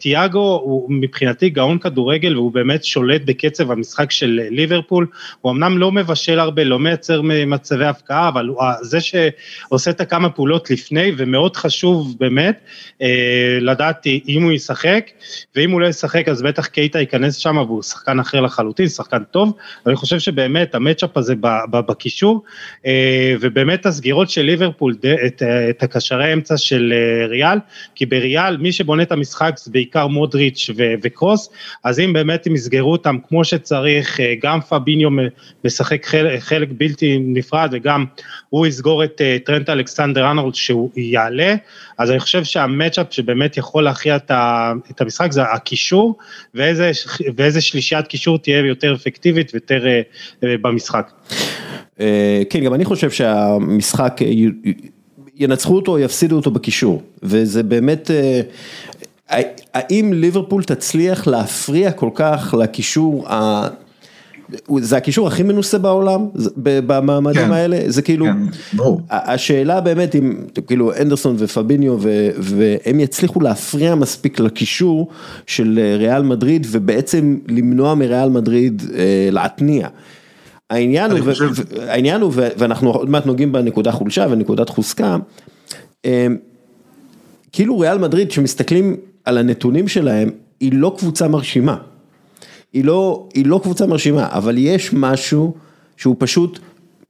[0.00, 2.17] תיאגו הוא מבחינתי גאון כדורגל.
[2.18, 5.06] כדורגל והוא באמת שולט בקצב המשחק של ליברפול,
[5.40, 10.30] הוא אמנם לא מבשל הרבה, לא מייצר מצבי הפקעה, אבל הוא זה שעושה את הכמה
[10.30, 12.60] פעולות לפני, ומאוד חשוב באמת
[13.02, 15.10] אה, לדעת אם הוא ישחק,
[15.56, 19.52] ואם הוא לא ישחק אז בטח קייטה ייכנס שם והוא שחקן אחר לחלוטין, שחקן טוב,
[19.86, 21.34] אני חושב שבאמת המצ'אפ הזה
[21.70, 22.44] בקישור,
[22.86, 24.94] אה, ובאמת הסגירות של ליברפול,
[25.26, 27.58] את, את הקשרי האמצע של אה, ריאל,
[27.94, 30.70] כי בריאל מי שבונה את המשחק זה בעיקר מודריץ'
[31.02, 31.50] וקרוס,
[31.84, 35.08] אז אם אם באמת הם יסגרו אותם כמו שצריך, אה, גם פביניו
[35.64, 38.04] משחק חלק, חלק בלתי נפרד וגם
[38.50, 41.54] הוא יסגור את אה, טרנט אלכסנדר אנרולד שהוא יעלה,
[41.98, 44.16] אז אני חושב שהמצ'אפ שבאמת יכול להכריע
[44.90, 46.16] את המשחק זה הקישור
[46.54, 46.90] ואיזה,
[47.36, 50.00] ואיזה שלישיית קישור תהיה יותר אפקטיבית ויותר אה,
[50.62, 51.10] במשחק.
[52.50, 54.20] כן, גם אני חושב שהמשחק
[55.36, 58.10] ינצחו אותו או יפסידו אותו בקישור, וזה באמת,
[59.74, 63.26] האם ליברפול תצליח להפריע כל כך לקישור,
[64.78, 66.26] זה הקישור הכי מנוסה בעולם,
[66.56, 68.82] במעמדים כן, האלה, זה כאילו, כן.
[69.10, 70.34] השאלה באמת אם,
[70.66, 71.96] כאילו אנדרסון ופביניו
[72.38, 75.08] והם יצליחו להפריע מספיק לקישור
[75.46, 79.88] של ריאל מדריד ובעצם למנוע מריאל מדריד אה, להתניע.
[80.70, 81.50] העניין הוא, חושב...
[81.88, 85.16] העניין הוא, ואנחנו עוד מעט נוגעים בנקודה חולשה ונקודת חוזקה,
[86.04, 86.26] אה,
[87.52, 88.96] כאילו ריאל מדריד שמסתכלים
[89.28, 90.30] על הנתונים שלהם,
[90.60, 91.76] היא לא קבוצה מרשימה.
[92.72, 95.54] היא לא, היא לא קבוצה מרשימה, אבל יש משהו
[95.96, 96.58] שהוא פשוט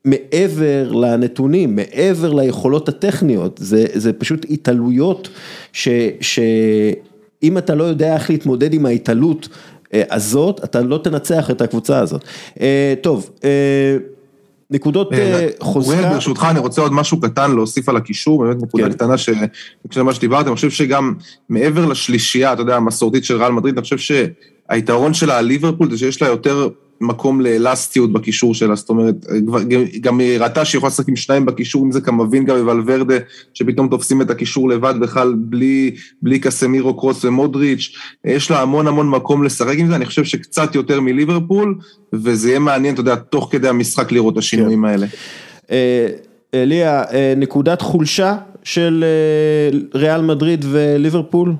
[0.05, 5.29] מעבר לנתונים, מעבר ליכולות הטכניות, זה, זה פשוט התעלויות
[5.73, 9.49] שאם אתה לא יודע איך להתמודד עם ההתעלות
[9.95, 12.25] אה, הזאת, אתה לא תנצח את הקבוצה הזאת.
[12.61, 13.97] אה, טוב, אה,
[14.71, 16.03] נקודות אה, חוזקה.
[16.03, 18.93] ברשותך, אני רוצה עוד משהו קטן להוסיף על הקישור, באמת נקודה כן.
[18.93, 19.35] קטנה של
[20.03, 21.15] מה שדיברתם, אני חושב שגם
[21.49, 25.99] מעבר לשלישייה, אתה יודע, המסורתית של ריאל מדריד, אני חושב שהיתרון שלה על ליברפול זה
[25.99, 26.69] שיש לה יותר
[27.01, 29.15] מקום לאלסטיות בקישור שלה, זאת אומרת,
[30.01, 33.15] גם היא ראתה שהיא יכולה לשחק עם שניים בקישור, אם זה כמבין גם בוולברדה,
[33.55, 39.11] שפתאום תופסים את הקישור לבד בכלל בלי, בלי קסמירו, קרוס ומודריץ', יש לה המון המון
[39.11, 41.79] מקום לשחק עם זה, אני חושב שקצת יותר מליברפול,
[42.13, 44.89] וזה יהיה מעניין, אתה יודע, תוך כדי המשחק לראות את השינויים כן.
[44.89, 45.07] האלה.
[45.71, 46.09] אה,
[46.55, 51.55] ליה, אה, נקודת חולשה של אה, ריאל מדריד וליברפול?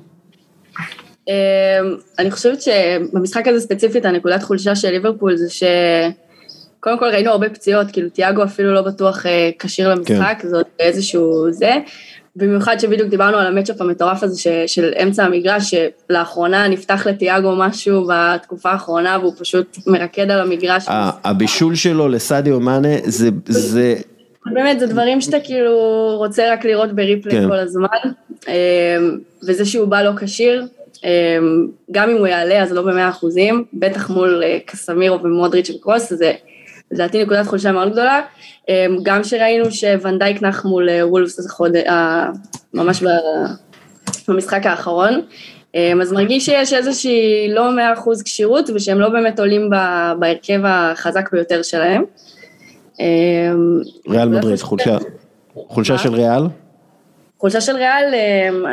[2.19, 5.63] אני חושבת שבמשחק הזה ספציפית הנקודת חולשה של ליברפול זה ש...
[6.81, 10.49] קודם כל ראינו הרבה פציעות, כאילו תיאגו אפילו לא בטוח אה, כשיר למשחק, כן.
[10.49, 11.77] זאת איזשהו זה.
[12.37, 18.09] במיוחד שבדיוק דיברנו על המצ'אפ המטורף הזה ש, של אמצע המגרש, שלאחרונה נפתח לתיאגו משהו
[18.09, 20.85] בתקופה האחרונה והוא פשוט מרקד על המגרש.
[21.25, 23.95] הבישול שלו לסעדיו מאנה זה, זה...
[24.47, 25.75] באמת, זה דברים שאתה כאילו
[26.17, 27.49] רוצה רק לראות בריפלי כן.
[27.49, 27.87] כל הזמן,
[28.49, 28.53] אמ,
[29.49, 30.78] וזה שהוא בא לא כשיר, אמ,
[31.91, 36.33] גם אם הוא יעלה אז לא במאה אחוזים, בטח מול אה, קסמירו ומודריץ' וקרוס, זה
[36.91, 38.21] לדעתי נקודת חולשה מאוד גדולה,
[38.69, 42.27] אמ, גם שראינו שוונדייק נח מול אה, וולפס אה,
[42.75, 43.03] ממש
[44.29, 45.23] במשחק האחרון,
[45.75, 49.71] אמ, אז מרגיש שיש איזושהי לא מאה אחוז כשירות ושהם לא באמת עולים
[50.19, 52.05] בהרכב החזק ביותר שלהם.
[53.01, 54.97] אמ, ריאל מדריד, חולשה,
[55.55, 56.43] חולשה של ריאל?
[57.39, 58.15] חולשה של ריאל,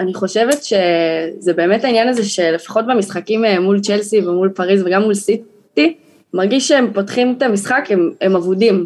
[0.02, 5.14] אני חושבת שזה באמת העניין הזה שלפחות במשחקים אה, מול צ'לסי ומול פריז וגם מול
[5.14, 5.96] סיטי,
[6.34, 8.86] מרגיש שהם פותחים את המשחק, הם, הם אבודים.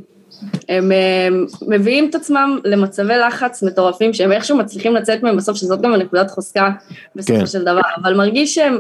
[0.70, 0.92] הם,
[1.28, 5.94] הם מביאים את עצמם למצבי לחץ מטורפים, שהם איכשהו מצליחים לצאת מהם בסוף, שזאת גם
[5.94, 6.70] הנקודת חוזקה
[7.16, 7.46] בסופו כן.
[7.46, 8.78] של דבר, אבל מרגיש שהם,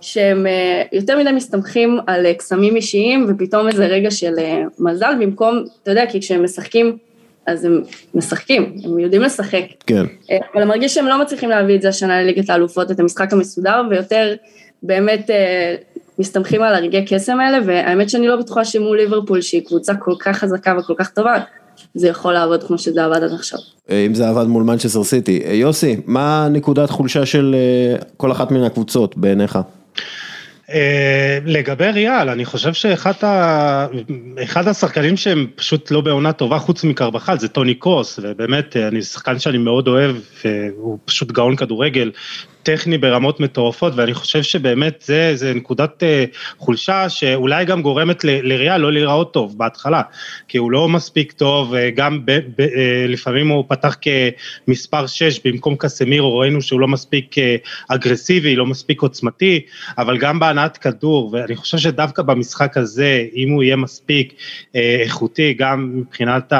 [0.00, 5.14] שהם אה, יותר מדי מסתמכים על אה, קסמים אישיים, ופתאום איזה רגע של אה, מזל,
[5.20, 6.96] במקום, אתה יודע, כי כשהם משחקים,
[7.48, 7.82] אז הם
[8.14, 9.64] משחקים, הם יודעים לשחק.
[9.86, 10.04] כן.
[10.30, 13.82] אבל אני מרגיש שהם לא מצליחים להביא את זה השנה לליגת האלופות, את המשחק המסודר,
[13.90, 14.34] ויותר
[14.82, 15.30] באמת
[16.18, 20.36] מסתמכים על הרגעי קסם האלה, והאמת שאני לא בטוחה שמול ליברפול, שהיא קבוצה כל כך
[20.36, 21.40] חזקה וכל כך טובה,
[21.94, 23.58] זה יכול לעבוד כמו שזה עבד עד עכשיו.
[23.90, 25.42] אה, אם זה עבד מול מנצ'סטר סיטי.
[25.44, 29.58] אה, יוסי, מה נקודת חולשה של אה, כל אחת מן הקבוצות בעיניך?
[31.44, 37.74] לגבי ריאל, אני חושב שאחד השחקנים שהם פשוט לא בעונה טובה חוץ מקרבחל זה טוני
[37.74, 40.16] קרוס, ובאמת, אני שחקן שאני מאוד אוהב,
[40.76, 42.10] הוא פשוט גאון כדורגל,
[42.68, 46.24] טכני ברמות מטורפות, ואני חושב שבאמת זה, זה נקודת אה,
[46.58, 50.02] חולשה שאולי גם גורמת לריאל לא להיראות טוב בהתחלה,
[50.48, 55.40] כי הוא לא מספיק טוב, אה, גם ב, ב, אה, לפעמים הוא פתח כמספר 6
[55.44, 57.34] במקום קסמירו, ראינו שהוא לא מספיק
[57.88, 59.60] אגרסיבי, לא מספיק עוצמתי,
[59.98, 64.34] אבל גם בהנעת כדור, ואני חושב שדווקא במשחק הזה, אם הוא יהיה מספיק
[64.74, 66.52] איכותי, גם מבחינת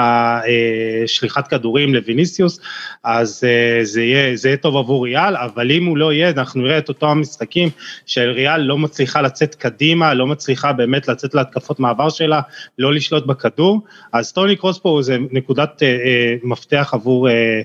[1.06, 2.60] שליחת כדורים לויניסיוס,
[3.04, 3.44] אז
[3.82, 6.88] זה יהיה, זה יהיה טוב עבור ריאל, אבל אם הוא לא יהיה, אנחנו נראה את
[6.88, 7.68] אותם המשחקים
[8.06, 12.40] של ריאל לא מצליחה לצאת קדימה, לא מצליחה באמת לצאת להתקפות מעבר שלה,
[12.78, 17.60] לא לשלוט בכדור, אז טוני קרוס פה זה נקודת אה, אה, מפתח עבור אה,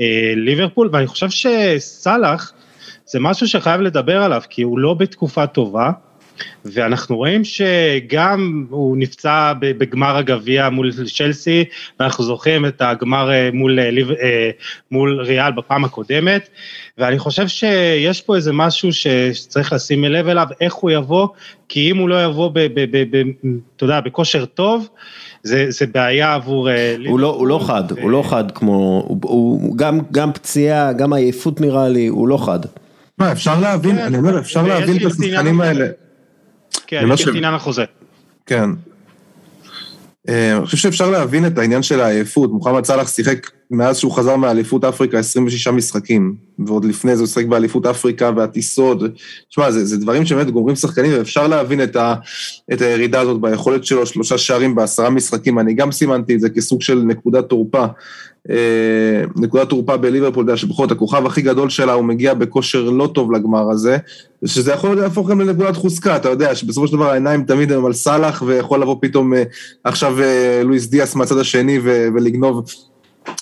[0.00, 2.52] אה, ליברפול, ואני חושב שסאלח
[3.06, 5.90] זה משהו שחייב לדבר עליו, כי הוא לא בתקופה טובה.
[6.64, 11.64] ואנחנו רואים שגם הוא נפצע בגמר הגביע מול צ'לסי,
[12.00, 13.90] ואנחנו זוכרים את הגמר אה, מול, אה,
[14.22, 14.50] אה,
[14.90, 16.48] מול ריאל בפעם הקודמת,
[16.98, 21.28] ואני חושב שיש פה איזה משהו שצריך לשים לב אליו, איך הוא יבוא,
[21.68, 23.22] כי אם הוא לא יבוא, ב, ב, ב, ב,
[23.76, 24.88] אתה יודע, בכושר טוב,
[25.42, 26.68] זה, זה בעיה עבור...
[27.06, 28.02] הוא לא, הוא לא חד, ו...
[28.02, 32.36] הוא לא חד כמו, הוא, הוא גם, גם פציעה, גם עייפות נראה לי, הוא לא
[32.46, 32.58] חד.
[33.18, 35.86] מה, אפשר להבין, כן, אני אומר, אפשר להבין את השחקנים האלה.
[36.86, 37.84] כן, יש את עניין החוזה.
[38.46, 38.70] כן.
[40.28, 42.50] אה, אני חושב שאפשר להבין את העניין של העייפות.
[42.50, 46.34] מוחמד סאלח שיחק מאז שהוא חזר מאליפות אפריקה 26 משחקים,
[46.66, 48.98] ועוד לפני זה הוא שיחק באליפות אפריקה והטיסות.
[49.50, 52.14] תשמע, זה, זה דברים שבאמת גומרים שחקנים, ואפשר להבין את, ה,
[52.72, 55.58] את הירידה הזאת ביכולת שלו, שלושה שערים בעשרה משחקים.
[55.58, 57.86] אני גם סימנתי את זה כסוג של נקודת תורפה.
[58.50, 63.06] אה, נקודת תורפה בליברפול, יודע שבכל זאת הכוכב הכי גדול שלה, הוא מגיע בכושר לא
[63.14, 63.96] טוב לגמר הזה,
[64.44, 67.92] שזה יכול להפוך גם לנקודת חוזקה, אתה יודע, שבסופו של דבר העיניים תמיד הם על
[67.92, 69.42] סאלח, ויכול לבוא פתאום אה,
[69.84, 72.64] עכשיו אה, לואיס דיאס מהצד השני ולגנוב,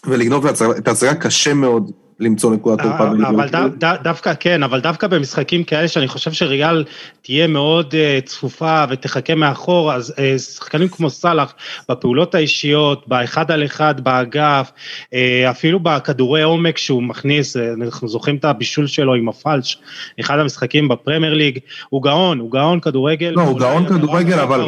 [0.07, 1.91] ולגנוב את ההצגה קשה מאוד
[2.21, 3.05] למצוא נקודת תורפה.
[3.05, 6.85] אה, אבל דו, דו, דווקא כן, אבל דווקא במשחקים כאלה שאני חושב שריאל
[7.23, 11.55] תהיה מאוד uh, צפופה ותחכה מאחור, אז uh, שחקנים כמו סאלח,
[11.89, 14.73] בפעולות האישיות, באחד על אחד באגף,
[15.05, 15.15] uh,
[15.51, 19.79] אפילו בכדורי עומק שהוא מכניס, uh, אנחנו זוכרים את הבישול שלו עם הפלש,
[20.21, 23.33] אחד המשחקים בפרמייר ליג, הוא גאון, הוא גאון כדורגל.
[23.37, 24.61] לא, הוא גאון כדורגל, אבל...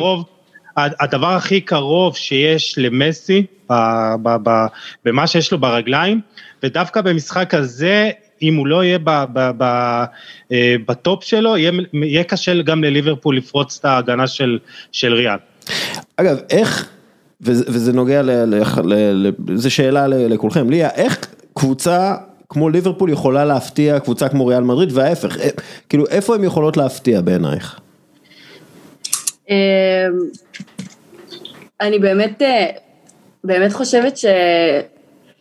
[1.01, 3.47] הדבר הכי קרוב שיש למסי,
[5.05, 6.21] במה שיש לו ברגליים,
[6.63, 8.11] ודווקא במשחק הזה,
[8.43, 8.99] אם הוא לא יהיה
[10.53, 14.59] אה, בטופ שלו, יהיה, קשה גם לליברפול לפרוץ את ההגנה של,
[14.93, 15.39] של ריאל.
[16.17, 16.89] אגב, איך,
[17.41, 18.23] וזה נוגע,
[19.55, 22.15] זו שאלה לכולכם, ליה, איך קבוצה
[22.49, 25.49] כמו ליברפול יכולה להפתיע קבוצה כמו ריאל מדריד, וההפך, אה,
[25.89, 27.81] כאילו איפה הן יכולות להפתיע בעינייך?
[29.49, 29.55] אמ,
[31.81, 32.67] אני באמת, אה,
[33.45, 34.27] באמת חושבת ש...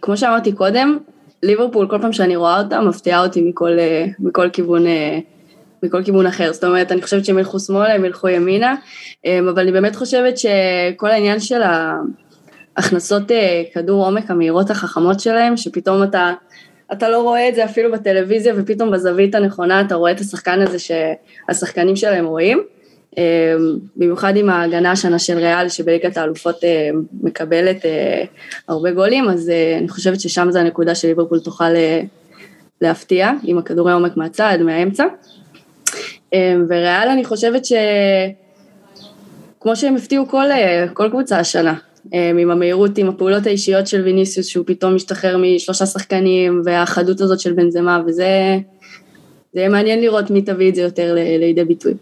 [0.02, 0.98] כמו שאמרתי קודם,
[1.44, 4.86] ליברפול כל פעם שאני רואה אותה מפתיעה אותי מכל, אה, מכל כיוון
[5.84, 8.76] מכל כיוון אחר, זאת אומרת, אני חושבת שהם ילכו שמאלה, הם ילכו ימינה,
[9.26, 11.62] אבל אני באמת חושבת שכל העניין של
[12.78, 13.24] ההכנסות
[13.74, 16.34] כדור עומק המהירות החכמות שלהם, שפתאום אתה,
[16.92, 20.78] אתה לא רואה את זה אפילו בטלוויזיה, ופתאום בזווית הנכונה אתה רואה את השחקן הזה
[20.80, 22.64] שהשחקנים שלהם רואים.
[23.96, 26.56] במיוחד עם ההגנה השנה של ריאל שבליגת האלופות
[27.24, 27.86] מקבלת
[28.68, 31.70] הרבה גולים, אז אני חושבת ששם זה הנקודה שליברפול תוכל
[32.82, 35.06] להפתיע עם הכדורי עומק מהצד, מהאמצע.
[36.70, 37.76] וריאל אני חושבת שכמו
[39.76, 40.46] שהם הפתיעו כל,
[40.94, 41.74] כל קבוצה השנה,
[42.12, 47.54] עם המהירות, עם הפעולות האישיות של ויניסיוס שהוא פתאום משתחרר משלושה שחקנים והחדות הזאת של
[47.54, 48.58] בנזמה וזה
[49.54, 51.94] זה יהיה מעניין לראות מי תביא את זה יותר לידי ביטוי.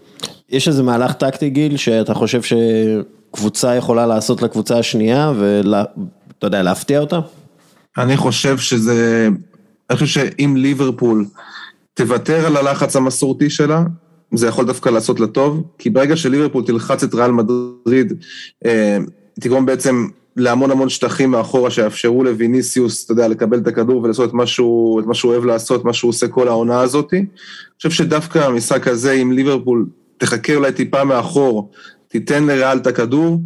[0.49, 6.99] יש איזה מהלך טקטי גיל שאתה חושב שקבוצה יכולה לעשות לקבוצה השנייה ואתה יודע להפתיע
[6.99, 7.19] אותה?
[7.97, 9.29] אני חושב שזה,
[9.89, 11.25] אני חושב שאם ליברפול
[11.93, 13.83] תוותר על הלחץ המסורתי שלה,
[14.33, 18.13] זה יכול דווקא לעשות לה טוב, כי ברגע שליברפול תלחץ את ריאל מדריד,
[19.39, 20.07] תגרום בעצם
[20.37, 25.01] להמון המון שטחים מאחורה שיאפשרו לויניסיוס, אתה יודע, לקבל את הכדור ולעשות את מה שהוא,
[25.01, 27.13] את מה שהוא אוהב לעשות, מה שהוא עושה כל העונה הזאת.
[27.13, 27.25] אני
[27.77, 29.85] חושב שדווקא המשחק הזה, אם ליברפול
[30.17, 31.71] תחכה אולי טיפה מאחור,
[32.07, 33.41] תיתן לריאל את הכדור,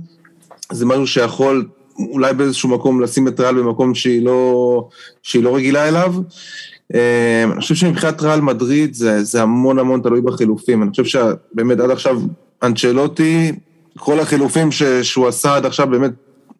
[0.71, 1.67] זה משהו שיכול
[1.99, 4.87] אולי באיזשהו מקום לשים את ריאל במקום שהיא לא,
[5.23, 6.13] שהיא לא רגילה אליו.
[6.93, 11.91] אני חושב שמבחינת ריאל מדריד זה, זה המון המון תלוי בחילופים, אני חושב שבאמת עד
[11.91, 12.21] עכשיו
[12.63, 13.51] אנצ'לוטי,
[13.97, 16.11] כל החילופים ש, שהוא עשה עד עכשיו באמת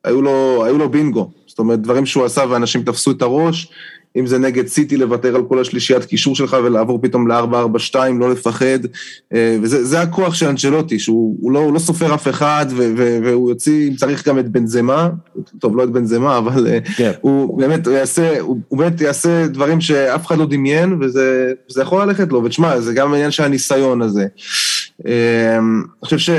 [0.03, 3.72] היו לו, היו לו בינגו, זאת אומרת דברים שהוא עשה ואנשים תפסו את הראש,
[4.15, 8.80] אם זה נגד סיטי לוותר על כל השלישיית קישור שלך ולעבור פתאום ל-4-4-2, לא לפחד,
[9.34, 12.65] וזה הכוח של אנצ'לוטי, שהוא לא, לא סופר אף אחד
[13.23, 15.10] והוא יוציא, אם צריך גם את בנזמה,
[15.60, 16.68] טוב, לא את בנזמה, אבל
[16.98, 17.11] כן.
[17.22, 22.03] הוא באמת הוא יעשה, הוא, הוא באמת יעשה דברים שאף אחד לא דמיין, וזה יכול
[22.03, 24.26] ללכת לו, ותשמע, זה גם העניין של הניסיון הזה.
[25.06, 25.14] אני
[26.06, 26.30] חושב ש...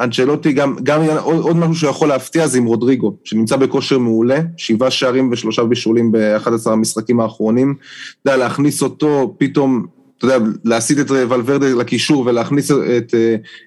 [0.00, 4.90] אנצ'לוטי, גם, גם עוד, עוד משהו שיכול להפתיע זה עם רודריגו, שנמצא בכושר מעולה, שבעה
[4.90, 7.74] שערים ושלושה בישולים ב-11 המשחקים האחרונים.
[8.22, 9.86] אתה יודע, להכניס אותו פתאום,
[10.18, 13.14] אתה יודע, להסיט את ולוורדה לקישור ולהכניס את,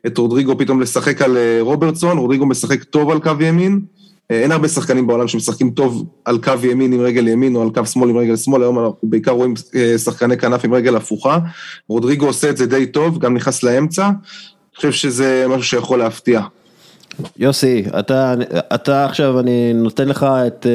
[0.08, 3.80] את רודריגו פתאום לשחק על רוברטסון, רודריגו משחק טוב על קו ימין.
[4.30, 7.86] אין הרבה שחקנים בעולם שמשחקים טוב על קו ימין עם רגל ימין או על קו
[7.86, 9.54] שמאל עם רגל שמאל, היום אנחנו בעיקר רואים
[9.98, 11.40] שחקני כנף עם רגל הפוכה.
[11.88, 14.10] רודריגו עושה את זה די טוב, גם נכנס לאמצע.
[14.76, 16.42] חושב שזה משהו שיכול להפתיע.
[17.38, 18.34] יוסי, אתה,
[18.76, 20.68] אתה עכשיו, אני נותן לך את,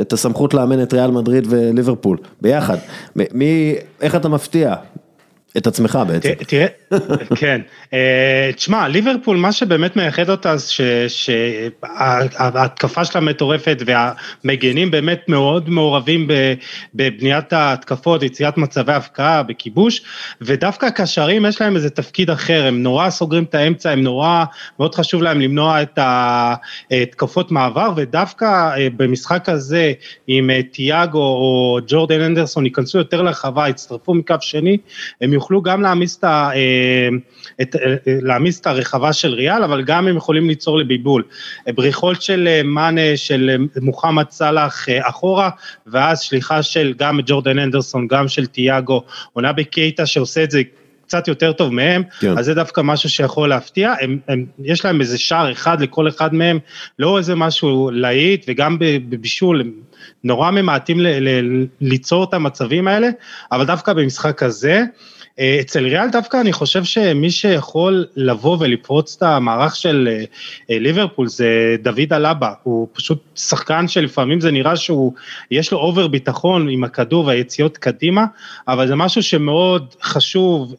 [0.00, 2.76] את הסמכות לאמן את ריאל מדריד וליברפול, ביחד.
[3.16, 4.74] מי, איך אתה מפתיע?
[5.56, 6.34] את עצמך בעצם.
[6.34, 6.66] תראה,
[7.40, 7.60] כן,
[8.56, 10.54] תשמע, ליברפול, מה שבאמת מייחד אותה,
[11.88, 16.28] שההתקפה שלה מטורפת והמגנים באמת מאוד מעורבים
[16.94, 20.02] בבניית ההתקפות, יציאת מצבי הפקעה, בכיבוש,
[20.40, 24.44] ודווקא הקשרים יש להם איזה תפקיד אחר, הם נורא סוגרים את האמצע, הם נורא,
[24.78, 29.92] מאוד חשוב להם למנוע את התקפות מעבר, ודווקא במשחק הזה,
[30.28, 34.78] אם תיאגו או ג'ורדן אנדרסון ייכנסו יותר לרחבה, יצטרפו מקו שני,
[35.20, 35.45] הם יוכלו...
[35.46, 36.24] יוכלו גם להעמיס את,
[37.62, 41.22] את, להעמיס את הרחבה של ריאל, אבל גם הם יכולים ליצור לבלבול.
[41.74, 45.50] בריחות של מאנה, של מוחמד סאלח אחורה,
[45.86, 49.02] ואז שליחה של גם ג'ורדן אנדרסון, גם של תיאגו,
[49.32, 50.62] עונה בקייטה שעושה את זה
[51.06, 52.38] קצת יותר טוב מהם, כן.
[52.38, 56.34] אז זה דווקא משהו שיכול להפתיע, הם, הם, יש להם איזה שער אחד לכל אחד
[56.34, 56.58] מהם,
[56.98, 59.72] לא איזה משהו להיט, וגם בבישול, הם
[60.24, 63.08] נורא ממעטים ל, ל, ליצור את המצבים האלה,
[63.52, 64.82] אבל דווקא במשחק הזה,
[65.40, 70.08] אצל ריאל דווקא אני חושב שמי שיכול לבוא ולפרוץ את המערך של
[70.68, 75.12] ליברפול זה דוד אלבה, הוא פשוט שחקן שלפעמים זה נראה שהוא,
[75.50, 78.24] יש לו אובר ביטחון עם הכדור והיציאות קדימה,
[78.68, 80.74] אבל זה משהו שמאוד חשוב.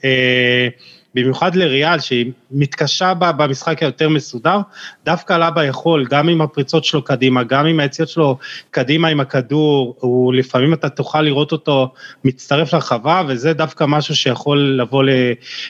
[1.18, 4.60] במיוחד לריאל שהיא מתקשה במשחק היותר מסודר,
[5.06, 8.38] דווקא לבה יכול, גם עם הפריצות שלו קדימה, גם עם היציאות שלו
[8.72, 14.78] קדימה עם הכדור, הוא לפעמים אתה תוכל לראות אותו מצטרף לרחבה, וזה דווקא משהו שיכול
[14.82, 15.04] לבוא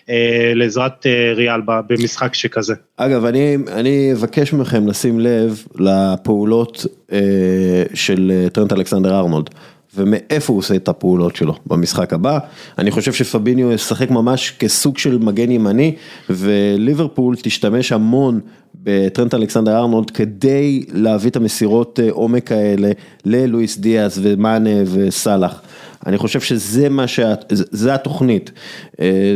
[0.10, 2.74] אה, לעזרת אה, ריאל במשחק שכזה.
[2.98, 9.50] אגב, אני, אני אבקש מכם לשים לב לפעולות אה, של טרנט אלכסנדר ארנולד.
[9.96, 12.40] ומאיפה הוא עושה את הפעולות שלו במשחק הבא.
[12.78, 15.96] אני חושב שפביניו ישחק ממש כסוג של מגן ימני,
[16.30, 18.40] וליברפול תשתמש המון
[18.84, 22.92] בטרנט אלכסנדר ארנולד כדי להביא את המסירות עומק האלה
[23.26, 25.62] ללואיס דיאס ומאנה וסאלח.
[26.06, 27.34] אני חושב שזה מה שה...
[27.52, 28.52] זה התוכנית.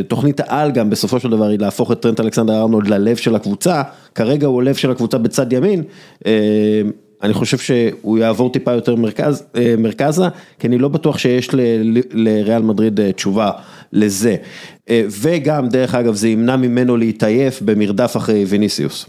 [0.08, 3.82] תוכנית העל גם בסופו של דבר היא להפוך את טרנט אלכסנדר ארנולד ללב של הקבוצה,
[4.16, 5.84] כרגע הוא לב של הקבוצה בצד ימין.
[7.24, 10.26] אני חושב שהוא יעבור טיפה יותר מרכז, אה, מרכזה,
[10.60, 11.60] כי אני לא בטוח שיש ל-
[11.98, 13.52] ל- לריאל מדריד אה, תשובה
[13.94, 14.36] לזה.
[14.90, 19.06] אה, וגם, דרך אגב, זה ימנע ממנו להתעייף במרדף אחרי ויניסיוס.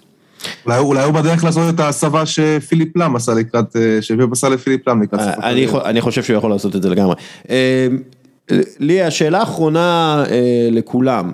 [0.66, 5.02] אולי אולי הוא בדרך לעשות את ההסבה שפיליפ לאם עשה לקראת, שפיליפ עשה לפיליפ לאם
[5.02, 5.66] לקראת סוף אני.
[5.68, 7.14] חו- אני חושב שהוא יכול לעשות את זה לגמרי.
[8.78, 10.24] לי השאלה האחרונה
[10.70, 11.32] לכולם,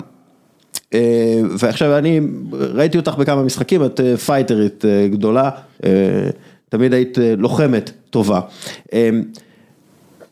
[1.59, 2.21] ועכשיו אני
[2.53, 5.51] ראיתי אותך בכמה משחקים, את פייטרית גדולה,
[6.69, 8.41] תמיד היית אה, לוחמת טובה.
[8.93, 9.11] אה,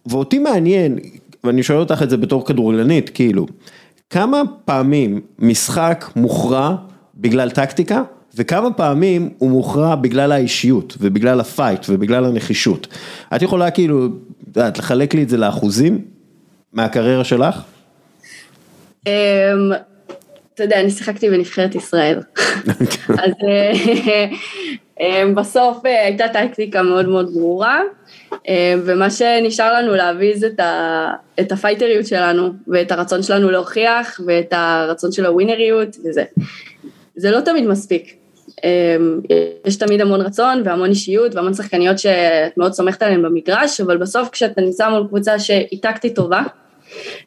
[0.07, 0.99] ואותי מעניין,
[1.45, 3.47] ואני שואל אותך את זה בתור כדורגלנית, כאילו,
[4.11, 6.77] כמה פעמים משחק מוכרע
[7.15, 8.03] בגלל טקטיקה,
[8.37, 12.87] וכמה פעמים הוא מוכרע בגלל האישיות, ובגלל הפייט, ובגלל הנחישות.
[13.37, 14.09] את יכולה כאילו,
[14.69, 16.05] את לחלק לי את זה לאחוזים
[16.73, 17.61] מהקריירה שלך?
[20.57, 22.19] אתה יודע, אני שיחקתי בנבחרת ישראל.
[23.23, 23.73] אז אה,
[25.01, 27.81] אמ, בסוף אה, הייתה טקטיקה מאוד מאוד ברורה,
[28.85, 34.53] ומה שנשאר לנו להביא זה את ה- את הפייטריות שלנו, ואת הרצון שלנו להוכיח, ואת
[34.53, 36.25] הרצון של הווינריות, וזה.
[37.17, 38.17] זה לא תמיד מספיק.
[39.67, 44.29] יש תמיד המון רצון והמון אישיות והמון שחקניות שאת מאוד סומכת עליהן במגרש, אבל בסוף
[44.29, 46.43] כשאתה נמצא מול קבוצה שהיא טקטית טובה,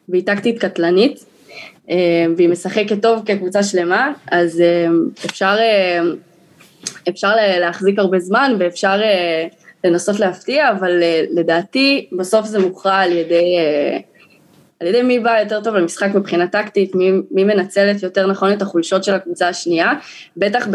[0.08, 1.24] והיא טקטית קטלנית,
[2.36, 6.14] והיא משחקת טוב כקבוצה שלמה, אז אמ, אפשר, אמ,
[7.08, 9.46] אפשר לה- להחזיק הרבה זמן ואפשר אה,
[9.84, 13.98] לנסות להפתיע, אבל אה, לדעתי בסוף זה מוכרע על ידי, אה,
[14.80, 18.62] על ידי מי בא יותר טוב למשחק מבחינה טקטית, מי, מי מנצלת יותר נכון את
[18.62, 19.92] החולשות של הקבוצה השנייה,
[20.36, 20.66] בטח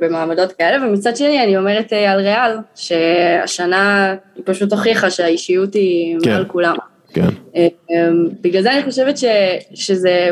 [0.00, 6.16] במעמדות כאלה, ומצד שני אני אומרת אה, על ריאל, שהשנה היא פשוט הוכיחה שהאישיות היא
[6.24, 6.30] כן.
[6.30, 6.76] מעל כולם.
[7.14, 7.28] כן.
[7.56, 9.24] אמ, בגלל זה אני חושבת ש,
[9.74, 10.28] שזה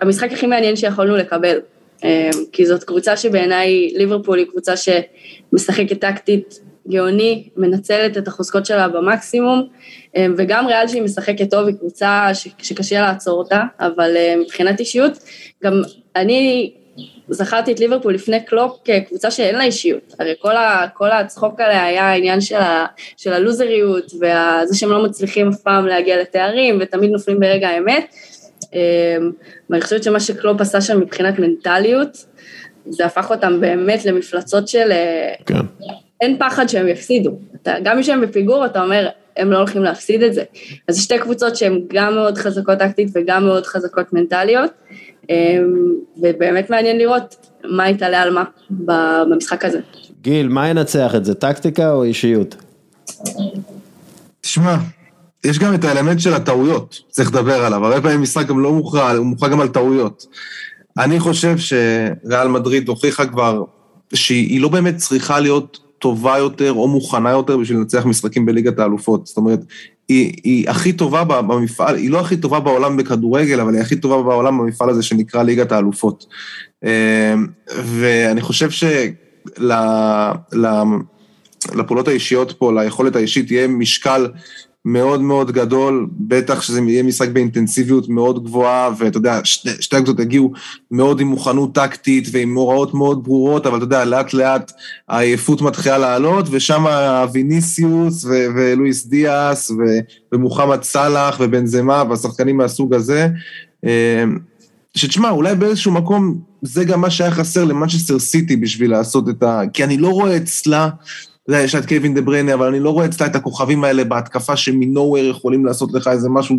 [0.00, 1.60] המשחק הכי מעניין שיכולנו לקבל.
[2.04, 8.88] אמ, כי זאת קבוצה שבעיניי ליברפול היא קבוצה שמשחקת טקטית גאוני, מנצלת את החוזקות שלה
[8.88, 9.68] במקסימום,
[10.16, 14.80] אמ, וגם ריאל שהיא משחקת טוב היא קבוצה ש, שקשה לעצור אותה, אבל אמ, מבחינת
[14.80, 15.18] אישיות,
[15.64, 15.82] גם
[16.16, 16.72] אני
[17.28, 21.84] זכרתי את ליברפול לפני קלופ כקבוצה שאין לה אישיות, הרי כל, ה, כל הצחוק עליה
[21.84, 27.10] היה העניין של, ה, של הלוזריות, וזה שהם לא מצליחים אף פעם להגיע לתארים, ותמיד
[27.10, 28.14] נופלים ברגע האמת,
[28.72, 28.78] אמ,
[29.70, 32.24] ואני חושבת שמה שקלופ עשה שם מבחינת מנטליות,
[32.88, 35.54] זה הפך אותם באמת למפלצות של אה, כן.
[36.20, 37.38] אין פחד שהם יפסידו.
[37.62, 40.44] אתה, גם כשהם בפיגור, אתה אומר, הם לא הולכים להפסיד את זה.
[40.88, 44.70] אז שתי קבוצות שהן גם מאוד חזקות טקטית וגם מאוד חזקות מנטליות,
[46.16, 49.80] ובאמת מעניין לראות מה יתעלה על מה במשחק הזה.
[50.22, 52.56] גיל, מה ינצח את זה, טקטיקה או אישיות?
[54.40, 54.76] תשמע,
[55.44, 57.84] יש גם את האלמנט של הטעויות, צריך לדבר עליו.
[57.84, 60.26] הרבה פעמים משחק גם לא מוכרע, הוא מוכרע גם על טעויות.
[60.98, 63.62] אני חושב שריאל מדריד הוכיחה כבר
[64.14, 69.26] שהיא לא באמת צריכה להיות טובה יותר או מוכנה יותר בשביל לנצח משחקים בליגת האלופות.
[69.26, 69.60] זאת אומרת,
[70.08, 74.22] היא, היא הכי טובה במפעל, היא לא הכי טובה בעולם בכדורגל, אבל היא הכי טובה
[74.22, 76.26] בעולם במפעל הזה שנקרא ליגת האלופות.
[76.84, 77.34] אה,
[77.84, 79.06] ואני חושב של...
[82.08, 84.26] האישיות פה, ליכולת האישית, יהיה משקל
[84.84, 90.20] מאוד מאוד גדול, בטח שזה יהיה משחק באינטנסיביות מאוד גבוהה, ואתה יודע, שתי, שתי הקבוצות
[90.20, 90.52] הגיעו
[90.90, 94.72] מאוד עם מוכנות טקטית ועם הוראות מאוד ברורות, אבל אתה יודע, לאט לאט
[95.08, 96.84] העייפות מתחילה לעלות, ושם
[97.32, 100.00] ויניסיוס ו- ולואיס דיאס ו-
[100.32, 103.28] ומוחמד סאלח ובנזמה והשחקנים מהסוג הזה.
[103.84, 104.24] אה,
[104.94, 109.62] שתשמע, אולי באיזשהו מקום זה גם מה שהיה חסר למנצ'סטר סיטי בשביל לעשות את ה...
[109.72, 110.88] כי אני לא רואה אצלה,
[111.44, 113.84] אתה יודע, יש לה את קווין דה בראונה, אבל אני לא רואה אצלה את הכוכבים
[113.84, 116.56] האלה בהתקפה שמ out of nowhere יכולים לעשות לך איזה משהו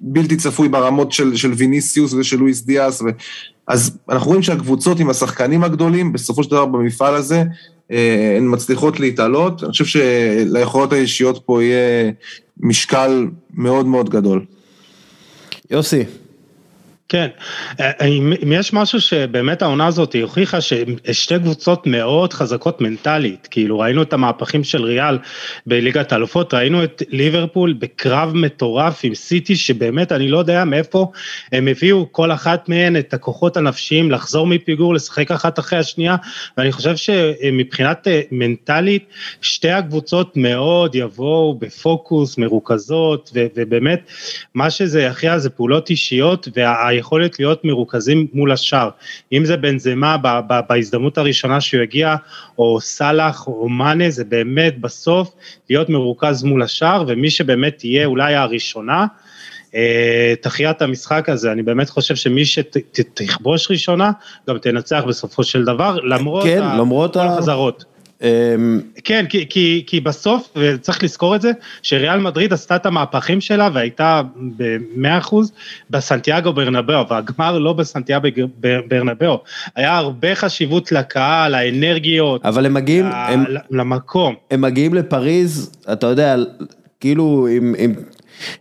[0.00, 3.02] בלתי צפוי ברמות של, של ויניסיוס ושל לואיס דיאס.
[3.02, 3.04] ו...
[3.66, 7.42] אז אנחנו רואים שהקבוצות עם השחקנים הגדולים, בסופו של דבר במפעל הזה,
[7.90, 9.62] אה, הן מצליחות להתעלות.
[9.62, 12.10] אני חושב שליכולות האישיות פה יהיה
[12.60, 14.44] משקל מאוד מאוד גדול.
[15.70, 16.04] יוסי,
[17.14, 17.28] כן,
[17.80, 24.02] אם אם יש משהו שבאמת העונה הזאת הוכיחה ששתי קבוצות מאוד חזקות מנטלית, כאילו ראינו
[24.02, 25.18] את המהפכים של ריאל
[25.66, 31.10] בליגת האלופות, ראינו את ליברפול בקרב מטורף עם סיטי שבאמת אני לא יודע מאיפה
[31.52, 36.16] הם הביאו כל אחת מהן את הכוחות הנפשיים לחזור מפיגור, לשחק אחת אחרי השנייה,
[36.58, 39.04] ואני חושב שמבחינת אה, מנטלית
[39.40, 44.10] שתי הקבוצות מאוד יבואו בפוקוס, מרוכזות, ובאמת
[44.54, 47.03] מה שזה יכריע זה פעולות אישיות וה...
[47.04, 48.88] היכולת להיות מרוכזים מול השאר,
[49.32, 52.16] אם זה בנזמה ב- ב- בהזדמנות הראשונה שהוא יגיע,
[52.58, 55.30] או סאלח או מאנה, זה באמת בסוף
[55.70, 59.06] להיות מרוכז מול השאר, ומי שבאמת תהיה אולי הראשונה,
[59.74, 64.10] אה, תחייה את המשחק הזה, אני באמת חושב שמי שתכבוש ראשונה,
[64.48, 67.84] גם תנצח בסופו של דבר, למרות, כן, ה- למרות החזרות.
[68.24, 71.50] אמ, כן, כי, כי, כי בסוף, וצריך לזכור את זה,
[71.82, 74.22] שריאל מדריד עשתה את המהפכים שלה והייתה
[74.56, 75.34] ב-100%
[75.90, 78.28] בסנטיאגו ברנבאו, והגמר לא בסנטיאגו
[78.88, 79.42] ברנבאו.
[79.76, 84.34] היה הרבה חשיבות לקהל, לאנרגיות, אבל הם מגיעים, ל- הם, למקום.
[84.50, 86.36] הם מגיעים לפריז, אתה יודע,
[87.00, 87.94] כאילו עם, עם,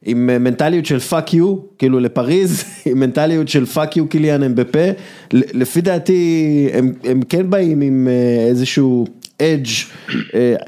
[0.06, 4.85] עם מנטליות של fuck you, כאילו לפריז, עם מנטליות של fuck you קיליאן אמבפה,
[5.34, 9.06] לפי דעתי הם, הם כן באים עם אה, איזשהו
[9.44, 9.70] אדג',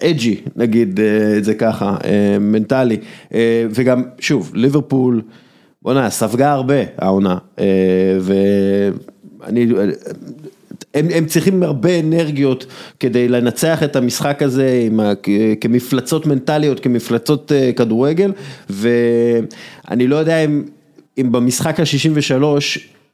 [0.04, 2.98] אדג'י נגיד אה, את זה ככה, אה, מנטלי,
[3.34, 5.22] אה, וגם שוב, ליברפול,
[5.82, 7.66] בוא'נה, ספגה הרבה העונה, אה,
[8.22, 9.68] ואני...
[10.96, 12.66] הם, הם צריכים הרבה אנרגיות
[13.00, 15.14] כדי לנצח את המשחק הזה עם ה,
[15.62, 18.32] כמפלצות מנטליות, כמפלצות אה, כדורגל,
[18.70, 20.64] ואני לא יודע אם,
[21.18, 22.44] אם במשחק ה-63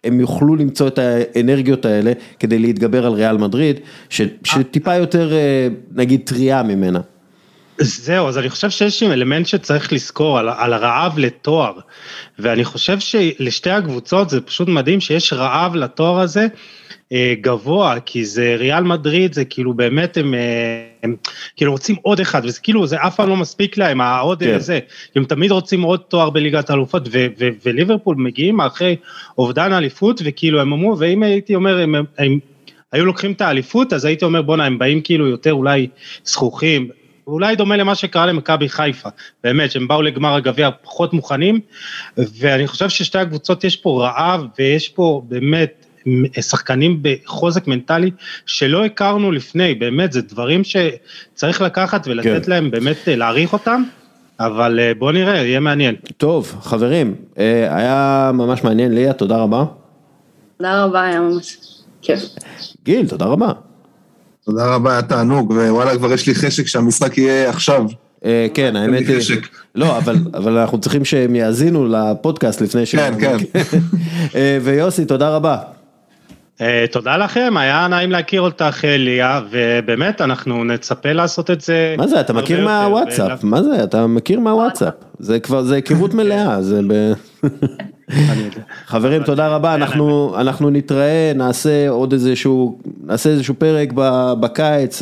[0.04, 3.80] הם יוכלו למצוא את האנרגיות האלה כדי להתגבר על ריאל מדריד,
[4.10, 7.00] ש, שטיפה יותר אה, נגיד טריה ממנה.
[7.78, 11.74] זהו, אז אני חושב שיש אלמנט שצריך לזכור על, על הרעב לתואר,
[12.40, 16.48] ואני חושב שלשתי הקבוצות זה פשוט מדהים שיש רעב לתואר הזה.
[17.42, 20.34] גבוה, כי זה ריאל מדריד, זה כאילו באמת הם,
[21.04, 21.16] הם
[21.56, 24.60] כאילו רוצים עוד אחד, וזה כאילו, זה אף פעם לא מספיק להם, העוד כן.
[24.60, 24.80] זה,
[25.16, 27.10] הם תמיד רוצים עוד תואר בליגת האלופות,
[27.64, 28.96] וליברפול מגיעים אחרי
[29.38, 32.40] אובדן האליפות, וכאילו הם אמרו, ואם הייתי אומר, הם, הם, הם
[32.92, 35.88] היו לוקחים את האליפות, אז הייתי אומר, בואנה, הם באים כאילו יותר אולי
[36.24, 36.90] זכוכים,
[37.28, 39.10] אולי דומה למה שקרה למכבי חיפה,
[39.44, 41.60] באמת, שהם באו לגמר הגביע פחות מוכנים,
[42.18, 45.81] ואני חושב ששתי הקבוצות יש פה רעב, ויש פה באמת,
[46.42, 48.12] שחקנים בחוזק מנטלי
[48.46, 52.52] שלא הכרנו לפני, באמת, זה דברים שצריך לקחת ולתת כן.
[52.52, 53.84] להם באמת להעריך אותם.
[54.40, 55.96] אבל בוא נראה, יהיה מעניין.
[56.18, 57.16] טוב, חברים,
[57.70, 59.64] היה ממש מעניין, ליה, תודה רבה.
[60.58, 61.58] תודה רבה, היה ממש
[62.02, 62.20] כיף.
[62.84, 63.52] גיל, תודה רבה.
[64.46, 67.86] תודה רבה, היה תענוג, ווואלה, כבר יש לי חשק שהמשחק יהיה עכשיו.
[68.54, 69.38] כן, האמת היא,
[69.76, 69.98] לא,
[70.34, 72.96] אבל אנחנו צריכים שהם יאזינו לפודקאסט לפני ש...
[72.96, 73.38] כן, כן.
[74.62, 75.58] ויוסי, תודה רבה.
[76.92, 81.96] תודה לכם, היה נעים להכיר אותך ליה, ובאמת אנחנו נצפה לעשות את זה.
[81.98, 86.62] מה זה, אתה מכיר מהוואטסאפ, מה זה, אתה מכיר מהוואטסאפ, זה כבר, זה היכרות מלאה,
[86.62, 87.14] זה ב...
[88.86, 93.94] חברים, תודה רבה, אנחנו, אנחנו נתראה, נעשה עוד איזשהו, נעשה איזשהו פרק
[94.40, 95.02] בקיץ,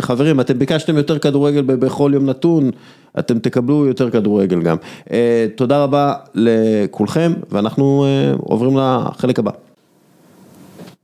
[0.00, 2.70] חברים, אתם ביקשתם יותר כדורגל בכל יום נתון,
[3.18, 4.76] אתם תקבלו יותר כדורגל גם.
[5.56, 8.06] תודה רבה לכולכם, ואנחנו
[8.38, 9.50] עוברים לחלק הבא.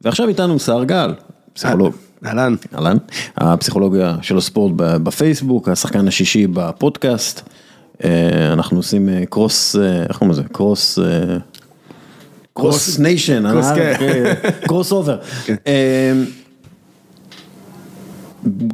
[0.01, 1.15] ועכשיו איתנו סער גל,
[1.53, 1.95] פסיכולוג.
[2.27, 2.55] אהלן.
[2.75, 2.97] אהלן.
[3.37, 7.49] הפסיכולוגיה של הספורט בפייסבוק, השחקן השישי בפודקאסט.
[8.53, 10.43] אנחנו עושים cross, איך קוראים לזה?
[10.53, 10.99] קרוס...
[12.55, 13.45] קרוס ניישן,
[14.67, 15.19] קרוס אובר.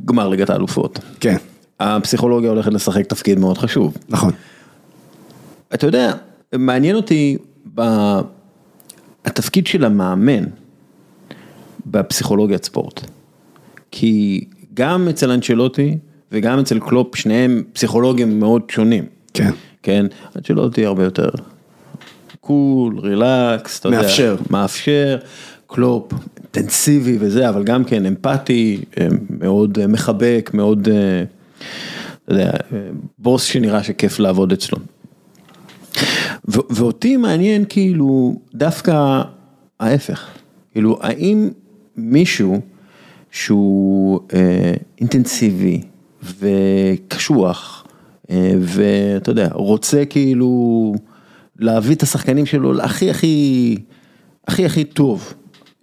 [0.04, 0.98] גמר ליגת האלופות.
[1.20, 1.36] כן.
[1.80, 3.96] הפסיכולוגיה הולכת לשחק תפקיד מאוד חשוב.
[4.08, 4.32] נכון.
[5.74, 6.12] אתה יודע,
[6.52, 7.38] מעניין אותי
[9.24, 10.44] התפקיד של המאמן.
[11.86, 13.00] בפסיכולוגיית ספורט.
[13.90, 14.44] כי
[14.74, 15.98] גם אצל אנצ'לוטי
[16.32, 19.04] וגם אצל קלופ, שניהם פסיכולוגים מאוד שונים.
[19.34, 19.50] כן.
[19.82, 20.06] כן,
[20.36, 21.28] אנצ'לוטי הרבה יותר
[22.40, 24.22] cool, relaxed, אתה מאפשר.
[24.22, 25.18] יודע, מאפשר,
[25.66, 28.80] קלופ, אינטנסיבי וזה, אבל גם כן אמפתי,
[29.30, 30.88] מאוד מחבק, מאוד,
[32.24, 32.50] אתה יודע,
[33.18, 34.78] בוס שנראה שכיף לעבוד אצלו.
[36.44, 39.22] ואותי מעניין כאילו דווקא
[39.80, 40.28] ההפך,
[40.72, 41.48] כאילו האם
[41.96, 42.60] מישהו
[43.30, 45.82] שהוא אה, אינטנסיבי
[46.38, 47.86] וקשוח
[48.30, 50.94] אה, ואתה יודע, רוצה כאילו
[51.58, 53.76] להביא את השחקנים שלו להכי הכי,
[54.48, 55.34] הכי הכי טוב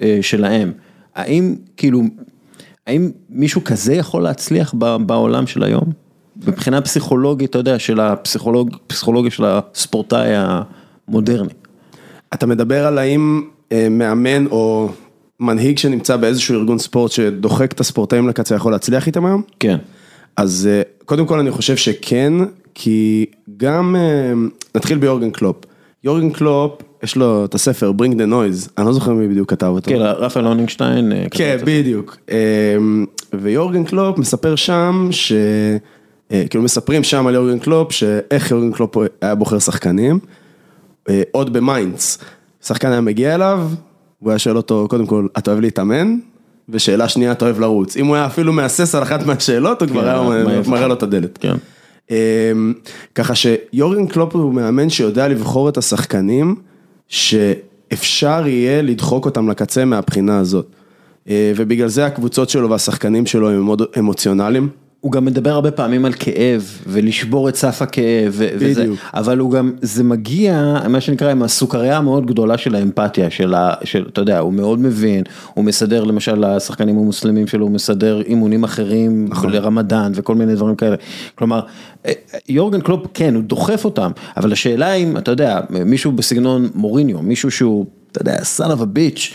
[0.01, 0.71] אה, שלהם,
[1.15, 2.01] האם כאילו,
[2.87, 4.73] האם מישהו כזה יכול להצליח
[5.05, 5.91] בעולם של היום?
[6.47, 11.53] מבחינה פסיכולוגית, אתה יודע, של הפסיכולוג, פסיכולוגיה של הספורטאי המודרני.
[12.33, 13.41] אתה מדבר על האם
[13.89, 14.89] מאמן או
[15.43, 19.41] מנהיג שנמצא באיזשהו ארגון ספורט שדוחק את הספורטאים לקצה יכול להצליח איתם היום?
[19.59, 19.77] כן.
[20.37, 20.69] אז
[21.05, 22.33] קודם כל אני חושב שכן,
[22.73, 23.25] כי
[23.57, 23.95] גם,
[24.75, 25.55] נתחיל ביורגן קלופ.
[26.03, 29.65] יורגן קלופ, יש לו את הספר Bring the Noise, אני לא זוכר מי בדיוק כתב
[29.67, 29.91] אותו.
[29.91, 31.11] כן, רפאל הוניגשטיין.
[31.31, 32.17] כן, בדיוק.
[33.33, 35.33] ויורגן קלופ מספר שם ש...
[36.49, 40.19] כאילו מספרים שם על יורגן קלופ, שאיך יורגן קלופ היה בוחר שחקנים,
[41.31, 42.17] עוד במיינץ,
[42.63, 43.67] שחקן היה מגיע אליו,
[44.23, 46.17] הוא היה שואל אותו, קודם כל, אתה אוהב להתאמן?
[46.69, 47.97] ושאלה שנייה, אתה אוהב לרוץ.
[47.97, 51.37] אם הוא היה אפילו מהסס על אחת מהשאלות, הוא כבר היה מראה לו את הדלת.
[51.37, 51.55] כן.
[53.15, 56.55] ככה שיורגן קלופ הוא מאמן שיודע לבחור את השחקנים,
[57.07, 60.67] שאפשר יהיה לדחוק אותם לקצה מהבחינה הזאת.
[61.29, 64.69] אה, ובגלל זה הקבוצות שלו והשחקנים שלו הם מאוד אמוציונליים.
[65.03, 68.85] הוא גם מדבר הרבה פעמים על כאב ולשבור את סף הכאב וזה.
[69.13, 73.73] אבל הוא גם, זה מגיע, מה שנקרא, עם הסוכריה המאוד גדולה של האמפתיה, של, ה,
[73.83, 75.23] של, אתה יודע, הוא מאוד מבין,
[75.53, 79.51] הוא מסדר למשל לשחקנים המוסלמים שלו, הוא מסדר אימונים אחרים נכון.
[79.51, 80.95] לרמדאן וכל מיני דברים כאלה,
[81.35, 81.61] כלומר,
[82.05, 82.11] אה,
[82.49, 87.51] יורגן קלופ, כן, הוא דוחף אותם, אבל השאלה אם, אתה יודע, מישהו בסגנון מוריניו, מישהו
[87.51, 89.33] שהוא, אתה יודע, son of a bitch,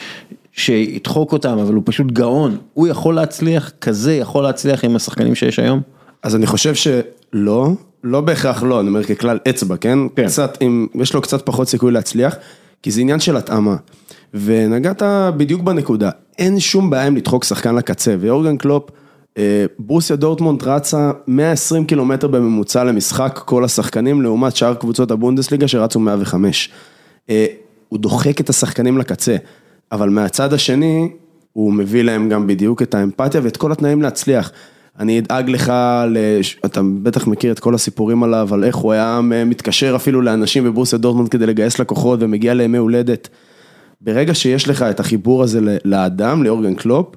[0.59, 5.59] שידחוק אותם, אבל הוא פשוט גאון, הוא יכול להצליח, כזה יכול להצליח עם השחקנים שיש
[5.59, 5.81] היום?
[6.23, 7.71] אז אני חושב שלא,
[8.05, 9.99] לא בהכרח לא, אני אומר ככלל אצבע, כן?
[10.17, 10.27] כן.
[10.27, 12.37] קצת, אם, יש לו קצת פחות סיכוי להצליח,
[12.83, 13.77] כי זה עניין של התאמה.
[14.35, 15.03] ונגעת
[15.37, 18.91] בדיוק בנקודה, אין שום בעיה עם לדחוק שחקן לקצה, ויורגן קלופ,
[19.39, 26.01] אה, ברוסיה דורטמונד רצה 120 קילומטר בממוצע למשחק כל השחקנים, לעומת שאר קבוצות הבונדסליגה שרצו
[26.01, 26.71] 105.
[27.31, 27.47] אה,
[27.89, 29.37] הוא דוחק את השחקנים לקצה,
[29.93, 31.09] אבל מהצד השני,
[31.53, 34.53] הוא מביא להם גם בדיוק את האמפתיה ואת כל התנאים להצליח.
[34.99, 35.73] אני אדאג לך,
[36.11, 36.61] לש...
[36.65, 40.99] אתה בטח מכיר את כל הסיפורים עליו, על איך הוא היה מתקשר אפילו לאנשים בבורסיה
[40.99, 43.29] דורטמונד כדי לגייס לקוחות ומגיע לימי הולדת.
[44.01, 47.15] ברגע שיש לך את החיבור הזה לאדם, לאורגן קלופ,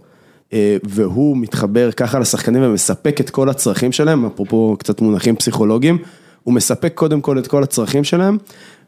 [0.54, 5.98] אה, והוא מתחבר ככה לשחקנים ומספק את כל הצרכים שלהם, אפרופו קצת מונחים פסיכולוגיים,
[6.44, 8.38] הוא מספק קודם כל את כל הצרכים שלהם,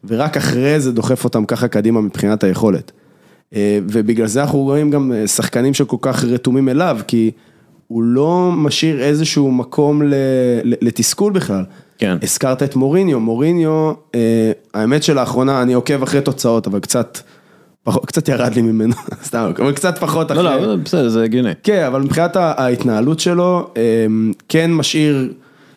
[0.04, 2.92] ורק אחרי זה דוחף אותם ככה קדימה מבחינת היכולת.
[3.56, 7.32] אה, ובגלל זה אנחנו רואים גם אה, שחקנים שכל כך רתומים אליו, כי
[7.88, 10.02] הוא לא משאיר איזשהו מקום
[10.64, 11.64] לתסכול בכלל.
[11.98, 12.18] כן.
[12.22, 17.20] הזכרת את מוריניו, מוריניו, אה, האמת שלאחרונה אני עוקב אחרי תוצאות, אבל קצת,
[18.06, 20.44] קצת ירד לי ממנו, סתם, אבל קצת פחות אחרי.
[20.44, 21.52] לא, לא, בסדר, זה הגיוני.
[21.64, 23.70] כן, אבל מבחינת ההתנהלות שלו,
[24.50, 25.34] כן משאיר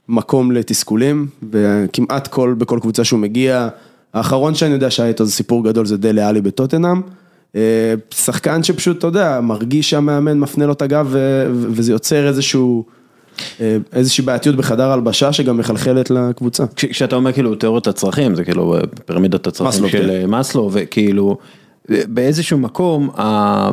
[0.09, 3.69] מקום לתסכולים, וכמעט כל, בכל קבוצה שהוא מגיע,
[4.15, 7.01] האחרון שאני יודע שהיה איתו זה סיפור גדול, זה דלה עלי בטוטנאם.
[7.57, 7.63] אה,
[8.15, 11.15] שחקן שפשוט, אתה יודע, מרגיש שהמאמן מפנה לו את הגב,
[11.53, 12.85] וזה יוצר איזשהו,
[13.61, 16.65] אה, איזושהי בעייתיות בחדר הלבשה שגם מחלחלת לקבוצה.
[16.77, 20.31] כש- כשאתה אומר כאילו תיאוריית הצרכים, זה כאילו אה, פירמידת הצרכים מאסלו, של כן.
[20.31, 21.37] מאסלו, וכאילו
[21.89, 23.71] באיזשהו מקום, ה-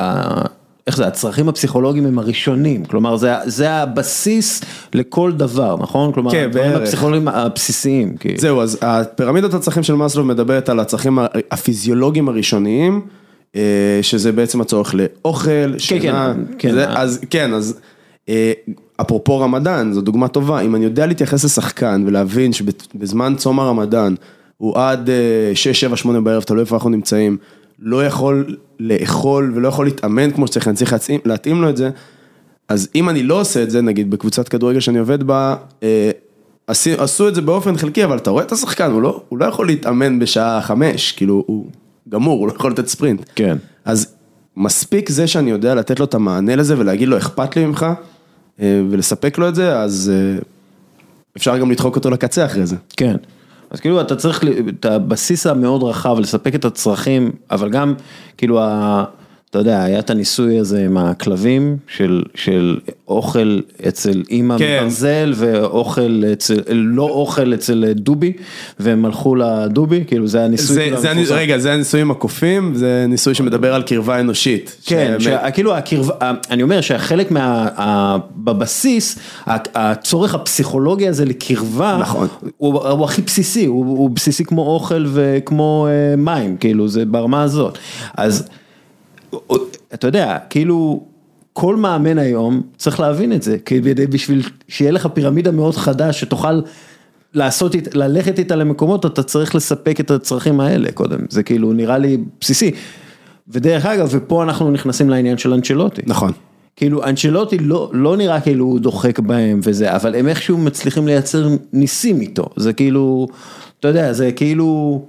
[0.00, 0.44] ה-
[0.86, 4.60] איך זה, הצרכים הפסיכולוגיים הם הראשונים, כלומר זה, זה הבסיס
[4.94, 6.12] לכל דבר, נכון?
[6.12, 6.72] כלומר, כן, הדברים.
[6.72, 8.16] הפסיכולוגיים הבסיסיים.
[8.16, 8.38] כאילו.
[8.38, 11.18] זהו, אז הפירמידת הצרכים של מאסלו מדברת על הצרכים
[11.50, 13.00] הפיזיולוגיים הראשוניים,
[14.02, 16.72] שזה בעצם הצורך לאוכל, שינה, כן, כן.
[16.72, 17.78] זה- אז כן, אז
[18.28, 18.52] אה,
[19.00, 24.14] אפרופו רמדאן, זו דוגמה טובה, אם אני יודע להתייחס לשחקן ולהבין שבזמן צום הרמדאן,
[24.56, 25.10] הוא עד
[25.54, 27.36] 6, 7, 8 בערב, תלוי איפה אנחנו נמצאים,
[27.78, 31.90] לא יכול לאכול ולא יכול להתאמן כמו שצריך, אני צריך להתאים, להתאים לו את זה,
[32.68, 36.10] אז אם אני לא עושה את זה, נגיד בקבוצת כדורגל שאני עובד בה, אה,
[36.66, 39.44] עשי- עשו את זה באופן חלקי, אבל אתה רואה את השחקן, הוא לא, הוא לא
[39.44, 41.66] יכול להתאמן בשעה חמש, כאילו הוא
[42.10, 43.24] גמור, הוא לא יכול לתת ספרינט.
[43.34, 43.56] כן.
[43.84, 44.14] אז
[44.56, 47.86] מספיק זה שאני יודע לתת לו את המענה לזה ולהגיד לו אכפת לי ממך,
[48.60, 50.38] אה, ולספק לו את זה, אז אה,
[51.36, 52.76] אפשר גם לדחוק אותו לקצה אחרי זה.
[52.96, 53.16] כן.
[53.70, 57.94] אז כאילו אתה צריך את הבסיס המאוד רחב לספק את הצרכים, אבל גם
[58.36, 59.04] כאילו, ה,
[59.50, 62.78] אתה יודע, היה את הניסוי הזה עם הכלבים של, של
[63.08, 64.78] אוכל אצל אימא כן.
[64.82, 68.32] מברזל ואוכל אצל, לא אוכל אצל דובי,
[68.80, 70.74] והם הלכו לדובי, כאילו זה הניסוי.
[70.74, 71.34] זה, כאילו זה, המפורסם.
[71.34, 74.76] רגע, זה הניסוי עם הקופים, זה ניסוי שמדבר על קרבה אנושית.
[74.86, 76.14] כן, שבאמת- שה- כאילו הקרבה,
[76.50, 79.18] אני אומר שהחלק מה, ה- בבסיס,
[79.74, 82.28] הצורך הפסיכולוגי הזה לקרבה, נכון.
[82.56, 87.42] הוא, הוא הכי בסיסי, הוא, הוא בסיסי כמו אוכל וכמו אה, מים, כאילו זה ברמה
[87.42, 87.78] הזאת.
[88.16, 88.48] אז
[89.94, 91.02] אתה יודע, כאילו
[91.52, 96.60] כל מאמן היום צריך להבין את זה, כדי בשביל שיהיה לך פירמידה מאוד חדה שתוכל
[97.34, 102.18] לעשות, ללכת איתה למקומות, אתה צריך לספק את הצרכים האלה קודם, זה כאילו נראה לי
[102.40, 102.70] בסיסי.
[103.48, 106.02] ודרך אגב, ופה אנחנו נכנסים לעניין של אנצ'לוטי.
[106.06, 106.32] נכון.
[106.76, 111.48] כאילו אנצ'לוטי לא, לא נראה כאילו הוא דוחק בהם וזה, אבל הם איכשהו מצליחים לייצר
[111.72, 113.28] ניסים איתו, זה כאילו,
[113.80, 115.02] אתה יודע, זה כאילו,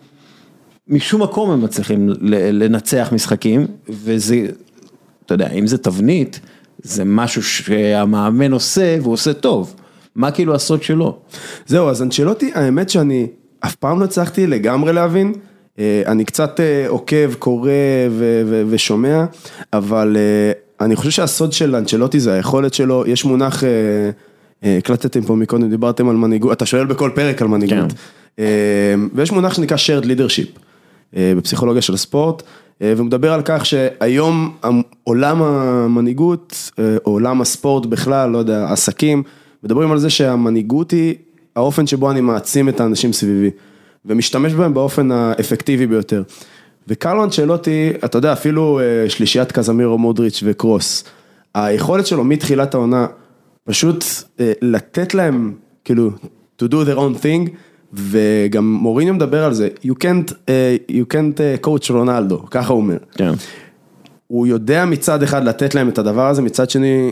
[0.92, 2.10] משום מקום הם מצליחים
[2.52, 4.46] לנצח משחקים, וזה,
[5.26, 6.40] אתה יודע, אם זה תבנית,
[6.84, 9.76] זה משהו שהמאמן עושה והוא עושה טוב,
[10.16, 11.18] מה כאילו הסוד שלו?
[11.66, 13.28] זהו, אז אנצ'לוטי, האמת שאני
[13.60, 15.34] אף פעם לא הצלחתי לגמרי להבין.
[15.80, 17.70] אה, אני קצת אה, עוקב, קורא
[18.12, 19.26] ו- ו- ושומע,
[19.74, 23.64] אבל אה, אני חושב שהסוד של אנצ'לוטי זה היכולת שלו, יש מונח,
[24.64, 27.94] הקלטתם פה מקודם, דיברתם על מנהיגות, אתה שואל בכל פרק על מנהיגות.
[28.40, 28.46] אה,
[29.14, 30.60] ויש מונח שנקרא shared leadership
[31.14, 32.44] בפסיכולוגיה של הספורט,
[32.82, 34.58] אה, ומדבר על כך שהיום
[35.04, 39.24] עולם המנהיגות, אה, או עולם הספורט בכלל, לא יודע, עסקים,
[39.64, 41.16] מדברים על זה שהמנהיגות היא
[41.56, 43.50] האופן שבו אני מעצים את האנשים סביבי,
[44.06, 46.24] ומשתמש בהם באופן האפקטיבי ביותר.
[46.88, 51.04] וקרלו אנצ'לוטי, אתה יודע, אפילו אה, שלישיית קזמירו, מודריץ' וקרוס,
[51.56, 53.08] היכולת שלו מתחילת העונה,
[53.64, 54.06] פשוט
[54.40, 56.12] אה, לתת להם, כאילו,
[56.62, 57.50] to do their own thing,
[57.94, 62.82] וגם מוריניו מדבר על זה, you can't, אה, you can't אה, coach רונלדו, ככה הוא
[62.82, 62.98] אומר.
[63.12, 63.32] כן.
[64.28, 67.12] הוא יודע מצד אחד לתת להם את הדבר הזה, מצד שני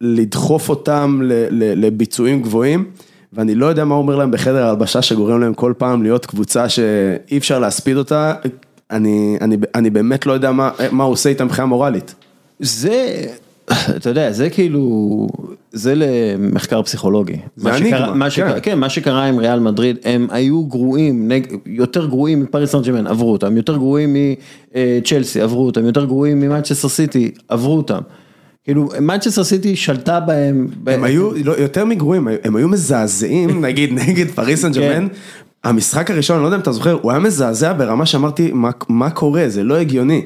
[0.00, 2.84] לדחוף אותם ל- ל- לביצועים גבוהים,
[3.32, 6.68] ואני לא יודע מה הוא אומר להם בחדר ההלבשה שגורם להם כל פעם להיות קבוצה
[6.68, 8.34] שאי אפשר להספיד אותה,
[8.90, 12.14] אני, אני, אני באמת לא יודע מה, מה הוא עושה איתם מבחינה מורלית.
[12.60, 13.26] זה,
[13.96, 15.26] אתה יודע, זה כאילו,
[15.72, 17.36] זה למחקר פסיכולוגי.
[17.56, 18.30] מה שקרה- מה כן.
[18.30, 22.82] שקרה- כן, מה שקרה עם ריאל מדריד, הם היו גרועים, נג- יותר גרועים מפריס סן
[22.82, 24.16] ג'רמן, עברו אותם, יותר גרועים
[24.74, 27.98] מצ'לסי, עברו אותם, יותר גרועים ממנצ'סטר סיטי, עברו אותם.
[28.64, 30.66] כאילו, מנצ'סטר סיטי שלטה בהם.
[30.86, 35.06] הם היו לא, יותר מגרועים, הם היו מזעזעים, נגיד נגד פריס סן ג'רמן.
[35.64, 39.10] המשחק הראשון, אני לא יודע אם אתה זוכר, הוא היה מזעזע ברמה שאמרתי, מה, מה
[39.10, 40.22] קורה, זה לא הגיוני.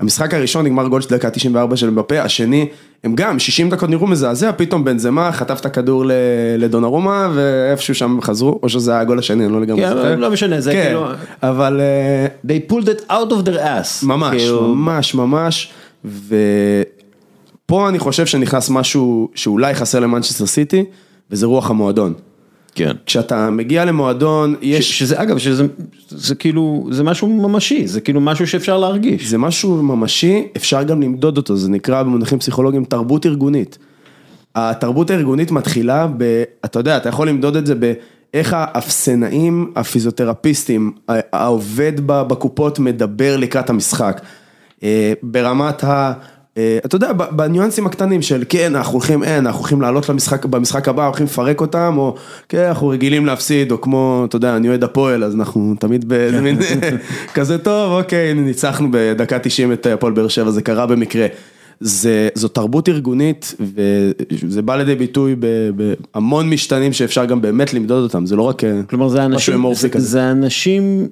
[0.00, 2.66] המשחק הראשון נגמר גול של דקה 94 של מבפה, השני,
[3.04, 6.04] הם גם 60 דקות נראו מזעזע, פתאום בנזמה חטף את הכדור
[6.58, 10.16] לדונארומה, ואיפשהו שם חזרו, או שזה היה הגול השני, אני לא לגמרי כן, זוכר.
[10.16, 11.06] לא משנה, זה כן, כאילו-
[11.42, 14.06] אבל אה, They pulled it out of their ass.
[14.06, 15.72] ממש, כאילו, ממש, ממש,
[16.04, 20.84] ופה אני חושב שנכנס משהו שאולי חסר למנצ'סטר סיטי,
[21.30, 22.14] וזה רוח המועדון.
[22.78, 22.96] כן.
[23.06, 25.66] כשאתה מגיע למועדון, יש, שזה אגב, שזה
[26.08, 29.28] זה כאילו, זה משהו ממשי, זה כאילו משהו שאפשר להרגיש.
[29.28, 33.78] זה משהו ממשי, אפשר גם למדוד אותו, זה נקרא במונחים פסיכולוגיים תרבות ארגונית.
[34.54, 40.92] התרבות הארגונית מתחילה ב, אתה יודע, אתה יכול למדוד את זה באיך האפסנאים, הפיזיותרפיסטים,
[41.32, 44.20] העובד ב- בקופות מדבר לקראת המשחק.
[44.82, 46.12] אה, ברמת ה...
[46.58, 50.88] אה, אתה יודע, בניואנסים הקטנים של כן, אנחנו הולכים, אין, אנחנו הולכים לעלות למשחק, במשחק
[50.88, 52.14] הבא, הולכים לפרק אותם, או
[52.48, 56.40] כן, אנחנו רגילים להפסיד, או כמו, אתה יודע, אני אוהד הפועל, אז אנחנו תמיד באיזה
[56.40, 56.58] מין,
[57.34, 61.26] כזה טוב, אוקיי, ניצחנו בדקה 90 את הפועל באר שבע, זה קרה במקרה.
[61.80, 63.54] זה, זו תרבות ארגונית,
[64.42, 65.36] וזה בא לידי ביטוי
[65.74, 69.54] בהמון משתנים שאפשר גם באמת למדוד אותם, זה לא רק אה, כלומר זה משהו אנשים,
[69.54, 70.06] אמורפי זה, כזה.
[70.06, 71.08] זה אנשים,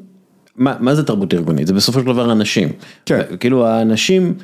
[0.57, 1.67] מה, מה זה תרבות ארגונית?
[1.67, 2.69] זה בסופו של דבר אנשים.
[3.07, 3.21] כן.
[3.41, 4.35] כאילו האנשים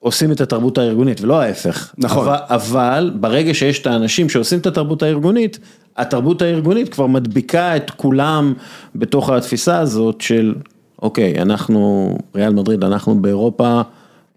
[0.00, 1.94] עושים את התרבות הארגונית ולא ההפך.
[1.98, 2.28] נכון.
[2.28, 5.58] אבל, אבל ברגע שיש את האנשים שעושים את התרבות הארגונית,
[5.96, 8.54] התרבות הארגונית כבר מדביקה את כולם
[8.94, 10.54] בתוך התפיסה הזאת של
[11.02, 13.80] אוקיי, אנחנו, ריאל מדריד, אנחנו באירופה,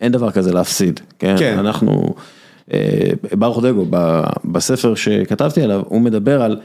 [0.01, 0.99] אין דבר כזה להפסיד.
[1.19, 1.35] כן.
[1.39, 1.59] כן.
[1.59, 2.13] אנחנו,
[2.73, 2.79] אה,
[3.31, 6.59] ברוך דגו, ב- בספר שכתבתי עליו, הוא מדבר על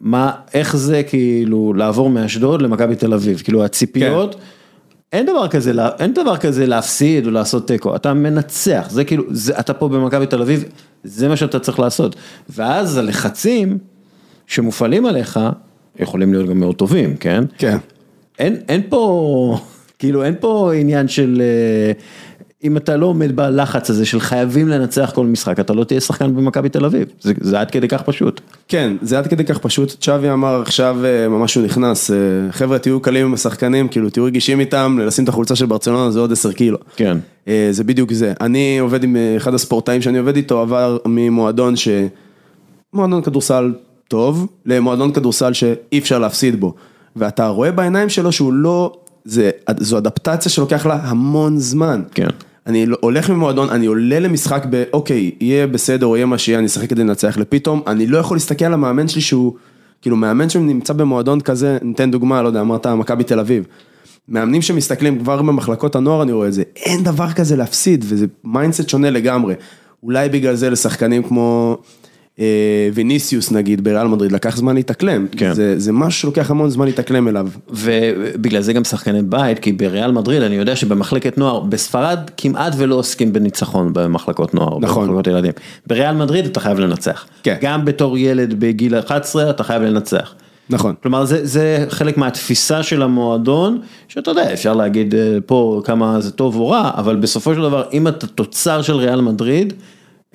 [0.00, 4.40] מה, איך זה כאילו לעבור מאשדוד למכבי תל אביב, כאילו הציפיות, כן.
[5.12, 9.58] אין דבר כזה, אין דבר כזה להפסיד או לעשות תיקו, אתה מנצח, זה כאילו, זה,
[9.60, 10.64] אתה פה במכבי תל אביב,
[11.04, 12.16] זה מה שאתה צריך לעשות,
[12.48, 13.78] ואז הלחצים
[14.46, 15.40] שמופעלים עליך,
[15.98, 17.44] יכולים להיות גם מאוד טובים, כן?
[17.58, 17.76] כן.
[18.38, 19.58] אין, אין פה,
[19.98, 21.92] כאילו אין פה עניין של, אה,
[22.64, 26.36] אם אתה לא עומד בלחץ הזה של חייבים לנצח כל משחק, אתה לא תהיה שחקן
[26.36, 28.40] במכבי תל אביב, זה, זה עד כדי כך פשוט.
[28.68, 32.16] כן, זה עד כדי כך פשוט, צ'אבי אמר עכשיו, אה, ממש הוא נכנס, אה,
[32.50, 36.20] חבר'ה תהיו קלים עם השחקנים, כאילו תהיו רגישים איתם, לשים את החולצה של ברצלונה זה
[36.20, 36.78] עוד 10 קילו.
[36.96, 37.18] כן.
[37.48, 38.32] אה, זה בדיוק זה.
[38.40, 41.88] אני עובד עם אחד הספורטאים שאני עובד איתו, עבר ממועדון ש...
[42.92, 43.72] מועדון כדורסל
[44.08, 46.74] טוב, למועדון כדורסל שאי אפשר להפסיד בו.
[47.16, 48.92] ואתה רואה בעיניים שלו שהוא לא,
[49.26, 49.50] זה,
[49.80, 52.02] זו אדפטציה שלוקח לה המון זמן.
[52.14, 52.26] כן.
[52.66, 56.58] אני לא- הולך ממועדון, אני עולה למשחק ב, אוקיי, יהיה בסדר או יהיה מה שיהיה,
[56.58, 59.52] אני אשחק כדי לנצח, לפתאום אני לא יכול להסתכל על המאמן שלי שהוא,
[60.02, 63.64] כאילו מאמן שנמצא במועדון כזה, ניתן דוגמה, לא יודע, אמרת מכבי תל אביב.
[64.28, 68.88] מאמנים שמסתכלים כבר במחלקות הנוער, אני רואה את זה, אין דבר כזה להפסיד, וזה mindset
[68.88, 69.54] שונה לגמרי.
[70.02, 71.78] אולי בגלל זה לשחקנים כמו
[72.94, 75.26] ויניסיוס נגיד, בריאל מדריד, לקח זמן להתאקלם.
[75.36, 75.52] כן.
[75.54, 77.48] זה, זה משהו שלוקח המון זמן להתאקלם אליו.
[77.68, 82.94] ובגלל זה גם שחקני בית, כי בריאל מדריד אני יודע שבמחלקת נוער, בספרד כמעט ולא
[82.94, 85.02] עוסקים בניצחון במחלקות נוער, נכון.
[85.02, 85.52] במחלקות ילדים.
[85.86, 87.26] בריאל מדריד אתה חייב לנצח.
[87.42, 87.56] כן.
[87.60, 90.34] גם בתור ילד בגיל 11 אתה חייב לנצח.
[90.70, 90.94] נכון.
[91.02, 96.30] כלומר זה, זה חלק מהתפיסה של המועדון, שאתה יודע, אפשר להגיד אה, פה כמה זה
[96.30, 99.72] טוב או רע, אבל בסופו של דבר, אם אתה תוצר של ריאל מדריד,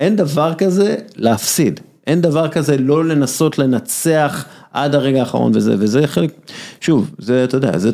[0.00, 1.80] אין דבר כזה להפסיד.
[2.06, 6.30] אין דבר כזה לא לנסות לנצח עד הרגע האחרון וזה, וזה חלק,
[6.80, 7.90] שוב, זה, אתה יודע, זה,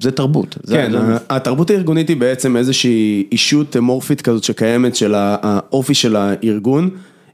[0.00, 0.56] זה תרבות.
[0.62, 0.98] זה- כן, זה,
[1.30, 6.90] התרבות הארגונית היא בעצם איזושהי אישות אמורפית כזאת שקיימת של האופי של הארגון,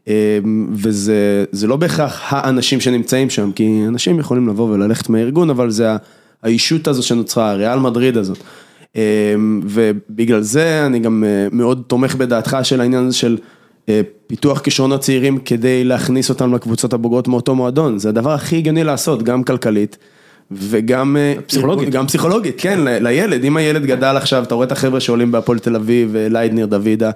[0.09, 0.13] אמ,
[0.73, 5.89] וזה זה לא בהכרח האנשים שנמצאים שם, כי אנשים יכולים לבוא וללכת מהארגון, אבל זה
[6.43, 8.39] האישות הזאת שנוצרה, הריאל מדריד הזאת.
[8.97, 9.01] אמ,
[9.65, 13.37] ובגלל זה אני גם אה, מאוד תומך בדעתך של העניין הזה של
[14.27, 19.23] פיתוח כישרונות צעירים כדי להכניס אותם לקבוצות הבוגרות מאותו מועדון, זה הדבר הכי הגיוני לעשות,
[19.23, 19.99] גם כלכלית.
[20.51, 21.91] וגם אה, פסיכולוגית.
[21.91, 25.77] גם פסיכולוגית, כן, לילד, אם הילד גדל עכשיו, אתה רואה את החבר'ה שעולים בהפועל תל
[25.77, 27.11] אביב, אה, ליידנר, דוידה,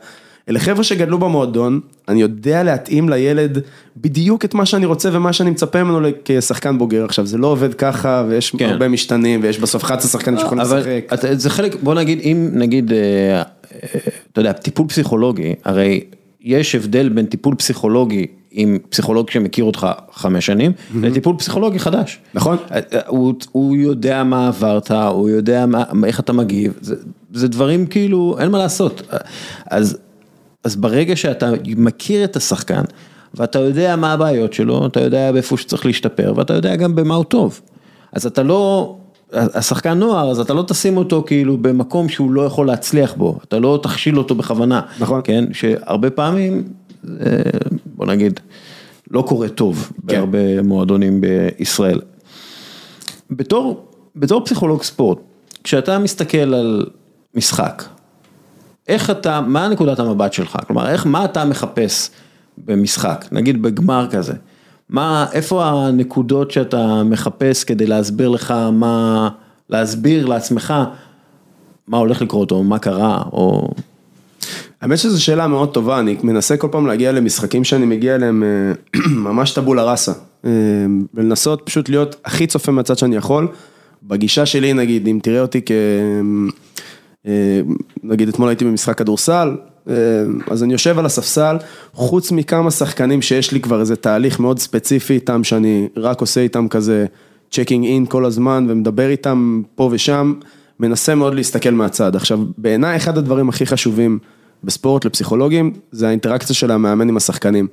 [0.48, 3.58] אלה חבר'ה שגדלו במועדון, אני יודע להתאים לילד
[3.96, 7.04] בדיוק את מה שאני רוצה ומה שאני מצפה ממנו כשחקן בוגר.
[7.04, 8.68] עכשיו, זה לא עובד ככה, ויש כן.
[8.68, 11.32] הרבה משתנים, ויש בסוף 11 שחקנים שיכולים אבל לשחק.
[11.32, 13.42] זה חלק, בוא נגיד, אם נגיד, אה, אה,
[14.32, 16.00] אתה יודע, טיפול פסיכולוגי, הרי
[16.48, 22.18] יש הבדל בין טיפול פסיכולוגי עם פסיכולוג שמכיר אותך חמש שנים, לטיפול פסיכולוגי חדש.
[22.34, 22.56] נכון.
[22.70, 26.94] אה, אה, הוא, הוא יודע מה עברת, הוא יודע מה, איך אתה מגיב, זה,
[27.32, 29.02] זה דברים כאילו, אין מה לעשות.
[29.70, 29.98] אז,
[30.64, 32.82] אז ברגע שאתה מכיר את השחקן,
[33.34, 37.24] ואתה יודע מה הבעיות שלו, אתה יודע באיפה שצריך להשתפר, ואתה יודע גם במה הוא
[37.24, 37.60] טוב.
[38.12, 38.96] אז אתה לא,
[39.32, 43.58] השחקן נוער, אז אתה לא תשים אותו כאילו במקום שהוא לא יכול להצליח בו, אתה
[43.58, 44.80] לא תכשיל אותו בכוונה.
[45.00, 45.20] נכון.
[45.24, 46.64] כן, שהרבה פעמים,
[47.08, 47.36] אה,
[47.86, 48.40] בוא נגיד,
[49.10, 52.00] לא קורה טוב בהרבה מועדונים בישראל.
[53.30, 53.86] בתור,
[54.16, 55.18] בתור פסיכולוג ספורט,
[55.64, 56.86] כשאתה מסתכל על
[57.34, 57.84] משחק,
[58.88, 60.58] איך אתה, מה נקודת המבט שלך?
[60.66, 62.10] כלומר, איך, מה אתה מחפש
[62.58, 64.32] במשחק, נגיד בגמר כזה?
[64.90, 69.28] מה, איפה הנקודות שאתה מחפש כדי להסביר לך מה,
[69.70, 70.74] להסביר לעצמך
[71.88, 73.70] מה הולך לקרות או מה קרה או...
[74.80, 79.00] האמת שזו שאלה מאוד טובה, אני מנסה כל פעם להגיע למשחקים שאני מגיע אליהם אה,
[79.30, 80.12] ממש טבולה ראסה.
[80.44, 80.50] אה,
[81.14, 83.48] ולנסות פשוט להיות הכי צופה מהצד שאני יכול.
[84.02, 85.70] בגישה שלי נגיד, אם תראה אותי כ...
[87.26, 87.60] אה,
[88.02, 89.56] נגיד אתמול הייתי במשחק כדורסל,
[90.50, 91.56] אז אני יושב על הספסל,
[91.92, 96.68] חוץ מכמה שחקנים שיש לי כבר איזה תהליך מאוד ספציפי איתם, שאני רק עושה איתם
[96.68, 97.06] כזה
[97.50, 100.34] checking in כל הזמן ומדבר איתם פה ושם,
[100.80, 102.16] מנסה מאוד להסתכל מהצד.
[102.16, 104.18] עכשיו, בעיניי אחד הדברים הכי חשובים
[104.64, 107.66] בספורט לפסיכולוגים, זה האינטראקציה של המאמן עם השחקנים.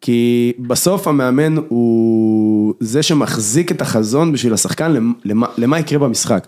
[0.00, 4.92] כי בסוף המאמן הוא זה שמחזיק את החזון בשביל השחקן
[5.24, 6.46] למה, למה יקרה במשחק.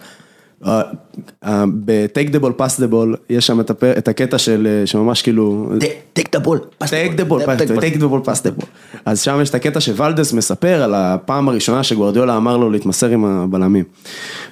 [0.64, 3.60] ב-take the ball, pass the ball, יש שם
[3.98, 5.72] את, הקטע של, אה, שממש כאילו...
[6.18, 7.40] take the ball, take the ball,
[7.80, 8.66] take the ball, pass the ball.
[9.04, 13.24] אז שם יש את הקטע שוולדס מספר על הפעם הראשונה שגוורדיולה אמר לו להתמסר עם
[13.24, 13.84] הבלמים.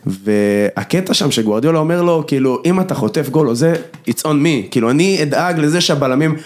[0.07, 3.75] והקטע שם שגוורדיולה אומר לו, כאילו, אם אתה חוטף גול או זה,
[4.09, 6.37] it's on me, כאילו, אני אדאג לזה שהבלמים,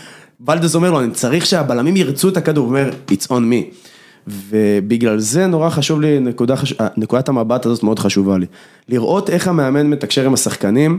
[0.40, 3.74] וולדס אומר לו, אני צריך שהבלמים ירצו את הכדור, הוא אומר, it's on me.
[4.26, 6.74] ובגלל זה נורא חשוב לי, נקודה חש...
[6.96, 8.46] נקודת המבט הזאת מאוד חשובה לי.
[8.88, 10.98] לראות איך המאמן מתקשר עם השחקנים,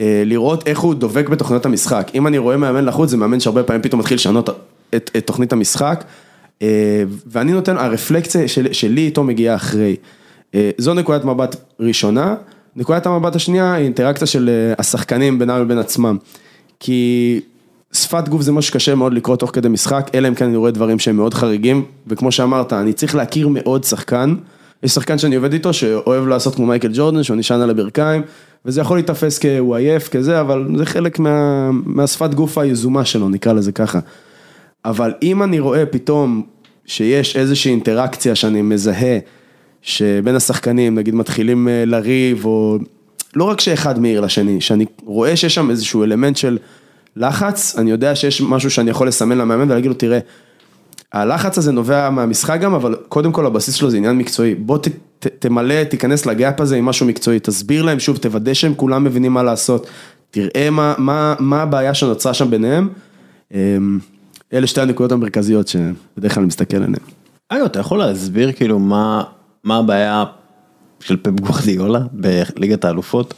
[0.00, 2.10] אה, לראות איך הוא דובק בתוכניות המשחק.
[2.14, 4.48] אם אני רואה מאמן לחוץ, זה מאמן שהרבה פעמים פתאום מתחיל לשנות
[4.94, 6.04] את, את תוכנית המשחק,
[6.62, 9.96] אה, ואני נותן, הרפלקציה של, שלי איתו מגיעה אחרי.
[10.54, 12.34] אה, זו נקודת מבט ראשונה.
[12.76, 16.16] נקודת המבט השנייה היא אינטראקציה של השחקנים בינם לבין עצמם.
[16.80, 17.40] כי
[17.92, 20.70] שפת גוף זה משהו שקשה מאוד לקרוא תוך כדי משחק, אלא אם כן אני רואה
[20.70, 24.34] דברים שהם מאוד חריגים, וכמו שאמרת, אני צריך להכיר מאוד שחקן,
[24.82, 28.22] יש שחקן שאני עובד איתו שאוהב לעשות כמו מייקל ג'ורדן, שהוא נשען על הברכיים,
[28.64, 33.52] וזה יכול להיתפס כהוא עייף, כזה, אבל זה חלק מה, מהשפת גוף היזומה שלו, נקרא
[33.52, 33.98] לזה ככה.
[34.84, 36.42] אבל אם אני רואה פתאום
[36.86, 39.18] שיש איזושהי אינטראקציה שאני מזהה,
[39.82, 42.78] שבין השחקנים, נגיד מתחילים לריב, או
[43.36, 46.58] לא רק שאחד מעיר לשני, שאני רואה שיש שם איזשהו אלמנט של...
[47.16, 50.18] לחץ, אני יודע שיש משהו שאני יכול לסמן למאמן ולהגיד לו, תראה,
[51.12, 54.54] הלחץ הזה נובע מהמשחק גם, אבל קודם כל הבסיס שלו זה עניין מקצועי.
[54.54, 54.88] בוא ת,
[55.18, 59.32] ת, תמלא, תיכנס לגאפ הזה עם משהו מקצועי, תסביר להם שוב, תוודא שהם כולם מבינים
[59.32, 59.86] מה לעשות,
[60.30, 62.88] תראה מה, מה, מה הבעיה שנוצרה שם ביניהם.
[64.52, 66.94] אלה שתי הנקודות המרכזיות שבדרך כלל אני מסתכל עליהן.
[67.48, 69.22] אגב, אתה יכול להסביר כאילו מה,
[69.64, 70.24] מה הבעיה
[71.00, 73.34] של פפ גוורדיולה בליגת האלופות?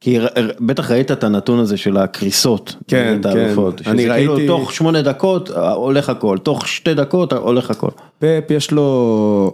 [0.00, 0.18] כי
[0.60, 2.76] בטח ראית את הנתון הזה של הקריסות.
[2.88, 3.54] כן, כן.
[3.86, 4.26] אני ראיתי...
[4.26, 7.88] כאילו תוך שמונה דקות הולך הכל, תוך שתי דקות הולך הכל.
[8.18, 9.52] פפ יש לו...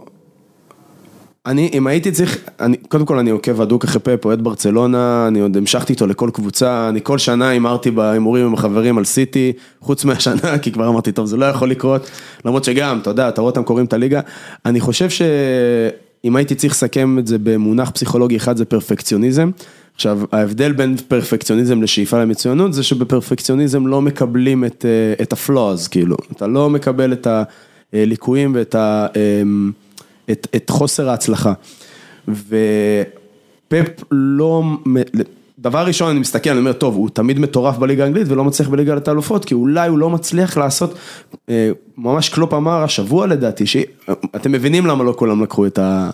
[1.46, 5.40] אני, אם הייתי צריך, אני, קודם כל אני עוקב הדוק אחרי פפ, אוהד ברצלונה, אני
[5.40, 10.04] עוד המשכתי איתו לכל קבוצה, אני כל שנה הימרתי בהימורים עם החברים על סיטי, חוץ
[10.04, 12.10] מהשנה, כי כבר אמרתי, טוב, זה לא יכול לקרות,
[12.44, 14.20] למרות שגם, אתה יודע, אתה רואה אותם קוראים את הליגה,
[14.66, 19.50] אני חושב שאם הייתי צריך לסכם את זה במונח פסיכולוגי אחד, זה פרפקציוניזם.
[19.96, 24.84] עכשיו, ההבדל בין פרפקציוניזם לשאיפה למצוינות, זה שבפרפקציוניזם לא מקבלים את,
[25.22, 27.26] את הפלוז, כאילו, אתה לא מקבל את
[27.92, 29.06] הליקויים ואת ה...
[30.30, 31.52] את, את חוסר ההצלחה.
[32.28, 34.62] ופפ לא,
[35.58, 39.08] דבר ראשון אני מסתכל, אני אומר, טוב, הוא תמיד מטורף בליגה האנגלית ולא מצליח בליגת
[39.08, 40.94] האלופות, כי אולי הוא לא מצליח לעשות,
[41.98, 46.10] ממש קלופ אמר השבוע לדעתי, שאתם מבינים למה לא כולם לקחו את, ה,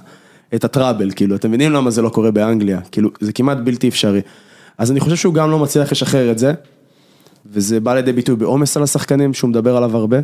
[0.55, 4.21] את הטראבל, כאילו, אתם מבינים למה זה לא קורה באנגליה, כאילו, זה כמעט בלתי אפשרי.
[4.79, 6.53] אז אני חושב שהוא גם לא מצליח לשחרר את זה,
[7.47, 10.19] וזה בא לידי ביטוי בעומס על השחקנים, שהוא מדבר עליו הרבה.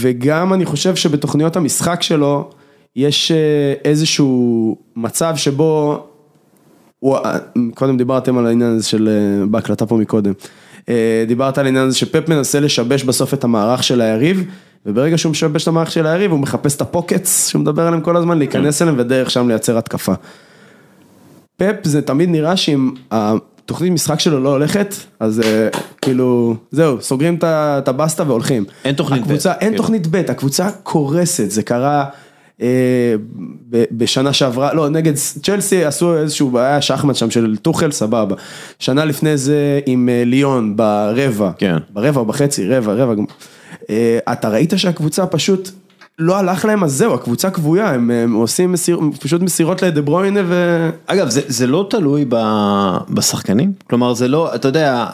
[0.00, 2.50] וגם אני חושב שבתוכניות המשחק שלו,
[2.96, 3.36] יש אה,
[3.84, 6.02] איזשהו מצב שבו,
[6.98, 7.38] הוא- אה,
[7.74, 10.32] קודם דיברתם על העניין הזה של, אה, בהקלטה פה מקודם,
[10.88, 14.44] אה, דיברת על העניין הזה שפפ מנסה לשבש בסוף את המערך של היריב,
[14.86, 18.16] וברגע שהוא משבש את המערך של היריב, הוא מחפש את הפוקטס שהוא מדבר עליהם כל
[18.16, 20.12] הזמן, להיכנס אליהם ודרך שם לייצר התקפה.
[21.56, 25.68] פפ זה תמיד נראה שאם התוכנית משחק שלו לא הולכת, אז אה,
[26.02, 28.64] כאילו, זהו, סוגרים את הבסטה והולכים.
[28.84, 29.76] אין תוכנית ב', אין כאילו.
[29.76, 32.04] תוכנית ב', הקבוצה קורסת, זה קרה
[32.62, 33.14] אה,
[33.70, 38.36] בשנה שעברה, לא, נגד צ'לסי עשו איזשהו בעיה שחמט שם של טוחל, סבבה.
[38.78, 41.76] שנה לפני זה עם אה, ליון ברבע, כן.
[41.90, 43.14] ברבע או בחצי, רבע, רבע.
[43.90, 45.70] אה, אתה ראית שהקבוצה פשוט...
[46.18, 50.40] לא הלך להם, אז זהו, הקבוצה כבויה, הם, הם עושים מסיר, פשוט מסירות לדה ברויינה
[50.46, 50.90] ו...
[51.06, 52.36] אגב, זה, זה לא תלוי ב,
[53.10, 53.72] בשחקנים?
[53.88, 55.06] כלומר, זה לא, אתה יודע,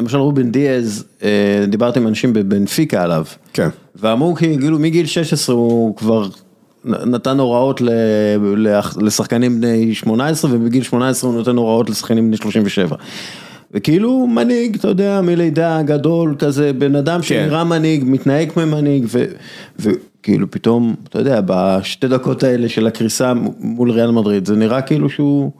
[0.00, 3.24] למשל רובן דיאז, אה, דיברתי עם אנשים בבנפיקה עליו.
[3.52, 3.68] כן.
[3.96, 6.28] ואמרו כאילו מגיל 16 הוא כבר
[6.84, 7.90] נתן הוראות ל,
[8.56, 12.96] ל, לשחקנים בני 18 ובגיל 18 הוא נותן הוראות לשחקנים בני 37.
[13.74, 19.24] וכאילו מנהיג, אתה יודע, מלידה גדול כזה, בן אדם שנראה מנהיג, מתנהג כמנהיג, ו-
[19.78, 25.10] וכאילו פתאום, אתה יודע, בשתי דקות האלה של הקריסה מול ריאל מדריד, זה נראה כאילו
[25.10, 25.50] שהוא,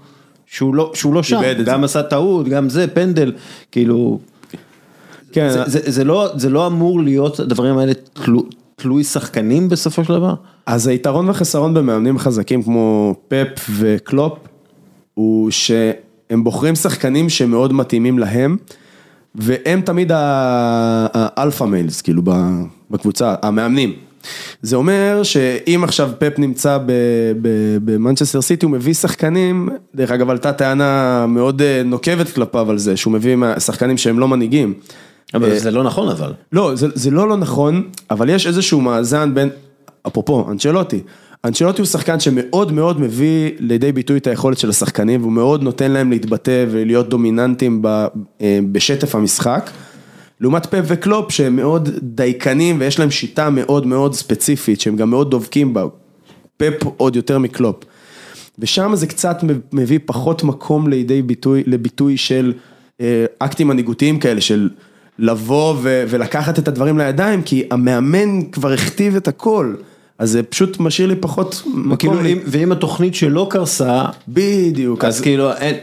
[0.46, 3.32] שהוא לא, שהוא לא שם, גם עשה טעות, גם זה, פנדל,
[3.70, 4.18] כאילו,
[5.32, 10.04] כן, זה, זה, זה, לא, זה לא אמור להיות הדברים האלה תלו, תלוי שחקנים בסופו
[10.04, 10.34] של דבר?
[10.66, 14.38] אז היתרון והחסרון במאמנים חזקים כמו פפ וקלופ,
[15.14, 15.50] הוא
[16.32, 18.56] שהם בוחרים שחקנים שמאוד מתאימים להם,
[19.34, 22.22] והם תמיד ה alpha males, כאילו
[22.90, 23.92] בקבוצה, המאמנים.
[24.62, 26.78] זה אומר שאם עכשיו פפ נמצא
[27.84, 32.96] במנצ'סטר סיטי, הוא מביא שחקנים, דרך אגב עלתה טענה מאוד אה, נוקבת כלפיו על זה,
[32.96, 34.74] שהוא מביא שחקנים שהם לא מנהיגים.
[35.34, 36.32] אבל זה לא נכון אבל.
[36.52, 39.48] לא, זה, זה לא לא נכון, אבל יש איזשהו מאזן בין,
[40.06, 41.00] אפרופו, אנצ'לוטי.
[41.44, 45.90] אנצ'לוטי הוא שחקן שמאוד מאוד מביא לידי ביטוי את היכולת של השחקנים, והוא מאוד נותן
[45.90, 49.70] להם להתבטא ולהיות דומיננטים אה, בשטף המשחק.
[50.40, 55.30] לעומת פפ וקלופ שהם מאוד דייקנים ויש להם שיטה מאוד מאוד ספציפית, שהם גם מאוד
[55.30, 55.84] דובקים בה.
[56.56, 57.76] פפ עוד יותר מקלופ.
[58.58, 59.38] ושם זה קצת
[59.72, 62.52] מביא פחות מקום לידי ביטוי, לביטוי של
[63.00, 64.68] אה, אקטים מנהיגותיים כאלה, של
[65.18, 69.74] לבוא ו- ולקחת את הדברים לידיים, כי המאמן כבר הכתיב את הכל,
[70.22, 72.22] אז זה פשוט משאיר לי פחות מקום.
[72.22, 75.74] לי- אם, ואם התוכנית שלו קרסה, בדיוק, אז כאילו, אין,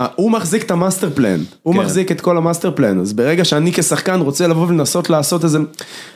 [0.00, 1.80] אה, הוא מחזיק את ה master plan, הוא כן.
[1.80, 5.58] מחזיק את כל ה master plan, אז ברגע שאני כשחקן רוצה לבוא ולנסות לעשות איזה...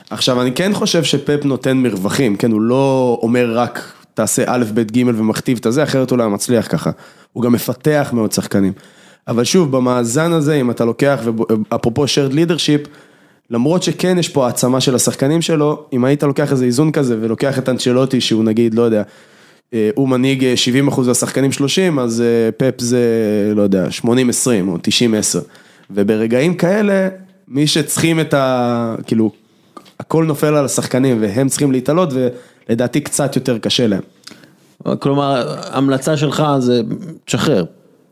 [0.09, 4.79] עכשיו, אני כן חושב שפפ נותן מרווחים, כן, הוא לא אומר רק תעשה א', ב',
[4.81, 6.91] ג' ומכתיב את הזה, אחרת הוא לא מצליח ככה.
[7.33, 8.73] הוא גם מפתח מאוד שחקנים.
[9.27, 11.19] אבל שוב, במאזן הזה, אם אתה לוקח,
[11.71, 12.87] ואפרופו shared leadership,
[13.49, 17.57] למרות שכן יש פה העצמה של השחקנים שלו, אם היית לוקח איזה איזון כזה ולוקח
[17.57, 19.03] את אנצ'לוטי שהוא נגיד, לא יודע,
[19.73, 23.01] אה, הוא מנהיג אה, 70 אחוז והשחקנים 30, אז אה, פפ זה,
[23.55, 24.07] לא יודע, 80-20
[24.67, 24.79] או 90-10.
[25.91, 27.09] וברגעים כאלה,
[27.47, 28.95] מי שצריכים את ה...
[29.07, 29.31] כאילו,
[29.99, 32.09] הכל נופל על השחקנים והם צריכים להתעלות
[32.69, 34.01] ולדעתי קצת יותר קשה להם.
[34.99, 36.81] כלומר, המלצה שלך זה
[37.25, 37.65] תשחרר.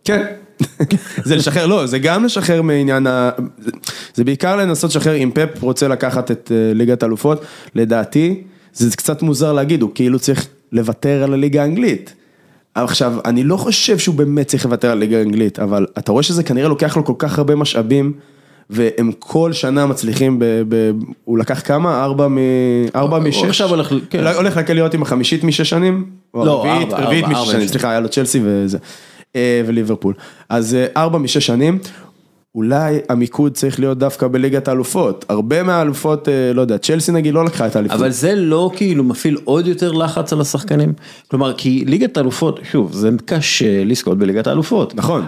[0.04, 0.26] כן.
[1.26, 3.30] זה לשחרר, לא, זה גם לשחרר מעניין ה...
[4.14, 7.42] זה- בעיקר לנסות לשחרר, אם פפ רוצה לקחת את אה, ליגת האלופות,
[7.76, 8.42] לדעתי,
[8.74, 12.14] זה קצת מוזר להגיד, הוא כאילו צריך לוותר על הליגה האנגלית.
[12.76, 16.44] עכשיו, אני לא חושב שהוא באמת צריך לוותר על הליגה האנגלית, אבל אתה רואה שזה
[16.44, 18.14] כנראה לוקח לו כל כך הרבה משאבים,
[18.70, 20.46] והם כל שנה מצליחים ב...
[20.70, 20.92] ב
[21.26, 22.04] הוא לקח כמה?
[22.04, 22.38] ארבע מ...
[22.96, 23.44] ארבע הוא משש?
[23.44, 24.28] עכשיו הולך כן.
[24.28, 26.06] הולך להיות עם החמישית משש שנים?
[26.34, 27.68] לא, ארבע, רביעית ארבע, משש ארבע שנים.
[27.68, 28.78] סליחה, היה לו צ'לסי וזה,
[29.66, 30.14] וליברפול.
[30.50, 31.80] אז אה, ארבע משש שנים,
[32.56, 35.26] אולי המיקוד צריך להיות דווקא בליגת האלופות.
[35.30, 38.00] הרבה מהאלופות, אה, לא יודע, צ'לסי נגיד לא לקחה את האליפות.
[38.00, 40.94] אבל זה לא כאילו מפעיל עוד יותר לחץ על השחקנים?
[41.28, 44.96] כלומר, כי ליגת האלופות, שוב, זה קשה לזכות בליגת האלופות.
[44.96, 45.26] נכון.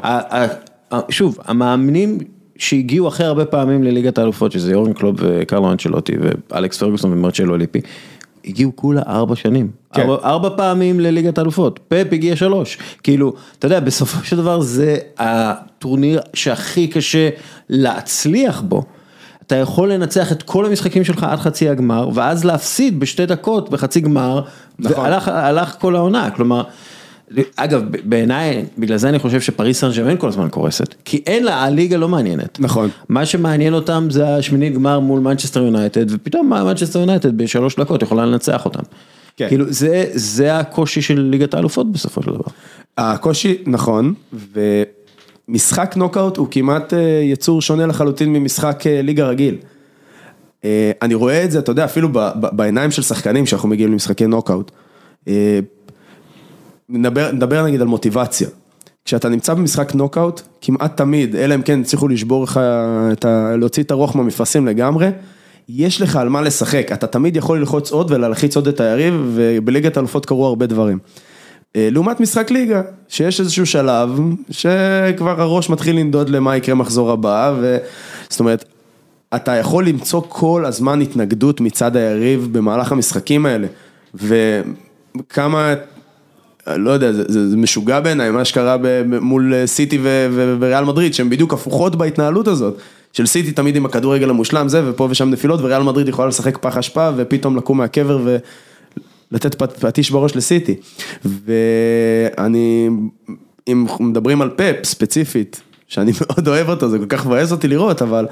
[1.10, 2.18] שוב, המאמנים
[2.58, 6.14] שהגיעו הכי הרבה פעמים לליגת האלופות, שזה יורן קלוב וקרלו אנצ'לוטי
[6.52, 7.82] ואלכס פרגוסון ומרצ'לו ליפי,
[8.46, 9.72] הגיעו כולה ארבע שנים.
[9.94, 10.02] כן.
[10.02, 12.78] ארבע, ארבע פעמים לליגת האלופות, פפ הגיע שלוש.
[13.04, 17.30] כאילו, אתה יודע, בסופו של דבר זה הטורניר שהכי קשה
[17.70, 18.84] להצליח בו.
[19.48, 24.00] אתה יכול לנצח את כל המשחקים שלך עד חצי הגמר, ואז להפסיד בשתי דקות בחצי
[24.02, 24.42] גמר,
[24.80, 25.04] נכון.
[25.04, 26.64] והלך הלך כל העונה, כלומר,
[27.56, 31.64] אגב, בעיניי, בגלל זה אני חושב שפריס סן ג'רמן כל הזמן קורסת, כי אין לה,
[31.64, 32.60] הליגה לא מעניינת.
[32.60, 32.90] נכון.
[33.10, 38.26] מה שמעניין אותם זה השמינית גמר מול מנצ'סטר יונייטד, ופתאום מנצ'סטר יונייטד בשלוש דקות יכולה
[38.26, 38.84] לנצח אותם.
[39.38, 39.48] כן.
[39.48, 42.46] כאילו, זה, זה הקושי של ליגת האלופות בסופו של דבר.
[42.98, 44.14] הקושי, נכון,
[45.50, 49.58] ומשחק נוקאוט הוא כמעט אה, יצור שונה לחלוטין ממשחק אה, ליגה רגיל.
[50.66, 54.72] אה, אני רואה את זה, אתה יודע, אפילו בעיניים של שחקנים שאנחנו מגיעים למשחקי נוקאוט.
[56.94, 58.48] נדבר, נדבר נגיד על מוטיבציה.
[59.06, 62.60] כשאתה נמצא במשחק נוקאוט, כמעט תמיד, אלא אם כן הצליחו לשבור לך,
[63.12, 65.10] את ה, להוציא את הרוח מהמפרשים לגמרי,
[65.70, 69.98] יש לך על מה לשחק, אתה תמיד יכול ללחוץ עוד ולהלחיץ עוד את היריב, ובליגת
[69.98, 71.00] אלופות קרו הרבה דברים.
[71.76, 77.54] אה, לעומת משחק ליגה, שיש איזשהו שלב, שכבר הראש מתחיל לנדוד למה יקרה מחזור הבא,
[77.62, 77.78] ו...
[78.30, 78.66] זאת אומרת,
[79.36, 83.68] אתה יכול למצוא כל הזמן התנגדות מצד היריב במהלך המשחקים האלה,
[84.14, 85.74] וכמה,
[86.68, 91.14] לא יודע, זה, זה, משוגע בעיניי, מה שקרה ב, מול סיטי ו, ו, וריאל מדריד,
[91.14, 92.78] שהן בדיוק הפוכות בהתנהלות הזאת.
[93.14, 96.78] של סיטי תמיד עם הכדורגל המושלם זה, ופה ושם נפילות, וריאל מדריד יכולה לשחק פח
[96.78, 98.20] אשפה, ופתאום לקום מהקבר
[99.32, 100.76] ולתת פטיש בראש לסיטי.
[101.26, 102.90] ואני,
[103.68, 108.02] אם מדברים על פאפ ספציפית, שאני מאוד אוהב אותו, זה כל כך מבאס אותי לראות,
[108.02, 108.28] אבל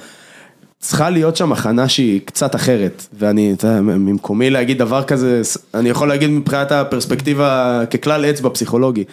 [0.81, 5.41] צריכה להיות שם הכנה שהיא קצת אחרת, ואני, אתה יודע, ממקומי להגיד דבר כזה,
[5.73, 9.03] אני יכול להגיד מבחינת הפרספקטיבה ככלל אצבע פסיכולוגי.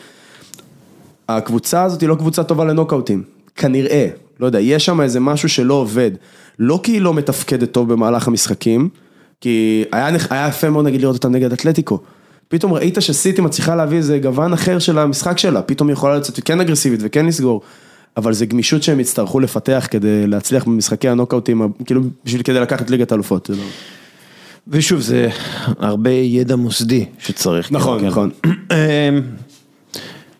[1.28, 3.22] הקבוצה הזאת היא לא קבוצה טובה לנוקאוטים,
[3.56, 4.08] כנראה,
[4.40, 6.10] לא יודע, יש שם איזה משהו שלא עובד,
[6.58, 8.88] לא כי היא לא מתפקדת טוב במהלך המשחקים,
[9.40, 12.00] כי היה, היה יפה מאוד נגיד לראות אותם נגד אתלטיקו.
[12.48, 16.40] פתאום ראית שסיטי מצליחה להביא איזה גוון אחר של המשחק שלה, פתאום היא יכולה לצאת
[16.44, 17.62] כן אגרסיבית וכן לסגור.
[18.16, 23.12] אבל זה גמישות שהם יצטרכו לפתח כדי להצליח במשחקי הנוקאוטים, כאילו בשביל כדי לקחת ליגת
[23.12, 23.50] אלופות.
[23.50, 23.56] לא-
[24.68, 25.28] ושוב, זה
[25.78, 27.72] הרבה ידע מוסדי שצריך.
[27.72, 28.06] נכון, כן.
[28.06, 28.30] נכון.
[28.72, 28.76] אמ,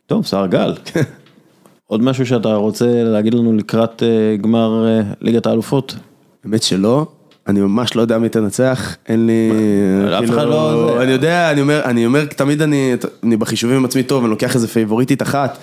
[0.06, 0.74] טוב, שר גל.
[1.86, 5.94] עוד משהו שאתה רוצה להגיד לנו לקראת אה, גמר אה, ליגת האלופות?
[6.44, 7.06] האמת שלא,
[7.46, 9.50] אני ממש לא יודע מי תנצח, אין לי,
[10.08, 11.02] אף כאילו, אחד לא.
[11.02, 12.96] אני יודע, אני אומר, אני אומר, תמיד אני
[13.38, 15.58] בחישובים עם עצמי טוב, אני לוקח איזה פייבוריטית אחת,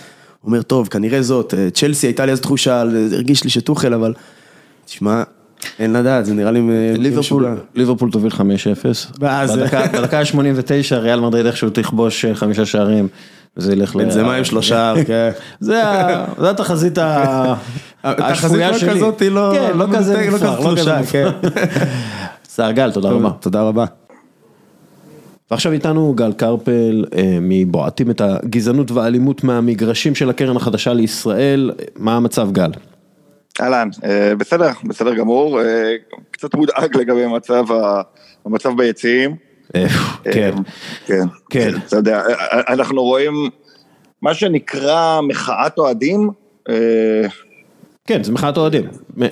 [0.46, 4.14] אומר, טוב, כנראה זאת, אה, צ'לסי הייתה לי אז תחושה, זה הרגיש לי שטוחל, אבל,
[4.86, 5.24] תשמע,
[5.80, 6.62] אין לדעת, זה נראה לי
[6.98, 7.62] ליברפול, משוגע.
[7.76, 8.38] ליברפול תוביל 5-0,
[9.20, 10.36] ואז- בדקה בדקה ה-89
[10.96, 13.08] ריאל מדריד איכשהו תכבוש אה, חמישה שערים,
[13.58, 14.04] וזה ילך ל...
[14.04, 15.30] בנזמה עם שלושה, כן.
[15.60, 15.82] זה
[16.40, 17.54] זה התחזית ה-
[18.04, 18.90] התחזית לא.
[18.94, 21.32] כזאת, היא לא- כן, לא לא כזה מנותק, לא לא כזה תלושה, מופר.
[22.56, 23.30] שר גל, תודה רבה.
[23.40, 23.86] תודה רבה.
[25.52, 32.16] ועכשיו איתנו גל קרפל אה, מבועטים את הגזענות והאלימות מהמגרשים של הקרן החדשה לישראל, מה
[32.16, 32.72] המצב גל?
[33.62, 35.96] אהלן, אה, בסדר, בסדר גמור, אה,
[36.32, 37.66] קצת מודאג לגבי המצב,
[38.46, 39.36] המצב ביציעים.
[40.24, 40.52] כן,
[41.06, 41.72] כן, כן.
[41.88, 42.24] אתה יודע,
[42.70, 43.50] אנחנו רואים
[44.22, 46.30] מה שנקרא מחאת אוהדים,
[48.08, 48.84] כן, זה מחאת אוהדים,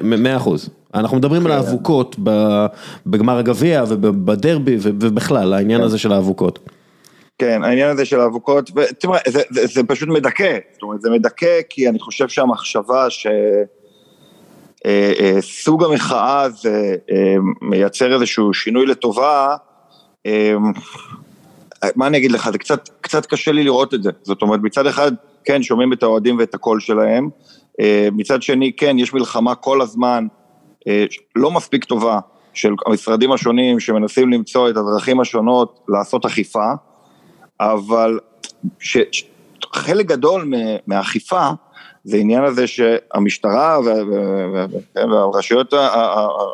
[0.01, 0.69] מאה אחוז.
[0.93, 2.65] אנחנו מדברים על האבוקות ב-
[3.07, 6.59] בגמר הגביע ובדרבי ובכלל, העניין הזה של האבוקות.
[7.37, 11.59] כן, העניין הזה של האבוקות, ותראה, זה, זה, זה פשוט מדכא, זאת אומרת, זה מדכא
[11.69, 13.27] כי אני חושב שהמחשבה ש...
[14.85, 19.55] אה, אה, סוג המחאה הזה אה, מייצר איזשהו שינוי לטובה,
[20.25, 20.53] אה,
[21.95, 24.87] מה אני אגיד לך, זה קצת, קצת קשה לי לראות את זה, זאת אומרת מצד
[24.87, 25.11] אחד
[25.43, 27.29] כן שומעים את האוהדים ואת הקול שלהם,
[27.79, 30.27] אה, מצד שני כן יש מלחמה כל הזמן
[31.35, 32.19] לא מספיק טובה
[32.53, 36.71] של המשרדים השונים שמנסים למצוא את הדרכים השונות לעשות אכיפה,
[37.59, 38.19] אבל
[38.79, 39.23] ש, ש,
[39.73, 40.51] חלק גדול
[40.87, 41.49] מהאכיפה
[42.03, 45.73] זה עניין הזה שהמשטרה וה- וה- וה- וה- והרשויות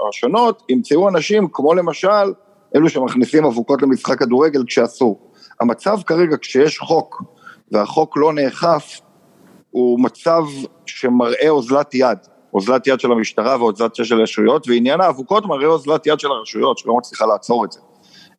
[0.09, 2.33] השונות ימצאו אנשים כמו למשל
[2.75, 5.31] אלו שמכניסים אבוקות למשחק כדורגל כשאסור.
[5.61, 7.23] המצב כרגע כשיש חוק
[7.71, 9.01] והחוק לא נאכף
[9.71, 10.43] הוא מצב
[10.85, 12.17] שמראה אוזלת יד,
[12.53, 16.77] אוזלת יד של המשטרה ואוזלת יד של הרשויות ועניין האבוקות מראה אוזלת יד של הרשויות
[16.77, 17.79] שלא מצליחה לעצור את זה.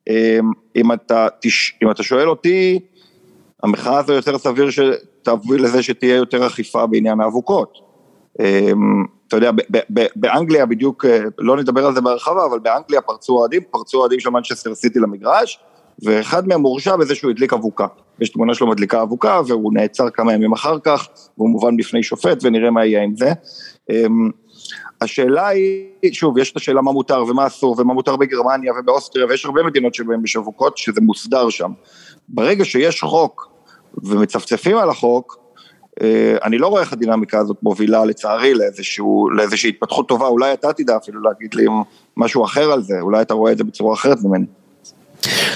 [0.08, 1.28] אמ, אם אתה,
[1.82, 2.78] אם אתה שואל אותי,
[3.62, 7.78] המחאה הזו יותר סביר שתביא לזה שתהיה יותר אכיפה בעניין האבוקות.
[8.40, 9.50] אמ, אתה יודע,
[10.16, 14.30] באנגליה בדיוק, אה, לא נדבר על זה בהרחבה, אבל באנגליה פרצו אוהדים, פרצו אוהדים של
[14.30, 15.58] מנצ'סטר סיטי למגרש,
[16.02, 17.86] ואחד מהם הורשע בזה שהוא הדליק אבוקה.
[18.20, 21.08] יש תמונה שלו מדליקה אבוקה, והוא נעצר כמה ימים אחר כך,
[21.38, 23.32] והוא מובן בפני שופט, ונראה מה יהיה עם זה.
[23.90, 24.30] אמ,
[25.00, 29.44] השאלה היא, שוב, יש את השאלה מה מותר ומה אסור, ומה מותר בגרמניה ובאוסטריה, ויש
[29.44, 31.70] הרבה מדינות שבהן יש אבוקות, שזה מוסדר שם.
[32.28, 33.50] ברגע שיש חוק
[34.04, 35.38] ומצפצפים על החוק,
[36.02, 40.72] אה, אני לא רואה איך הדינמיקה הזאת מובילה לצערי לאיזשהו, לאיזושהי התפתחות טובה, אולי אתה
[40.72, 41.66] תדע אפילו להגיד לי
[42.16, 44.46] משהו אחר על זה, אולי אתה רואה את זה בצורה אחרת ממני.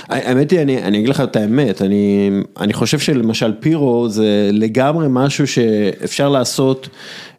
[0.08, 5.06] האמת היא, אני, אני אגיד לך את האמת, אני, אני חושב שלמשל פירו זה לגמרי
[5.10, 6.88] משהו שאפשר לעשות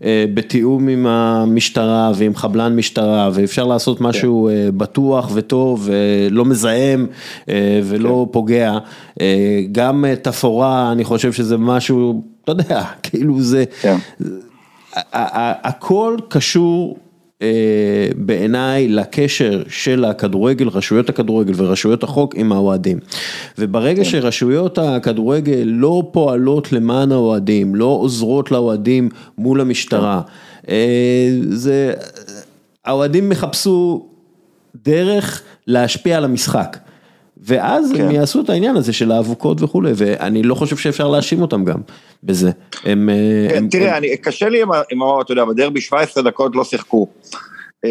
[0.03, 7.07] אה, בתיאום עם המשטרה ועם חבלן משטרה, ואפשר לעשות משהו אה, בטוח וטוב ולא מזהם
[7.49, 8.77] אה, ולא פוגע.
[9.21, 13.97] אה, גם אה, תפאורה, אני חושב שזה משהו, אתה יודע, כאילו זה, כן.
[15.63, 17.04] הכל קשור אה,
[18.15, 22.99] בעיניי לקשר של הכדורגל, רשויות הכדורגל ורשויות החוק עם האוהדים.
[23.57, 30.21] וברגע שרשויות הכדורגל לא פועלות למען האוהדים, לא עוזרות לאוהדים מול המשטרה,
[30.69, 31.93] אה, זה,
[32.85, 34.05] האוהדים מחפשו
[34.85, 36.77] דרך להשפיע על המשחק.
[37.47, 38.11] ואז הם כן.
[38.11, 41.77] יעשו את העניין הזה של האבוקות וכולי, ואני לא חושב שאפשר להאשים אותם גם
[42.23, 42.51] בזה.
[42.83, 43.09] הם...
[43.09, 44.99] אה, כן, הם- תראה, הם- אני, קשה לי עם עם.
[45.21, 47.07] אתה יודע, בדרבי 17 דקות לא שיחקו.
[47.85, 47.89] אמ,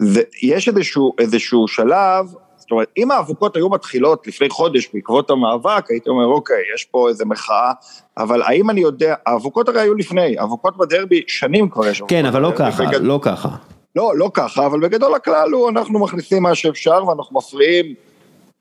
[0.00, 6.08] ויש איזשהו, איזשהו שלב, זאת אומרת, אם האבוקות היו מתחילות לפני חודש בעקבות המאבק, הייתי
[6.10, 7.72] אומר, אוקיי, יש פה איזה מחאה,
[8.18, 12.02] אבל האם אני יודע, האבוקות הרי היו לפני, האבוקות בדרבי שנים כבר יש.
[12.08, 13.48] כן, אבל לא ככה, בגד- לא ככה.
[13.96, 17.94] לא, לא ככה, אבל בגדול הכלל הוא, אנחנו מכניסים מה שאפשר ואנחנו מפריעים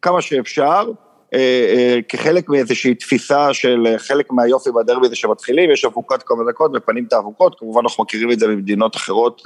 [0.03, 0.91] כמה שאפשר,
[1.33, 6.43] אה, אה, כחלק מאיזושהי תפיסה של אה, חלק מהיופי בדרבי זה שמתחילים, יש אבוקות כמה
[6.49, 9.41] דקות, מפנים את האבוקות, כמובן אנחנו מכירים את זה ממדינות אחרות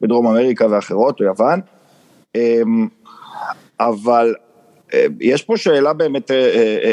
[0.00, 1.60] בדרום אמריקה ואחרות, או יוון.
[2.36, 2.62] אה,
[3.80, 4.34] אבל
[5.20, 6.30] יש פה שאלה באמת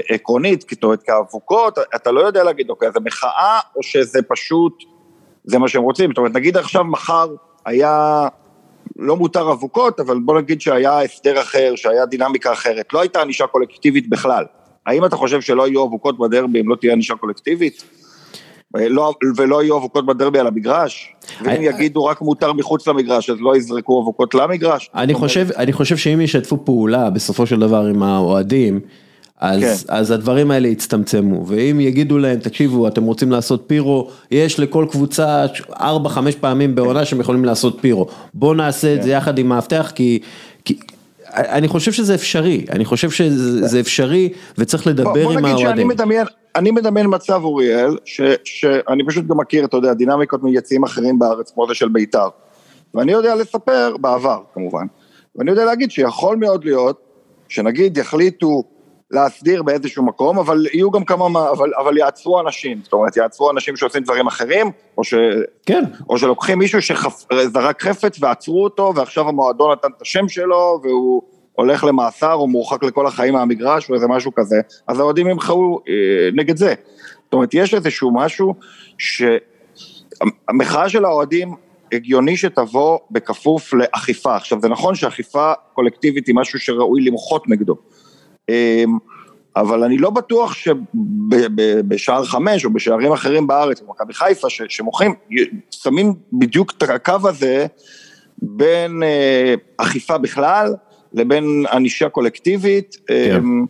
[0.09, 4.84] עקרונית, זאת אומרת, כאבוקות, אתה לא יודע להגיד, אוקיי, זה מחאה או שזה פשוט,
[5.43, 7.27] זה מה שהם רוצים, זאת אומרת, נגיד עכשיו מחר
[7.66, 8.27] היה,
[8.99, 13.47] לא מותר אבוקות, אבל בוא נגיד שהיה הסדר אחר, שהיה דינמיקה אחרת, לא הייתה ענישה
[13.47, 14.43] קולקטיבית בכלל.
[14.85, 17.83] האם אתה חושב שלא יהיו אבוקות בדרבי אם לא תהיה ענישה קולקטיבית?
[18.75, 21.14] לא, ולא יהיו אבוקות בדרבי על המגרש?
[21.41, 24.89] ואם אני- יגידו רק מותר מחוץ למגרש, אז לא יזרקו אבוקות למגרש?
[24.95, 28.80] אני חושב, אני חושב שאם ישתפו פעולה בסופו של דבר עם האוהדים,
[29.39, 29.93] אז, כן.
[29.93, 35.45] אז הדברים האלה יצטמצמו, ואם יגידו להם, תקשיבו, אתם רוצים לעשות פירו, יש לכל קבוצה
[35.72, 35.77] 4-5
[36.39, 39.15] פעמים בעונה שהם יכולים לעשות פירו, בואו נעשה את זה כן.
[39.15, 40.19] יחד עם מאבטח, כי,
[40.65, 40.80] כי
[41.33, 45.91] אני חושב שזה אפשרי, אני חושב שזה זה אפשרי וצריך לדבר בוא, בוא עם האוהדים.
[46.55, 51.51] אני מדמיין מצב אוריאל, ש, שאני פשוט גם מכיר, אתה יודע, דינמיקות מיציעים אחרים בארץ,
[51.51, 52.27] כמו זה של בית"ר.
[52.93, 54.85] ואני יודע לספר, בעבר כמובן,
[55.35, 56.97] ואני יודע להגיד שיכול מאוד להיות,
[57.49, 58.64] שנגיד יחליטו
[59.11, 63.51] להסדיר באיזשהו מקום, אבל יהיו גם כמה, מה- אבל, אבל יעצרו אנשים, זאת אומרת, יעצרו
[63.51, 65.14] אנשים שעושים דברים אחרים, או, ש,
[65.66, 71.22] כן, או שלוקחים מישהו שזרק חפץ ועצרו אותו, ועכשיו המועדון נתן את השם שלו, והוא
[71.53, 74.56] הולך למאסר או מורחק לכל החיים מהמגרש, או איזה משהו כזה,
[74.88, 75.93] אז האוהדים ימחאו אה,
[76.34, 76.74] נגד זה.
[77.24, 78.53] זאת אומרת, יש איזשהו משהו
[78.98, 81.53] שהמחאה של האוהדים
[81.92, 84.35] הגיוני שתבוא בכפוף לאכיפה.
[84.35, 87.75] עכשיו, זה נכון שאכיפה קולקטיבית היא משהו שראוי למחות נגדו.
[88.49, 88.98] אמ,
[89.56, 95.14] אבל אני לא בטוח שבשער חמש או בשערים אחרים בארץ, במכבי חיפה, ש- שמוחים,
[95.72, 97.65] שמים בדיוק את הקו הזה
[98.38, 100.74] בין אה, אכיפה בכלל
[101.14, 102.98] לבין ענישה קולקטיבית.
[103.07, 103.35] כן.
[103.35, 103.65] אמ,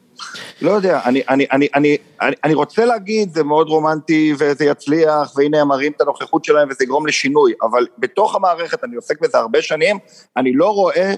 [0.61, 5.33] לא יודע, אני, אני, אני, אני, אני, אני רוצה להגיד, זה מאוד רומנטי וזה יצליח,
[5.35, 9.37] והנה הם מראים את הנוכחות שלהם וזה יגרום לשינוי, אבל בתוך המערכת, אני עוסק בזה
[9.37, 9.97] הרבה שנים,
[10.37, 11.13] אני לא רואה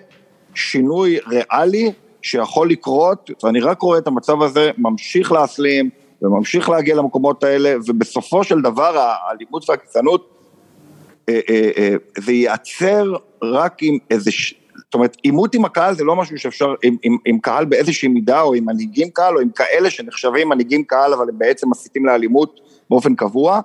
[0.56, 5.90] שינוי ריאלי שיכול לקרות, ואני רק רואה את המצב הזה ממשיך להסלים
[6.22, 10.30] וממשיך להגיע למקומות האלה, ובסופו של דבר האלימות והגזענות,
[11.30, 13.14] אה, אה, אה, זה ייעצר
[13.44, 14.32] רק עם איזה,
[14.76, 18.42] זאת אומרת, עימות עם הקהל זה לא משהו שאפשר, עם, עם, עם קהל באיזושהי מידה,
[18.42, 22.60] או עם מנהיגים קהל, או עם כאלה שנחשבים מנהיגים קהל, אבל הם בעצם מסיתים לאלימות
[22.90, 23.62] באופן קבוע.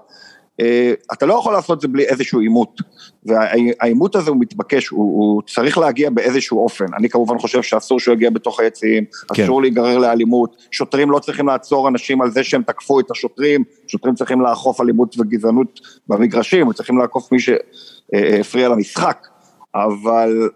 [0.60, 2.80] אה, אתה לא יכול לעשות את זה בלי איזשהו עימות,
[3.26, 6.84] והעימות הזה הוא מתבקש, הוא, הוא צריך להגיע באיזשהו אופן.
[6.96, 9.42] אני כמובן חושב שאסור שהוא יגיע בתוך היציעים, כן.
[9.42, 14.14] אסור להיגרר לאלימות, שוטרים לא צריכים לעצור אנשים על זה שהם תקפו את השוטרים, שוטרים
[14.14, 19.26] צריכים לאכוף אלימות וגזענות במגרשים, הם צריכים לאכוף מי שהפריע למשחק,
[19.74, 20.48] אבל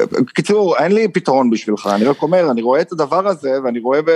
[0.00, 4.02] בקיצור, אין לי פתרון בשבילך, אני רק אומר, אני רואה את הדבר הזה, ואני רואה
[4.02, 4.10] ב,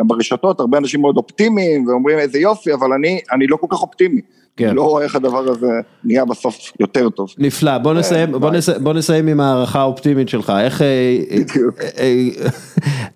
[0.00, 3.82] גם ברשתות הרבה אנשים מאוד אופטימיים, ואומרים איזה יופי, אבל אני, אני לא כל כך
[3.82, 4.20] אופטימי.
[4.56, 4.74] כן.
[4.74, 7.28] לא רואה איך הדבר הזה נהיה בסוף יותר טוב.
[7.38, 8.50] נפלא, בוא נסיים, בוא.
[8.50, 11.80] נסיים, בוא נסיים עם הערכה האופטימית שלך, איך, אה, בדיוק.
[11.80, 12.48] אה, אה,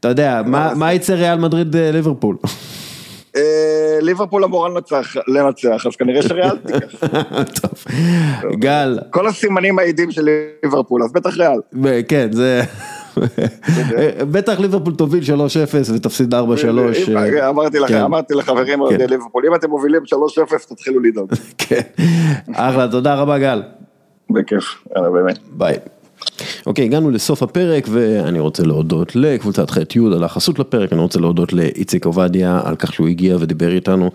[0.00, 2.36] אתה יודע, מה מה יצא ריאל מדריד אה, ליברפול?
[3.36, 7.08] אה, ליברפול אמורה לנצח, לנצח, אז כנראה שריאל תיקח.
[7.60, 7.84] טוב,
[8.52, 10.28] גל, כל הסימנים מעידים של
[10.62, 11.60] ליברפול, אז בטח ריאל.
[12.08, 12.62] כן, זה...
[14.30, 15.28] בטח ליברפול תוביל 3-0
[15.94, 16.36] ותפסיד 4-3.
[17.08, 18.00] אם- אה, אמרתי לך, כן.
[18.00, 21.30] אמרתי לחברים אוהדי ליברפול, אם אתם מובילים 3-0 תתחילו לדאוג.
[21.58, 21.80] כן,
[22.52, 23.62] אחלה, תודה רבה גל.
[24.30, 24.64] בכיף,
[24.96, 25.38] יאללה באמת.
[25.52, 25.74] ביי.
[26.66, 31.20] אוקיי, הגענו לסוף הפרק ואני רוצה להודות לקבוצת ח' י' על החסות לפרק, אני רוצה
[31.20, 34.10] להודות לאיציק עובדיה על כך שהוא הגיע ודיבר איתנו אה,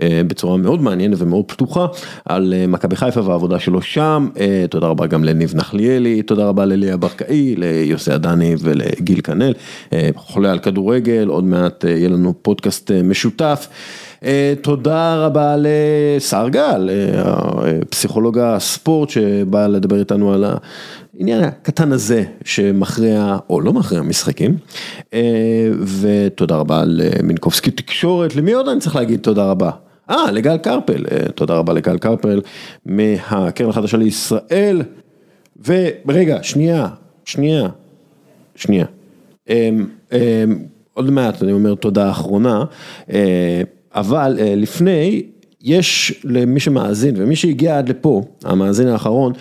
[0.00, 1.86] בצורה מאוד מעניינת ומאוד פתוחה
[2.24, 6.64] על אה, מכבי חיפה והעבודה שלו שם, אה, תודה רבה גם לניב נחליאלי, תודה רבה
[6.64, 9.52] לליה ברקאי, ליוסי עדני ולגיל כנל,
[9.92, 13.68] אה, חולה על כדורגל, עוד מעט אה, יהיה לנו פודקאסט אה, משותף.
[14.24, 20.44] אה, תודה רבה לשר גל, אה, פסיכולוג הספורט שבא לדבר איתנו על
[21.14, 24.56] העניין הקטן הזה שמכריע או לא מכריע משחקים.
[25.14, 25.70] אה,
[26.00, 29.70] ותודה רבה למינקובסקי תקשורת, למי עוד אני צריך להגיד תודה רבה?
[30.10, 31.04] אה, לגל קרפל,
[31.34, 32.40] תודה רבה לגל קרפל
[32.86, 34.82] מהקרן החדשה לישראל.
[36.06, 36.88] ורגע, שנייה,
[37.24, 37.68] שנייה,
[38.56, 38.86] שנייה.
[39.48, 40.18] אמ, אמ,
[40.94, 42.64] עוד מעט אני אומר תודה אחרונה,
[43.12, 43.62] אה,
[43.94, 45.22] אבל אה, לפני,
[45.62, 49.32] יש למי שמאזין ומי שהגיע עד לפה, המאזין האחרון,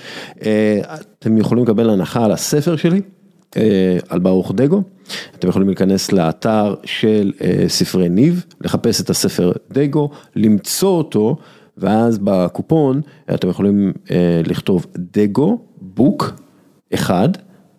[0.46, 0.82] אה,
[1.20, 3.02] אתם יכולים לקבל הנחה על הספר שלי,
[4.10, 4.82] על ברוך דגו,
[5.36, 7.32] אתם יכולים להיכנס לאתר של
[7.68, 11.38] ספרי ניב, לחפש את הספר דגו, למצוא אותו,
[11.78, 13.02] ואז בקופון
[13.34, 13.94] אתם יכולים
[14.46, 16.34] לכתוב דגו, בוק,
[16.94, 17.30] אחד,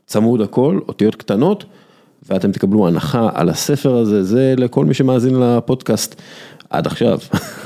[0.07, 1.65] צמוד הכל, אותיות קטנות.
[2.28, 6.20] ואתם תקבלו הנחה על הספר הזה, זה לכל מי שמאזין לפודקאסט
[6.70, 7.18] עד עכשיו,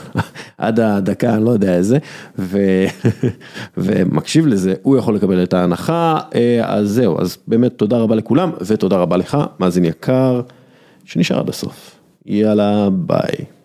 [0.59, 1.99] עד הדקה, אני לא יודע איזה,
[2.39, 2.59] ו...
[3.77, 8.51] ומקשיב לזה, הוא יכול לקבל את ההנחה, אה, אז זהו, אז באמת תודה רבה לכולם,
[8.67, 10.41] ותודה רבה לך, מאזין יקר,
[11.05, 12.01] שנשאר עד הסוף.
[12.27, 13.58] יאללה, ביי.